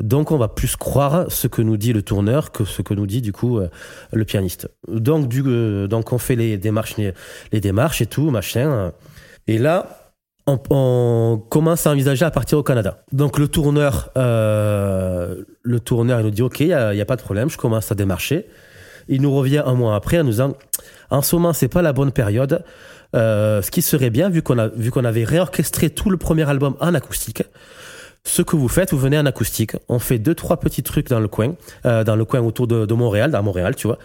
Donc 0.00 0.30
on 0.30 0.38
va 0.38 0.48
plus 0.48 0.76
croire 0.76 1.26
ce 1.28 1.46
que 1.46 1.60
nous 1.60 1.76
dit 1.76 1.92
le 1.92 2.02
tourneur 2.02 2.52
que 2.52 2.64
ce 2.64 2.80
que 2.80 2.94
nous 2.94 3.06
dit 3.06 3.20
du 3.20 3.32
coup 3.32 3.58
euh, 3.58 3.68
le 4.12 4.24
pianiste. 4.24 4.68
Donc 4.88 5.32
euh, 5.34 5.86
donc 5.86 6.12
on 6.12 6.18
fait 6.18 6.36
les 6.36 6.56
démarches 6.56 6.96
les, 6.96 7.60
démarches 7.60 8.00
et 8.00 8.06
tout 8.06 8.30
machin. 8.30 8.92
Et 9.46 9.58
là 9.58 10.14
on, 10.46 11.40
commence 11.48 11.86
à 11.86 11.90
envisager 11.90 12.24
à 12.24 12.30
partir 12.30 12.58
au 12.58 12.62
Canada. 12.62 13.04
Donc 13.12 13.38
le 13.38 13.46
tourneur 13.46 14.10
euh, 14.16 15.44
le 15.62 15.80
tourneur 15.80 16.22
nous 16.22 16.30
dit 16.30 16.42
ok 16.42 16.60
il 16.60 16.68
y 16.68 16.72
a, 16.72 17.04
pas 17.04 17.16
de 17.16 17.22
problème 17.22 17.50
je 17.50 17.58
commence 17.58 17.92
à 17.92 17.94
démarcher. 17.94 18.46
Il 19.08 19.20
nous 19.22 19.34
revient 19.34 19.62
un 19.64 19.74
mois 19.74 19.96
après 19.96 20.18
en 20.18 20.24
nous 20.24 20.30
disant 20.30 20.56
en 21.10 21.20
ce 21.20 21.36
moment 21.36 21.52
c'est 21.52 21.68
pas 21.68 21.82
la 21.82 21.92
bonne 21.92 22.12
période. 22.12 22.64
Ce 23.12 23.70
qui 23.70 23.82
serait 23.82 24.10
bien 24.10 24.30
vu 24.30 24.40
qu'on 24.40 24.58
a 24.58 24.68
vu 24.68 24.90
qu'on 24.90 25.04
avait 25.04 25.24
réorchestré 25.24 25.90
tout 25.90 26.08
le 26.08 26.16
premier 26.16 26.48
album 26.48 26.76
en 26.80 26.94
acoustique 26.94 27.42
ce 28.24 28.42
que 28.42 28.54
vous 28.54 28.68
faites, 28.68 28.92
vous 28.92 28.98
venez 28.98 29.18
en 29.18 29.24
acoustique. 29.24 29.72
On 29.88 29.98
fait 29.98 30.18
deux, 30.18 30.34
trois 30.34 30.58
petits 30.58 30.82
trucs 30.82 31.08
dans 31.08 31.20
le 31.20 31.28
coin, 31.28 31.54
euh, 31.86 32.04
dans 32.04 32.16
le 32.16 32.24
coin 32.26 32.40
autour 32.40 32.66
de, 32.66 32.92
Montréal, 32.92 33.30
dans 33.30 33.42
Montréal, 33.42 33.74
tu 33.74 33.86
vois. 33.86 33.98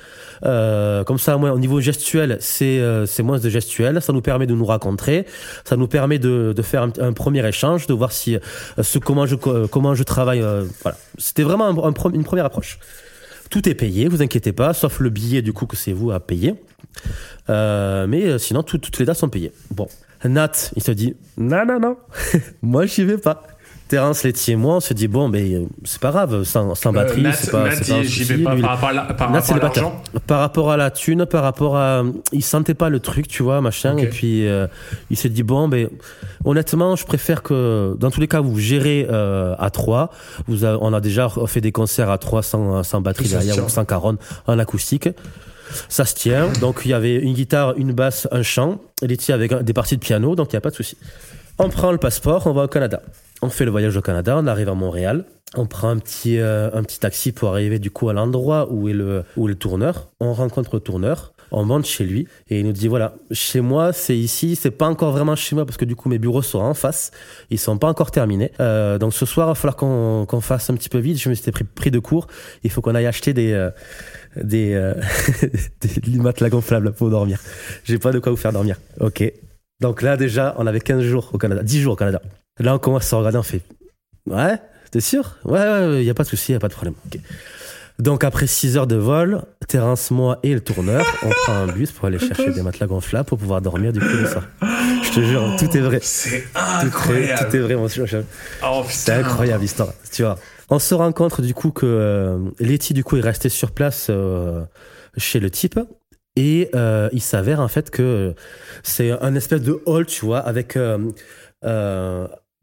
Euh, 0.45 1.03
comme 1.03 1.20
ça, 1.20 1.38
au 1.38 1.59
niveau 1.59 1.82
gestuel, 1.82 2.38
c'est 2.39 2.80
euh, 2.80 3.05
c'est 3.05 3.24
moins 3.24 3.39
de 3.39 3.49
gestuel. 3.49 4.01
Ça 4.01 4.13
nous 4.13 4.22
permet 4.22 4.47
de 4.47 4.55
nous 4.55 4.66
rencontrer. 4.66 5.26
Ça 5.66 5.76
nous 5.76 5.88
permet 5.88 6.18
de, 6.18 6.53
de 6.55 6.61
faire 6.61 6.84
un, 6.84 7.13
premier 7.13 7.45
échange, 7.47 7.88
de 7.88 7.93
voir 7.93 8.11
si 8.11 8.38
ce 8.82 8.99
comment 8.99 9.26
je 9.26 9.36
comment 9.36 9.95
je 9.95 10.03
travaille. 10.03 10.39
voilà. 10.82 10.97
C'était 11.18 11.43
vraiment 11.43 11.66
un, 11.68 11.89
un, 11.89 12.09
une 12.13 12.24
première 12.24 12.45
approche. 12.45 12.80
Tout 13.49 13.68
est 13.70 13.76
payé, 13.76 14.07
vous 14.07 14.22
inquiétez 14.22 14.53
pas, 14.53 14.74
sauf 14.74 14.99
le 14.99 15.09
billet 15.09 15.41
du 15.41 15.53
coup 15.53 15.66
que 15.66 15.76
c'est 15.76 15.93
vous 15.93 16.11
à 16.11 16.20
payer. 16.20 16.55
mais 17.49 18.39
sinon, 18.39 18.63
tout, 18.63 18.78
toutes 18.78 18.97
les 18.97 19.05
dates 19.05 19.18
sont 19.18 19.30
payées. 19.30 19.51
Bon, 19.72 19.88
Nat, 20.24 20.72
il 20.76 20.82
se 20.82 20.91
dit 20.91 21.16
non, 21.38 21.66
non, 21.66 21.80
non, 21.80 21.97
moi 22.61 22.86
j'y 22.86 23.03
vais 23.03 23.18
pas 23.18 23.43
Terence, 23.88 24.24
Letty 24.24 24.54
et 24.54 24.56
moi, 24.56 24.78
on 24.78 24.80
se 24.80 24.94
dit 24.96 25.08
bon, 25.08 25.28
mais 25.28 25.54
euh, 25.54 25.66
c'est 25.84 26.02
pas 26.02 26.10
grave, 26.12 26.44
sans, 26.44 26.74
sans 26.74 26.92
batterie, 26.92 27.22
c'est 27.34 27.52
pas, 27.52 27.66
pas 27.70 28.02
j'y 28.04 28.24
vais 28.24 28.38
pas 28.44 28.56
Lui, 28.56 28.62
par 28.64 28.72
rapport 28.72 28.90
à 28.90 28.94
la- 28.94 29.02
par 29.14 29.30
Nat, 29.32 29.40
rapport 29.42 29.46
c'est 29.46 29.54
à 29.54 29.58
l'argent. 29.84 30.02
Par 30.26 30.40
rapport 30.40 30.72
à 30.72 30.78
la 30.78 30.90
thune, 30.92 31.26
par 31.28 31.44
rapport 31.44 31.78
à. 31.78 32.04
Il 32.32 32.44
sentait 32.44 32.74
pas 32.74 32.90
le 32.90 33.00
truc, 33.00 33.28
tu 33.28 33.44
vois, 33.44 33.62
machin. 33.62 33.96
Et 33.98 34.08
puis, 34.08 34.48
euh, 34.48 34.66
il 35.12 35.18
s'est 35.18 35.30
dit, 35.30 35.44
bon, 35.44 35.68
ben, 35.68 35.88
honnêtement, 36.46 36.96
je 36.96 37.06
préfère 37.06 37.44
que, 37.44 37.96
dans 38.00 38.10
tous 38.10 38.20
les 38.22 38.28
cas, 38.28 38.42
vous 38.42 38.58
gérez 38.58 39.06
euh, 39.10 39.54
à 39.60 39.70
3. 39.70 40.10
Vous 40.48 40.66
a- 40.66 40.78
on 40.82 40.92
a 40.94 41.00
déjà 41.00 41.30
fait 41.46 41.62
des 41.62 41.72
concerts 41.72 42.10
à 42.10 42.18
3 42.18 42.42
sans, 42.42 42.82
sans 42.84 43.02
batterie 43.02 43.26
derrière 43.38 43.56
ou 43.66 43.70
sans 43.70 43.86
caronne 43.86 44.18
en 44.48 44.58
acoustique. 44.58 45.10
Ça 45.90 46.06
se 46.06 46.16
tient. 46.16 46.50
Donc, 46.62 46.82
il 46.86 46.90
y 46.92 46.94
avait 46.94 47.16
une 47.16 47.34
guitare, 47.34 47.74
une 47.78 47.92
basse, 47.92 48.28
un 48.32 48.42
chant. 48.44 48.80
Letty 49.04 49.32
avec 49.32 49.54
des 49.54 49.74
parties 49.74 49.96
de 49.98 50.02
piano, 50.02 50.36
donc 50.36 50.54
il 50.54 50.56
n'y 50.56 50.58
a 50.58 50.62
pas 50.62 50.70
de 50.72 50.76
souci. 50.76 50.98
On 51.60 51.70
prend 51.70 51.92
le 51.92 51.98
passeport, 51.98 52.48
on 52.48 52.54
va 52.54 52.64
au 52.64 52.68
Canada. 52.68 53.02
On 53.42 53.50
fait 53.50 53.66
le 53.66 53.72
voyage 53.72 53.96
au 53.98 54.02
Canada, 54.02 54.38
on 54.38 54.48
arrive 54.48 54.70
à 54.70 54.74
Montréal. 54.74 55.26
On 55.56 55.68
prend 55.68 55.90
un 55.90 56.00
petit, 56.00 56.40
euh, 56.40 56.70
un 56.74 56.84
petit 56.84 57.00
taxi 57.00 57.32
pour 57.32 57.50
arriver 57.50 57.80
du 57.80 57.92
coup 57.92 58.10
à 58.10 58.14
l'endroit 58.14 58.68
où 58.72 58.90
est 58.90 58.94
le, 58.94 59.24
où 59.38 59.48
le 59.48 59.56
tourneur. 59.56 60.10
On 60.20 60.34
rencontre 60.34 60.76
le 60.76 60.80
tourneur. 60.80 61.36
On 61.52 61.64
monte 61.64 61.86
chez 61.86 62.04
lui 62.04 62.28
et 62.50 62.60
il 62.60 62.66
nous 62.66 62.72
dit 62.72 62.88
voilà, 62.88 63.16
chez 63.32 63.62
moi 63.62 63.94
c'est 63.94 64.18
ici, 64.18 64.56
c'est 64.56 64.72
pas 64.72 64.88
encore 64.88 65.12
vraiment 65.12 65.36
chez 65.36 65.56
moi 65.56 65.66
parce 65.66 65.78
que 65.78 65.86
du 65.86 65.96
coup 65.96 66.10
mes 66.10 66.18
bureaux 66.18 66.42
sont 66.42 66.60
en 66.60 66.74
face, 66.74 67.12
ils 67.50 67.60
sont 67.60 67.78
pas 67.78 67.88
encore 67.88 68.12
terminés. 68.12 68.52
Euh, 68.60 68.98
donc 68.98 69.14
ce 69.14 69.26
soir 69.26 69.48
il 69.48 69.52
va 69.52 69.56
falloir 69.56 69.76
qu'on 69.76 70.26
qu'on 70.28 70.42
fasse 70.42 70.70
un 70.70 70.76
petit 70.76 70.90
peu 70.90 70.98
vite. 70.98 71.18
Je 71.18 71.30
me 71.30 71.34
suis 71.34 71.52
pris, 71.52 71.64
pris 71.64 71.92
de 71.92 72.00
court. 72.00 72.28
Il 72.64 72.72
faut 72.72 72.82
qu'on 72.82 72.96
aille 72.96 73.06
acheter 73.06 73.34
des 73.34 73.54
euh, 73.54 73.70
des, 74.36 74.74
euh, 74.74 74.96
des 75.82 76.18
matelas 76.18 76.50
gonflables 76.50 76.94
pour 76.94 77.10
dormir. 77.10 77.40
J'ai 77.84 78.00
pas 78.00 78.12
de 78.12 78.20
quoi 78.20 78.32
vous 78.32 78.38
faire 78.38 78.54
dormir. 78.54 78.78
Ok. 79.00 79.24
Donc 79.82 80.02
là 80.02 80.18
déjà 80.18 80.56
on 80.58 80.68
avait 80.68 80.80
15 80.80 81.04
jours 81.04 81.30
au 81.34 81.38
Canada, 81.38 81.64
10 81.64 81.82
jours 81.82 81.94
au 81.94 81.98
Canada. 81.98 82.22
Là 82.60 82.76
on 82.76 82.80
commence 82.80 83.12
à 83.12 83.18
regarder, 83.18 83.38
on 83.38 83.43
fait 83.43 83.62
ouais, 84.28 84.60
t'es 84.91 85.01
sûr? 85.01 85.38
Ouais, 85.43 85.60
ouais, 85.60 86.01
il 86.01 86.06
y 86.06 86.10
a 86.10 86.14
pas 86.14 86.24
de 86.24 86.30
souci, 86.30 86.51
y 86.51 86.56
a 86.56 86.60
pas 86.60 86.68
de 86.68 86.74
problème. 86.74 86.95
Ok. 87.06 87.20
Donc 87.97 88.26
après 88.26 88.45
6 88.45 88.76
heures 88.76 88.88
de 88.88 88.97
vol, 88.97 89.41
Terence, 89.70 90.12
moi 90.12 90.39
et 90.43 90.53
le 90.53 90.60
tourneur, 90.60 91.06
on 91.24 91.30
prend 91.30 91.53
un 91.53 91.68
bus 91.68 91.91
pour 91.91 92.06
aller 92.06 92.20
chercher 92.20 92.51
des 92.51 92.62
matelas 92.62 92.88
gonflables 92.88 93.26
pour 93.26 93.38
pouvoir 93.38 93.62
dormir 93.62 93.93
du 93.93 94.01
coup 94.01 94.06
le 94.06 94.28
soir. 94.28 94.43
Je 94.62 95.12
te 95.12 95.20
jure, 95.22 95.56
tout 95.58 95.78
est 95.78 95.82
vrai. 95.82 95.99
C'est 96.01 96.45
incroyable. 96.56 97.49
tout 97.49 97.56
est 97.56 97.60
vrai, 97.60 97.76
mon. 97.76 97.88
Oh, 98.66 98.84
C'est 98.89 99.14
incroyable 99.14 99.62
l'histoire, 99.62 99.93
tu 100.12 100.24
vois. 100.24 100.38
On 100.70 100.80
se 100.80 100.93
rend 100.93 101.12
compte 101.14 101.39
du 101.39 101.53
coup 101.53 101.72
que 101.72 101.86
euh, 101.86 102.38
Letty 102.60 102.93
du 102.93 103.03
coup 103.03 103.16
est 103.18 103.22
resté 103.22 103.47
sur 103.49 103.72
place 103.72 104.08
euh, 104.10 104.64
chez 105.16 105.39
le 105.39 105.49
type 105.49 105.80
et 106.36 106.70
euh, 106.76 107.08
il 107.14 107.22
s'avère 107.22 107.62
en 107.62 107.68
fait 107.70 107.91
que 107.91 108.34
c'est 108.84 109.12
un 109.12 109.36
espèce 109.36 109.62
de 109.62 109.82
hall, 109.86 110.06
tu 110.06 110.26
vois, 110.26 110.39
avec 110.39 110.78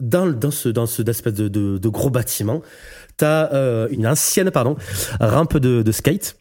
dans 0.03 0.51
ce 0.51 0.69
dans 0.69 0.87
ce 0.87 1.03
de, 1.03 1.89
gros 1.89 2.11
bâtiment, 2.11 2.63
t'as 3.17 3.53
euh, 3.53 3.89
une 3.91 4.07
ancienne 4.07 4.51
pardon 4.51 4.77
rampe 5.21 5.57
de, 5.57 5.83
de 5.83 5.93
skate 5.93 6.37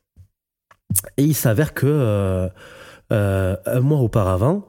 et 1.18 1.24
il 1.24 1.36
s'avère 1.36 1.74
que 1.74 1.86
euh, 1.88 2.50
euh, 3.12 3.56
un 3.66 3.80
mois 3.80 4.00
auparavant. 4.00 4.68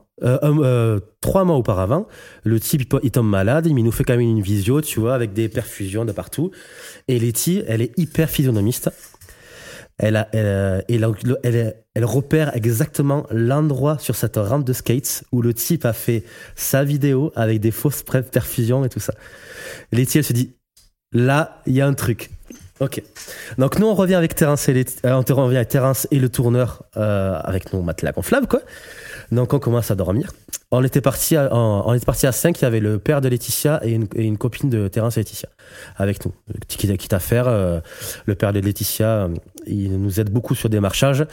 Trois 1.20 1.45
mois 1.45 1.57
auparavant, 1.57 2.07
le 2.45 2.61
type 2.61 2.95
il 3.03 3.11
tombe 3.11 3.26
malade, 3.28 3.66
il 3.66 3.74
nous 3.74 3.90
fait 3.90 4.05
quand 4.05 4.12
même 4.12 4.20
une 4.20 4.40
visio, 4.40 4.80
tu 4.80 5.01
vois, 5.01 5.14
avec 5.14 5.32
des 5.32 5.49
perfusions 5.49 6.05
de 6.05 6.12
partout. 6.12 6.53
Et 7.09 7.18
Letty, 7.18 7.64
elle 7.66 7.82
est 7.82 7.99
hyper 7.99 8.30
physionomiste. 8.30 8.93
Euh, 10.03 10.80
elle, 10.88 12.05
repère 12.05 12.57
exactement 12.57 13.26
l'endroit 13.30 13.98
sur 13.98 14.16
cette 14.16 14.36
rampe 14.36 14.64
de 14.64 14.72
skates 14.72 15.24
où 15.30 15.42
le 15.42 15.55
type 15.55 15.84
a 15.84 15.92
fait 15.92 16.24
sa 16.57 16.84
vidéo 16.84 17.32
avec 17.36 17.61
des 17.61 17.70
fausses 17.70 18.03
perfusions 18.03 18.84
et 18.84 18.88
tout 18.88 19.00
ça. 19.00 19.14
Letty, 19.92 20.18
elle 20.18 20.24
se 20.24 20.32
dit, 20.32 20.55
là, 21.12 21.61
il 21.66 21.74
y 21.74 21.80
a 21.80 21.86
un 21.86 21.94
truc. 21.94 22.30
Ok. 22.80 23.00
Donc 23.59 23.78
nous, 23.78 23.86
on 23.86 23.94
revient 23.94 24.16
avec 24.16 24.34
Terence 24.34 24.68
et, 24.68 24.84
euh, 25.05 25.22
on 25.28 25.34
revient 25.34 25.59
avec 25.59 25.68
Terence 25.68 26.09
et 26.11 26.18
le 26.18 26.28
tourneur 26.28 26.82
euh, 26.96 27.38
avec 27.44 27.72
nos 27.72 27.82
matelas 27.82 28.12
gonflables, 28.12 28.48
quoi. 28.48 28.61
Donc 29.31 29.55
on 29.55 29.59
commence 29.59 29.91
à 29.91 29.95
dormir. 29.95 30.33
On 30.70 30.83
était 30.83 31.01
parti 31.01 31.37
à, 31.37 31.55
on, 31.55 31.93
était 31.95 32.07
parti 32.07 32.27
à 32.27 32.33
5, 32.33 32.59
il 32.61 32.62
y 32.62 32.64
avait 32.64 32.81
le 32.81 32.99
père 32.99 33.20
de 33.20 33.29
Laetitia 33.29 33.81
et 33.85 33.93
une, 33.93 34.39
copine 34.39 34.70
de 34.70 34.89
Terence 34.89 35.16
et 35.16 35.20
Laetitia 35.20 35.51
avec 35.97 36.25
nous. 36.25 36.33
Quitte, 36.66 36.97
quitte 36.97 37.12
à 37.12 37.18
faire, 37.18 37.47
euh, 37.47 37.81
le 38.25 38.35
père 38.35 38.53
de 38.53 38.61
Laetitia, 38.61 39.25
euh, 39.25 39.29
il 39.66 40.01
nous 40.01 40.18
aide 40.18 40.31
beaucoup 40.31 40.55
sur 40.55 40.70
des 40.70 40.81
marchages. 40.81 41.27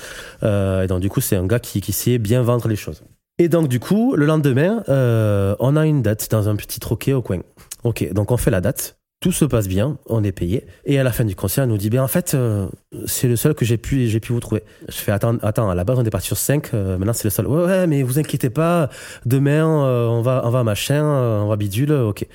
Euh, 0.44 0.84
et 0.84 0.88
donc 0.88 1.00
du 1.00 1.10
coup, 1.10 1.22
c'est 1.22 1.38
un 1.38 1.48
gars 1.48 1.60
qui, 1.60 1.80
qui 1.80 1.94
sait 1.94 2.18
bien 2.18 2.42
vendre 2.42 2.68
les 2.68 2.76
choses. 2.76 3.02
Et 3.40 3.48
donc 3.48 3.70
du 3.70 3.80
coup, 3.80 4.16
le 4.16 4.26
lendemain, 4.26 4.84
euh, 4.90 5.56
on 5.60 5.78
a 5.78 5.86
une 5.86 6.02
date 6.02 6.30
dans 6.30 6.50
un 6.50 6.58
petit 6.58 6.82
troquet 6.82 7.14
au 7.14 7.22
coin. 7.22 7.40
Ok, 7.86 8.12
donc 8.12 8.32
on 8.32 8.38
fait 8.38 8.52
la 8.52 8.60
date. 8.60 8.99
Tout 9.22 9.34
se 9.34 9.43
passe 9.43 9.67
bien, 9.67 9.97
on 10.05 10.24
est 10.24 10.32
payé. 10.32 10.65
Et 10.86 10.97
à 10.97 11.03
la 11.03 11.11
fin 11.11 11.26
du 11.26 11.36
concert, 11.36 11.65
elle 11.65 11.70
nous 11.70 11.78
dit, 11.78 11.89
ben 11.89 12.01
en 12.01 12.07
fait, 12.07 12.36
euh, 12.36 12.70
c'est 13.05 13.28
le 13.28 13.36
seul 13.36 13.53
que 13.53 13.65
j'ai 13.65 13.78
pu, 13.78 14.07
j'ai 14.07 14.22
pu 14.22 14.32
vous 14.32 14.39
trouver. 14.39 14.63
Je 14.88 14.95
fais, 14.95 15.11
attends, 15.11 15.38
attends, 15.41 15.70
à 15.70 15.76
la 15.76 15.84
base, 15.84 15.99
on 15.99 16.05
est 16.05 16.09
parti 16.09 16.28
sur 16.28 16.38
5, 16.38 16.72
maintenant 16.72 17.11
c'est 17.11 17.26
le 17.26 17.30
seul. 17.30 17.45
Ouais, 17.47 17.65
ouais, 17.65 17.86
mais 17.88 18.01
vous 18.01 18.17
inquiétez 18.17 18.49
pas, 18.49 18.89
demain, 19.26 19.86
euh, 19.86 20.07
on 20.07 20.22
va, 20.22 20.41
on 20.45 20.49
va 20.49 20.63
machin, 20.63 21.03
euh, 21.03 21.41
on 21.41 21.47
va 21.47 21.57
bidule, 21.57 21.91
ok. 21.91 22.26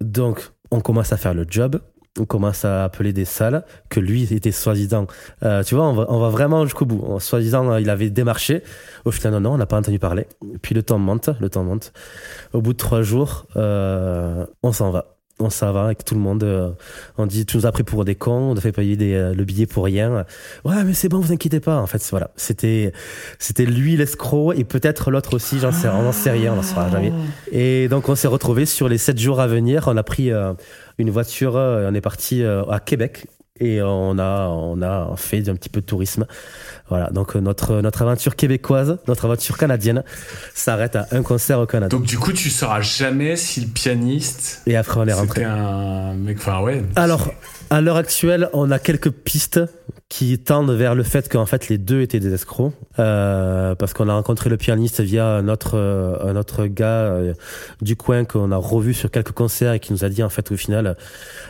Donc, 0.00 0.50
on 0.70 0.80
commence 0.80 1.12
à 1.12 1.16
faire 1.16 1.34
le 1.34 1.44
job. 1.48 1.80
On 2.20 2.26
commence 2.26 2.66
à 2.66 2.84
appeler 2.84 3.14
des 3.14 3.24
salles 3.24 3.64
que 3.88 3.98
lui 3.98 4.30
était 4.34 4.52
soi-disant. 4.52 5.06
euh, 5.44 5.62
tu 5.62 5.74
vois, 5.74 5.88
on 5.88 5.94
va, 5.94 6.04
on 6.10 6.20
va 6.20 6.28
vraiment 6.28 6.64
jusqu'au 6.64 6.84
bout. 6.84 7.18
Soi-disant, 7.20 7.72
euh, 7.72 7.80
il 7.80 7.88
avait 7.88 8.10
démarché. 8.10 8.62
Au 9.06 9.10
final, 9.10 9.32
non, 9.32 9.40
non, 9.40 9.52
on 9.54 9.56
n'a 9.58 9.64
pas 9.66 9.78
entendu 9.78 9.98
parler. 9.98 10.26
Puis 10.60 10.74
le 10.74 10.82
temps 10.82 10.98
monte, 10.98 11.30
le 11.40 11.48
temps 11.48 11.64
monte. 11.64 11.92
Au 12.52 12.60
bout 12.60 12.74
de 12.74 12.78
trois 12.78 13.00
jours, 13.02 13.46
euh, 13.56 14.44
on 14.62 14.72
s'en 14.72 14.90
va. 14.90 15.16
On 15.40 15.50
s'en 15.50 15.72
va 15.72 15.86
avec 15.86 16.04
tout 16.04 16.14
le 16.14 16.20
monde. 16.20 16.44
euh, 16.44 16.70
on 17.18 17.26
dit, 17.26 17.46
tu 17.46 17.56
nous 17.56 17.66
as 17.66 17.72
pris 17.72 17.82
pour 17.82 18.04
des 18.04 18.14
cons, 18.14 18.52
on 18.52 18.56
a 18.56 18.60
fait 18.60 18.70
payer 18.70 18.96
des, 18.96 19.14
euh, 19.14 19.34
le 19.34 19.44
billet 19.44 19.66
pour 19.66 19.84
rien. 19.84 20.24
Ouais, 20.64 20.84
mais 20.84 20.94
c'est 20.94 21.08
bon, 21.08 21.18
vous 21.18 21.32
inquiétez 21.32 21.58
pas. 21.58 21.78
En 21.78 21.86
fait, 21.86 22.06
voilà, 22.10 22.30
c'était, 22.36 22.92
c'était 23.38 23.64
lui 23.64 23.96
l'escroc 23.96 24.52
et 24.52 24.64
peut-être 24.64 25.10
l'autre 25.10 25.34
aussi. 25.34 25.58
J'en 25.58 25.72
sais, 25.72 25.88
on 25.88 26.02
n'en 26.02 26.12
sait 26.12 26.30
rien, 26.30 26.52
on 26.52 26.56
n'en 26.56 26.62
saura 26.62 26.90
jamais. 26.90 27.12
Et 27.50 27.88
donc, 27.88 28.08
on 28.08 28.14
s'est 28.14 28.28
retrouvés 28.28 28.66
sur 28.66 28.88
les 28.88 28.98
sept 28.98 29.18
jours 29.18 29.40
à 29.40 29.46
venir. 29.46 29.84
On 29.88 29.96
a 29.96 30.02
pris 30.02 30.30
euh, 30.30 30.52
une 30.98 31.10
voiture, 31.10 31.54
on 31.54 31.94
est 31.94 32.00
parti 32.00 32.44
à 32.44 32.78
Québec 32.78 33.26
et 33.62 33.80
on 33.82 34.18
a, 34.18 34.48
on 34.48 34.82
a 34.82 35.14
fait 35.16 35.48
un 35.48 35.54
petit 35.54 35.68
peu 35.68 35.80
de 35.80 35.86
tourisme. 35.86 36.26
Voilà, 36.88 37.10
donc 37.10 37.36
euh, 37.36 37.40
notre, 37.40 37.80
notre 37.80 38.02
aventure 38.02 38.34
québécoise, 38.36 38.98
notre 39.06 39.24
aventure 39.24 39.56
canadienne 39.56 40.02
s'arrête 40.52 40.96
à 40.96 41.06
un 41.12 41.22
concert 41.22 41.60
au 41.60 41.66
Canada. 41.66 41.96
Donc 41.96 42.04
du 42.04 42.18
coup, 42.18 42.32
tu 42.32 42.50
sauras 42.50 42.80
jamais 42.80 43.36
si 43.36 43.60
le 43.60 43.68
pianiste 43.68 44.62
Et 44.66 44.76
après, 44.76 45.00
on 45.00 45.06
est 45.06 45.12
rentré. 45.12 45.40
c'était 45.40 45.50
un 45.50 46.14
mec. 46.14 46.38
Enfin 46.38 46.60
ouais. 46.60 46.82
Alors, 46.96 47.30
à 47.72 47.80
l'heure 47.80 47.96
actuelle, 47.96 48.50
on 48.52 48.70
a 48.70 48.78
quelques 48.78 49.10
pistes 49.10 49.58
qui 50.10 50.38
tendent 50.38 50.72
vers 50.72 50.94
le 50.94 51.02
fait 51.02 51.26
qu'en 51.30 51.46
fait 51.46 51.70
les 51.70 51.78
deux 51.78 52.02
étaient 52.02 52.20
des 52.20 52.34
escrocs, 52.34 52.74
euh, 52.98 53.74
parce 53.74 53.94
qu'on 53.94 54.10
a 54.10 54.14
rencontré 54.14 54.50
le 54.50 54.58
pianiste 54.58 55.00
via 55.00 55.26
un 55.26 55.48
autre, 55.48 55.78
euh, 55.78 56.18
un 56.22 56.36
autre 56.36 56.66
gars 56.66 57.06
euh, 57.06 57.32
du 57.80 57.96
coin 57.96 58.26
qu'on 58.26 58.52
a 58.52 58.58
revu 58.58 58.92
sur 58.92 59.10
quelques 59.10 59.32
concerts 59.32 59.72
et 59.72 59.80
qui 59.80 59.94
nous 59.94 60.04
a 60.04 60.10
dit 60.10 60.22
en 60.22 60.28
fait 60.28 60.52
au 60.52 60.56
final, 60.58 60.98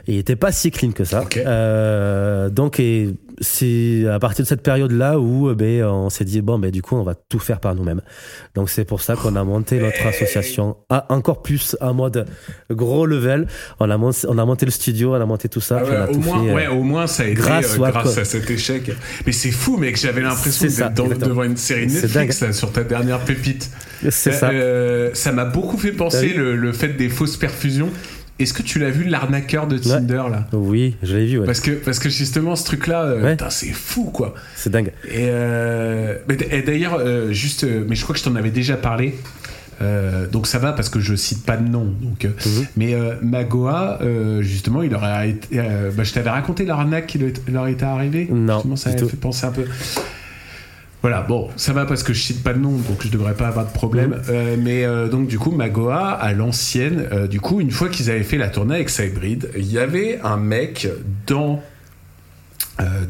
il 0.06 0.16
était 0.16 0.36
pas 0.36 0.52
si 0.52 0.70
clean 0.70 0.92
que 0.92 1.02
ça. 1.02 1.24
Euh, 1.38 2.50
donc 2.50 2.78
et 2.78 3.16
c'est 3.42 4.06
à 4.08 4.18
partir 4.18 4.44
de 4.44 4.48
cette 4.48 4.62
période-là 4.62 5.18
où 5.18 5.48
euh, 5.48 5.54
ben, 5.54 5.84
on 5.84 6.10
s'est 6.10 6.24
dit 6.24 6.40
bon 6.40 6.58
ben 6.58 6.70
du 6.70 6.80
coup 6.80 6.96
on 6.96 7.02
va 7.02 7.14
tout 7.14 7.38
faire 7.38 7.60
par 7.60 7.74
nous-mêmes. 7.74 8.00
Donc 8.54 8.70
c'est 8.70 8.84
pour 8.84 9.02
ça 9.02 9.16
qu'on 9.16 9.36
a 9.36 9.44
monté 9.44 9.78
notre 9.78 10.06
association 10.06 10.76
à 10.88 11.12
encore 11.12 11.42
plus 11.42 11.76
en 11.80 11.92
mode 11.94 12.26
gros 12.70 13.06
level. 13.06 13.46
On 13.80 13.90
a 13.90 13.96
monté, 13.98 14.26
on 14.28 14.38
a 14.38 14.44
monté 14.44 14.64
le 14.64 14.72
studio, 14.72 15.14
on 15.14 15.20
a 15.20 15.26
monté 15.26 15.48
tout 15.48 15.60
ça. 15.60 15.80
Ah 15.80 15.84
puis 15.84 15.92
ouais, 15.92 15.98
on 15.98 16.02
a 16.02 16.08
au, 16.08 16.12
tout 16.12 16.20
moins, 16.20 16.42
fait, 16.42 16.50
euh, 16.50 16.54
ouais, 16.54 16.66
au 16.68 16.82
moins, 16.82 17.06
ça 17.06 17.22
a 17.24 17.26
aidé 17.26 17.34
grâce 17.34 17.78
alcool. 17.78 18.18
à 18.18 18.24
cet 18.24 18.50
échec. 18.50 18.90
Mais 19.26 19.32
c'est 19.32 19.50
fou, 19.50 19.76
mec. 19.76 19.96
J'avais 19.96 20.20
l'impression 20.22 20.68
ça, 20.68 20.88
d'être 20.88 21.18
devant 21.18 21.44
une 21.44 21.56
série 21.56 21.86
Netflix 21.86 22.40
là, 22.40 22.52
sur 22.52 22.72
ta 22.72 22.84
dernière 22.84 23.20
pépite. 23.20 23.70
C'est 24.10 24.32
ça. 24.32 24.50
Euh, 24.50 25.10
ça 25.14 25.32
m'a 25.32 25.44
beaucoup 25.44 25.78
fait 25.78 25.92
penser 25.92 26.32
le 26.34 26.72
fait 26.72 26.88
des 26.88 27.08
fausses 27.08 27.36
perfusions. 27.36 27.90
Est-ce 28.38 28.54
que 28.54 28.62
tu 28.62 28.78
l'as 28.78 28.90
vu 28.90 29.04
l'arnaqueur 29.04 29.66
de 29.68 29.78
Tinder 29.78 30.22
là? 30.30 30.46
Oui, 30.52 30.96
je 31.02 31.16
l'ai 31.16 31.26
vu. 31.26 31.38
ouais. 31.38 31.46
parce 31.46 31.60
que, 31.60 31.70
parce 31.72 31.98
que 31.98 32.08
justement, 32.08 32.56
ce 32.56 32.64
truc-là, 32.64 33.02
euh, 33.04 33.22
Ouais. 33.22 33.32
putain, 33.32 33.50
c'est 33.50 33.68
fou 33.72 34.04
quoi. 34.06 34.34
C'est 34.56 34.70
dingue. 34.70 34.92
Et, 35.06 35.28
euh, 35.28 36.16
et 36.50 36.62
d'ailleurs, 36.62 36.96
euh, 36.98 37.32
juste, 37.32 37.64
euh, 37.64 37.84
mais 37.88 37.94
je 37.94 38.02
crois 38.02 38.14
que 38.14 38.18
je 38.20 38.24
t'en 38.24 38.34
avais 38.34 38.50
déjà 38.50 38.76
parlé. 38.76 39.14
Euh, 39.80 40.26
donc 40.28 40.46
ça 40.46 40.58
va 40.58 40.72
parce 40.72 40.88
que 40.88 41.00
je 41.00 41.14
cite 41.16 41.44
pas 41.44 41.56
de 41.56 41.68
nom. 41.68 41.92
Donc, 42.00 42.24
euh, 42.24 42.28
Mhm. 42.46 42.66
Mais 42.76 42.94
euh, 42.94 43.14
Magoa, 43.22 43.98
euh, 44.02 44.40
justement, 44.42 44.82
il 44.82 44.94
aurait 44.94 45.30
été. 45.30 45.58
euh, 45.58 45.90
bah, 45.96 46.04
je 46.04 46.12
t'avais 46.12 46.30
raconté 46.30 46.64
l'arnaque 46.64 47.06
qui 47.08 47.20
leur 47.50 47.66
était 47.68 47.84
arrivée? 47.84 48.28
Non, 48.30 48.54
Justement, 48.56 48.76
ça 48.76 48.92
tout. 48.94 49.08
fait 49.08 49.16
penser 49.16 49.46
un 49.46 49.50
peu. 49.52 49.64
Voilà, 51.02 51.22
bon, 51.22 51.50
ça 51.56 51.72
va 51.72 51.84
parce 51.84 52.04
que 52.04 52.12
je 52.12 52.20
cite 52.20 52.44
pas 52.44 52.54
de 52.54 52.60
nom, 52.60 52.70
donc 52.70 53.02
je 53.02 53.08
devrais 53.08 53.34
pas 53.34 53.48
avoir 53.48 53.66
de 53.66 53.72
problème. 53.72 54.10
Mhm. 54.10 54.22
Euh, 54.30 54.56
mais 54.58 54.84
euh, 54.84 55.08
donc 55.08 55.26
du 55.26 55.38
coup, 55.38 55.50
Magoa, 55.50 56.10
à 56.10 56.32
l'ancienne, 56.32 57.08
euh, 57.12 57.26
du 57.26 57.40
coup, 57.40 57.60
une 57.60 57.72
fois 57.72 57.88
qu'ils 57.88 58.08
avaient 58.08 58.22
fait 58.22 58.38
la 58.38 58.48
tournée 58.48 58.76
avec 58.76 58.88
Cybrid, 58.88 59.50
il 59.56 59.70
y 59.70 59.78
avait 59.78 60.20
un 60.22 60.36
mec 60.36 60.88
dans 61.26 61.60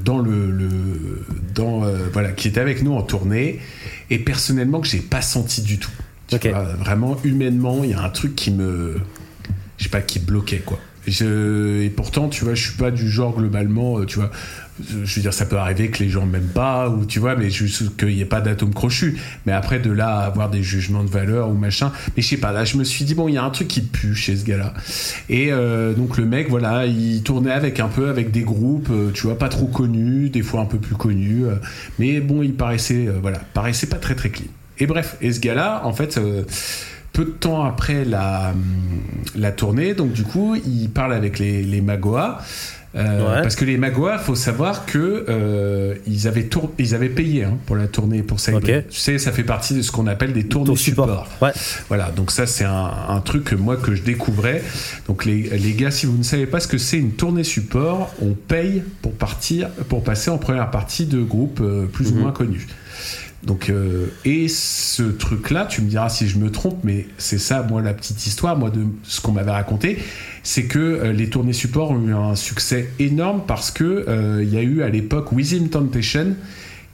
dans 0.05 0.19
le, 0.19 0.51
le 0.51 0.69
dans 1.55 1.83
voilà 2.13 2.33
qui 2.33 2.49
était 2.49 2.61
avec 2.61 2.83
nous 2.83 2.93
en 2.93 3.01
tournée 3.01 3.61
et 4.11 4.19
personnellement 4.19 4.81
que 4.81 4.89
j'ai 4.89 4.99
pas 4.99 5.23
senti 5.23 5.63
du 5.63 5.79
tout. 5.79 5.93
Vois, 6.31 6.63
vraiment 6.79 7.17
humainement, 7.25 7.83
il 7.83 7.91
y 7.91 7.95
a 7.95 8.03
un 8.03 8.11
truc 8.11 8.35
qui 8.35 8.51
me 8.51 9.01
je 9.79 9.85
sais 9.85 9.89
pas 9.89 10.03
qui 10.03 10.19
bloquait 10.19 10.59
quoi. 10.59 10.79
Je, 11.07 11.81
et 11.83 11.91
pourtant, 11.91 12.29
tu 12.29 12.45
vois, 12.45 12.55
je 12.55 12.63
suis 12.63 12.77
pas 12.77 12.91
du 12.91 13.09
genre 13.09 13.35
globalement, 13.35 14.05
tu 14.05 14.19
vois. 14.19 14.31
Je 14.81 15.15
veux 15.15 15.23
dire, 15.23 15.35
ça 15.35 15.45
peut 15.45 15.59
arriver 15.59 15.89
que 15.89 16.03
les 16.03 16.09
gens 16.09 16.25
m'aiment 16.25 16.49
pas, 16.53 16.89
ou 16.89 17.05
tu 17.05 17.19
vois, 17.19 17.37
mais 17.37 17.51
juste 17.51 17.97
qu'il 17.97 18.09
n'y 18.09 18.21
ait 18.21 18.25
pas 18.25 18.41
d'atome 18.41 18.73
crochu. 18.73 19.19
Mais 19.45 19.53
après, 19.53 19.79
de 19.79 19.91
là 19.91 20.17
à 20.17 20.25
avoir 20.25 20.49
des 20.49 20.63
jugements 20.63 21.05
de 21.05 21.11
valeur 21.11 21.51
ou 21.51 21.55
machin. 21.55 21.93
Mais 22.17 22.23
je 22.23 22.29
sais 22.29 22.37
pas, 22.39 22.53
là, 22.53 22.65
je 22.65 22.79
me 22.79 22.85
suis 22.85 23.05
dit, 23.05 23.15
bon, 23.15 23.29
il 23.29 23.35
y 23.35 23.39
a 23.39 23.45
un 23.45 23.51
truc 23.51 23.69
qui 23.69 23.83
pue 23.83 24.15
chez 24.15 24.35
ce 24.35 24.45
gars-là. 24.45 24.73
Et 25.29 25.53
euh, 25.53 25.93
donc, 25.93 26.17
le 26.17 26.25
mec, 26.25 26.49
voilà, 26.49 26.87
il 26.87 27.23
tournait 27.23 27.53
avec 27.53 27.81
un 27.81 27.89
peu 27.89 28.09
avec 28.09 28.31
des 28.31 28.43
groupes, 28.43 28.89
euh, 28.91 29.11
tu 29.13 29.27
vois, 29.27 29.39
pas 29.39 29.51
trop 29.51 29.67
connus, 29.67 30.31
des 30.31 30.43
fois 30.43 30.63
un 30.63 30.67
peu 30.67 30.79
plus 30.79 30.97
connus. 30.97 31.45
euh, 31.45 31.57
mais 31.99 32.21
bon, 32.21 32.43
il 32.43 32.55
paraissait, 32.55 33.09
voilà, 33.21 33.41
paraissait 33.53 33.89
pas 33.89 33.99
très 33.99 34.15
très 34.15 34.31
clean. 34.31 34.49
Et 34.79 34.87
bref, 34.87 35.17
et 35.21 35.33
ce 35.33 35.41
gars-là, 35.41 35.83
en 35.85 35.93
fait, 35.93 36.19
peu 37.13 37.25
de 37.25 37.31
temps 37.31 37.63
après 37.65 38.05
la, 38.05 38.55
la 39.37 39.53
tournée, 39.53 39.93
donc 39.95 40.13
du 40.13 40.25
coup, 40.25 40.57
il 40.57 40.89
parle 40.89 41.13
avec 41.13 41.39
les, 41.39 41.63
les 41.63 41.83
Magoas. 41.83 42.39
Euh, 42.95 43.35
Ouais. 43.37 43.43
Parce 43.43 43.57
que 43.57 43.65
les 43.65 43.79
Magoas, 43.79 44.19
faut 44.19 44.35
savoir 44.35 44.85
que 44.87 45.25
euh, 45.29 45.95
ils 46.07 46.29
avaient 46.29 46.45
tour- 46.45 46.73
ils 46.79 46.95
avaient 46.95 47.09
payé 47.09 47.45
hein, 47.45 47.57
pour 47.67 47.77
la 47.77 47.87
tournée 47.87 48.23
pour 48.23 48.39
ça. 48.41 48.53
Ok. 48.55 48.65
Tu 48.67 48.99
sais, 48.99 49.19
ça 49.19 49.33
fait 49.33 49.45
partie 49.45 49.75
de 49.75 49.83
ce 49.83 49.91
qu'on 49.91 50.07
appelle 50.07 50.33
des 50.33 50.45
tournées 50.45 50.67
Tour 50.67 50.79
support. 50.79 51.07
support. 51.09 51.29
Ouais. 51.41 51.53
Voilà, 51.89 52.11
donc 52.11 52.31
ça 52.31 52.47
c'est 52.47 52.65
un, 52.65 52.91
un 53.09 53.21
truc 53.21 53.45
que 53.45 53.55
moi 53.55 53.77
que 53.77 53.95
je 53.95 54.03
découvrais. 54.03 54.63
Donc 55.09 55.25
les, 55.25 55.43
les 55.59 55.73
gars, 55.73 55.91
si 55.91 56.05
vous 56.07 56.19
ne 56.19 56.23
savez 56.23 56.47
pas 56.47 56.61
ce 56.61 56.69
que 56.69 56.79
c'est 56.79 56.99
une 56.99 57.13
tournée 57.13 57.45
support, 57.45 58.13
on 58.21 58.35
paye 58.35 58.83
pour 59.01 59.13
partir, 59.13 59.69
pour 59.89 60.05
passer 60.05 60.31
en 60.31 60.39
première 60.39 60.71
partie 60.71 61.07
de 61.07 61.23
groupes 61.23 61.61
euh, 61.63 61.87
plus 61.87 62.11
ou 62.11 62.15
Mhm. 62.17 62.21
moins 62.21 62.33
connus. 62.33 62.67
Donc 63.45 63.71
euh, 63.71 64.07
et 64.25 64.47
ce 64.47 65.03
truc-là, 65.03 65.67
tu 65.67 65.83
me 65.83 65.89
diras 65.89 66.09
si 66.09 66.29
je 66.29 66.39
me 66.39 66.51
trompe, 66.51 66.79
mais 66.85 67.07
c'est 67.19 67.39
ça, 67.39 67.63
moi 67.69 67.83
la 67.83 67.93
petite 67.93 68.25
histoire, 68.27 68.57
moi 68.57 68.71
de 68.71 68.85
ce 69.03 69.21
qu'on 69.21 69.33
m'avait 69.33 69.51
raconté, 69.51 69.99
c'est 70.45 70.65
que 70.65 70.79
euh, 70.79 71.13
les 71.13 71.29
tournées 71.29 71.53
support 71.53 71.91
ont 71.91 72.07
eu 72.07 72.15
un 72.15 72.37
succès 72.37 72.91
énorme 73.01 73.43
parce 73.47 73.73
que 73.73 74.05
euh, 74.09 74.45
il 74.45 74.53
y 74.55 74.59
a 74.59 74.63
eu 74.63 74.83
à 74.83 74.89
l'époque 74.89 75.33
Within 75.33 75.67
Temptation 75.67 76.37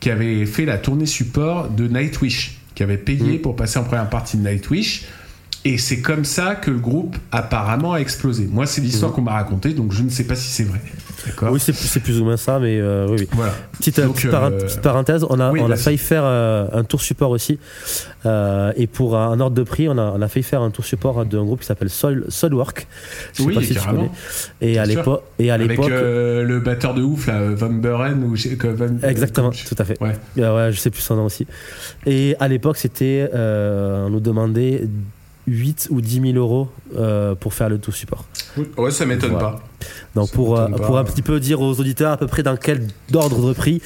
qui 0.01 0.11
avait 0.11 0.46
fait 0.46 0.64
la 0.64 0.78
tournée 0.78 1.07
support 1.07 1.68
de 1.68 1.86
Nightwish, 1.86 2.59
qui 2.74 2.82
avait 2.82 2.96
payé 2.96 3.32
Mhm. 3.34 3.38
pour 3.40 3.55
passer 3.57 3.78
en 3.78 3.84
première 3.84 4.09
partie 4.09 4.38
de 4.38 4.49
Nightwish. 4.49 5.05
Et 5.70 5.76
c'est 5.76 6.00
comme 6.00 6.24
ça 6.24 6.54
que 6.54 6.70
le 6.70 6.78
groupe 6.78 7.16
apparemment 7.30 7.92
a 7.92 7.98
explosé. 7.98 8.48
Moi, 8.50 8.64
c'est 8.64 8.80
l'histoire 8.80 9.10
Mhm. 9.10 9.16
qu'on 9.16 9.22
m'a 9.22 9.32
racontée, 9.32 9.74
donc 9.74 9.92
je 9.92 10.02
ne 10.02 10.08
sais 10.08 10.24
pas 10.24 10.34
si 10.34 10.48
c'est 10.48 10.64
vrai. 10.64 10.80
Oui, 11.50 11.60
c'est 11.60 12.00
plus 12.00 12.20
ou 12.20 12.24
moins 12.24 12.38
ça, 12.38 12.58
mais 12.58 12.78
euh, 12.80 13.06
oui, 13.10 13.16
oui. 13.20 13.28
Voilà. 13.32 13.52
Petite, 13.76 13.98
euh, 13.98 14.06
Donc, 14.06 14.14
petite, 14.16 14.30
parenth- 14.30 14.54
euh, 14.54 14.64
petite 14.64 14.80
parenthèse, 14.80 15.26
on 15.28 15.38
a, 15.40 15.50
oui, 15.52 15.60
on 15.60 15.66
a 15.66 15.68
vas-y. 15.70 15.78
failli 15.82 15.98
faire 15.98 16.22
euh, 16.24 16.68
un 16.72 16.84
tour 16.84 17.02
support 17.02 17.30
aussi. 17.30 17.58
Et 18.24 18.86
pour 18.86 19.16
un, 19.18 19.38
ordre 19.40 19.56
de 19.56 19.62
prix, 19.62 19.88
on 19.90 19.98
a, 19.98 20.12
on 20.16 20.22
a 20.22 20.28
failli 20.28 20.42
faire 20.44 20.62
un 20.62 20.70
tour 20.70 20.84
support 20.86 21.26
d'un 21.26 21.44
groupe 21.44 21.60
qui 21.60 21.66
s'appelle 21.66 21.90
Soul, 21.90 22.24
Soulwork. 22.28 22.86
Je 23.34 23.42
sais 23.42 23.48
Oui, 23.48 23.54
pas 23.54 23.62
si 23.62 23.74
tu 23.74 23.80
connais. 23.86 24.10
Et 24.62 24.78
à 24.78 24.86
l'époque, 24.86 25.22
et 25.38 25.50
à 25.50 25.54
Avec 25.54 25.76
le 25.76 26.60
batteur 26.64 26.94
de 26.94 27.02
ouf, 27.02 27.26
là, 27.26 27.40
Van 27.54 27.68
Buren 27.70 28.22
ou 28.24 28.34
Van- 28.62 28.98
exactement, 29.08 29.50
tout 29.50 29.76
à 29.78 29.84
fait. 29.84 29.98
Ouais. 30.00 30.14
Ouais, 30.36 30.72
je 30.72 30.78
sais 30.78 30.90
plus 30.90 31.02
son 31.02 31.16
nom 31.16 31.24
aussi. 31.26 31.46
Et 32.06 32.36
à 32.40 32.48
l'époque, 32.48 32.78
c'était, 32.78 33.28
on 33.34 34.08
nous 34.10 34.20
demandait 34.20 34.88
8 35.49 35.88
ou 35.90 36.01
10 36.01 36.20
000 36.32 36.36
euros 36.36 36.68
euh, 36.96 37.34
pour 37.34 37.55
faire 37.55 37.68
le 37.68 37.78
tour 37.78 37.94
support. 37.94 38.24
Ouais, 38.76 38.90
ça 38.90 39.07
m'étonne 39.07 39.30
Voilà. 39.32 39.49
pas. 39.53 39.62
Donc 40.14 40.28
Ça 40.28 40.34
pour, 40.34 40.59
euh, 40.59 40.68
pas. 40.68 40.78
pour 40.78 40.99
un 40.99 41.05
petit 41.05 41.22
peu 41.22 41.40
dire 41.40 41.61
aux 41.61 41.78
auditeurs 41.80 42.12
à 42.12 42.16
peu 42.16 42.26
près 42.26 42.42
dans 42.42 42.57
quel 42.57 42.86
ordre 43.14 43.46
de 43.49 43.53
prix 43.53 43.80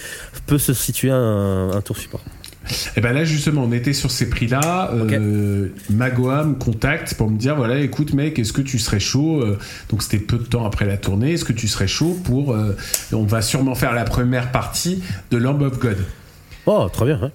peut 0.47 0.59
se 0.59 0.73
situer 0.75 1.11
un, 1.11 1.71
un 1.75 1.81
tour 1.81 1.97
support. 1.97 2.21
Et 2.97 3.01
ben 3.01 3.13
là 3.13 3.25
justement, 3.25 3.65
on 3.65 3.73
était 3.73 3.93
sur 3.93 4.11
ces 4.13 4.31
prix-là. 4.31 4.93
Euh, 4.95 5.69
Magoa 5.91 6.45
me 6.45 6.55
contacte 6.55 7.15
pour 7.15 7.29
me 7.29 7.37
dire 7.37 7.57
voilà, 7.57 7.81
écoute 7.81 8.15
mec, 8.15 8.39
est-ce 8.39 8.53
que 8.53 8.61
tu 8.63 8.79
serais 8.79 9.01
chaud 9.01 9.41
euh, 9.43 9.59
Donc 9.91 10.03
c'était 10.05 10.21
peu 10.25 10.39
de 10.39 10.45
temps 10.45 10.65
après 10.65 10.87
la 10.87 10.97
tournée. 10.97 11.33
Est-ce 11.33 11.45
que 11.45 11.53
tu 11.53 11.67
serais 11.67 11.89
chaud 11.89 12.17
pour 12.23 12.57
On 13.13 13.25
va 13.25 13.43
sûrement 13.43 13.75
faire 13.75 13.93
la 13.93 14.05
première 14.05 14.53
partie 14.53 15.03
de 15.33 15.39
Lamb 15.39 15.61
of 15.63 15.79
God. 15.81 15.99
Oh, 16.67 16.89
très 16.93 17.07
bien. 17.07 17.19
hein. 17.21 17.31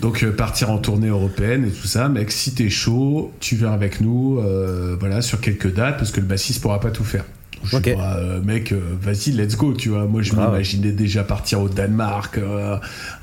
Donc 0.00 0.22
euh, 0.22 0.32
partir 0.32 0.70
en 0.70 0.78
tournée 0.78 1.08
européenne 1.08 1.66
et 1.66 1.70
tout 1.70 1.86
ça, 1.86 2.08
mec, 2.08 2.30
si 2.30 2.54
t'es 2.54 2.70
chaud, 2.70 3.32
tu 3.40 3.56
viens 3.56 3.72
avec 3.72 4.00
nous, 4.00 4.38
euh, 4.38 4.96
voilà, 4.98 5.20
sur 5.20 5.40
quelques 5.40 5.72
dates, 5.72 5.98
parce 5.98 6.10
que 6.10 6.20
le 6.20 6.26
bassiste 6.26 6.62
pourra 6.62 6.80
pas 6.80 6.90
tout 6.90 7.04
faire. 7.04 7.24
Je 7.62 7.76
euh, 7.88 8.40
mec, 8.40 8.72
vas-y, 8.72 9.32
let's 9.32 9.54
go, 9.54 9.74
tu 9.74 9.90
vois. 9.90 10.06
Moi, 10.06 10.22
je 10.22 10.32
m'imaginais 10.32 10.92
déjà 10.92 11.24
partir 11.24 11.60
au 11.60 11.68
Danemark, 11.68 12.40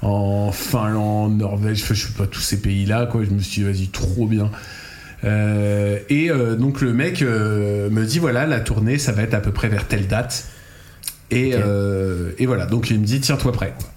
en 0.04 0.52
Finlande, 0.52 1.40
Norvège, 1.40 1.84
je 1.84 1.94
sais 1.96 2.14
pas 2.16 2.28
tous 2.28 2.42
ces 2.42 2.62
pays-là, 2.62 3.08
quoi. 3.08 3.24
Je 3.24 3.32
me 3.32 3.40
suis 3.40 3.64
dit, 3.64 3.68
vas-y, 3.68 3.88
trop 3.88 4.28
bien. 4.28 4.52
Et 5.24 6.30
donc 6.60 6.82
le 6.82 6.94
mec 6.94 7.24
me 7.24 8.06
dit 8.06 8.20
voilà 8.20 8.46
la 8.46 8.60
tournée 8.60 9.00
ça 9.00 9.12
va 9.12 9.24
être 9.24 9.34
à 9.34 9.40
peu 9.40 9.52
près 9.52 9.68
vers 9.68 9.88
telle 9.88 10.06
date 10.06 10.46
et, 11.32 11.54
et 12.38 12.46
voilà 12.46 12.68
donc 12.68 12.92
il 12.92 13.00
me 13.00 13.06
dit 13.06 13.20
tiens-toi 13.20 13.52
prêt 13.52 13.74
quoi. 13.76 13.90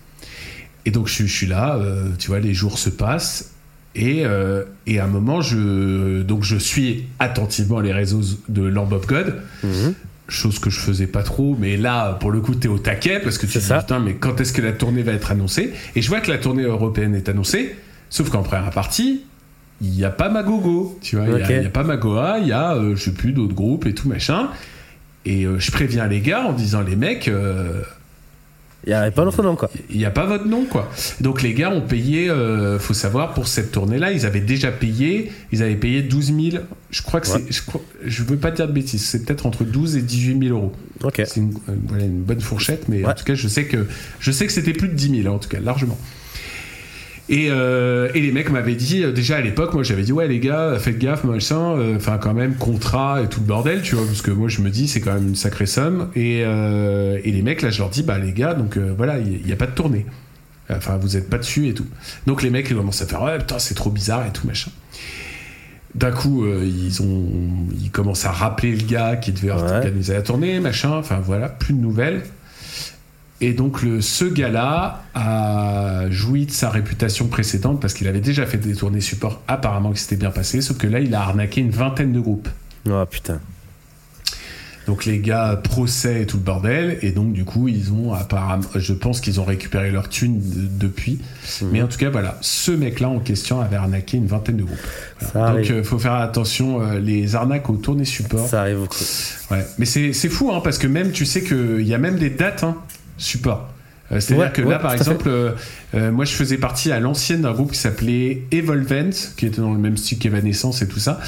Et 0.86 0.90
donc 0.90 1.08
je, 1.08 1.24
je 1.24 1.32
suis 1.32 1.46
là, 1.46 1.76
euh, 1.76 2.08
tu 2.18 2.28
vois, 2.28 2.40
les 2.40 2.54
jours 2.54 2.78
se 2.78 2.90
passent. 2.90 3.52
Et, 3.96 4.24
euh, 4.24 4.62
et 4.86 5.00
à 5.00 5.04
un 5.04 5.08
moment, 5.08 5.40
je, 5.40 6.22
donc 6.22 6.44
je 6.44 6.56
suis 6.56 7.06
attentivement 7.18 7.80
les 7.80 7.92
réseaux 7.92 8.22
de 8.48 8.62
Lamb 8.62 8.92
of 8.92 9.06
God, 9.06 9.34
Mhm. 9.64 9.94
chose 10.28 10.60
que 10.60 10.70
je 10.70 10.78
faisais 10.78 11.08
pas 11.08 11.24
trop, 11.24 11.56
mais 11.58 11.76
là, 11.76 12.12
pour 12.20 12.30
le 12.30 12.40
coup, 12.40 12.54
t'es 12.54 12.68
au 12.68 12.78
taquet, 12.78 13.18
parce 13.18 13.36
que 13.36 13.46
tu 13.46 13.54
te 13.54 13.58
dis, 13.58 13.64
putain, 13.80 13.98
mais 13.98 14.14
quand 14.14 14.40
est-ce 14.40 14.52
que 14.52 14.62
la 14.62 14.70
tournée 14.72 15.02
va 15.02 15.10
être 15.12 15.32
annoncée? 15.32 15.72
Et 15.96 16.02
je 16.02 16.08
vois 16.08 16.20
que 16.20 16.30
la 16.30 16.38
tournée 16.38 16.62
européenne 16.62 17.16
est 17.16 17.28
annoncée, 17.28 17.74
sauf 18.10 18.30
qu'en 18.30 18.42
première 18.44 18.70
partie, 18.70 19.22
il 19.82 19.90
n'y 19.90 20.04
a 20.04 20.10
pas 20.10 20.28
Magogo, 20.28 20.96
tu 21.02 21.16
vois, 21.16 21.24
il 21.26 21.38
y 21.62 21.66
a- 21.66 21.68
pas 21.70 21.82
Magoa, 21.82 22.38
il 22.38 22.46
y 22.46 22.52
a, 22.52 22.74
euh, 22.76 22.94
je 22.94 23.02
sais 23.06 23.12
plus, 23.12 23.32
d'autres 23.32 23.54
groupes 23.54 23.86
et 23.86 23.92
tout 23.94 24.08
machin. 24.08 24.50
Et 25.24 25.46
euh, 25.46 25.58
je 25.58 25.70
préviens 25.72 26.06
les 26.06 26.20
gars 26.20 26.42
en 26.46 26.52
disant, 26.52 26.82
les 26.82 26.94
mecs, 26.96 27.28
Il 28.86 28.90
n'y 28.90 28.94
avait 28.94 29.10
pas 29.10 29.24
notre 29.26 29.42
nom, 29.42 29.56
quoi. 29.56 29.70
il 29.90 29.98
n'y 29.98 30.06
a 30.06 30.10
pas 30.10 30.24
votre 30.24 30.46
nom 30.46 30.64
quoi. 30.64 30.90
Donc 31.20 31.42
les 31.42 31.52
gars 31.52 31.70
ont 31.70 31.82
payé, 31.82 32.30
euh, 32.30 32.78
faut 32.78 32.94
savoir 32.94 33.34
pour 33.34 33.46
cette 33.46 33.72
tournée-là, 33.72 34.10
ils 34.12 34.24
avaient 34.24 34.40
déjà 34.40 34.72
payé, 34.72 35.30
ils 35.52 35.62
avaient 35.62 35.76
payé 35.76 36.00
12 36.02 36.26
000. 36.52 36.62
Je 36.90 37.02
crois 37.02 37.20
que 37.20 37.28
Ouais. 37.28 37.42
c'est, 37.48 37.52
je, 37.52 37.60
je 38.06 38.22
veux 38.22 38.38
pas 38.38 38.50
dire 38.50 38.66
de 38.66 38.72
bêtises, 38.72 39.04
c'est 39.04 39.24
peut-être 39.26 39.44
entre 39.44 39.64
12 39.64 39.96
et 39.96 40.02
18 40.02 40.46
000 40.48 40.56
euros. 40.56 40.72
C'est 41.26 41.40
une, 41.40 41.52
euh, 41.68 41.74
voilà, 41.88 42.04
une 42.04 42.22
bonne 42.22 42.40
fourchette, 42.40 42.88
mais 42.88 43.04
en 43.04 43.12
tout 43.12 43.24
cas 43.24 43.34
je 43.34 43.48
sais 43.48 43.64
que 43.66 43.86
je 44.18 44.30
sais 44.32 44.46
que 44.46 44.52
c'était 44.52 44.72
plus 44.72 44.88
de 44.88 44.94
10 44.94 45.22
000 45.24 45.34
en 45.34 45.38
tout 45.38 45.48
cas 45.50 45.60
largement. 45.60 45.98
Et, 47.32 47.46
euh, 47.50 48.10
et 48.12 48.20
les 48.20 48.32
mecs 48.32 48.50
m'avaient 48.50 48.74
dit, 48.74 49.04
euh, 49.04 49.12
déjà 49.12 49.36
à 49.36 49.40
l'époque, 49.40 49.72
moi 49.72 49.84
j'avais 49.84 50.02
dit, 50.02 50.10
ouais 50.12 50.26
les 50.26 50.40
gars, 50.40 50.76
faites 50.80 50.98
gaffe, 50.98 51.22
machin, 51.22 51.76
euh, 51.78 51.94
enfin 51.96 52.18
quand 52.18 52.34
même, 52.34 52.56
contrat 52.56 53.22
et 53.22 53.28
tout 53.28 53.38
le 53.40 53.46
bordel, 53.46 53.82
tu 53.82 53.94
vois, 53.94 54.04
parce 54.04 54.20
que 54.20 54.32
moi 54.32 54.48
je 54.48 54.60
me 54.62 54.68
dis, 54.68 54.88
c'est 54.88 55.00
quand 55.00 55.14
même 55.14 55.28
une 55.28 55.36
sacrée 55.36 55.66
somme. 55.66 56.08
Et, 56.16 56.40
et 56.40 57.30
les 57.32 57.42
mecs, 57.42 57.62
là 57.62 57.70
je 57.70 57.78
leur 57.78 57.88
dis, 57.88 58.02
bah 58.02 58.18
les 58.18 58.32
gars, 58.32 58.54
donc 58.54 58.76
voilà, 58.78 59.18
il 59.18 59.46
n'y 59.46 59.52
a 59.52 59.56
pas 59.56 59.66
de 59.66 59.72
tournée. 59.74 60.06
Enfin, 60.72 60.96
vous 60.98 61.16
êtes 61.16 61.28
pas 61.30 61.38
dessus 61.38 61.68
et 61.68 61.74
tout. 61.74 61.86
Donc 62.26 62.42
les 62.42 62.50
mecs, 62.50 62.68
ils 62.70 62.76
commencent 62.76 63.02
à 63.02 63.06
faire, 63.06 63.22
ouais, 63.22 63.38
putain, 63.38 63.58
c'est 63.58 63.74
trop 63.74 63.90
bizarre 63.90 64.26
et 64.26 64.32
tout, 64.32 64.46
machin. 64.46 64.70
D'un 65.96 66.12
coup, 66.12 66.44
euh, 66.44 66.64
ils 66.64 67.02
ont, 67.02 67.28
ils 67.80 67.90
commencent 67.90 68.24
à 68.24 68.30
rappeler 68.30 68.70
le 68.76 68.84
gars 68.86 69.16
qui 69.16 69.32
devait 69.32 69.50
Ouais. 69.50 69.60
organiser 69.60 70.12
la 70.14 70.22
tournée, 70.22 70.60
machin. 70.60 70.90
Enfin 70.92 71.18
voilà, 71.20 71.48
plus 71.48 71.74
de 71.74 71.80
nouvelles. 71.80 72.22
Et 73.42 73.54
donc 73.54 73.82
le, 73.82 74.00
ce 74.02 74.24
gars-là 74.26 75.02
a 75.14 76.10
joui 76.10 76.44
de 76.46 76.50
sa 76.50 76.68
réputation 76.68 77.26
précédente 77.26 77.80
parce 77.80 77.94
qu'il 77.94 78.06
avait 78.06 78.20
déjà 78.20 78.44
fait 78.44 78.58
des 78.58 78.74
tournées 78.74 79.00
support 79.00 79.40
apparemment 79.48 79.92
qui 79.92 80.00
s'était 80.00 80.16
bien 80.16 80.30
passé, 80.30 80.60
sauf 80.60 80.76
que 80.76 80.86
là 80.86 81.00
il 81.00 81.14
a 81.14 81.22
arnaqué 81.22 81.60
une 81.62 81.70
vingtaine 81.70 82.12
de 82.12 82.20
groupes. 82.20 82.48
Oh 82.90 83.04
putain. 83.10 83.40
Donc 84.86 85.04
les 85.04 85.20
gars 85.20 85.60
procès 85.62 86.22
et 86.22 86.26
tout 86.26 86.36
le 86.38 86.42
bordel 86.42 86.98
et 87.02 87.12
donc 87.12 87.32
du 87.32 87.44
coup 87.44 87.68
ils 87.68 87.92
ont 87.92 88.12
apparemment, 88.12 88.64
je 88.74 88.92
pense 88.92 89.20
qu'ils 89.20 89.38
ont 89.40 89.44
récupéré 89.44 89.90
leur 89.90 90.08
thune 90.08 90.40
de- 90.40 90.66
depuis. 90.86 91.20
Mhm. 91.62 91.68
Mais 91.72 91.82
en 91.82 91.86
tout 91.86 91.98
cas 91.98 92.10
voilà, 92.10 92.36
ce 92.40 92.72
mec-là 92.72 93.08
en 93.08 93.20
question 93.20 93.60
avait 93.60 93.76
arnaqué 93.76 94.16
une 94.16 94.26
vingtaine 94.26 94.56
de 94.56 94.64
groupes. 94.64 94.78
Voilà. 95.32 95.52
Donc 95.60 95.70
euh, 95.70 95.82
faut 95.84 95.98
faire 95.98 96.14
attention 96.14 96.82
euh, 96.82 96.98
les 96.98 97.34
arnaques 97.36 97.70
aux 97.70 97.76
tournées 97.76 98.04
support. 98.04 98.48
Ça 98.48 98.62
arrive 98.62 98.78
beaucoup. 98.78 98.96
Ouais. 99.50 99.64
Mais 99.78 99.84
c'est 99.86 100.12
c'est 100.12 100.28
fou, 100.28 100.50
hein, 100.52 100.60
parce 100.64 100.78
que 100.78 100.86
même, 100.86 101.12
tu 101.12 101.24
sais 101.24 101.42
qu'il 101.42 101.86
y 101.86 101.94
a 101.94 101.98
même 101.98 102.16
des 102.18 102.30
dates 102.30 102.64
hein, 102.64 102.76
support. 103.20 103.68
Euh, 104.12 104.18
C'est-à-dire 104.18 104.46
Ouais, 104.46 104.52
que 104.52 104.62
ouais, 104.62 104.70
là, 104.70 104.80
par 104.80 104.92
exemple, 104.92 105.28
euh, 105.28 105.52
euh, 105.94 106.10
moi, 106.10 106.24
je 106.24 106.32
faisais 106.32 106.56
partie 106.56 106.90
à 106.90 106.98
l'ancienne 106.98 107.42
d'un 107.42 107.52
groupe 107.52 107.70
qui 107.70 107.78
s'appelait 107.78 108.42
Evolvent, 108.50 109.14
qui 109.36 109.46
était 109.46 109.60
dans 109.60 109.72
le 109.72 109.78
même 109.78 109.96
style 109.96 110.18
qu'Evanescence 110.18 110.82
et 110.82 110.88
tout 110.88 110.98
ça. 110.98 111.20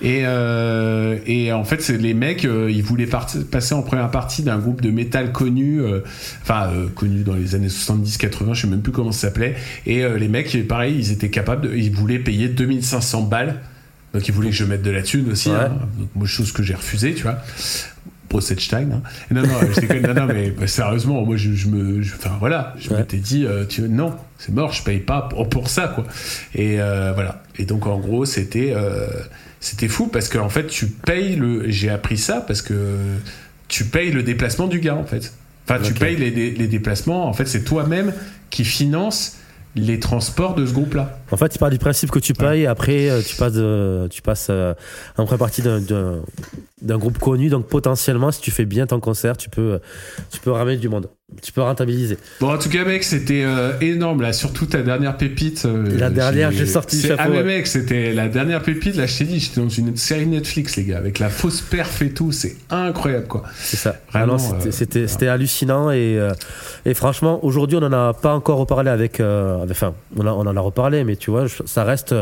Et, 0.00 0.22
euh, 0.24 1.18
et 1.26 1.52
en 1.52 1.64
fait, 1.64 1.82
c'est 1.82 1.98
les 1.98 2.14
mecs, 2.14 2.46
euh, 2.46 2.70
ils 2.70 2.82
voulaient 2.82 3.06
passer 3.50 3.74
en 3.74 3.82
première 3.82 4.10
partie 4.10 4.42
d'un 4.42 4.56
groupe 4.56 4.80
de 4.80 4.90
métal 4.90 5.32
connu, 5.32 5.82
enfin 6.42 6.70
connu 6.94 7.24
dans 7.24 7.34
les 7.34 7.54
années 7.54 7.68
70-80, 7.68 8.54
je 8.54 8.62
sais 8.62 8.66
même 8.68 8.80
plus 8.80 8.92
comment 8.92 9.12
ça 9.12 9.28
s'appelait. 9.28 9.54
Et 9.84 10.02
les 10.18 10.28
mecs, 10.28 10.66
pareil, 10.66 10.96
ils 10.98 11.12
étaient 11.12 11.28
capables, 11.28 11.68
de, 11.68 11.76
ils 11.76 11.92
voulaient 11.92 12.18
payer 12.18 12.48
2500 12.48 13.24
balles. 13.24 13.56
Donc 14.14 14.26
ils 14.26 14.32
voulaient 14.34 14.48
que 14.50 14.56
je 14.56 14.64
mette 14.64 14.82
de 14.82 14.90
la 14.90 15.02
thune 15.02 15.30
aussi, 15.30 15.50
Ouais. 15.50 15.56
hein. 15.56 15.72
Donc, 15.98 16.08
moi, 16.14 16.26
chose 16.26 16.52
que 16.52 16.62
j'ai 16.62 16.74
refusée, 16.74 17.12
tu 17.14 17.22
vois. 17.24 17.36
Brossetstein. 18.30 18.92
Hein. 18.92 19.02
Non, 19.30 19.42
non, 19.42 19.58
je 19.74 19.80
déconne, 19.80 20.02
non, 20.06 20.14
non, 20.14 20.26
mais 20.32 20.50
bah, 20.50 20.66
sérieusement, 20.68 21.22
moi, 21.26 21.36
je, 21.36 21.52
je 21.52 21.66
me, 21.68 22.00
enfin 22.00 22.36
voilà, 22.38 22.74
je 22.78 22.90
Ouais. 22.90 22.98
m'étais 23.00 23.16
dit, 23.18 23.44
euh, 23.44 23.64
tu, 23.66 23.82
non, 23.82 24.14
c'est 24.38 24.54
mort, 24.54 24.72
je 24.72 24.82
paye 24.84 25.00
pas 25.00 25.22
pour, 25.22 25.48
pour 25.48 25.68
ça, 25.68 25.88
quoi. 25.88 26.04
Et 26.54 26.80
euh, 26.80 27.12
voilà. 27.12 27.42
Et 27.58 27.64
donc, 27.64 27.86
en 27.86 27.98
gros, 27.98 28.24
c'était, 28.24 28.72
euh, 28.74 29.08
c'était 29.58 29.88
fou 29.88 30.06
parce 30.06 30.28
qu'en 30.28 30.48
fait, 30.48 30.68
tu 30.68 30.86
payes 30.86 31.34
le. 31.36 31.68
J'ai 31.70 31.90
appris 31.90 32.16
ça 32.16 32.40
parce 32.40 32.62
que 32.62 32.74
tu 33.68 33.84
payes 33.84 34.12
le 34.12 34.22
déplacement 34.22 34.68
du 34.68 34.78
gars, 34.80 34.94
en 34.96 35.04
fait. 35.04 35.32
Enfin, 35.68 35.80
tu 35.82 35.92
payes 35.92 36.16
les, 36.16 36.30
les 36.30 36.66
déplacements. 36.68 37.26
En 37.28 37.32
fait, 37.32 37.46
c'est 37.46 37.62
toi-même 37.64 38.12
qui 38.50 38.64
finance 38.64 39.36
les 39.76 40.00
transports 40.00 40.54
de 40.54 40.66
ce 40.66 40.72
groupe-là. 40.72 41.18
En 41.30 41.36
fait, 41.36 41.48
tu 41.48 41.58
pars 41.58 41.70
du 41.70 41.78
principe 41.78 42.10
que 42.10 42.18
tu 42.18 42.32
payes, 42.34 42.62
et 42.62 42.66
après, 42.66 43.08
euh, 43.08 43.22
tu 43.22 43.36
passes, 43.36 43.52
de- 43.52 44.08
tu 44.10 44.20
passes 44.22 44.48
euh, 44.50 44.74
en 45.16 45.24
première 45.24 45.38
partie 45.38 45.62
d'un- 45.62 45.80
d'un 45.80 46.20
d'un 46.82 46.96
groupe 46.96 47.18
connu. 47.18 47.50
Donc, 47.50 47.66
potentiellement, 47.68 48.30
si 48.32 48.40
tu 48.40 48.50
fais 48.50 48.64
bien 48.64 48.86
ton 48.86 49.00
concert, 49.00 49.36
tu 49.36 49.50
peux, 49.50 49.80
tu 50.30 50.40
peux 50.40 50.50
ramener 50.50 50.78
du 50.78 50.88
monde. 50.88 51.08
Tu 51.42 51.52
peux 51.52 51.62
rentabiliser. 51.62 52.18
Bon, 52.40 52.52
en 52.52 52.58
tout 52.58 52.68
cas, 52.68 52.84
mec, 52.84 53.02
c'était 53.02 53.44
euh, 53.44 53.72
énorme, 53.80 54.20
là. 54.20 54.32
Surtout 54.32 54.66
ta 54.66 54.82
dernière 54.82 55.16
pépite. 55.16 55.64
euh, 55.64 55.86
La 55.98 56.10
dernière, 56.10 56.50
j'ai 56.52 56.66
sorti 56.66 57.00
le 57.00 57.08
chapeau, 57.08 57.22
Ah, 57.24 57.28
mais 57.30 57.42
mec, 57.42 57.66
c'était 57.66 58.12
la 58.12 58.28
dernière 58.28 58.62
pépite. 58.62 58.96
Là, 58.96 59.06
je 59.06 59.18
t'ai 59.18 59.24
dit, 59.24 59.38
j'étais 59.40 59.60
dans 59.60 59.68
une 59.68 59.96
série 59.96 60.26
Netflix, 60.26 60.76
les 60.76 60.84
gars, 60.84 60.98
avec 60.98 61.18
la 61.18 61.30
fausse 61.30 61.60
perf 61.62 62.02
et 62.02 62.10
tout. 62.10 62.30
C'est 62.32 62.56
incroyable, 62.68 63.26
quoi. 63.26 63.44
C'est 63.58 63.76
ça. 63.78 63.96
Vraiment, 64.12 64.36
Ah 64.38 64.52
non, 64.64 64.70
c'était- 64.70 65.06
euh, 65.22 65.32
hallucinant 65.32 65.90
et, 65.90 66.18
euh, 66.18 66.32
et 66.84 66.92
franchement, 66.94 67.42
aujourd'hui, 67.44 67.78
on 67.78 67.88
n'en 67.88 68.08
a 68.10 68.12
pas 68.12 68.34
encore 68.34 68.58
reparlé 68.58 68.90
avec. 68.90 69.20
euh, 69.20 69.64
enfin, 69.70 69.94
on, 70.16 70.26
a- 70.26 70.32
on 70.32 70.46
en 70.46 70.56
a 70.56 70.60
reparlé, 70.60 71.04
mais 71.04 71.16
tu 71.16 71.30
vois, 71.30 71.46
ça 71.64 71.84
reste, 71.84 72.14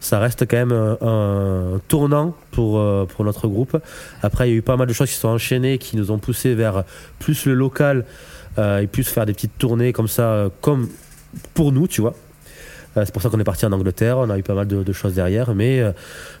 ça 0.00 0.18
reste 0.20 0.46
quand 0.48 0.58
même 0.58 0.72
un, 0.72 0.98
un 1.02 1.80
tournant 1.88 2.36
pour, 2.52 2.78
euh, 2.78 3.04
pour 3.06 3.24
notre 3.24 3.48
groupe. 3.48 3.76
Après, 4.22 4.48
il 4.48 4.52
y 4.52 4.54
a 4.54 4.58
eu 4.58 4.62
pas 4.62 4.76
mal 4.76 4.86
de 4.86 4.92
choses 4.92 5.08
qui 5.10 5.16
sont 5.16 5.28
enchaînées, 5.28 5.78
qui 5.78 5.96
nous 5.96 6.10
ont 6.10 6.18
poussé 6.18 6.54
vers 6.54 6.84
plus 7.18 7.46
le 7.46 7.54
local 7.54 8.04
et 8.58 8.86
plus 8.86 9.08
faire 9.08 9.26
des 9.26 9.32
petites 9.32 9.58
tournées 9.58 9.92
comme 9.92 10.08
ça, 10.08 10.32
euh, 10.32 10.48
comme 10.60 10.88
pour 11.54 11.72
nous, 11.72 11.88
tu 11.88 12.00
vois. 12.00 12.14
Euh, 12.96 13.04
c'est 13.04 13.12
pour 13.12 13.22
ça 13.22 13.28
qu'on 13.28 13.38
est 13.38 13.44
parti 13.44 13.64
en 13.64 13.72
Angleterre, 13.72 14.18
on 14.18 14.30
a 14.30 14.38
eu 14.38 14.42
pas 14.42 14.54
mal 14.54 14.66
de, 14.66 14.82
de 14.82 14.92
choses 14.92 15.14
derrière. 15.14 15.54
Mais, 15.54 15.80
euh, 15.80 15.92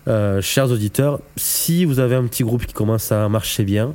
euh, 0.08 0.40
chers 0.40 0.70
auditeurs, 0.70 1.20
si 1.36 1.84
vous 1.84 2.00
avez 2.00 2.16
un 2.16 2.24
petit 2.24 2.42
groupe 2.42 2.66
qui 2.66 2.74
commence 2.74 3.12
à 3.12 3.28
marcher 3.28 3.62
bien, 3.62 3.94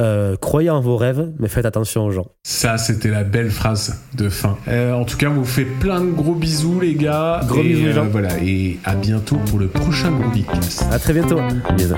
euh, 0.00 0.36
croyez 0.36 0.68
en 0.70 0.80
vos 0.80 0.96
rêves, 0.96 1.30
mais 1.38 1.48
faites 1.48 1.64
attention 1.64 2.04
aux 2.04 2.10
gens. 2.10 2.26
Ça, 2.42 2.76
c'était 2.76 3.08
la 3.08 3.24
belle 3.24 3.50
phrase 3.50 4.02
de 4.14 4.28
fin. 4.28 4.58
Euh, 4.68 4.92
en 4.92 5.04
tout 5.04 5.16
cas, 5.16 5.28
on 5.30 5.34
vous 5.34 5.44
fait 5.46 5.64
plein 5.64 6.00
de 6.02 6.10
gros 6.10 6.34
bisous, 6.34 6.78
les 6.80 6.94
gars. 6.94 7.40
Gros 7.46 7.60
et, 7.60 7.72
bisous, 7.72 7.92
Jean. 7.92 8.06
Voilà, 8.06 8.36
et 8.42 8.78
à 8.84 8.96
bientôt 8.96 9.36
pour 9.46 9.58
le 9.58 9.68
prochain 9.68 10.10
Groovicast. 10.10 10.84
À 10.90 10.98
très 10.98 11.14
bientôt. 11.14 11.40
Bisous. 11.76 11.94